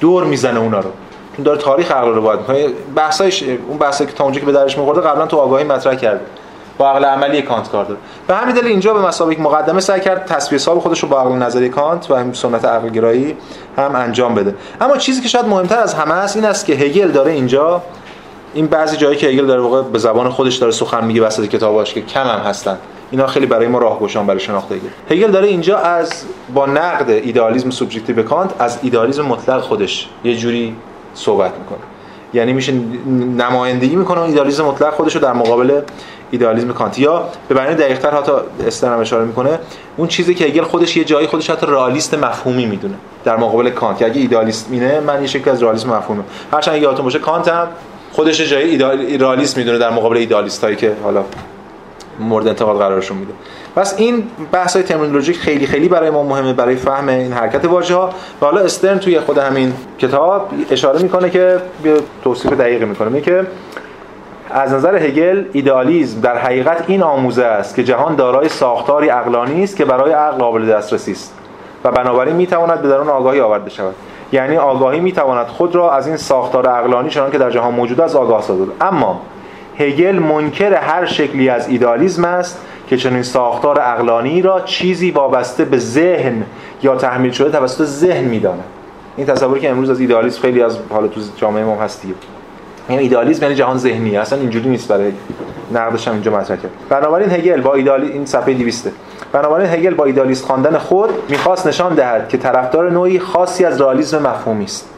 دور 0.00 0.24
می‌زنه 0.24 0.60
اونا 0.60 0.80
رو. 0.80 0.90
چون 1.36 1.44
داره 1.44 1.58
تاریخ 1.58 1.92
عقل 1.92 2.14
رو 2.14 2.22
باید 2.22 2.40
می‌کنه 2.40 2.68
بحثایش 2.96 3.42
اون 3.68 3.78
بحثی 3.78 4.06
که 4.06 4.12
تا 4.12 4.24
اونجا 4.24 4.40
که 4.40 4.46
به 4.46 4.52
درش 4.52 4.78
میخورده 4.78 5.00
قبلا 5.00 5.26
تو 5.26 5.36
آگاهی 5.36 5.64
مطرح 5.64 5.94
کرده. 5.94 6.20
با 6.78 6.90
عقل 6.90 7.04
عملی 7.04 7.42
کانت 7.42 7.70
کار 7.70 7.84
داره. 7.84 8.00
به 8.26 8.34
همین 8.34 8.54
دلیل 8.54 8.66
اینجا 8.66 8.94
به 8.94 9.00
مثابه 9.00 9.42
مقدمه 9.42 9.80
سعی 9.80 10.00
کرد 10.00 10.26
تصویر 10.26 10.60
حساب 10.60 10.78
خودش 10.78 11.02
رو 11.02 11.08
با 11.08 11.20
عقل 11.20 11.32
نظری 11.32 11.68
کانت 11.68 12.10
و 12.10 12.14
همین 12.14 12.32
سنت 12.32 12.64
عقل 12.64 12.88
گرایی 12.88 13.36
هم 13.76 13.96
انجام 13.96 14.34
بده. 14.34 14.54
اما 14.80 14.96
چیزی 14.96 15.20
که 15.20 15.28
شاید 15.28 15.46
مهمتر 15.46 15.78
از 15.78 15.94
همه 15.94 16.14
است 16.14 16.36
این 16.36 16.44
است 16.44 16.66
که 16.66 16.72
هگل 16.72 17.08
داره 17.08 17.32
اینجا 17.32 17.82
این 18.54 18.66
بعضی 18.66 18.96
جایی 18.96 19.16
که 19.16 19.26
هگل 19.26 19.46
داره 19.46 19.60
واقع 19.60 19.82
به 19.82 19.98
زبان 19.98 20.30
خودش 20.30 20.56
داره 20.56 20.72
سخن 20.72 21.04
میگه 21.04 21.22
وسط 21.22 21.46
کتاباش 21.46 21.94
که 21.94 22.02
کم 22.02 22.26
هم 22.26 22.38
هستن. 22.38 22.78
اینا 23.10 23.26
خیلی 23.26 23.46
برای 23.46 23.66
ما 23.66 23.78
راهگشان 23.78 24.26
برای 24.26 24.40
شناخت 24.40 24.72
هگل. 24.72 24.88
هگل 25.10 25.30
داره 25.30 25.48
اینجا 25.48 25.78
از 25.78 26.24
با 26.54 26.66
نقد 26.66 27.10
ایدئالیسم 27.10 27.70
سوبژکتیو 27.70 28.22
کانت 28.22 28.50
از 28.58 28.78
ایدئالیسم 28.82 29.22
مطلق 29.22 29.60
خودش 29.60 30.08
یه 30.24 30.36
جوری 30.36 30.76
صحبت 31.14 31.52
می‌کنه. 31.58 31.78
یعنی 32.34 32.52
میشه 32.52 32.72
نمایندگی 33.36 33.96
می‌کنه 33.96 34.18
اون 34.18 34.28
ایدئالیسم 34.28 34.64
مطلق 34.64 34.94
خودش 34.94 35.14
رو 35.14 35.20
در 35.20 35.32
مقابل 35.32 35.80
ایدئالیسم 36.30 36.72
کانتی 36.72 37.02
یا 37.02 37.28
به 37.48 37.54
معنی 37.54 37.74
دقیق‌تر 37.74 38.10
حتی 38.10 38.32
استرن 38.66 39.00
اشاره 39.00 39.24
می‌کنه 39.24 39.58
اون 39.96 40.08
چیزی 40.08 40.34
که 40.34 40.44
هگل 40.44 40.62
خودش 40.62 40.96
یه 40.96 41.04
جایی 41.04 41.26
خودش 41.26 41.50
حتی 41.50 41.66
رئالیست 41.66 42.14
مفهومی 42.14 42.66
می‌دونه 42.66 42.94
در 43.24 43.36
مقابل 43.36 43.70
کانت. 43.70 44.02
اگه 44.02 44.20
ایدئالیست 44.20 44.70
مینه 44.70 45.00
من 45.00 45.20
یه 45.20 45.26
شکلی 45.26 45.50
از 45.50 45.62
رئالیسم 45.62 45.90
مفهومی 45.90 46.22
هرچند 46.52 46.82
یادتون 46.82 47.04
باشه 47.04 47.18
کانت 47.18 47.48
هم 47.48 47.68
خودش 48.12 48.40
جای 48.40 48.78
رئالیست 49.18 49.56
می‌دونه 49.56 49.78
در 49.78 49.90
مقابل 49.90 50.16
ایدئالیست 50.16 50.64
هایی 50.64 50.76
که 50.76 50.92
حالا 51.02 51.24
مورد 52.20 52.48
انتقاد 52.48 52.78
قرارشون 52.78 53.16
میده. 53.16 53.32
پس 53.76 53.94
این 53.98 54.24
بحث 54.52 54.76
های 54.76 54.82
ترمینولوژیک 54.82 55.38
خیلی 55.38 55.66
خیلی 55.66 55.88
برای 55.88 56.10
ما 56.10 56.22
مهمه 56.22 56.52
برای 56.52 56.76
فهم 56.76 57.08
این 57.08 57.32
حرکت 57.32 57.64
واژه 57.64 57.94
ها 57.94 58.10
و 58.42 58.46
حالا 58.46 58.60
استرن 58.60 58.98
توی 58.98 59.20
خود 59.20 59.38
همین 59.38 59.72
کتاب 59.98 60.50
اشاره 60.70 61.02
می‌کنه 61.02 61.30
که 61.30 61.60
توصیف 62.24 62.52
دقیقی 62.52 62.84
می‌کنه 62.84 63.08
میگه 63.08 63.46
از 64.50 64.72
نظر 64.72 64.96
هگل 64.96 65.44
ایدئالیسم 65.52 66.20
در 66.20 66.38
حقیقت 66.38 66.84
این 66.86 67.02
آموزه 67.02 67.44
است 67.44 67.74
که 67.74 67.84
جهان 67.84 68.16
دارای 68.16 68.48
ساختاری 68.48 69.08
عقلانی 69.08 69.64
است 69.64 69.76
که 69.76 69.84
برای 69.84 70.12
عقل 70.12 70.38
قابل 70.38 70.66
دسترسی 70.66 71.12
است 71.12 71.34
و 71.84 71.90
بنابراین 71.90 72.36
می‌تواند 72.36 72.82
به 72.82 72.88
درون 72.88 73.08
آگاهی 73.08 73.40
آورده 73.40 73.70
شود. 73.70 73.94
یعنی 74.32 74.56
آگاهی 74.56 75.00
می‌تواند 75.00 75.46
خود 75.46 75.74
را 75.74 75.92
از 75.92 76.06
این 76.06 76.16
ساختار 76.16 76.66
عقلانی 76.66 77.10
چنان 77.10 77.30
که 77.30 77.38
در 77.38 77.50
جهان 77.50 77.74
موجود 77.74 78.00
است 78.00 78.16
آگاه 78.16 78.42
سازد. 78.42 78.68
اما 78.80 79.20
هگل 79.78 80.18
منکر 80.18 80.74
هر 80.74 81.06
شکلی 81.06 81.48
از 81.48 81.68
ایدالیسم 81.68 82.24
است 82.24 82.60
که 82.88 82.96
چنین 82.96 83.22
ساختار 83.22 83.78
عقلانی 83.78 84.42
را 84.42 84.60
چیزی 84.60 85.10
وابسته 85.10 85.64
به 85.64 85.78
ذهن 85.78 86.42
یا 86.82 86.96
تحمیل 86.96 87.30
شده 87.30 87.50
توسط 87.50 87.84
ذهن 87.84 88.24
می‌داند. 88.24 88.64
این 89.16 89.26
تصوری 89.26 89.60
که 89.60 89.70
امروز 89.70 89.90
از 89.90 90.00
ایدالیسم 90.00 90.40
خیلی 90.42 90.62
از 90.62 90.78
حالا 90.90 91.08
تو 91.08 91.20
جامعه 91.36 91.64
ما 91.64 91.76
هست 91.76 92.02
یعنی 92.90 93.02
ایدالیسم 93.02 93.42
یعنی 93.42 93.54
جهان 93.54 93.78
ذهنی. 93.78 94.16
اصلا 94.16 94.38
اینجوری 94.38 94.68
نیست 94.68 94.88
برای 94.88 95.12
نقدش 95.72 96.08
هم 96.08 96.14
اینجا 96.14 96.30
مطرح 96.30 96.56
کرد. 96.56 96.70
بنابراین 96.88 97.30
هگل 97.30 97.60
با 97.60 97.74
ایدالی 97.74 98.12
این 98.12 98.26
صفحه 98.26 98.54
200 98.54 98.90
بنابراین 99.32 99.70
هگل 99.70 99.94
با 99.94 100.04
ایدالیست 100.04 100.44
خواندن 100.44 100.78
خود 100.78 101.10
می‌خواست 101.28 101.66
نشان 101.66 101.94
دهد 101.94 102.28
که 102.28 102.38
طرفدار 102.38 102.90
نوعی 102.90 103.18
خاصی 103.18 103.64
از 103.64 103.80
رئالیسم 103.80 104.18
مفهومی 104.18 104.64
است 104.64 104.88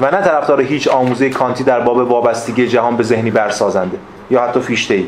و 0.00 0.10
نه 0.10 0.20
طرفدار 0.20 0.60
هیچ 0.60 0.88
آموزه 0.88 1.30
کانتی 1.30 1.64
در 1.64 1.80
باب 1.80 1.96
وابستگی 1.96 2.68
جهان 2.68 2.96
به 2.96 3.02
ذهنی 3.02 3.30
برسازنده 3.30 3.98
یا 4.30 4.42
حتی 4.42 4.60
فیشته 4.60 4.94
ای 4.94 5.06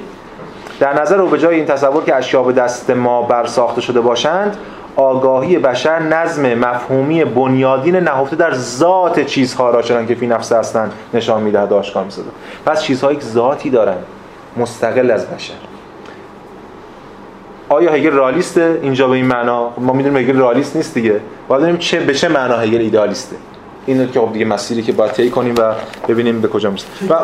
در 0.81 1.01
نظر 1.01 1.21
او 1.21 1.29
به 1.29 1.39
جای 1.39 1.57
این 1.57 1.65
تصور 1.65 2.05
که 2.05 2.15
اشیا 2.15 2.43
به 2.43 2.53
دست 2.53 2.91
ما 2.91 3.23
برساخته 3.23 3.81
شده 3.81 4.01
باشند 4.01 4.57
آگاهی 4.97 5.59
بشر 5.59 5.99
نظم 5.99 6.55
مفهومی 6.55 7.25
بنیادین 7.25 7.97
نهفته 7.97 8.37
در 8.37 8.55
ذات 8.55 9.21
چیزها 9.21 9.71
را 9.71 9.83
چنان 9.83 10.07
که 10.07 10.15
فی 10.15 10.27
نفس 10.27 10.53
هستند 10.53 10.93
نشان 11.15 11.43
می‌دهد 11.43 11.73
آشکار 11.73 12.05
می‌سازد. 12.05 12.29
پس 12.67 12.83
چیزهایی 12.83 13.17
که 13.17 13.25
ذاتی 13.25 13.71
دارند 13.71 14.05
مستقل 14.57 15.11
از 15.11 15.27
بشر. 15.27 15.55
آیا 17.69 17.93
هگل 17.93 18.11
رالیسته 18.11 18.79
اینجا 18.83 19.09
به 19.09 19.13
این 19.13 19.27
معنا 19.27 19.71
ما 19.79 19.93
می‌دونیم 19.93 20.19
هگل 20.19 20.37
رالیست 20.37 20.77
نیست 20.77 20.95
دیگه. 20.95 21.21
باید 21.49 21.63
ببینیم 21.63 21.81
چه 21.81 22.01
به 22.01 22.15
چه 22.15 22.29
معنا 22.29 22.57
هگل 22.57 22.81
ایدالیسته 22.81 23.37
اینو 23.87 24.07
که 24.07 24.21
خب 24.21 24.33
دیگه 24.33 24.45
مسیری 24.45 24.83
که 24.83 24.93
باید 24.93 25.13
طی 25.13 25.31
کنیم 25.31 25.55
و 25.59 25.73
ببینیم 26.09 26.41
به 26.41 26.49
کجا 26.49 26.71
می‌رسه. 26.71 26.87
و 27.11 27.15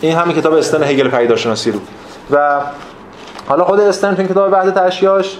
این 0.00 0.16
همین 0.16 0.36
کتاب 0.36 0.52
استن 0.52 0.82
هگل 0.82 1.08
پیداشناسی 1.08 1.70
رو. 1.70 1.78
و 2.30 2.60
حالا 3.46 3.64
خود 3.64 3.80
استن 3.80 4.14
تو 4.14 4.20
این 4.20 4.28
کتاب 4.28 4.50
بعد 4.50 4.86
تشیاش 4.86 5.38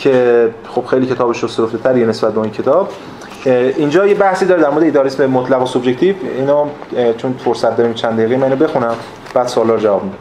که 0.00 0.48
خب 0.74 0.86
خیلی 0.86 1.06
کتابش 1.06 1.38
رو 1.38 1.48
سرفته 1.48 1.78
تریه 1.78 2.06
نسبت 2.06 2.32
به 2.32 2.40
این 2.40 2.50
کتاب. 2.50 2.88
اینجا 3.44 4.06
یه 4.06 4.14
بحثی 4.14 4.46
داره 4.46 4.62
در 4.62 4.70
مورد 4.70 4.82
ایدالیسم 4.82 5.26
مطلق 5.26 5.62
و 5.62 5.66
سوبژکتیو. 5.66 6.14
اینو 6.38 6.66
چون 7.16 7.34
فرصت 7.44 7.76
داریم 7.76 7.94
چند 7.94 8.16
دقیقه 8.16 8.36
من 8.36 8.48
بخونم 8.48 8.94
بعد 9.34 9.46
سوالا 9.46 9.74
رو 9.74 9.80
جواب 9.80 10.02
میدم. 10.04 10.16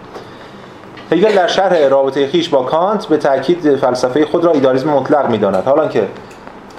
هگل 1.12 1.36
در 1.36 1.48
شرح 1.48 1.88
رابطه 1.88 2.28
خویش 2.28 2.50
با 2.50 2.64
کانت 2.64 3.06
به 3.06 3.18
تاکید 3.18 3.76
فلسفه 3.76 4.26
خود 4.26 4.46
را 4.46 4.52
ایدالیسم 4.52 4.90
مطلق 4.90 5.30
می‌داند. 5.30 5.64
حال 5.64 5.88
آنکه 5.88 6.08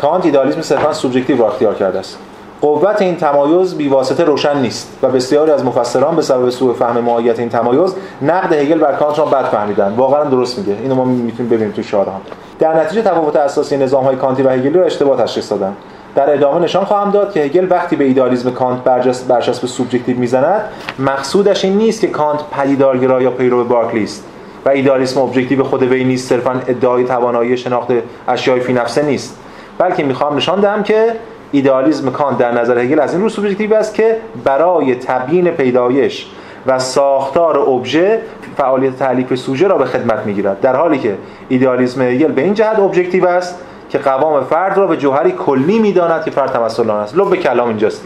کانت 0.01 0.25
ایدالیسم 0.25 0.63
صرفا 0.63 0.93
سوبژکتیو 0.93 1.39
را 1.39 1.49
اختیار 1.49 1.75
کرده 1.75 1.99
است. 1.99 2.19
قوت 2.61 3.03
این 3.03 3.17
تمایز 3.17 3.75
بیواسطه 3.75 4.25
روشن 4.25 4.59
نیست 4.59 4.99
و 5.03 5.09
بسیاری 5.09 5.51
از 5.51 5.65
مفسران 5.65 6.17
به 6.17 6.23
سبب 6.23 6.51
سوء 6.51 6.73
فهم 6.73 6.99
ماهیت 6.99 7.39
این 7.39 7.49
تمایز 7.49 7.95
نقد 8.23 8.53
هگل 8.53 8.79
بر 8.79 8.93
کانت 8.93 9.19
را 9.19 9.25
بد 9.25 9.45
فهمیدن 9.45 9.95
واقعا 9.97 10.25
درست 10.25 10.59
میگه. 10.59 10.77
اینو 10.83 10.95
ما 10.95 11.05
می‌تونیم 11.05 11.51
ببینیم 11.51 11.73
تو 11.73 11.83
شارح 11.83 12.13
در 12.61 12.75
نتیجه 12.75 13.03
تفاوت 13.03 13.37
اساسی 13.37 13.77
نظام 13.77 14.05
های 14.05 14.17
کانتی 14.17 14.43
و 14.43 14.51
هگلی 14.51 14.79
را 14.79 14.85
اشتباه 14.85 15.23
تشخیص 15.23 15.53
دادن. 15.53 15.73
در 16.15 16.35
ادامه 16.35 16.61
نشان 16.61 16.85
خواهم 16.85 17.11
داد 17.11 17.33
که 17.33 17.41
هگل 17.41 17.67
وقتی 17.71 17.97
به 17.97 18.05
ایدالیسم 18.05 18.51
کانت 18.51 18.85
برچسب 19.29 19.67
سوبژکتیو 19.67 20.19
می‌زند 20.19 20.65
مقصودش 20.99 21.65
این 21.65 21.77
نیست 21.77 22.01
که 22.01 22.07
کانت 22.07 22.41
پدیدارگرا 22.51 23.23
یا 23.23 23.31
پیرو 23.31 23.65
بارکلی 23.65 24.05
است 24.05 24.25
و 24.65 24.69
ایدالیسم 24.69 25.21
objective 25.21 25.65
خود 25.65 25.83
وی 25.83 26.05
نیست 26.05 26.29
صرفا 26.29 26.61
ادعای 26.69 27.05
توانایی 27.05 27.57
شناخت 27.57 27.89
اشیای 28.29 28.61
فی 28.61 28.73
نفسه 28.73 29.03
نیست 29.03 29.37
بلکه 29.79 30.05
می‌خوام 30.05 30.37
نشان 30.37 30.61
دهم 30.61 30.83
که 30.83 31.13
ایدالیسم 31.53 32.11
کانت 32.11 32.39
در 32.39 32.53
نظر 32.53 32.79
هگل 32.79 33.01
از 33.01 33.15
این 33.15 33.23
رو 33.23 33.29
سوبژکتیو 33.29 33.75
است 33.75 33.95
که 33.95 34.17
برای 34.45 34.95
تبیین 34.95 35.51
پیدایش 35.51 36.27
و 36.67 36.79
ساختار 36.79 37.59
ابژه 37.59 38.21
فعالیت 38.61 38.97
تألیف 38.97 39.35
سوژه 39.35 39.69
را 39.69 39.79
به 39.79 39.85
خدمت 39.85 40.27
می‌گیرد. 40.27 40.61
در 40.61 40.77
حالی 40.77 40.99
که 40.99 41.17
ایدئالیسم 41.49 42.03
هگل 42.03 42.33
به 42.33 42.43
این 42.43 42.55
جهت 42.55 42.79
objective 42.79 43.27
است 43.27 43.59
که 43.91 43.99
قوام 43.99 44.45
فرد 44.45 44.79
را 44.79 44.87
به 44.87 44.97
جوهری 44.97 45.33
کلی 45.33 45.79
می‌داند 45.79 46.25
که 46.25 46.31
فرد 46.31 46.53
تمثل 46.53 46.91
آن 46.91 47.01
است. 47.01 47.17
لب 47.17 47.35
کلام 47.35 47.69
اینجاست 47.69 48.05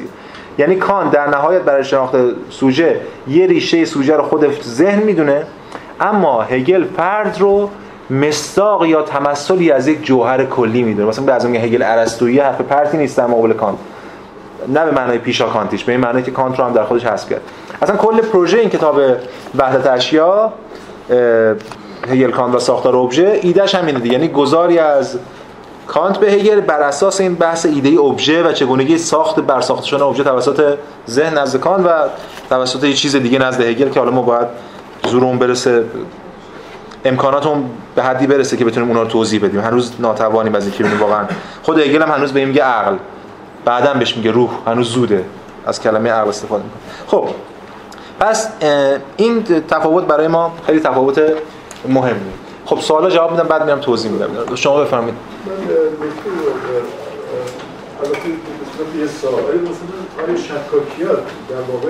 یعنی 0.58 0.76
کانت 0.76 1.08
در 1.08 1.26
نهایت 1.26 1.62
برای 1.62 1.84
شناخت 1.84 2.16
سوژه 2.50 3.00
یه 3.28 3.46
ریشه 3.46 3.84
سوژه 3.84 4.16
رو 4.16 4.22
خود 4.22 4.62
ذهن 4.62 5.02
می‌دونه 5.02 5.42
اما 6.00 6.42
هگل 6.42 6.84
فرد 6.96 7.36
رو 7.40 7.70
مصداق 8.10 8.86
یا 8.86 9.02
تمثلی 9.02 9.70
از 9.70 9.88
یک 9.88 10.02
جوهر 10.02 10.44
کلی 10.44 10.82
می‌دونه. 10.82 11.08
مثلا 11.08 11.24
بعضی 11.24 11.48
میگه 11.48 11.64
هگل 11.64 11.82
ارسطویی 11.82 12.38
حرف 12.38 12.60
پرتی 12.60 12.96
نیست 12.96 13.18
در 13.18 13.26
مقابل 13.26 13.52
کانت. 13.52 13.78
نه 14.68 14.84
به 14.84 14.90
معنای 14.90 15.18
پیشا 15.18 15.48
کانتیش 15.48 15.84
به 15.84 15.92
این 15.92 16.00
معنی 16.00 16.22
که 16.22 16.30
کانت 16.30 16.58
رو 16.58 16.64
هم 16.64 16.72
در 16.72 16.84
خودش 16.84 17.06
حذف 17.06 17.30
کرد. 17.30 17.40
اصلا 17.82 17.96
کل 17.96 18.20
پروژه 18.20 18.58
این 18.58 18.70
کتاب 18.70 19.00
وحدت 19.58 19.86
اشیا 19.86 20.52
هگل 22.08 22.30
کانت 22.30 22.54
و 22.54 22.58
ساختار 22.58 22.96
ابژه 22.96 23.38
ایدهش 23.42 23.74
همینه 23.74 23.98
دیگه. 23.98 24.12
یعنی 24.12 24.28
گذاری 24.28 24.78
از 24.78 25.18
کانت 25.86 26.18
به 26.18 26.32
هگل 26.32 26.60
بر 26.60 26.80
اساس 26.80 27.20
این 27.20 27.34
بحث 27.34 27.66
ایده 27.66 28.00
ابژه 28.00 28.42
و 28.42 28.52
چگونگی 28.52 28.98
ساخت 28.98 29.40
بر 29.40 29.60
ساخته 29.60 29.86
شدن 29.86 30.02
ابژه 30.02 30.24
توسط 30.24 30.74
ذهن 31.08 31.38
نزد 31.38 31.60
کانت 31.60 31.86
و 31.86 31.90
توسط 32.50 32.84
یه 32.84 32.92
چیز 32.92 33.16
دیگه 33.16 33.38
نزد 33.38 33.60
هگل 33.60 33.88
که 33.88 34.00
حالا 34.00 34.12
ما 34.12 34.22
باید 34.22 34.46
زورمون 35.06 35.38
برسه 35.38 35.84
امکاناتون 37.04 37.70
به 37.94 38.02
حدی 38.02 38.26
برسه 38.26 38.56
که 38.56 38.64
بتونیم 38.64 38.88
اونا 38.88 39.02
رو 39.02 39.08
توضیح 39.08 39.44
بدیم. 39.44 39.60
هنوز 39.60 39.92
ناتوانیم 39.98 40.54
از 40.54 40.64
اینکه 40.66 40.96
واقعا. 41.00 41.24
خود 41.62 41.78
هگل 41.78 42.02
هم 42.02 42.10
هنوز 42.10 42.32
به 42.32 42.44
میگه 42.44 42.62
عقل. 42.62 42.96
بعدا 43.64 43.94
بهش 43.94 44.16
میگه 44.16 44.30
روح. 44.30 44.50
هنوز 44.66 44.88
زوده. 44.88 45.24
از 45.66 45.80
کلمه 45.80 46.10
عقل 46.10 46.28
استفاده 46.28 46.64
می‌کنه. 46.64 46.80
خب 47.06 47.28
پس 48.20 48.48
این 49.16 49.44
تفاوت 49.44 50.04
برای 50.04 50.28
ما 50.28 50.52
خیلی 50.66 50.80
تفاوت 50.80 51.20
مهمی. 51.88 52.32
خب 52.64 52.80
سوالا 52.80 53.10
جواب 53.10 53.30
میدم 53.30 53.44
بعد 53.44 53.64
میرم 53.64 53.80
توضیح 53.80 54.10
میدم. 54.10 54.54
شما 54.54 54.80
بفرمایید. 54.80 55.14
البته 58.04 58.28
یه 58.98 59.06
سوال. 59.06 59.34
آیا 59.34 59.60
مثلا 59.60 60.26
آیا 60.26 60.36
شکاکیات 60.36 61.22
در 61.50 61.62
واقع 61.72 61.88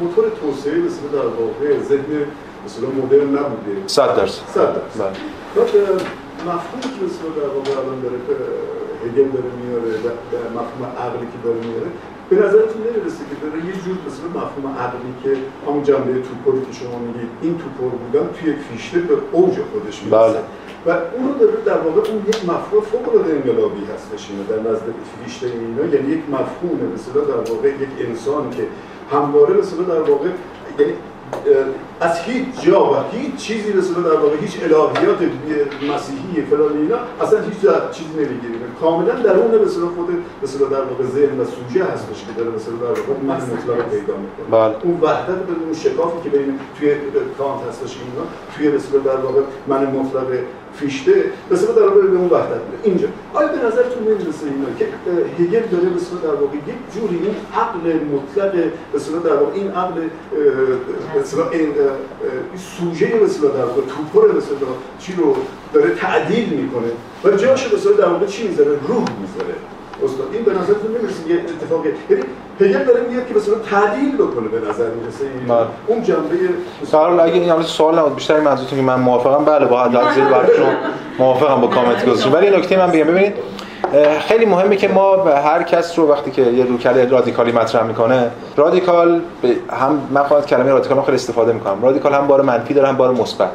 موتور 0.00 0.24
توسعه 0.40 0.78
مثلا 0.78 1.08
در 1.12 1.26
واقع 1.26 1.78
ذهن 1.88 2.26
مثلا 2.66 2.88
مدرن 2.88 3.28
نبوده؟ 3.28 3.74
100 3.86 4.16
درصد. 4.16 4.42
100 4.54 4.60
درصد. 4.60 5.16
مفهومی 6.40 6.82
که 6.82 7.04
مثلا 7.08 7.28
در 7.40 7.48
واقع 7.56 7.70
الان 7.80 8.00
داره 8.02 8.18
هگل 9.04 9.28
داره 9.36 9.50
میاره 9.62 9.90
و 10.04 10.08
مفهوم 10.58 10.82
عقلی 10.98 11.26
که 11.32 11.38
داره 11.44 11.58
میاره 11.66 11.90
به 12.30 12.36
نظرتون 12.36 12.82
نمی‌رسه 12.82 13.22
که 13.28 13.36
داره 13.42 13.58
یه 13.66 13.72
جور 13.72 13.96
مثلا 14.06 14.28
مفهوم 14.40 14.66
عقلی 14.78 15.12
که 15.22 15.30
همون 15.66 15.82
جنبه 15.82 16.12
توپوری 16.28 16.60
که 16.66 16.72
شما 16.72 16.98
میگید 16.98 17.30
این 17.42 17.58
توپور 17.58 17.90
بودن 17.90 18.28
توی 18.34 18.50
یک 18.50 18.58
فیشته 18.58 18.98
به 18.98 19.14
اوج 19.32 19.54
خودش 19.72 20.02
می‌رسه 20.02 20.16
بله. 20.16 20.42
و 20.86 20.90
اون 21.16 21.28
رو 21.28 21.34
داره 21.38 21.56
در 21.64 21.78
واقع 21.78 22.10
اون 22.10 22.22
یک 22.28 22.44
مفهوم 22.44 22.82
فوق 22.82 23.08
العاده 23.08 23.32
انقلابی 23.32 23.84
هستش 23.94 24.30
اینا 24.30 24.42
در 24.42 24.70
نزد 24.70 24.84
فیشته 25.24 25.46
اینا 25.46 25.94
یعنی 25.94 26.12
یک 26.12 26.22
مفهومه 26.30 26.84
مثلا 26.94 27.24
در 27.24 27.52
واقع 27.52 27.68
یک 27.68 28.08
انسان 28.08 28.50
که 28.50 28.62
همواره 29.12 29.54
مثلا 29.54 29.82
در 29.82 30.00
واقع 30.10 30.28
یعنی 30.78 30.92
از 32.00 32.18
هیچ 32.20 32.46
جا 32.62 32.92
و 32.92 32.96
هیچ 33.12 33.36
چیزی 33.36 33.72
به 33.72 33.80
در 33.80 34.16
واقع 34.16 34.36
هیچ 34.40 34.56
الهیات 34.62 35.18
مسیحی 35.94 36.42
فلان 36.50 36.76
اینا 36.76 36.96
اصلا 37.20 37.38
هیچ 37.40 37.60
چیزی 37.92 38.10
نمی‌گیریم 38.16 38.60
کاملا 38.80 39.14
درون 39.14 39.50
به 39.50 39.58
خود 39.96 40.06
به 40.40 40.46
در 40.70 40.80
واقع 40.80 41.04
ذهن 41.04 41.40
و 41.40 41.44
سوژه 41.44 41.84
هستش 41.84 42.24
که 42.26 42.32
داره 42.36 42.50
مثلا 42.50 42.74
در 42.74 43.00
واقع 43.00 43.20
من 43.22 43.34
مطلق 43.34 43.88
پیدا 43.90 44.14
می‌کنه 44.16 44.46
بله. 44.50 44.74
اون 44.82 45.00
وحدت 45.00 45.26
به 45.28 45.52
اون 45.64 45.74
شکافی 45.74 46.30
که 46.30 46.36
بین 46.36 46.58
توی 46.78 46.94
کانت 47.38 47.60
هستش 47.68 47.96
اینا 47.96 48.26
توی 48.56 48.70
به 48.70 48.98
در 49.10 49.16
واقع 49.16 49.40
من 49.66 49.86
مطلق 49.86 50.26
فیشته 50.74 51.24
مثلا 51.50 51.72
در 51.72 51.82
واقع 51.82 52.00
به 52.00 52.16
اون 52.16 52.28
وحدت 52.30 52.60
میده 52.70 52.78
اینجا. 52.84 53.08
آیا 53.34 53.48
به 53.48 53.58
نظرتون 53.66 54.02
نمی‌رسه 54.02 54.46
اینا 54.46 54.78
که 54.78 54.86
هگل 55.38 55.66
داره 55.66 55.88
مثلا 55.88 56.18
در 56.18 56.34
واقع 56.40 56.56
یک 56.56 56.94
جوری 56.94 57.16
این 57.16 57.36
عقل 57.54 58.04
مطلق 58.04 58.54
مثلا 58.94 59.18
در 59.18 59.34
واقع 59.34 59.52
این 59.54 59.70
عقل 59.70 60.00
مثلا 61.20 61.50
این 61.50 61.68
سوژه 62.56 63.20
مثلا 63.24 63.48
در 63.48 63.64
واقع 63.64 63.80
توپر 63.80 64.28
مثلا 64.28 64.56
چی 64.98 65.14
رو 65.18 65.36
داره 65.72 65.94
تعدیل 65.94 66.48
می‌کنه. 66.48 66.88
و 67.24 67.36
جاش 67.36 67.74
مثلا 67.74 67.92
در 67.92 68.08
واقع 68.08 68.26
چی 68.26 68.48
می‌ذاره؟ 68.48 68.70
روح 68.70 69.04
می‌ذاره. 69.20 69.54
استاد 70.04 70.26
این 70.32 70.44
به 70.44 70.52
نظرتون 70.52 70.90
نمی‌رسه 70.98 71.28
یه 71.28 71.36
اتفاقی. 71.36 71.88
یعنی 72.10 72.22
هگل 72.60 72.84
داره 72.84 73.00
میگه 73.08 73.24
که 73.28 73.34
مثلا 73.34 73.54
تعدیل 73.54 74.14
بکنه 74.16 74.48
به 74.48 74.68
نظر 74.68 74.88
می‌رسه. 74.88 75.24
بله. 75.48 75.66
اون 75.86 76.02
جنبه 76.02 76.36
مثلا 76.82 77.22
اگه 77.22 77.34
این 77.34 77.62
سوال 77.62 77.98
نبود 77.98 78.14
بیشتر 78.14 78.40
منظورتون 78.40 78.78
که 78.78 78.84
من 78.84 79.00
موافقم. 79.00 79.44
بله 79.44 79.66
با 79.66 79.84
حد 79.84 80.14
زیر 80.14 80.24
براتون 80.24 80.66
موافقم 81.18 81.60
با 81.60 81.66
کامنت 81.66 82.04
گذاشتم 82.06 82.32
ولی 82.32 82.50
نکته 82.50 82.76
من 82.76 82.90
بگم 82.90 83.04
ببینید 83.04 83.34
خیلی 84.28 84.46
مهمه 84.46 84.76
که 84.76 84.88
ما 84.88 85.16
به 85.16 85.36
هر 85.36 85.62
کس 85.62 85.98
رو 85.98 86.10
وقتی 86.10 86.30
که 86.30 86.42
یه 86.42 86.64
روکرد 86.64 87.12
رادیکالی 87.12 87.52
مطرح 87.52 87.82
می‌کنه 87.82 88.30
رادیکال 88.56 89.20
هم 89.70 90.08
من 90.10 90.22
خواهد 90.22 90.46
کلمه 90.46 90.70
رادیکال 90.70 91.02
خیلی 91.02 91.14
استفاده 91.14 91.52
می‌کنم. 91.52 91.82
رادیکال 91.82 92.14
هم 92.14 92.26
بار 92.26 92.42
منفی 92.42 92.74
داره 92.74 92.88
هم 92.88 92.96
بار 92.96 93.12
مثبت. 93.12 93.50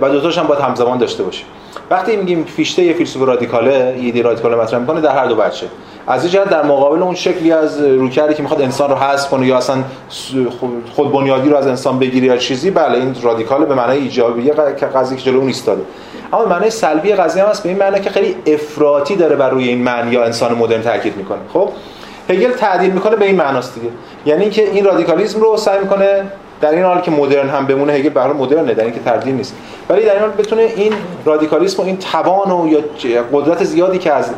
و 0.00 0.10
دو 0.10 0.20
تاش 0.20 0.38
هم 0.38 0.46
باید 0.46 0.60
همزمان 0.60 0.98
داشته 0.98 1.22
باشیم. 1.22 1.46
وقتی 1.90 2.16
میگیم 2.16 2.44
فیشته 2.44 2.82
یه 2.82 2.92
فیلسوف 2.92 3.22
رادیکاله 3.22 3.96
ایده 4.00 4.22
رادیکال 4.22 4.54
مطرح 4.54 4.80
می‌کنه 4.80 5.00
در 5.00 5.16
هر 5.16 5.26
دو 5.26 5.34
وجهه. 5.34 5.66
از 6.06 6.22
این 6.24 6.32
جهت 6.32 6.50
در 6.50 6.62
مقابل 6.62 7.02
اون 7.02 7.14
شکلی 7.14 7.52
از 7.52 7.82
رویکردی 7.82 8.34
که 8.34 8.42
می‌خواد 8.42 8.62
انسان 8.62 8.90
رو 8.90 8.96
حذف 8.96 9.30
کنه 9.30 9.46
یا 9.46 9.56
اصلا 9.56 9.76
خود 10.96 11.12
بنیادی 11.12 11.48
رو 11.48 11.56
از 11.56 11.66
انسان 11.66 11.98
بگیره 11.98 12.26
یا 12.26 12.36
چیزی 12.36 12.70
بله 12.70 12.98
این 12.98 13.16
رادیکال 13.22 13.64
به 13.64 13.74
معنای 13.74 13.98
ایجابیه 13.98 14.54
که 14.80 14.86
قضیه 14.86 15.18
که 15.18 15.24
جلو 15.24 15.38
اون 15.38 15.46
ایستاده. 15.46 15.82
اما 16.32 16.44
معنای 16.44 16.70
سلبی 16.70 17.12
قضیه 17.12 17.42
هم 17.44 17.48
هست 17.48 17.62
به 17.62 17.68
این 17.68 17.78
معنی 17.78 18.00
که 18.00 18.10
خیلی 18.10 18.36
افراطی 18.46 19.16
داره 19.16 19.36
بر 19.36 19.50
روی 19.50 19.68
این 19.68 19.82
معنی 19.82 20.10
یا 20.10 20.24
انسان 20.24 20.54
مدرن 20.54 20.82
تاکید 20.82 21.16
می‌کنه. 21.16 21.38
خب 21.52 21.70
هگل 22.28 22.50
تعدیل 22.50 22.90
می‌کنه 22.90 23.16
به 23.16 23.24
این 23.24 23.36
معناست 23.36 23.74
دیگه. 23.74 23.88
یعنی 24.26 24.42
اینکه 24.42 24.70
این 24.70 24.84
رادیکالیسم 24.84 25.40
رو 25.40 25.56
سعی 25.56 25.78
می‌کنه 25.78 26.24
در 26.60 26.70
این 26.70 26.84
حال 26.84 27.00
که 27.00 27.10
مدرن 27.10 27.48
هم 27.48 27.66
بمونه 27.66 27.92
هگل 27.92 28.08
برای 28.08 28.32
مدرنه 28.32 28.74
در 28.74 28.84
اینکه 28.84 29.00
تردید 29.00 29.34
نیست. 29.34 29.54
ولی 29.88 30.04
در 30.04 30.12
این 30.12 30.20
حال 30.20 30.30
بتونه 30.30 30.62
این 30.76 30.92
رادیکالیسم 31.24 31.82
و 31.82 31.86
این 31.86 31.96
توان 31.96 32.50
و 32.50 32.68
یا 32.68 33.24
قدرت 33.32 33.64
زیادی 33.64 33.98
که 33.98 34.12
از 34.12 34.30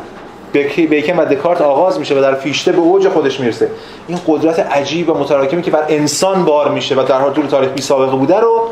بیکن 0.75 1.19
و 1.19 1.25
دکارت 1.25 1.61
آغاز 1.61 1.99
میشه 1.99 2.15
و 2.15 2.21
در 2.21 2.35
فیشته 2.35 2.71
به 2.71 2.79
اوج 2.79 3.07
خودش 3.07 3.39
می‌رسه 3.39 3.69
این 4.07 4.19
قدرت 4.27 4.59
عجیب 4.59 5.09
و 5.09 5.13
متراکمی 5.13 5.61
که 5.61 5.71
بر 5.71 5.83
انسان 5.89 6.45
بار 6.45 6.71
میشه 6.71 6.95
و 6.95 7.03
در 7.03 7.17
حال 7.17 7.33
طول 7.33 7.45
تاریخ 7.45 7.69
بی 7.69 7.81
سابقه 7.81 8.15
بوده 8.15 8.39
رو 8.39 8.67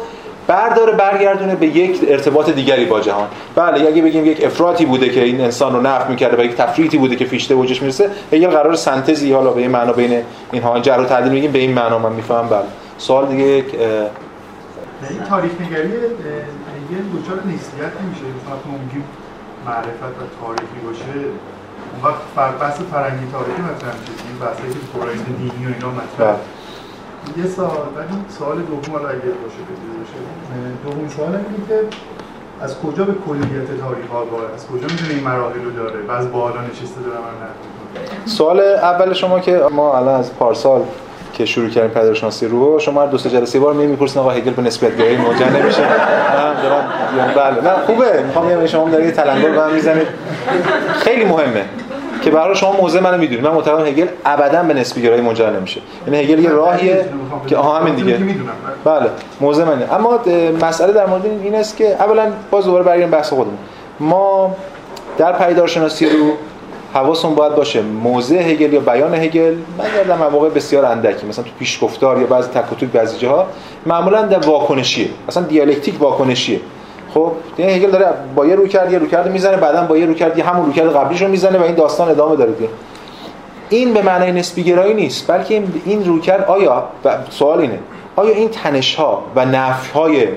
برداره 0.48 0.92
برگردونه 0.92 1.56
به 1.56 1.68
یک 1.68 2.00
ارتباط 2.08 2.50
دیگری 2.50 2.86
با 2.86 3.00
جهان. 3.00 3.28
بله 3.56 3.88
اگه 3.88 4.02
بگیم 4.02 4.26
یک 4.26 4.46
افراطی 4.46 4.86
بوده 4.86 5.10
که 5.10 5.24
این 5.24 5.42
انسان 5.42 5.74
رو 5.74 5.82
نفع 5.82 6.10
می‌کرده 6.10 6.42
و 6.42 6.46
یک 6.46 6.56
تفریطی 6.56 6.98
بوده 6.98 7.16
که 7.16 7.26
فیشته 7.26 7.54
اوجش 7.54 7.82
می‌رسه 7.82 8.10
یه 8.32 8.48
قرار 8.48 8.76
سنتزی 8.76 9.34
حالا 9.34 9.52
به 9.52 9.62
این 9.62 9.72
معنا 9.72 9.94
بین 9.94 10.22
اینها 10.52 10.80
جر 10.80 11.00
و 11.00 11.06
تعدیل 11.06 11.32
میگیم 11.32 11.52
به 11.52 11.60
این 11.60 11.74
معنا 11.74 12.00
من 12.00 12.12
می‌فهمم 12.12 12.50
بله. 12.50 12.64
سوال 13.00 13.28
دیگه 13.28 13.44
یک 13.44 13.76
این 15.10 15.24
تاریخ 15.30 15.52
نگری 15.62 15.90
یه 15.90 17.00
دوچار 17.14 17.38
نسبیت 17.38 17.94
نمیشه. 18.02 18.26
مثلا 18.38 18.58
میگیم 18.84 19.04
معرفت 19.66 20.16
و 20.20 20.24
تاریخی 20.42 20.80
باشه. 20.86 21.20
اون 21.94 22.02
وقت 22.04 22.22
فر... 22.36 22.52
بحث 22.52 22.78
فرنگی 22.92 23.26
تاریخی 23.32 23.62
مطرح 23.62 23.96
میشه. 24.00 24.14
این 24.30 24.38
بحثی 24.42 24.64
که 24.74 24.80
پرایز 25.00 25.22
دینی 25.26 25.66
و 25.66 25.74
اینا 25.76 25.90
مطرح 26.00 26.28
بله. 26.28 27.44
یه 27.44 27.50
سوال 27.52 27.88
ولی 27.96 28.16
سوال 28.40 28.58
دوم 28.62 28.96
حالا 28.96 29.10
اگه 29.10 29.20
باشه 29.20 29.62
باشه. 30.00 30.20
دوم 30.86 31.08
سوال 31.10 31.30
اینه 31.30 31.68
که 31.68 31.80
از 32.62 32.80
کجا 32.80 33.04
به 33.04 33.14
کلیت 33.28 33.80
تاریخ 33.82 34.08
ها 34.12 34.24
از 34.56 34.68
کجا 34.68 34.88
می‌تونه 34.92 35.14
این 35.14 35.24
مراحل 35.24 35.64
رو 35.64 35.72
داره؟ 35.72 36.00
و 36.08 36.12
از 36.12 36.32
بالا 36.32 36.62
نشسته 36.62 37.02
داره 37.02 37.18
من 37.18 38.26
سوال 38.26 38.60
اول 38.60 39.14
شما 39.14 39.40
که 39.40 39.62
ما 39.72 39.98
الان 39.98 40.20
از 40.20 40.36
پارسال 40.36 40.82
که 41.34 41.46
شروع 41.46 41.70
کردیم 41.70 41.90
پدیدارشناسی 41.90 42.48
رو 42.48 42.80
شما 42.80 43.02
هر 43.02 43.08
دو 43.08 43.18
سه 43.18 43.30
جلسه 43.30 43.60
بار 43.60 43.74
می‌پرسین 43.74 44.22
آقا 44.22 44.30
هگل 44.30 44.52
به 44.52 44.62
نسبت 44.62 44.98
گرایی 44.98 45.18
موجه 45.18 45.62
نمیشه. 45.62 45.82
من 45.82 46.62
دارم 46.64 46.88
بله. 47.36 47.64
نه 47.64 47.86
خوبه. 47.86 48.24
می‌خوام 48.24 48.62
یه 48.62 48.68
شما 48.68 48.90
دارید 48.90 49.14
تلنگر 49.14 49.50
به 49.50 49.58
من 49.58 49.74
می‌زنید. 49.74 50.08
خیلی 51.00 51.26
مهمه 51.26 51.66
که 52.22 52.32
برای 52.32 52.56
شما 52.56 52.72
موضع 52.72 53.00
منو 53.00 53.18
می‌دونید. 53.18 53.46
من 53.46 53.52
معتقدم 53.52 53.86
هگل 53.86 54.08
ابدا 54.26 54.64
به 54.64 54.74
نسبی 54.74 55.02
گرایی 55.02 55.22
منجر 55.22 55.50
نمیشه. 55.50 55.82
یعنی 56.08 56.24
هگل 56.24 56.40
یه 56.40 56.50
راهیه 56.50 57.06
که 57.48 57.58
آها 57.58 57.80
همین 57.80 57.96
دیگه. 57.96 58.18
بله. 58.84 59.10
موضع 59.42 59.64
منه. 59.64 59.94
اما 59.94 60.20
مسئله 60.62 60.94
در 60.94 61.06
مورد 61.06 61.26
این 61.26 61.56
است 61.56 61.78
که 61.78 61.96
اولا 62.00 62.28
باز 62.52 62.66
دوباره 62.66 62.84
برگردیم 62.84 63.12
بحث 63.12 63.30
خودمون. 63.30 63.58
ما 64.00 64.56
در 65.18 65.32
پیدارشناسی 65.32 66.10
رو 66.10 66.32
حواسون 66.94 67.36
باید 67.36 67.56
باشه. 67.56 67.82
موضع 67.82 68.36
هگل 68.36 68.74
یا 68.74 68.80
بیان 68.80 69.14
هگل 69.14 69.56
من 69.78 69.86
یادم 69.98 70.18
مواقع 70.18 70.50
بسیار 70.50 70.86
اندکی 70.86 71.28
مثلا 71.28 71.44
تو 71.44 71.52
پیشگفتار 71.60 72.22
یا 72.22 72.28
بعضی 72.28 72.50
تک 72.50 72.84
بعضی 72.84 73.18
جاها 73.18 73.48
معمولا 73.86 74.22
در 74.22 74.40
واکنشیه. 74.40 75.10
مثلا 75.28 75.44
دیالکتیک 75.44 76.02
واکنشیه. 76.02 76.60
خب 77.14 77.32
دیگه 77.58 77.70
هگل 77.70 77.92
داره 77.92 78.06
با 78.36 78.46
یه 78.46 78.56
رویکرد 78.56 78.92
یه 78.92 79.00
رویکرد 79.00 79.32
می‌زنه 79.32 79.58
بعدا 79.58 79.82
با 79.82 79.98
یه 79.98 80.06
رویکرد 80.06 80.38
یه 80.38 80.44
همون 80.44 80.66
رویکرد 80.66 80.96
قبلیش 80.96 81.22
رو 81.22 81.28
می‌زنه 81.28 81.60
و 81.60 81.64
این 81.64 81.76
داستان 81.76 82.10
ادامه 82.10 82.36
داره 82.36 82.52
دیگه. 82.52 82.70
این 83.70 83.94
به 83.94 84.02
معنای 84.02 84.32
نسبی 84.32 84.64
گرایی 84.64 84.94
نیست 84.94 85.32
بلکه 85.32 85.54
این 85.54 85.82
این 85.86 86.06
رویکرد 86.06 86.46
آیا 86.46 86.84
سوال 87.30 87.60
اینه 87.60 87.80
آیا 88.16 88.36
این 88.36 88.50
تنش 88.50 88.96
ها 88.96 89.24
و 89.36 89.46
نفی 89.46 89.94
های 89.94 90.28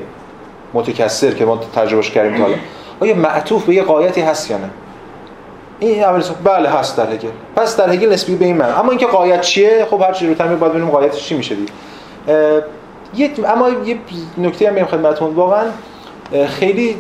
متکثر 0.75 1.31
که 1.31 1.45
ما 1.45 1.61
تجربهش 1.75 2.11
کردیم 2.11 2.45
تا 2.45 2.47
آیا 3.01 3.15
معطوف 3.15 3.65
به 3.65 3.75
یه 3.75 3.83
قایتی 3.83 4.21
هست 4.21 4.51
یا 4.51 4.59
نه؟ 4.59 4.71
این 5.87 6.05
اول 6.05 6.23
بله 6.45 6.69
هست 6.69 6.97
در 6.97 7.13
هگل 7.13 7.29
پس 7.57 7.77
در 7.77 7.91
هگل 7.91 8.13
نسبی 8.13 8.37
به 8.37 8.45
این 8.45 8.57
معنی 8.57 8.73
اما 8.73 8.91
اینکه 8.91 9.07
قایت 9.07 9.41
چیه؟ 9.41 9.87
خب 9.91 10.03
هر 10.03 10.13
چیزی 10.13 10.27
رو 10.27 10.35
تمیز 10.35 10.59
باید 10.59 10.73
ببینیم 10.73 10.91
قایتش 10.91 11.25
چی 11.25 11.37
میشه 11.37 11.57
یه 13.15 13.31
اما 13.47 13.69
یه 13.69 13.99
نکته 14.39 14.69
هم 14.69 14.75
میگم 14.75 14.87
خدمتتون. 14.87 15.35
واقعا 15.35 15.65
خیلی 16.47 16.97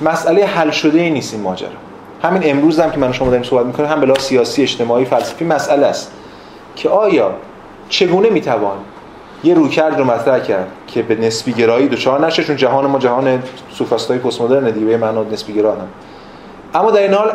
مسئله 0.00 0.44
حل 0.44 0.70
شده 0.70 1.00
ای 1.00 1.10
نیست 1.10 1.34
این 1.34 1.42
ماجرا. 1.42 1.68
همین 2.22 2.50
امروز 2.50 2.80
هم 2.80 2.90
که 2.90 2.98
من 2.98 3.12
شما 3.12 3.28
داریم 3.28 3.42
صحبت 3.42 3.66
می‌کنیم 3.66 3.88
هم 3.88 4.00
بلا 4.00 4.14
سیاسی 4.14 4.62
اجتماعی 4.62 5.04
فلسفی 5.04 5.44
مسئله 5.44 5.86
است 5.86 6.12
که 6.76 6.88
آیا 6.88 7.30
چگونه 7.88 8.30
می‌توان 8.30 8.76
یه 9.44 9.54
رویکرد 9.54 9.98
رو 9.98 10.04
مطرح 10.04 10.38
کرد 10.38 10.68
که 10.86 11.02
به 11.02 11.14
نسبی 11.14 11.52
گرایی 11.52 11.88
دچار 11.88 12.26
نشه؟ 12.26 12.44
چون 12.44 12.56
جهان 12.56 12.86
ما 12.86 12.98
جهان 12.98 13.42
سوفاستای 13.72 14.18
پست 14.18 14.40
مدرن 14.40 14.70
دیگه 14.70 14.86
به 14.86 14.96
معنی 14.96 15.30
نسبی 15.32 15.52
گرا 15.52 15.76
اما 16.74 16.90
در 16.90 17.02
این 17.02 17.14
حال 17.14 17.32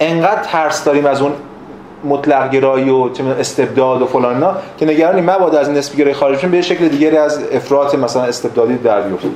انقدر 0.00 0.42
ترس 0.42 0.84
داریم 0.84 1.06
از 1.06 1.22
اون 1.22 1.32
مطلق 2.04 2.50
گرایی 2.50 2.90
و 2.90 3.08
استبداد 3.40 4.02
و 4.02 4.06
فلان 4.06 4.56
که 4.78 4.86
نگرانیم 4.86 5.30
مبادا 5.30 5.58
از 5.58 5.70
نسبی 5.70 5.98
گرایی 5.98 6.14
خارج 6.14 6.46
به 6.46 6.62
شکل 6.62 6.88
دیگری 6.88 7.16
از 7.16 7.40
افراط 7.52 7.94
مثلا 7.94 8.22
استبدادی 8.22 8.76
در 8.76 9.00
بیفته. 9.00 9.28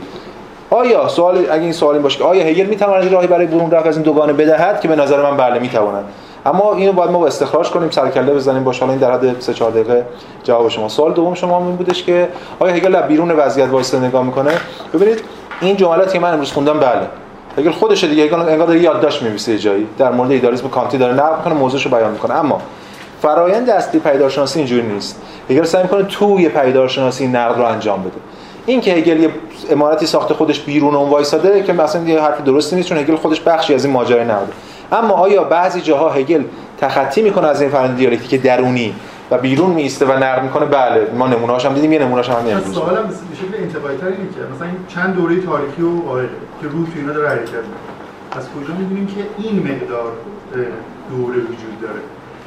آیا 0.70 1.09
سوال 1.09 1.39
اگه 1.51 1.62
این 1.62 1.73
سوال 1.73 1.94
این 1.94 2.02
باشه 2.02 2.19
که 2.19 2.24
آیا 2.24 2.44
هگل 2.44 2.66
می‌تواند 2.66 3.12
راهی 3.12 3.27
برای 3.27 3.47
برون 3.47 3.70
رفت 3.70 3.86
از 3.86 3.97
این 3.97 4.02
دوگانه 4.02 4.32
بدهد 4.32 4.81
که 4.81 4.89
به 4.89 4.97
نظر 4.97 5.23
من 5.23 5.36
بله 5.36 5.59
می‌تواند. 5.59 6.05
اما 6.47 6.74
اینو 6.74 6.93
باید 6.93 7.10
ما 7.10 7.19
با 7.19 7.27
استخراج 7.27 7.70
کنیم 7.70 7.90
سرکله 7.90 8.35
بزنیم 8.35 8.64
باشه 8.64 8.81
حالا 8.81 8.93
این 8.93 9.01
در 9.01 9.12
حد 9.12 9.40
3 9.40 9.55
4 9.55 9.70
دقیقه 9.70 10.05
جواب 10.44 10.69
شما. 10.69 10.89
سوال 10.89 11.12
دوم 11.12 11.35
شما 11.35 11.59
این 11.59 11.77
بودش 11.77 12.02
که 12.02 12.28
آیا 12.59 12.74
هگل 12.74 13.01
بیرون 13.01 13.31
وضعیت 13.31 13.69
وایسته 13.69 13.98
نگاه 13.98 14.24
می‌کنه؟ 14.24 14.51
ببینید 14.94 15.20
این 15.60 15.77
جملاتی 15.77 16.12
که 16.12 16.19
من 16.19 16.32
امروز 16.32 16.52
خوندم 16.52 16.81
بله. 16.81 17.06
هگل 17.58 17.70
خودشه 17.70 18.06
دیگه 18.06 18.22
انگار 18.22 18.66
داره 18.66 18.80
یادداشت 18.80 19.22
می‌نویسه 19.22 19.58
جایی. 19.58 19.86
در 19.98 20.10
مورد 20.10 20.30
ایدالیسم 20.30 20.68
کانتی 20.68 20.98
داره 20.98 21.14
نقد 21.14 21.36
می‌کنه 21.38 21.54
موضوعشو 21.54 21.90
بیان 21.90 22.10
می‌کنه. 22.10 22.34
اما 22.34 22.62
فرایند 23.22 23.70
اصلی 23.70 24.00
پیدارشناسی 24.00 24.58
اینجوری 24.58 24.82
نیست. 24.82 25.20
هگل 25.50 25.64
سعی 25.64 25.82
می‌کنه 25.82 26.02
توی 26.02 26.48
پیدارشناسی 26.48 27.26
نقد 27.26 27.58
رو 27.58 27.64
انجام 27.64 28.00
بده. 28.02 28.20
این 28.66 28.80
که 28.80 28.92
هگل 28.92 29.20
یه 29.20 29.30
امارتی 29.70 30.06
ساخته 30.06 30.34
خودش 30.34 30.60
بیرون 30.60 30.94
اون 30.94 31.10
وایساده 31.10 31.62
که 31.62 31.72
مثلا 31.72 32.02
یه 32.02 32.20
حرف 32.20 32.44
درستی 32.44 32.76
نیست 32.76 32.88
چون 32.88 32.98
هگل 32.98 33.16
خودش 33.16 33.40
بخشی 33.40 33.74
از 33.74 33.84
این 33.84 33.94
ماجرا 33.94 34.24
نبوده 34.24 34.52
اما 34.92 35.14
آیا 35.14 35.44
بعضی 35.44 35.80
جاها 35.80 36.10
هگل 36.10 36.42
تخطی 36.80 37.22
می‌کنه 37.22 37.48
از 37.48 37.60
این 37.60 37.70
فرآیند 37.70 37.96
دیالکتیک 37.96 38.42
درونی؟ 38.42 38.94
و 39.31 39.39
بیرون 39.39 39.70
میسته 39.70 40.07
و 40.07 40.12
نقد 40.12 40.43
می‌کنه 40.43 40.66
بله 40.66 41.07
ما 41.19 41.27
نمونه‌هاش 41.27 41.66
هم 41.66 41.74
دیدیم 41.74 41.93
یه 41.93 41.99
نمونه‌اش 41.99 42.28
هم 42.28 42.36
امروز 42.36 42.74
سوالم 42.74 43.07
به 43.07 43.36
شکل 43.36 43.62
انتقادی 43.62 43.97
تری 43.97 44.12
که 44.12 44.40
مثلا 44.55 44.69
چند 44.89 45.15
دوره 45.15 45.40
تاریخی 45.40 45.82
و 45.82 46.01
قائله 46.01 46.28
که 46.61 46.69
روح 46.69 46.86
تو 46.86 46.93
اینا 46.97 47.12
داره 47.12 47.28
حرکت 47.28 47.65
از 48.32 48.44
کجا 48.44 48.74
می‌دونیم 48.78 49.07
که 49.07 49.43
این 49.43 49.59
مقدار 49.59 50.12
دوره 51.11 51.36
وجود 51.36 51.81
داره؟ 51.82 52.01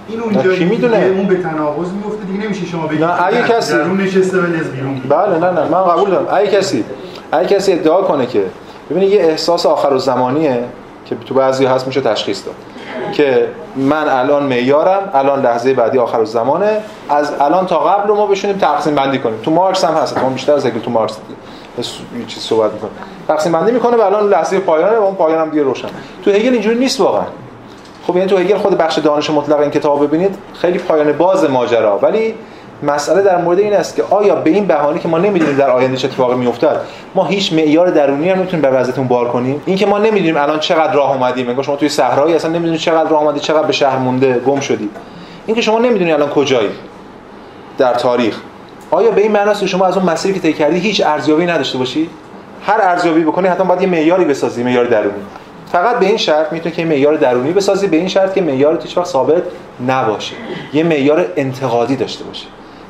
این 0.07 0.19
اونجا 0.19 0.55
کی 0.55 0.65
می‌دونه؟ 0.65 0.97
اون 0.97 1.27
به 1.27 1.35
تناقض 1.35 1.91
میفته 1.91 2.25
دیگه 2.31 2.45
نمیشه 2.45 2.65
شما 2.65 2.87
بگید 2.87 3.03
نه 3.03 3.23
اگه 3.25 3.41
کسی 3.41 3.73
درون 3.73 4.01
نشسته 4.01 4.37
و 4.37 4.41
بیرون. 4.41 5.01
بله 5.09 5.39
نه 5.39 5.51
نه 5.51 5.69
من 5.69 5.83
قبول 5.83 6.09
دارم. 6.09 6.27
اگه 6.31 6.51
کسی 6.51 6.83
اگه 7.31 7.55
کسی 7.55 7.73
ادعا 7.73 8.01
کنه 8.01 8.25
که 8.25 8.43
ببینید 8.89 9.11
یه 9.11 9.21
احساس 9.21 9.65
آخر 9.65 9.93
و 9.93 9.97
زمانیه 9.97 10.63
که 11.05 11.15
تو 11.15 11.33
بعضی 11.33 11.65
هست 11.65 11.87
میشه 11.87 12.01
تشخیص 12.01 12.45
داد. 12.45 12.55
که 13.15 13.47
من 13.75 14.09
الان 14.09 14.43
معیارم 14.43 15.09
الان 15.13 15.41
لحظه 15.41 15.73
بعدی 15.73 15.97
آخر 15.97 16.23
زمانه. 16.23 16.81
از 17.09 17.33
الان 17.41 17.65
تا 17.65 17.79
قبل 17.79 18.07
رو 18.07 18.15
ما 18.15 18.27
بشونیم 18.27 18.57
تقسیم 18.57 18.95
بندی 18.95 19.19
کنیم. 19.19 19.39
تو 19.43 19.51
مارکس 19.51 19.83
هم 19.83 19.93
هست. 19.93 20.17
ما 20.17 20.29
بیشتر 20.29 20.53
از 20.53 20.65
تو 20.65 20.91
مارکس 20.91 21.17
چیز 22.27 22.43
صحبت 22.43 22.71
می‌کنه 22.73 22.89
تقسیم 23.27 23.51
بندی 23.51 23.71
می‌کنه 23.71 23.97
و 23.97 24.01
الان 24.01 24.29
لحظه 24.29 24.59
پایانه 24.59 24.97
و 24.97 25.03
اون 25.03 25.15
پایان 25.15 25.41
هم 25.41 25.49
دیگه 25.49 25.63
روشن. 25.63 25.87
تو 26.25 26.31
هگل 26.31 26.53
اینجوری 26.53 26.79
نیست 26.79 27.01
واقعا. 27.01 27.25
خب 28.07 28.15
یعنی 28.15 28.29
تو 28.29 28.37
هگل 28.37 28.57
خود 28.57 28.77
بخش 28.77 28.97
دانش 28.97 29.29
مطلق 29.29 29.59
این 29.59 29.71
کتاب 29.71 30.03
ببینید 30.03 30.37
خیلی 30.53 30.79
پایان 30.79 31.11
باز 31.11 31.49
ماجرا. 31.49 31.99
ولی 32.01 32.35
مسئله 32.83 33.21
در 33.21 33.37
مورد 33.37 33.59
این 33.59 33.73
است 33.73 33.95
که 33.95 34.03
آیا 34.09 34.35
به 34.35 34.49
این 34.49 34.65
بهانه 34.65 34.99
که 34.99 35.07
ما 35.07 35.17
نمی‌دونیم 35.17 35.57
در 35.57 35.69
آینده 35.69 35.97
چه 35.97 36.07
اتفاقی 36.07 36.35
میافتد 36.35 36.77
ما 37.15 37.25
هیچ 37.25 37.53
معیار 37.53 37.89
درونی 37.89 38.29
هم 38.29 38.37
نمی‌تونیم 38.37 38.61
به 38.61 38.69
وضعیتون 38.69 39.07
بار 39.07 39.27
کنیم؟ 39.27 39.61
این 39.65 39.77
که 39.77 39.85
ما 39.85 39.97
نمی‌دونیم 39.97 40.37
الان 40.37 40.59
چقدر 40.59 40.93
راه 40.93 41.11
اومدیم 41.11 41.49
انگار 41.49 41.63
شما 41.63 41.75
توی 41.75 41.89
صحرایی 41.89 42.35
اصلا 42.35 42.51
نمی‌دونید 42.51 42.79
چقدر 42.79 43.09
راه 43.09 43.21
اومدید 43.21 43.41
چقدر 43.41 43.67
به 43.67 43.73
شهر 43.73 43.97
مونده 43.97 44.39
گم 44.39 44.59
شدید 44.59 44.91
این 45.45 45.55
که 45.55 45.61
شما 45.61 45.79
نمی‌دونید 45.79 46.13
الان 46.13 46.29
کجایی 46.29 46.69
در 47.77 47.93
تاریخ 47.93 48.39
آیا 48.91 49.11
به 49.11 49.21
این 49.21 49.31
معنی 49.31 49.49
است 49.49 49.59
که 49.59 49.67
شما 49.67 49.85
از 49.85 49.97
اون 49.97 50.05
مسیری 50.05 50.33
که 50.33 50.39
طی 50.39 50.53
کردی 50.53 50.79
هیچ 50.79 51.01
ارزیابی 51.05 51.45
نداشته 51.45 51.77
باشی؟ 51.77 52.09
هر 52.67 52.79
ارزیابی 52.81 53.23
بکنی 53.23 53.47
حتما 53.47 53.65
باید 53.65 53.81
یه 53.81 53.87
معیاری 53.87 54.25
بسازی 54.25 54.63
معیار 54.63 54.85
درونی. 54.85 55.23
فقط 55.71 55.99
به 55.99 56.05
این 56.05 56.17
شرط 56.17 56.53
می‌تونه 56.53 56.75
که 56.75 56.85
معیار 56.85 57.15
درونی 57.15 57.51
بسازی 57.51 57.87
به 57.87 57.97
این 57.97 58.07
شرط 58.07 58.33
که 58.33 58.41
معیار 58.41 58.79
هیچ 58.81 58.97
وقت 58.97 59.07
ثابت 59.07 59.43
نباشه. 59.87 60.35
یه 60.73 60.83
معیار 60.83 61.25
انتقادی 61.35 61.95
داشته 61.95 62.23
باشه 62.23 62.45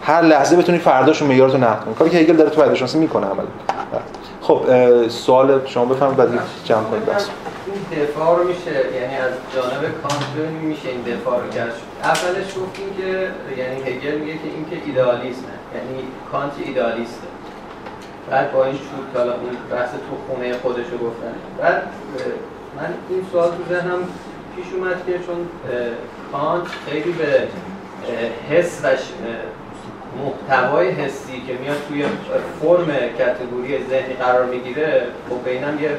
هر 0.05 0.21
لحظه 0.21 0.55
بتونی 0.55 0.77
فرداشو 0.77 1.25
معیارتو 1.25 1.57
نقد 1.57 1.85
کنی. 1.85 1.93
کاری 1.93 2.09
که 2.09 2.17
هگل 2.17 2.35
داره 2.35 2.49
تو 2.49 2.61
پیداشناسی 2.61 2.97
می‌کنه 2.97 3.27
عمل 3.27 3.43
خب 4.41 4.61
سوال 5.07 5.65
شما 5.65 5.85
بفهمید 5.85 6.17
بعد 6.17 6.29
جمع 6.65 6.83
کنید 6.83 7.05
بس 7.05 7.29
این 7.65 8.03
دفاع 8.03 8.37
رو 8.37 8.47
میشه 8.47 8.71
یعنی 8.71 9.15
از 9.15 9.31
جانب 9.55 9.81
کانت 10.03 10.51
میشه 10.61 10.89
این 10.89 11.01
دفاع 11.01 11.41
رو 11.41 11.49
کرد 11.49 11.73
اولش 12.03 12.47
گفتیم 12.47 12.89
که 12.97 13.29
یعنی 13.57 13.81
هگل 13.81 14.17
میگه 14.17 14.33
که 14.33 14.49
این 14.55 14.65
که 14.69 14.77
ایدئالیسمه. 14.85 15.55
یعنی 15.75 16.03
کانت 16.31 16.51
ایدئالیسته. 16.65 17.27
بعد 18.31 18.51
با 18.51 18.65
این 18.65 18.75
شد 18.75 19.17
حالا 19.17 19.31
اون 19.31 19.57
بحث 19.71 19.89
تو 19.89 20.33
خونه 20.33 20.53
خودش 20.53 20.85
رو 20.91 20.97
گفتن. 20.97 21.33
بعد 21.61 21.81
من 22.77 22.93
این 23.09 23.25
سوال 23.31 23.49
تو 23.49 23.75
ذهنم 23.75 23.99
پیش 24.55 24.65
اومد 24.73 25.05
که 25.05 25.11
چون 25.11 25.47
کانت 26.31 26.63
خیلی 26.89 27.11
به 27.11 27.47
حس 28.49 28.81
و 28.83 28.87
محتوای 30.23 30.89
حسی 30.89 31.43
که 31.47 31.53
میاد 31.53 31.77
توی 31.87 32.05
فرم 32.61 32.87
کتگوری 33.19 33.85
ذهنی 33.89 34.13
قرار 34.13 34.45
می‌گیره 34.45 35.01
خب 35.29 35.49
بینم 35.49 35.79
یه 35.81 35.89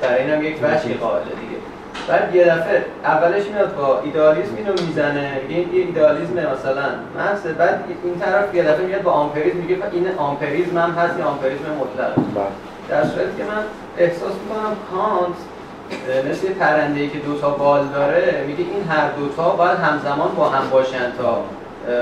برای 0.00 0.22
اینم 0.22 0.42
یک 0.42 0.56
وجهی 0.62 0.94
قائله 0.94 1.24
دیگه. 1.24 1.58
بعد 2.08 2.34
یه 2.34 2.44
دفعه 2.44 2.84
اولش 3.04 3.46
میاد 3.46 3.76
با 3.76 4.00
ایدئالیسم 4.00 4.56
اینو 4.56 4.72
می‌زنه 4.72 5.40
میگه 5.48 5.60
این 5.60 5.86
ایدئالیسم 5.86 6.32
مثلا. 6.32 6.88
محض 7.16 7.46
بعد 7.46 7.84
این 8.04 8.18
طرف 8.18 8.54
یه 8.54 8.62
دفعه 8.62 8.86
میاد 8.86 9.02
با 9.02 9.12
آمپریزم 9.12 9.56
میگه 9.56 9.78
این 9.92 10.08
آمپریزم 10.16 10.78
هم 10.78 10.90
هست 10.90 11.16
این 11.16 11.24
آمپریزم 11.24 11.64
مطلق. 11.80 12.14
بله. 12.14 12.44
در 12.88 13.04
صورتی 13.04 13.36
که 13.36 13.44
من 13.44 13.62
احساس 13.98 14.32
می‌کنم 14.32 14.76
کانت 14.90 15.36
مثل 16.30 16.52
پرنده 16.52 17.00
ای 17.00 17.08
که 17.08 17.18
دو 17.18 17.38
تا 17.38 17.50
بال 17.50 17.88
داره 17.94 18.44
میگه 18.46 18.64
این 18.74 18.88
هر 18.88 19.08
دوتا 19.18 19.50
باید 19.50 19.78
همزمان 19.78 20.34
با 20.36 20.48
هم 20.48 20.70
باشن 20.70 21.12
تا 21.18 21.44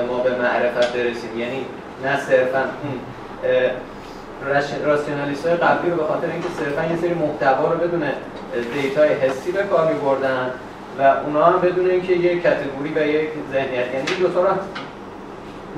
ما 0.09 0.19
به 0.19 0.31
معرفت 0.31 0.93
برسیم. 0.97 1.39
یعنی 1.39 1.67
نه 2.05 2.21
صرفا 2.21 2.65
راسیونالیست 4.85 5.47
های 5.47 5.57
قبلی 5.57 5.91
رو 5.91 5.97
به 5.97 6.05
خاطر 6.05 6.27
اینکه 6.27 6.49
صرفا 6.59 6.93
یه 6.93 7.01
سری 7.01 7.15
محتوا 7.15 7.73
رو 7.73 7.79
بدون 7.79 8.03
دیتای 8.75 9.09
حسی 9.09 9.53
به 9.53 9.63
کار 9.63 9.93
می‌بردن 9.93 10.51
و 10.99 11.03
اونا 11.27 11.45
هم 11.45 11.61
بدون 11.61 11.91
اینکه 11.91 12.13
یک 12.13 12.43
کاتگوری 12.43 12.93
و 12.97 13.07
یک 13.07 13.29
ذهنیت. 13.53 13.95
یعنی 13.95 14.07
دو 14.21 14.29
تا 14.29 14.41
رو 14.43 14.49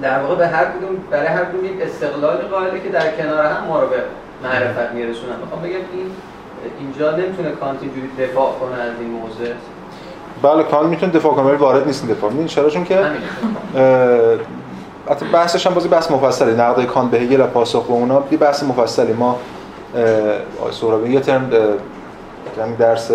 در 0.03 0.19
واقع 0.19 0.35
به 0.35 0.47
هر 0.47 0.65
کدوم 0.65 0.97
برای 1.11 1.27
هر 1.27 1.45
کدوم 1.45 1.65
یک 1.65 1.83
استقلال 1.83 2.37
قائله 2.37 2.81
که 2.81 2.89
در 2.89 3.11
کنار 3.11 3.47
هم 3.47 3.65
ما 3.65 3.81
رو 3.81 3.89
به 3.89 3.97
معرفت 4.43 4.93
میرسونن. 4.93 5.37
می‌خوام 5.41 5.63
بگم 5.63 5.75
این 5.75 6.11
اینجا 6.79 7.11
نمی‌تونه 7.11 7.51
کانت 7.51 7.79
اینجوری 7.83 8.11
دفاع 8.19 8.53
کنه 8.61 8.83
از 8.83 8.93
این 9.01 9.11
موضوع. 9.11 9.49
بله 10.43 10.62
کانت 10.62 10.89
می‌تونه 10.89 11.12
دفاع 11.12 11.35
کنه 11.35 11.44
ولی 11.44 11.56
وارد 11.56 11.86
نیست 11.86 12.09
دفاع. 12.09 12.31
این 12.31 12.47
چون 12.47 12.85
که؟ 12.85 12.98
حتی 15.11 15.27
بحثش 15.32 15.66
هم 15.66 15.74
بازی 15.74 15.89
بحث 15.89 16.11
مفصلی 16.11 16.52
نقد 16.52 16.85
کانت 16.85 17.11
به 17.11 17.19
هگل 17.19 17.43
پاسخ 17.43 17.85
به 17.86 17.93
اونا 17.93 18.23
یه 18.31 18.39
بحث 18.39 18.62
مفصلی. 18.62 19.12
ما 19.12 19.36
سهرابی 20.70 21.12
یه 21.12 21.20
ترم 21.20 21.51
یعنی 22.59 22.77
درس 22.77 23.11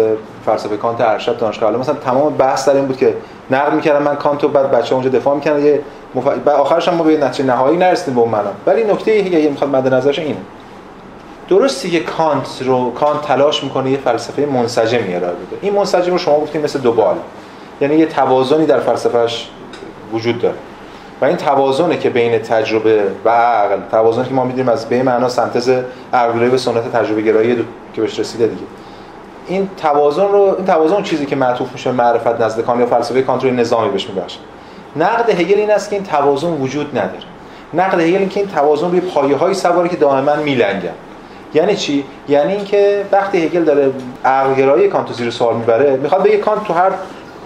فلسفه 0.46 0.78
کانت 0.78 1.02
ارشد 1.02 1.38
دانشگاه 1.38 1.78
مثلا 1.78 1.96
تمام 1.96 2.34
بحث 2.34 2.70
در 2.70 2.76
این 2.76 2.86
بود 2.86 2.98
که 2.98 3.14
نقد 3.52 3.74
می‌کردم 3.74 4.04
من 4.04 4.16
کانت 4.16 4.44
رو 4.44 4.50
بعد 4.50 4.72
بچه‌ها 4.72 5.02
اونجا 5.02 5.20
دفاع 5.20 5.36
می‌کردن. 5.36 5.66
یه 5.66 5.82
مف... 6.16 6.48
آخرش 6.48 6.88
هم 6.88 6.94
ما 6.94 7.04
به 7.04 7.18
نتیجه 7.18 7.50
نهایی 7.50 7.78
نرسیدیم 7.78 8.16
به 8.16 8.22
اون 8.22 8.30
معنا 8.30 8.50
ولی 8.66 8.84
نکته 8.84 9.24
که 9.24 9.50
می‌خواد 9.50 9.70
مد 9.70 9.94
نظرش 9.94 10.20
اینه. 10.20 10.38
درستی 11.50 11.90
که 11.90 12.00
کانت 12.00 12.48
رو 12.62 12.94
کانت 12.94 13.22
تلاش 13.22 13.64
می‌کنه 13.64 13.92
یه 13.92 13.98
فلسفه 13.98 14.46
منسجم 14.46 14.98
ارائه 14.98 15.34
بده. 15.34 15.58
این 15.62 15.74
منسجم 15.74 16.12
رو 16.12 16.18
شما 16.18 16.40
گفتید 16.40 16.64
مثل 16.64 16.80
دو 16.80 16.92
بال. 16.92 17.16
یعنی 17.82 17.96
یه 17.96 18.06
توازنی 18.06 18.66
در 18.66 18.80
فلسفهش 18.80 19.50
وجود 20.14 20.42
داره. 20.42 20.56
و 21.22 21.26
این 21.26 21.38
توازنه 21.38 21.98
که 21.98 22.10
بین 22.10 22.40
تجربه 22.40 23.04
و 23.26 23.30
عقل 23.30 23.78
توازنی 23.92 24.26
که 24.26 24.34
ما 24.34 24.44
می‌دونیم 24.44 24.70
از 24.70 24.90
به 24.90 25.04
معنا 25.04 25.30
سنتز 25.30 25.70
عقل 26.14 26.50
به 26.50 26.58
سنت 26.58 26.92
تجربه 26.92 27.22
گرایی 27.22 27.66
که 27.94 28.02
بهش 28.02 28.20
رسیده 28.20 28.48
دیگه. 28.48 28.62
این 29.48 29.70
توازن 29.78 30.28
رو 30.28 30.56
این 30.58 30.66
توازن 30.66 31.04
چیزی 31.04 31.26
که 31.26 31.36
معطوف 31.36 31.72
میشه 31.72 31.92
معرفت 31.92 32.42
نزد 32.42 32.62
کانت 32.62 32.80
یا 32.80 32.86
فلسفه 32.86 33.22
کانت 33.22 33.44
رو 33.44 33.52
نظامی 33.52 33.90
بهش 33.90 34.10
میبخشه. 34.10 34.40
نقد 34.96 35.30
هگل 35.30 35.58
این 35.60 35.72
است 35.72 35.90
که 35.90 35.96
این 35.96 36.06
توازن 36.06 36.52
وجود 36.52 36.98
نداره. 36.98 37.24
نقد 37.74 38.00
هگل 38.00 38.18
این 38.18 38.30
که 38.30 38.40
این 38.40 38.50
توازن 38.50 38.92
روی 38.92 39.02
پایه‌های 39.02 39.54
سواره 39.54 39.90
که 39.90 39.96
دائما 39.96 40.36
میلنگن 40.36 40.94
یعنی 41.54 41.76
چی؟ 41.76 42.04
یعنی 42.28 42.54
اینکه 42.54 43.06
وقتی 43.12 43.46
هگل 43.46 43.64
داره 43.64 43.92
عقلگرایی 44.26 44.88
کانت 44.88 45.14
زیر 45.14 45.30
سوال 45.30 45.56
می‌بره 45.56 45.98
می‌خواد 45.98 46.24
بگه 46.24 46.38
کانت 46.38 46.64
تو 46.64 46.74
هر 46.74 46.92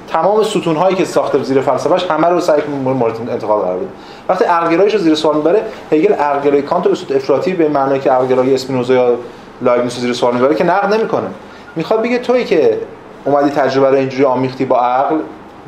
تمام 0.07 0.43
ستون 0.43 0.75
هایی 0.75 0.95
که 0.95 1.05
ساخته 1.05 1.43
زیر 1.43 1.61
فلسفهش 1.61 2.05
همه 2.09 2.27
رو 2.27 2.39
سعی 2.39 2.61
مورد 2.83 3.29
انتقاد 3.29 3.63
قرار 3.63 3.77
بده. 3.77 3.87
وقتی 4.29 4.45
عقلگراییش 4.45 4.93
رو 4.93 4.99
زیر 4.99 5.15
سوال 5.15 5.35
می‌بره 5.35 5.61
هگل 5.91 6.13
عقلگرایی 6.13 6.61
کانت 6.61 6.83
به 6.83 6.95
صورت 6.95 7.11
افراطی 7.11 7.53
به 7.53 7.69
معنی 7.69 7.99
که 7.99 8.11
عقلگرایی 8.11 8.53
اسپینوزا 8.53 8.93
یا 8.93 9.15
لایبنیتس 9.61 9.99
زیر 9.99 10.13
سوال 10.13 10.33
می‌بره 10.33 10.55
که 10.55 10.63
نقد 10.63 10.93
نمی‌کنه. 10.93 11.27
می‌خواد 11.75 12.01
بگه 12.01 12.19
تویی 12.19 12.45
که 12.45 12.77
اومدی 13.25 13.49
تجربه 13.49 13.89
رو 13.89 13.95
اینجوری 13.95 14.25
آمیختی 14.25 14.65
با 14.65 14.79
عقل 14.79 15.15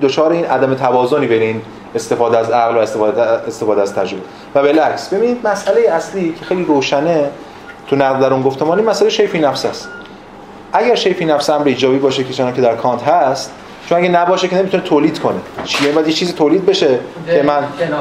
دچار 0.01 0.31
این 0.31 0.45
عدم 0.45 0.73
توازنی 0.73 1.27
بین 1.27 1.41
این 1.41 1.61
استفاده 1.95 2.37
از 2.37 2.51
عقل 2.51 2.75
و 2.75 2.79
استفاده 3.47 3.81
از 3.81 3.93
تجربه. 3.93 4.23
و 4.55 4.61
بالعکس 4.61 5.13
ببینید 5.13 5.47
مسئله 5.47 5.81
اصلی 5.89 6.33
که 6.39 6.45
خیلی 6.45 6.63
روشنه 6.63 7.29
تو 7.87 7.95
نقد 7.95 8.21
در 8.21 8.33
اون 8.33 8.41
گفتمانی 8.43 8.81
مسئله 8.81 9.09
شیفی 9.09 9.39
نفس 9.39 9.65
است. 9.65 9.89
اگر 10.73 10.95
شیفی 10.95 11.25
نفس 11.25 11.49
امر 11.49 11.67
ایجابی 11.67 11.97
باشه 11.97 12.23
که 12.23 12.33
چنانکه 12.33 12.61
در 12.61 12.75
کانت 12.75 13.03
هست 13.03 13.51
چون 13.89 13.97
اگه 13.97 14.09
نباشه 14.09 14.47
که 14.47 14.55
نمی‌تونه 14.55 14.83
تولید 14.83 15.19
کنه. 15.19 15.35
چیه؟ 15.63 15.91
باید 15.91 16.07
یه 16.07 16.13
چیزی 16.13 16.33
تولید 16.33 16.65
بشه 16.65 16.99
که 17.27 17.43
من 17.43 17.63
یعنی 17.79 17.91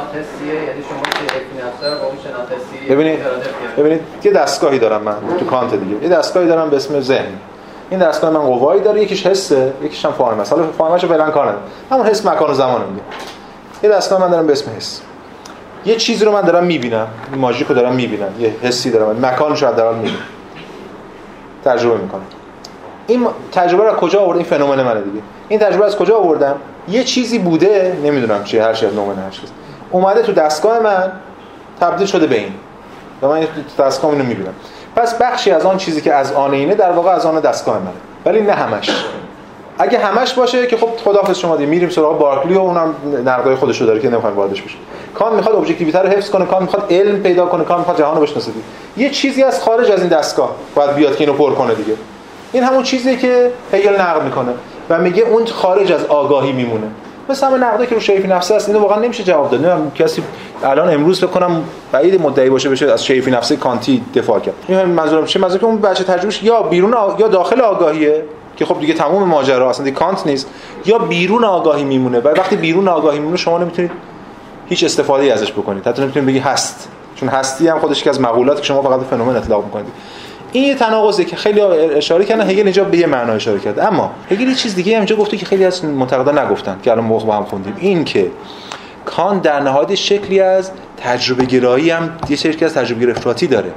ببینید 2.90 3.18
ببینید 3.78 4.00
یه 4.24 4.32
دستگاهی 4.32 4.78
دارم 4.78 5.02
من 5.02 5.14
تو 5.38 5.44
کانت 5.44 5.74
دیگه. 5.74 6.02
یه 6.02 6.08
دستگاهی 6.08 6.46
دارم 6.46 6.70
به 6.70 6.76
اسم 6.76 7.00
ذهن. 7.00 7.32
این 7.90 8.00
دستگاه 8.00 8.30
من 8.30 8.40
قوایی 8.40 8.80
داره 8.80 9.02
یکیش 9.02 9.26
حسه 9.26 9.72
یکیش 9.82 10.04
هم 10.04 10.12
فاهم 10.12 10.40
است. 10.40 10.52
حالا 10.52 10.66
فاهمش 10.78 11.04
فعلا 11.04 11.30
کار 11.30 11.56
همون 11.90 12.06
حس 12.06 12.26
مکان 12.26 12.50
و 12.50 12.54
زمان 12.54 12.80
میگه. 12.90 13.02
یه 13.82 13.90
دستگاه 13.90 14.20
من 14.20 14.30
دارم 14.30 14.46
به 14.46 14.52
اسم 14.52 14.70
حس. 14.76 15.00
یه 15.86 15.96
چیزی 15.96 16.24
رو 16.24 16.32
من 16.32 16.40
دارم 16.40 16.64
می‌بینم 16.64 17.06
ماژیک 17.36 17.66
رو 17.66 17.74
دارم 17.74 17.94
می‌بینم 17.94 18.40
یه 18.40 18.54
حسی 18.62 18.90
دارم 18.90 19.26
مکانش 19.26 19.62
رو 19.62 19.74
دارم 19.74 19.94
می‌بینم. 19.94 20.18
تجربه 21.64 22.02
می‌کنم. 22.02 22.22
این 23.06 23.26
تجربه 23.52 23.84
رو 23.84 23.96
کجا 23.96 24.20
آوردم 24.20 24.38
این 24.38 24.46
فنومن 24.46 24.82
منه 24.82 25.00
دیگه. 25.00 25.20
این 25.48 25.60
تجربه 25.60 25.84
از 25.84 25.96
کجا 25.96 26.16
آوردم؟ 26.16 26.56
یه 26.88 27.04
چیزی 27.04 27.38
بوده 27.38 27.98
نمی‌دونم 28.04 28.44
چیه 28.44 28.64
هر 28.64 28.74
چیز 28.74 28.94
نومن 28.94 29.22
هر 29.22 29.30
چیز. 29.30 29.50
اومده 29.90 30.22
تو 30.22 30.32
دستگاه 30.32 30.78
من 30.78 31.12
تبدیل 31.80 32.06
شده 32.06 32.26
به 32.26 32.38
این. 32.38 32.52
و 33.22 33.28
من 33.28 33.40
تو 33.76 33.82
دستگاه 33.84 34.10
اینو 34.10 34.24
می‌بینم. 34.24 34.54
پس 34.96 35.14
بخشی 35.14 35.50
از 35.50 35.66
آن 35.66 35.76
چیزی 35.76 36.00
که 36.00 36.14
از 36.14 36.32
آن 36.32 36.52
اینه 36.52 36.74
در 36.74 36.92
واقع 36.92 37.10
از 37.10 37.26
آن 37.26 37.40
دستگاه 37.40 37.78
منه. 37.78 37.90
ولی 38.24 38.40
نه 38.40 38.52
همش. 38.52 38.90
اگه 39.78 39.98
همش 39.98 40.34
باشه 40.34 40.66
که 40.66 40.76
خب 40.76 40.88
خداحافظ 41.04 41.38
شما 41.38 41.56
دیگه. 41.56 41.70
میریم 41.70 41.88
سراغ 41.88 42.18
بارکلی 42.18 42.54
و 42.54 42.58
اونم 42.58 42.94
نقدای 43.26 43.54
خودش 43.54 43.80
رو 43.80 43.86
داره 43.86 44.00
که 44.00 44.10
نمی‌خوایم 44.10 44.36
واردش 44.36 44.62
بشه. 44.62 44.76
کان 45.14 45.34
می‌خواد 45.34 45.56
ابجکتیویته 45.56 45.98
رو 45.98 46.08
حفظ 46.08 46.30
کنه 46.30 46.44
کان 46.44 46.62
می‌خواد 46.62 46.86
علم 46.90 47.22
پیدا 47.22 47.46
کنه 47.46 47.64
کان 47.64 47.78
می‌خواد 47.78 47.98
جهان 47.98 48.16
رو 48.16 48.22
بشناسه 48.22 48.50
یه 48.96 49.10
چیزی 49.10 49.42
از 49.42 49.62
خارج 49.62 49.90
از 49.90 50.00
این 50.00 50.08
دستگاه 50.08 50.50
باید 50.74 50.94
بیاد 50.94 51.16
که 51.16 51.24
اینو 51.24 51.32
پر 51.32 51.52
کنه 51.52 51.74
دیگه. 51.74 51.94
این 52.52 52.62
همون 52.62 52.82
چیزیه 52.82 53.16
که 53.16 53.50
هگل 53.72 54.00
نقد 54.00 54.22
می‌کنه 54.22 54.52
و 54.90 54.98
میگه 54.98 55.22
اون 55.22 55.46
خارج 55.46 55.92
از 55.92 56.04
آگاهی 56.04 56.52
میمونه. 56.52 56.86
مثل 57.28 57.46
همه 57.46 57.56
نقده 57.56 57.86
که 57.86 57.94
رو 57.94 58.00
شیفی 58.00 58.28
نفسه 58.28 58.54
است 58.54 58.68
اینو 58.68 58.80
واقعا 58.80 58.98
نمیشه 58.98 59.22
جواب 59.22 59.50
داد. 59.50 59.60
نمی‌دونم 59.60 59.90
کسی 59.90 60.22
الان 60.64 60.94
امروز 60.94 61.18
فکر 61.18 61.26
کنم 61.26 61.64
بعید 61.92 62.22
مدعی 62.22 62.50
باشه 62.50 62.68
بشه 62.68 62.92
از 62.92 63.04
شیفی 63.04 63.30
نفسه 63.30 63.56
کانتی 63.56 64.04
دفاع 64.14 64.40
کرد. 64.40 64.54
این 64.68 64.84
منظورم 64.84 65.24
چه 65.24 65.38
منظورم 65.38 65.60
که 65.60 65.66
اون 65.66 65.78
بچه 65.80 66.04
تجربهش 66.04 66.42
یا 66.42 66.62
بیرون 66.62 66.94
آ... 66.94 67.10
یا 67.18 67.28
داخل 67.28 67.60
آگاهیه. 67.60 68.24
که 68.56 68.64
خب 68.64 68.80
دیگه 68.80 68.94
تمام 68.94 69.28
ماجرا 69.28 69.70
اصلا 69.70 69.84
دیگه 69.84 69.96
کانت 69.96 70.26
نیست. 70.26 70.48
یا 70.86 70.98
بیرون 70.98 71.44
آگاهی 71.44 71.84
میمونه. 71.84 72.18
و 72.18 72.28
وقتی 72.28 72.56
بیرون 72.56 72.88
آگاهی 72.88 73.18
میمونه 73.18 73.36
شما 73.36 73.58
نمی‌تونید 73.58 73.90
هیچ 74.68 74.84
استفاده 74.84 75.32
ازش 75.32 75.52
بکنید. 75.52 75.86
حتی 75.86 76.02
نمی‌تونید 76.02 76.28
بگی 76.28 76.38
هست. 76.38 76.88
چون 77.16 77.28
هستی 77.28 77.68
هم 77.68 77.78
خودش 77.78 78.02
که 78.02 78.10
از 78.10 78.20
مقولات 78.20 78.56
که 78.56 78.64
شما 78.64 78.82
فقط 78.82 79.00
فنومن 79.00 79.36
اطلاق 79.36 79.64
می‌کنید. 79.64 79.92
این 80.52 80.64
یه 80.64 80.74
تناقضه 80.74 81.24
که 81.24 81.36
خیلی 81.36 81.60
اشاره 81.60 82.24
کردن. 82.24 82.50
هگل 82.50 82.62
اینجا 82.62 82.84
به 82.84 82.98
یه 82.98 83.06
معنا 83.06 83.32
اشاره 83.32 83.58
کرد. 83.58 83.78
اما 83.78 84.10
هگل 84.30 84.48
یه 84.48 84.54
چیز 84.54 84.74
دیگه 84.74 84.96
اینجا 84.96 85.16
گفته 85.16 85.36
که 85.36 85.46
خیلی 85.46 85.64
از 85.64 85.84
منتقدان 85.84 86.38
نگفتن 86.38 86.76
که 86.82 86.90
الان 86.90 87.04
موقع 87.04 87.26
با 87.26 87.36
هم 87.36 87.44
خوندیم. 87.44 87.76
این 87.78 88.04
که 88.04 88.30
کان 89.04 89.38
در 89.38 89.60
نهایت 89.60 89.94
شکلی 89.94 90.40
از 90.40 90.70
تجربه 90.96 91.44
گرایی 91.44 91.90
هم 91.90 92.10
یه 92.28 92.36
شکلی 92.36 92.64
از 92.64 92.74
تجربه 92.74 93.10
افراطی 93.10 93.46
داره. 93.46 93.72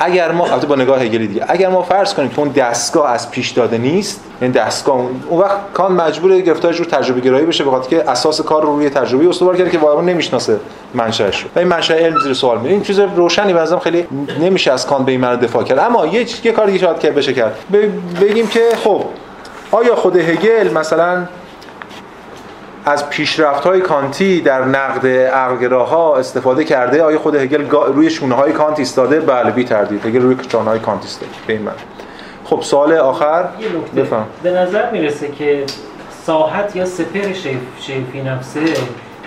اگر 0.00 0.32
ما 0.32 0.46
البته 0.46 0.66
با 0.66 0.74
نگاه 0.74 1.02
هگلی 1.02 1.26
دیگه. 1.26 1.44
اگر 1.48 1.68
ما 1.68 1.82
فرض 1.82 2.14
کنیم 2.14 2.28
که 2.28 2.38
اون 2.38 2.48
دستگاه 2.48 3.10
از 3.10 3.30
پیش 3.30 3.50
داده 3.50 3.78
نیست 3.78 4.20
این 4.40 4.50
دستگاه 4.50 4.96
اون 5.28 5.40
وقت 5.40 5.56
کان 5.74 5.92
مجبور 5.92 6.40
گرفتارش 6.40 6.76
رو 6.76 6.84
تجربه 6.84 7.20
گرایی 7.20 7.46
بشه 7.46 7.64
به 7.64 7.70
که 7.90 8.10
اساس 8.10 8.40
کار 8.40 8.62
رو 8.62 8.76
روی 8.76 8.90
تجربه 8.90 9.28
استوار 9.28 9.56
کرده 9.56 9.70
که 9.70 9.78
واقعا 9.78 10.02
نمی‌شناسه 10.02 10.60
منشأش 10.94 11.42
رو. 11.42 11.48
و 11.56 11.58
این 11.58 11.68
منشأ 11.68 11.94
علم 11.94 12.18
زیر 12.18 12.34
سوال 12.34 12.58
میره. 12.58 12.72
این 12.72 12.82
چیز 12.82 12.98
روشنی 12.98 13.52
به 13.52 13.78
خیلی 13.78 14.06
نمیشه 14.40 14.72
از 14.72 14.86
کان 14.86 15.04
به 15.04 15.12
این 15.12 15.20
معنی 15.20 15.36
دفاع 15.36 15.64
کرد. 15.64 15.78
اما 15.78 16.06
یه 16.06 16.26
یه 16.44 16.52
کار 16.52 16.66
دیگه 16.66 16.78
شاید 16.78 16.98
که 16.98 17.10
بشه 17.10 17.32
کرد. 17.32 17.54
بگیم 18.20 18.46
که 18.46 18.60
خب 18.84 19.04
آیا 19.72 19.96
خود 19.96 20.16
هگل 20.16 20.72
مثلا 20.72 21.26
از 22.90 23.10
پیشرفت 23.10 23.64
های 23.64 23.80
کانتی 23.80 24.40
در 24.40 24.64
نقد 24.64 25.06
عقلگراها 25.06 26.16
استفاده 26.16 26.64
کرده. 26.64 27.02
آیا 27.02 27.18
خود 27.18 27.34
هگل 27.34 27.70
روی 27.70 28.10
شونه 28.10 28.34
های 28.34 28.52
کانت 28.52 28.78
ایستاده؟ 28.78 29.20
بله 29.20 29.50
بی 29.50 29.64
تردید. 29.64 30.06
هگل 30.06 30.20
روی 30.20 30.36
شونه 30.50 30.70
های 30.70 30.78
کانت 30.78 31.02
ایستاده 31.02 31.32
به 31.46 31.52
این 31.52 31.68
خب 32.44 32.60
سوال 32.62 32.92
آخر. 32.92 33.48
بفهم. 33.96 34.26
به 34.42 34.50
نظر 34.50 34.90
می‌رسه 34.90 35.28
که 35.28 35.64
ساحت 36.26 36.76
یا 36.76 36.84
سپر 36.84 37.32
شیف 37.32 37.58
شیفی 37.80 38.22
نفسه 38.22 38.60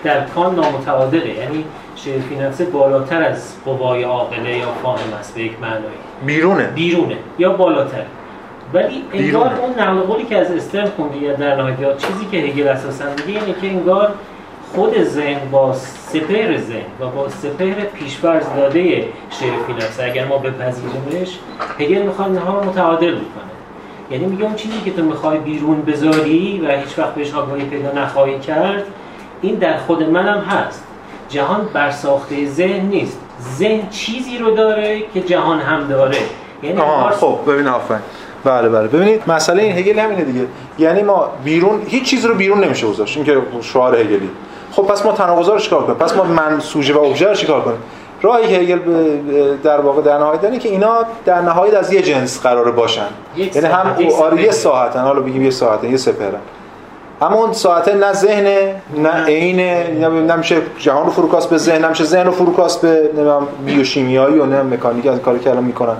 در 0.04 0.26
کان 0.26 0.56
نامتعادله. 0.56 1.30
یعنی 1.30 1.66
شیفی 1.96 2.36
نفسه 2.36 2.66
بالاتر 2.66 3.24
از 3.24 3.54
قوای 3.66 4.04
عاقله 4.04 4.58
یا 4.58 4.68
فاهم 4.84 5.14
است 5.20 5.36
به 5.36 5.42
یک 5.42 5.60
معنایی. 5.62 5.84
بیرونه. 6.26 6.68
بیرونه 6.68 7.18
یا 7.40 7.54
بالاتر. 7.54 8.04
ولی 8.74 9.04
انگار 9.14 9.54
اون 9.62 9.80
نقل 9.80 10.00
قولی 10.00 10.24
که 10.26 10.38
از 10.38 10.52
استرن 10.52 10.90
خوندی 10.90 11.20
یا 11.20 11.34
در 11.34 11.56
نهایت 11.56 11.98
چیزی 11.98 12.26
که 12.32 12.38
هگل 12.38 12.68
اساسا 12.68 13.06
میگه 13.28 13.40
اینه 13.40 13.60
که 13.62 13.68
انگار 13.68 14.14
خود 14.76 15.04
ذهن 15.04 15.50
با 15.52 15.74
سپر 15.74 16.58
ذهن 16.58 16.86
و 17.00 17.08
با 17.08 17.30
سپر 17.30 17.74
پیشفرض 17.94 18.46
داده 18.58 19.08
شرفی 19.30 19.74
نفسه 19.78 20.04
اگر 20.04 20.26
ما 20.26 20.38
بپذیریمش 20.38 21.40
هگل 21.80 22.02
می‌خواد 22.02 22.30
اینها 22.30 22.60
رو 22.60 22.70
متعادل 22.70 23.16
بکنه. 23.16 23.54
یعنی 24.12 24.26
میگه 24.26 24.44
اون 24.44 24.56
چیزی 24.56 24.82
که 24.86 24.92
تو 24.92 25.02
می‌خوای 25.02 25.38
بیرون 25.38 25.82
بذاری 25.82 26.62
و 26.68 26.72
هیچ 26.72 27.00
وقت 27.00 27.16
بهش 27.16 27.34
آگاهی 27.34 27.66
پیدا 27.66 27.92
نخواهی 27.92 28.40
کرد 28.40 28.84
این 29.42 29.56
در 29.56 29.78
خود 29.78 30.04
منم 30.04 30.40
هست. 30.40 30.84
جهان 31.30 31.70
بر 31.74 31.92
ساخته 31.92 32.46
ذهن 32.46 32.86
نیست. 32.86 33.20
ذهن 33.58 33.90
چیزی 33.90 34.38
رو 34.38 34.56
داره 34.56 35.02
که 35.14 35.22
جهان 35.22 35.60
هم 35.60 35.88
داره. 35.88 36.18
یعنی 36.64 36.82
خب 37.12 37.40
ببین 37.48 37.68
آفرین. 37.68 38.02
بله 38.44 38.70
بله. 38.70 38.88
ببینید 38.88 39.22
مسئله 39.28 39.64
این 39.64 39.78
هگل 39.78 40.00
همینه 40.00 40.24
دیگه. 40.24 40.46
یعنی 40.80 41.04
ما 41.04 41.30
بیرون 41.44 41.82
هیچ 41.88 42.04
چیز 42.04 42.26
رو 42.26 42.36
بیرون 42.36 42.64
نمیشه 42.64 42.88
گذاشت. 42.88 43.18
این 43.18 43.26
که 43.26 43.38
شعار 43.62 43.96
هگلی. 43.96 44.30
خب 44.72 44.84
پس 44.84 45.06
ما 45.06 45.12
تناقضا 45.12 45.54
رو 45.54 45.60
چیکار 45.60 45.84
کنیم؟ 45.84 45.98
پس 45.98 46.16
ما 46.16 46.24
من 46.24 46.60
سوژه 46.60 46.94
و 46.94 47.00
ابژه 47.00 47.28
رو 47.28 47.36
چیکار 47.36 47.62
کنیم؟ 47.62 47.78
راهی 48.22 48.48
که 48.48 48.56
هگل 48.56 48.80
در 49.64 49.82
واقع 49.82 50.02
در 50.02 50.18
نهایت 50.18 50.44
اینه 50.44 50.60
که 50.60 50.70
اینا 50.70 50.96
در 51.26 51.42
نهایت 51.42 51.74
از 51.74 51.94
یه 51.94 52.02
جنس 52.02 52.42
قرار 52.42 52.72
باشن. 52.72 53.08
یعنی 53.38 53.68
هم 53.68 53.96
آره 54.22 54.42
یه 54.42 54.52
ساعتن. 54.52 55.02
حالا 55.02 55.22
بگیم 55.22 55.44
یه 55.44 55.50
ساعتن 55.50 55.92
یه 55.92 55.98
سپرن 55.98 56.40
اما 57.22 57.36
اون 57.36 57.54
ساعته 57.54 57.96
نه 57.96 58.14
ذهن 58.14 58.46
نه 58.98 59.26
عینه 59.26 59.88
نمیشه 60.10 60.58
جهان 60.78 61.06
رو 61.06 61.12
فروکاست 61.12 61.50
به 61.50 61.58
ذهن 61.58 61.86
نمیشه 61.86 62.04
ذهن 62.04 62.26
رو 62.26 62.32
فروکاست 62.32 62.82
به 62.82 63.10
نمی‌دونم 63.14 63.48
بیوشیمیایی 63.66 64.40
و 64.40 64.46
نه 64.46 64.62
مکانیک 64.62 65.08
از 65.08 65.20
کاری 65.20 65.40
که 65.40 65.50
الان 65.50 65.64
می‌کنن. 65.64 65.96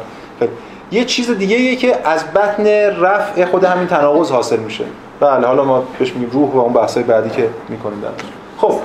یه 0.94 1.06
چیز 1.06 1.32
دیگه 1.32 1.56
ایه 1.56 1.76
که 1.76 2.08
از 2.08 2.26
بطن 2.34 2.66
رفع 3.02 3.46
خود 3.46 3.64
همین 3.64 3.88
تناقض 3.88 4.32
حاصل 4.32 4.60
میشه. 4.60 4.86
بله 5.20 5.48
حالا 5.48 5.64
ما 5.64 5.84
بهش 6.00 6.14
میگیم 6.14 6.30
روح 6.30 6.52
و 6.52 6.58
اون 6.58 6.74
بحثای 6.74 7.04
بعدی 7.04 7.30
که 7.30 7.50
می‌کنیم 7.70 8.02
در 8.02 8.10
خب 8.58 8.80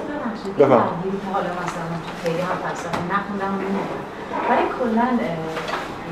بفهم 0.58 0.70
حالا 1.32 1.50
مثلا 1.64 1.94
خیلی 2.24 2.38
هم 2.38 2.56
فلسفه 2.64 2.98
نخوندم 3.12 3.58
ولی 4.50 4.62
کلا 4.78 5.08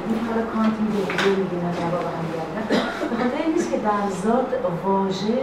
این 0.08 0.18
حالا 0.28 0.42
کانت 0.54 0.74
میگه 0.80 1.04
جواب 1.80 2.04
هم 2.16 2.24
به 3.10 3.16
خاطر 3.22 3.42
این 3.44 3.52
نیست 3.54 3.70
که 3.70 3.76
در 3.76 4.04
ذات 4.24 4.50
واژه 4.84 5.38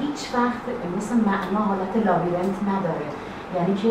هیچ 0.00 0.20
وقت 0.34 0.64
مثل 0.96 1.14
معنا 1.14 1.60
حالت 1.68 2.06
لاویرنت 2.06 2.58
نداره. 2.70 3.06
یعنی 3.56 3.74
که 3.74 3.88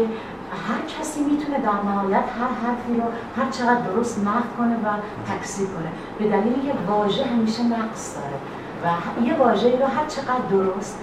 هر 0.68 1.00
کسی 1.00 1.24
می‌تونه 1.24 1.58
در 1.60 1.92
نهایت 1.92 2.24
هر 2.40 2.68
حرفی 2.68 2.94
رو 2.96 3.04
هر 3.38 3.52
چقدر 3.52 3.82
درست 3.82 4.20
نقد 4.20 4.58
کنه 4.58 4.76
و 4.76 4.88
تکسیر 5.34 5.68
کنه 5.68 5.92
به 6.20 6.38
دلیلی 6.38 6.62
که 6.62 6.74
واژه 6.88 7.24
همیشه 7.26 7.64
نقص 7.64 8.16
داره 8.16 8.38
و 8.84 9.24
یه 9.26 9.34
واژه 9.34 9.80
رو 9.80 9.86
هر 9.86 10.06
چقدر 10.08 10.46
درست 10.52 11.00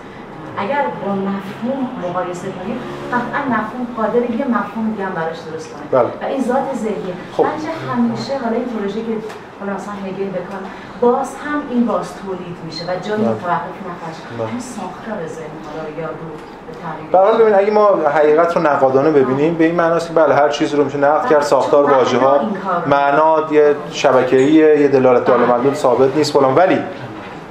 اگر 0.59 0.87
با 1.07 1.15
مفهوم 1.15 1.89
مقایسه 2.03 2.49
کنیم 2.53 2.79
قطعا 3.13 3.45
مفهوم 3.49 3.87
قادر 3.97 4.31
یه 4.31 4.45
مفهوم 4.45 4.91
دیگه 4.91 5.07
هم 5.07 5.13
براش 5.13 5.39
درست 5.39 5.73
کنه 5.73 5.83
بله. 5.91 6.11
و 6.23 6.25
این 6.25 6.43
ذات 6.43 6.75
ذهنیه 6.75 7.15
خب. 7.33 7.47
همیشه 7.93 8.39
حالا 8.39 8.57
این 8.57 8.65
پروژه 8.65 9.01
که 9.01 9.17
حالا 9.61 9.75
مثلا 9.75 9.95
هگل 9.95 10.31
بکن 10.31 10.59
باز 11.01 11.35
هم 11.45 11.63
این 11.71 11.87
باز 11.87 12.07
تولید 12.15 12.57
میشه 12.67 12.85
و 12.85 12.87
جایی 12.87 13.23
بله. 13.23 13.31
متوقف 13.31 13.79
نخواهد 13.81 14.39
بله. 14.39 14.49
این 14.49 14.61
ساختار 14.61 15.27
ذهن 15.27 15.47
حالا 15.67 16.01
یا 16.01 16.09
رو 16.09 17.13
به 17.13 17.19
حال 17.19 17.43
ببین 17.43 17.55
اگه 17.55 17.71
ما 17.71 17.89
حقیقت 18.15 18.57
رو 18.57 18.63
نقادانه 18.63 19.11
ببینیم 19.11 19.55
به 19.55 19.65
این 19.65 19.75
معناست 19.75 20.09
که 20.09 20.15
بله 20.15 20.35
هر 20.35 20.49
چیزی 20.49 20.77
رو 20.77 20.85
میشه 20.85 20.99
نقد 20.99 21.29
کرد 21.29 21.43
ساختار 21.43 21.91
واژه 21.91 22.19
ها 22.19 22.41
معنا 22.87 23.37
یه 23.51 23.77
شبکه‌ایه 23.91 24.81
یه 24.81 24.89
دلالت 24.89 25.25
دال 25.25 25.75
ثابت 25.75 26.17
نیست 26.17 26.33
فلان. 26.33 26.55
ولی 26.55 26.79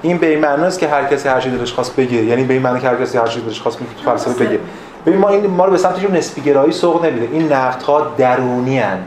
این 0.01 0.17
به 0.17 0.27
این 0.27 0.39
معناست 0.39 0.79
که 0.79 0.87
هر 0.87 1.05
کسی 1.05 1.29
هر 1.29 1.39
چیزی 1.39 1.57
دلش 1.57 1.73
خواست 1.73 1.95
بگه 1.95 2.17
یعنی 2.17 2.43
به 2.43 2.53
این 2.53 2.63
معنی 2.63 2.79
که 2.79 2.87
هر 2.87 2.95
کسی 2.95 3.17
هر 3.17 3.27
چیزی 3.27 3.45
دلش 3.45 3.61
خواست 3.61 3.79
فلسفه 4.05 4.45
بگه 4.45 4.59
ببین 5.05 5.19
ما 5.19 5.29
این 5.29 5.47
ما 5.47 5.65
رو 5.65 5.71
به 5.71 5.77
سمت 5.77 6.03
یه 6.03 6.11
نسبی 6.11 6.41
گرایی 6.41 6.71
سوق 6.71 7.05
نمیده. 7.05 7.27
این 7.31 7.53
نقدها 7.53 8.11
درونی 8.17 8.79
ان 8.79 8.97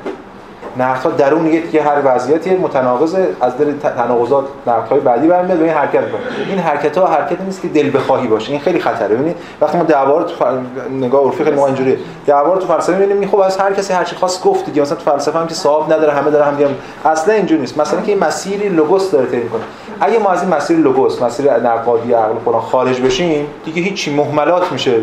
نقدها 0.78 1.10
درون 1.10 1.47
یه 1.72 1.82
هر 1.82 1.98
وضعیتی 2.05 2.51
متناقض 2.56 3.16
از 3.40 3.52
ت- 3.56 3.97
تناقضات 3.97 4.44
نقدهای 4.66 5.01
بعدی 5.01 5.28
برمیاد 5.28 5.60
و 5.60 5.64
این 5.64 5.72
حرکت 5.72 6.10
کنه 6.10 6.20
این 6.48 6.59
حرکت 6.59 6.98
ها 6.98 7.06
حرکت 7.06 7.40
نیست 7.40 7.62
که 7.62 7.68
دل 7.68 7.97
بخواهی 7.97 8.28
باشه. 8.28 8.51
این 8.51 8.60
خیلی 8.60 8.80
خطره. 8.80 9.09
ببینید 9.09 9.36
وقتی 9.60 9.78
ما 9.78 9.84
دعوا 9.84 10.18
رو 10.18 10.24
تو 10.24 10.34
فل... 10.34 10.59
نگاه 10.90 11.24
عرفی 11.24 11.44
خیلی 11.44 11.56
ما 11.56 11.66
اینجوریه. 11.66 11.98
دعوا 12.26 12.52
رو 12.52 12.60
تو 12.60 12.66
فلسفه 12.66 12.97
می‌بینیم 12.97 13.28
خب 13.30 13.38
از 13.40 13.56
هر 13.56 13.74
کسی 13.74 13.92
هر 13.92 14.05
چی 14.05 14.16
خواست 14.16 14.44
گفت 14.44 14.64
دیگه 14.66 14.82
مثلا 14.82 14.97
تو 14.97 15.10
فلسفه 15.10 15.38
هم 15.38 15.47
که 15.47 15.55
صاحب 15.55 15.92
نداره 15.92 16.12
همه 16.12 16.30
داره 16.30 16.44
هم 16.44 16.55
دیگه 16.55 16.70
اصلا 17.05 17.34
اینجوری 17.34 17.60
نیست. 17.60 17.78
مثلا 17.78 18.01
که 18.01 18.12
این 18.12 18.24
مسیری 18.24 18.68
لوگوس 18.68 19.10
داره 19.10 19.26
طی 19.26 19.36
می‌کنه. 19.36 19.60
اگه 20.01 20.18
ما 20.18 20.30
از 20.30 20.42
این 20.42 20.55
مسیر 20.55 20.76
لوگوس 20.76 21.22
مسیر 21.22 21.52
نقادی 21.52 22.12
عقل 22.12 22.34
فلان 22.44 22.60
خارج 22.60 23.01
بشیم 23.01 23.47
دیگه 23.64 23.82
هیچی 23.82 24.14
مهملات 24.16 24.72
میشه 24.72 24.94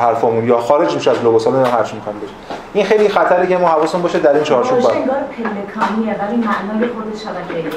حرفمون 0.00 0.48
یا 0.48 0.58
خارج 0.58 0.94
میشه 0.94 1.10
از 1.10 1.22
لوگوس. 1.24 1.46
حالا 1.46 1.64
هر 1.64 1.82
چی 1.82 1.96
بشه 1.96 2.34
این 2.74 2.84
خیلی 2.84 3.08
خطره 3.08 3.46
که 3.46 3.56
ما 3.56 3.68
حواسمون 3.68 4.02
باشه 4.02 4.18
در 4.18 4.32
این 4.32 4.44
چارچوب 4.44 4.80
باشه 4.80 4.96
انگار 4.96 5.16
پلکانیه 5.16 6.16
ولی 6.20 6.36
معنای 6.36 6.88
خود 6.88 7.16
شبکه‌ایه 7.16 7.68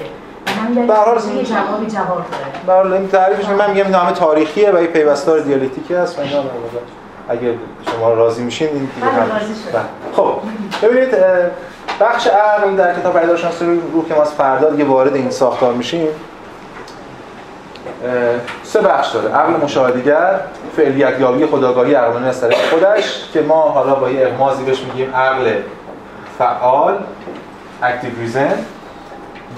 و 0.47 0.51
همین 0.61 0.73
دلیل 0.73 0.87
به 0.87 0.93
هر 0.93 1.05
حال 1.05 1.17
یه 1.17 1.43
جوابی 1.43 1.85
جواب 1.85 2.25
داره 2.67 2.93
این 2.93 3.07
تعریفش 3.07 3.49
من 3.49 3.71
میگم 3.71 3.85
اینا 3.85 3.99
همه 3.99 4.11
تاریخیه 4.11 4.71
و 4.71 4.75
این 4.75 4.87
پیوستار 4.87 5.39
دیالکتیکی 5.39 5.93
هست 5.93 6.19
و 6.19 6.21
اینا 6.21 6.43
اگه 7.29 7.53
شما 7.91 8.13
راضی 8.13 8.43
میشین 8.43 8.67
این 8.67 8.89
دیگه 8.95 9.07
بله، 9.07 9.21
هم-. 9.21 9.29
بله. 9.73 9.83
خب 10.13 10.33
ببینید 10.83 11.15
بخش 11.99 12.27
عقل 12.27 12.75
در 12.75 12.99
کتاب 12.99 13.19
پیداشناسی 13.19 13.65
رو 13.65 13.71
رو 13.93 14.07
که 14.07 14.13
ما 14.13 14.21
از 14.21 14.33
فردا 14.33 14.69
دیگه 14.69 14.85
وارد 14.85 15.15
این 15.15 15.29
ساختار 15.29 15.73
میشیم 15.73 16.07
سه 18.63 18.81
بخش 18.81 19.11
داره. 19.11 19.35
عقل 19.35 19.63
مشاهدهگر 19.63 20.39
فعلیت 20.75 21.19
یابی 21.19 21.45
خودآگاهی 21.45 21.93
عقلانی 21.93 22.27
از 22.27 22.41
طریق 22.41 22.57
خودش 22.57 23.29
که 23.33 23.41
ما 23.41 23.61
حالا 23.61 23.95
با 23.95 24.09
یه 24.09 24.27
اغماضی 24.27 24.63
بهش 24.63 24.81
میگیم 24.81 25.15
عقل 25.15 25.51
فعال 26.37 26.97
active 27.83 28.11
reason 28.19 28.53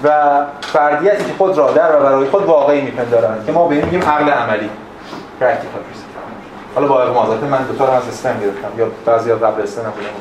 و 0.04 0.10
فردیتی 0.60 1.24
که 1.24 1.32
خود 1.38 1.58
را 1.58 1.70
در 1.70 1.96
و 1.96 2.02
برای 2.02 2.26
خود 2.26 2.44
واقعی 2.44 2.80
میپندارند 2.80 3.46
که 3.46 3.52
ما 3.52 3.68
به 3.68 3.74
این 3.74 3.84
میگیم 3.84 4.02
عقل 4.02 4.30
عملی. 4.30 4.70
Practical 5.40 5.80
reason. 5.90 6.10
حالا 6.74 6.86
با 6.86 7.02
اغماضات 7.02 7.42
من 7.42 7.62
دو 7.62 7.74
تا 7.74 7.92
از 7.92 8.08
استم 8.08 8.40
گرفتم. 8.40 8.78
یا 8.78 8.86
بعضی 9.06 9.32
قبل 9.32 9.62
نبودم. 9.62 10.16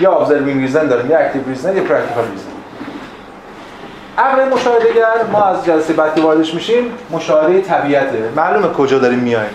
یا 0.00 0.24
observing 0.24 0.70
reason 0.70 0.88
داریم. 0.88 1.10
یا 1.10 1.18
active 1.18 1.56
reason 1.56 1.76
یا 1.76 1.82
practical 1.82 2.24
reason. 2.34 2.53
عقل 4.18 4.48
مشاهدهگر 4.48 5.24
ما 5.32 5.44
از 5.44 5.64
جلسه 5.64 5.92
بعد 5.92 6.14
که 6.14 6.20
واردش 6.20 6.54
میشیم. 6.54 6.84
مشاهده 7.10 7.60
طبیعته 7.60 8.28
معلومه 8.36 8.68
کجا 8.68 8.98
داریم 8.98 9.18
میایم. 9.18 9.50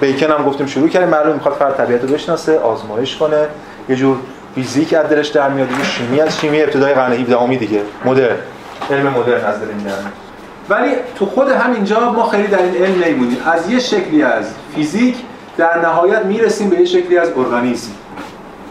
بیکن 0.00 0.30
هم 0.30 0.44
گفتیم 0.44 0.66
شروع 0.66 0.88
کردیم. 0.88 1.08
معلومه 1.08 1.34
می‌خواد 1.34 1.54
فرد 1.54 1.76
طبیعت 1.76 2.02
رو 2.02 2.08
بشناسه 2.08 2.58
آزمایش 2.58 3.16
کنه. 3.16 3.46
یه 3.88 3.96
جور 3.96 4.16
فیزیک 4.54 4.94
از 4.94 5.08
دلش 5.08 5.28
در 5.28 5.48
میاد. 5.48 5.70
یه 5.70 5.84
شیمی 5.84 6.20
از 6.20 6.40
شیمی 6.40 6.62
ابتدای 6.62 6.94
قرن 6.94 7.12
17 7.12 7.56
دیگه. 7.56 7.82
مدرن. 8.04 8.36
علم 8.90 9.06
مدرن 9.06 9.44
از 9.44 9.60
دل. 9.60 9.66
ولی 10.68 10.90
تو 11.14 11.26
خود 11.26 11.48
همینجا 11.48 12.12
ما 12.12 12.28
خیلی 12.28 12.46
در 12.46 12.62
این 12.62 12.84
علم 12.84 13.02
نمیمونیم. 13.04 13.38
از 13.46 13.70
یه 13.70 13.78
شکلی 13.78 14.22
از 14.22 14.44
فیزیک 14.74 15.16
در 15.56 15.78
نهایت 15.78 16.24
می‌رسیم 16.24 16.70
به 16.70 16.76
یه 16.76 16.84
شکلی 16.84 17.18
از 17.18 17.28
ارگانیسم. 17.36 17.90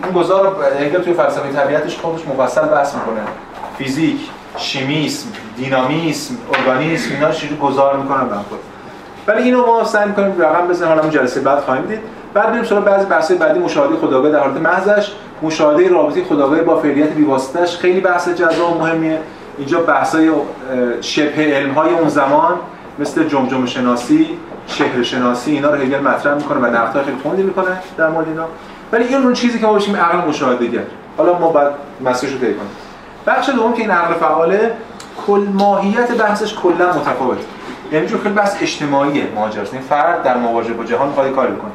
این 0.03 0.13
گذار 0.13 0.43
رو 0.43 0.63
هگل 0.79 1.01
توی 1.01 1.13
فلسفه 1.13 1.53
طبیعتش 1.53 1.97
خودش 1.97 2.21
مفصل 2.27 2.61
بحث 2.61 2.95
می‌کنه. 2.95 3.21
فیزیک. 3.77 4.19
شیمیسم 4.57 5.29
دینامیسم 5.57 6.35
ارگانیسم 6.53 7.13
اینا 7.13 7.27
رو 7.27 7.33
چجوری 7.33 7.55
گذار 7.55 7.97
می‌کنن 7.97 8.29
به 8.29 8.35
خود؟ 8.35 8.59
ولی 9.27 9.43
اینو 9.43 9.65
ما 9.65 9.83
سعی 9.83 10.07
می‌کنیم 10.07 10.41
رقم 10.41 10.67
بزنیم. 10.67 10.93
حالا 10.93 11.09
جلسه 11.09 11.41
بعد 11.41 11.59
خواهیم 11.59 11.85
دید. 11.85 11.99
بعد 12.33 12.51
بریم 12.51 12.63
سراغ 12.63 12.83
بعضی 12.83 13.05
بحث‌های 13.05 13.39
بعدی. 13.39 13.59
مشاهده 13.59 13.95
خودآگاه 13.95 14.31
در 14.31 14.39
حالت 14.39 14.57
محضش. 14.57 15.11
مشاهده 15.41 15.89
رابطه 15.89 16.23
خودآگاه 16.23 16.61
با 16.61 16.79
فعلیت 16.79 17.09
بی‌واسطه‌اش 17.09 17.77
خیلی 17.77 18.01
بحث 18.01 18.29
جذاب 18.29 18.75
و 18.75 18.79
مهمیه. 18.79 19.19
اینجا 19.57 19.79
بحث‌های 19.79 20.31
شبه 21.01 21.55
علم‌های 21.55 21.93
اون 21.93 22.09
زمان 22.09 22.55
مثل 22.99 23.27
جمجمه 23.27 23.67
شناسی 23.67 24.27
چهره 24.67 25.03
شناسی 25.03 25.51
اینا 25.51 25.69
رو 25.69 25.81
هگل 25.81 25.99
مطرح 25.99 26.33
می‌کنه 26.33 26.59
و 26.59 26.65
نقدهای 26.65 27.05
خیلی 27.05 27.17
تندی 27.23 27.43
می‌کنه 27.43 27.77
در 27.97 28.09
مورد 28.09 28.27
اینا. 28.27 28.45
ولی 28.91 29.03
این 29.03 29.17
اون 29.17 29.33
چیزی 29.33 29.59
که 29.59 29.65
ما 29.65 29.73
بهش 29.73 29.87
میگیم 29.87 30.01
عقل 30.01 30.27
مشاهده‌گر. 30.27 30.83
حالا 31.17 31.39
ما 31.39 31.49
بعد 31.49 31.71
مسیرش 32.01 32.33
رو 32.33 32.39
طی 32.39 32.45
کنیم. 32.45 32.69
بخش 33.29 33.49
دوم 33.49 33.73
که 33.73 33.81
این 33.81 33.91
عقل 33.91 34.13
فعاله 34.13 34.71
کل 35.27 35.47
ماهیت 35.53 36.11
بحثش 36.11 36.53
کلا 36.53 36.87
متفاوته. 36.87 37.43
یعنی 37.91 38.07
جو 38.07 38.17
خیلی 38.17 38.35
بحث 38.35 38.55
اجتماعیه 38.61 39.23
ماجراست 39.35 39.73
این 39.73 39.83
فرد 39.83 40.23
در 40.23 40.37
مواجهه 40.37 40.73
با 40.73 40.83
جهان 40.83 41.07
می‌خواد 41.07 41.31
کاری 41.31 41.51
بکنه. 41.51 41.71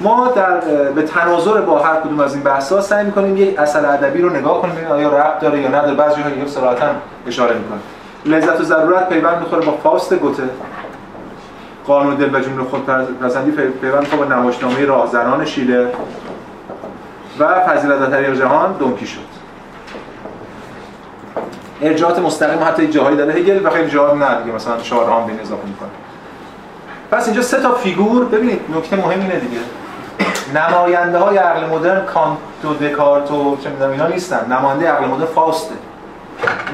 ما 0.00 0.28
در 0.28 0.60
به 0.94 1.02
تناظر 1.02 1.60
با 1.60 1.78
هر 1.78 2.00
کدوم 2.00 2.20
از 2.20 2.34
این 2.34 2.42
بحث‌ها 2.42 2.80
سعی 2.80 3.04
می‌کنیم 3.04 3.36
یک 3.36 3.58
اثر 3.58 3.86
ادبی 3.86 4.22
رو 4.22 4.30
نگاه 4.30 4.62
کنیم 4.62 4.74
ببینیم 4.74 4.92
آیا 4.92 5.18
ربط 5.18 5.40
داره 5.40 5.60
یا 5.60 5.68
نداره. 5.68 5.94
بعضی 5.94 6.16
جاها 6.16 6.30
یک 6.30 6.48
صراحتاً 6.48 6.86
اشاره 7.26 7.54
می‌کنه 7.54 7.78
لذت 8.36 8.60
و 8.60 8.64
ضرورت 8.64 9.08
پیوند 9.08 9.38
می‌خوره 9.38 9.66
با 9.66 9.72
فاست 9.72 10.14
گوته. 10.14 10.42
قانون 11.86 12.14
دل 12.14 12.34
و 12.34 12.40
جنون 12.40 12.64
خودپسندی 12.64 13.50
پیوند 13.50 14.00
می‌خوره 14.00 14.28
با 14.28 14.34
نمایشنامه 14.34 14.84
راهزنان 14.84 15.44
شیله. 15.44 15.92
و 17.38 17.60
فضیلت 17.60 18.10
در 18.10 18.34
جهان 18.34 18.72
دونکی 18.72 19.06
شد. 19.06 19.37
ارجاعات 21.82 22.18
مستقیم 22.18 22.64
حتی 22.64 22.88
جاهایی 22.88 23.16
داره 23.16 23.32
هگل 23.32 23.66
و 23.66 23.70
خیلی 23.70 23.90
جاها 23.90 24.14
نه 24.14 24.42
دیگه 24.42 24.54
مثلا 24.54 24.76
به 24.76 25.32
این 25.32 25.40
اضافه 25.40 25.66
می‌کنه. 25.66 25.88
پس 27.10 27.26
اینجا 27.26 27.42
سه 27.42 27.60
تا 27.60 27.74
فیگور 27.74 28.24
ببینید 28.24 28.60
نکته 28.76 28.96
مهم 28.96 29.20
اینه 29.20 29.36
دیگه. 29.36 29.58
نماینده 30.54 31.18
های 31.18 31.36
عقل 31.36 31.66
مدرن 31.66 32.04
کانت 32.04 32.38
و 32.64 32.74
دکارت 32.74 33.30
و 33.30 33.56
چه 33.64 33.70
می‌دونم 33.70 33.90
اینا 33.90 34.06
نیستن. 34.06 34.52
نماینده 34.52 34.90
عقل 34.90 35.06
مدرن 35.06 35.26
فاusته 35.26 35.74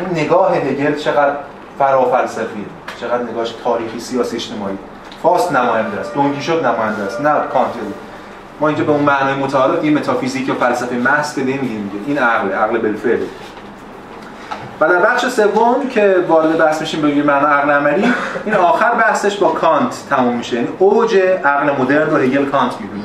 این 0.00 0.24
نگاه 0.24 0.56
هگل 0.56 0.94
چقدر 0.94 1.34
فرافلسفیه 1.78 2.64
چقدر 3.00 3.22
نگاهش 3.22 3.54
تاریخی 3.64 4.00
سیاسی 4.00 4.36
اجتماعی. 4.36 4.78
فاست 5.22 5.52
نماینده 5.52 6.00
است 6.00 6.14
دونکیشوت 6.14 6.64
نماینده 6.64 7.02
است 7.02 7.20
نه 7.20 7.30
کانت 7.52 7.74
ما 8.60 8.68
اینجا 8.68 8.84
به 8.84 8.92
اون 8.92 9.02
معنای 9.02 9.34
متعارف 9.34 9.82
این 9.82 9.98
متافیزیک 9.98 10.48
یا 10.48 10.54
فلسفه 10.54 10.96
محض 10.96 11.34
که 11.34 11.40
نمیگیم 11.40 12.04
این 12.06 12.18
عقل 12.18 12.52
عقل 12.52 12.78
بالفعل 12.78 13.18
و 14.80 14.88
در 14.88 14.98
بخش 14.98 15.26
سوم 15.26 15.88
که 15.90 16.24
وارد 16.28 16.58
بحث 16.58 16.80
میشیم 16.80 17.02
به 17.02 17.22
معنی 17.22 17.46
عقل 17.46 17.70
عملی 17.70 18.12
این 18.44 18.54
آخر 18.54 18.94
بحثش 18.94 19.36
با 19.36 19.48
کانت 19.48 19.94
تموم 20.10 20.36
میشه. 20.36 20.56
یعنی 20.56 20.68
اوج 20.78 21.16
عقل 21.44 21.82
مدرن 21.82 22.10
رو 22.10 22.16
هگل 22.16 22.44
کانت 22.44 22.72
می‌دونه. 22.80 23.04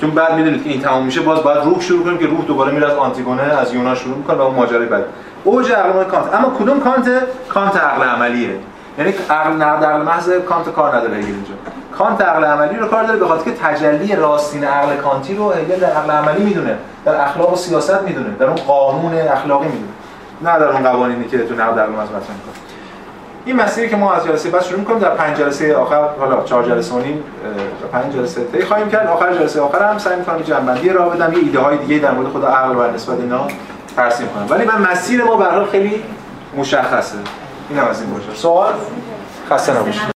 چون 0.00 0.10
بعد 0.10 0.34
می‌دونید 0.34 0.64
که 0.64 0.70
این 0.70 0.80
تموم 0.80 1.04
میشه 1.04 1.20
باز 1.20 1.42
باید 1.42 1.64
روح 1.64 1.80
شروع 1.80 2.04
کنیم 2.04 2.18
که 2.18 2.26
روح 2.26 2.44
دوباره 2.44 2.72
میره 2.72 2.86
از 2.86 2.96
آنتیگونه 2.96 3.42
از 3.42 3.74
یونان 3.74 3.94
شروع 3.94 4.16
می‌کنه 4.16 4.36
و 4.36 4.40
اون 4.40 4.54
ماجرای 4.54 4.86
بعد. 4.86 5.04
اوج 5.44 5.72
عقل 5.72 6.04
کانت. 6.04 6.34
اما 6.34 6.50
کدوم 6.58 6.80
کانت؟ 6.80 7.08
کانت 7.48 7.76
عقل 7.76 8.02
عملیه. 8.02 8.56
یعنی 8.98 9.14
عقل 9.30 9.52
نقد 9.52 9.84
عقل 9.84 10.02
محض 10.02 10.30
کانت 10.30 10.72
کار 10.72 10.96
نداره 10.96 11.14
هگل 11.14 11.26
اینجا. 11.26 11.54
کانت 12.02 12.20
عقل 12.20 12.44
عملی 12.44 12.76
رو 12.76 12.88
کار 12.88 13.04
داره 13.04 13.18
به 13.18 13.26
خاطر 13.28 13.44
که 13.44 13.56
تجلی 13.62 14.16
راستین 14.16 14.64
عقل 14.64 14.96
کانتی 14.96 15.34
رو 15.34 15.52
هگل 15.52 15.80
در 15.80 15.90
عقل 15.90 16.10
عملی 16.10 16.44
می‌دونه 16.44 16.76
در 17.04 17.20
اخلاق 17.20 17.52
و 17.52 17.56
سیاست 17.56 18.02
می‌دونه 18.02 18.30
در 18.38 18.46
اون 18.46 18.56
قانون 18.56 19.14
اخلاقی 19.14 19.66
می‌دونه. 19.66 19.92
نه 20.42 20.58
در 20.58 20.68
اون 20.68 20.82
قوانینی 20.82 21.24
که 21.24 21.38
تو 21.38 21.54
نقد 21.54 21.78
عقل 21.78 21.90
محض 21.90 22.08
مطرح 22.08 22.18
می‌کنه. 22.18 22.54
این 23.44 23.56
مسیری 23.56 23.88
که 23.88 23.96
ما 23.96 24.12
از 24.12 24.24
جلسه 24.24 24.50
بعد 24.50 24.62
شروع 24.62 24.78
می‌کنیم 24.78 24.98
در 24.98 25.10
پنج 25.10 25.36
جلسه 25.36 25.76
آخر 25.76 26.08
حالا 26.20 26.42
چهار 26.42 26.64
جلسه 26.64 26.94
و 26.94 26.98
نیم 26.98 27.24
پنج 27.92 28.14
جلسه 28.14 28.44
طی 28.44 28.64
خواهیم 28.64 28.90
کرد. 28.90 29.06
آخر 29.06 29.34
جلسه 29.34 29.60
آخر 29.60 29.90
هم 29.90 29.98
سعی 29.98 30.16
می‌کنم 30.16 30.42
جمع‌بندی 30.42 30.88
را 30.88 31.08
بدم. 31.08 31.32
یه 31.32 31.38
ایده 31.38 31.58
های 31.58 31.76
دیگه 31.76 31.98
در 31.98 32.10
مورد 32.10 32.28
خود 32.28 32.44
عقل 32.44 32.76
و 32.76 32.90
نسبت 32.94 33.20
اینا 33.20 33.46
ترسیم 33.96 34.28
کنم. 34.28 34.46
ولی 34.50 34.64
من 34.64 34.90
مسیر 34.90 35.24
ما 35.24 35.36
به 35.36 35.66
خیلی 35.72 36.02
مشخصه. 36.56 37.16
اینم 37.70 37.84
از 37.84 38.00
این 38.00 38.10
سوال؟ 38.34 38.72
خسته 39.50 39.72
نباشید. 39.72 40.02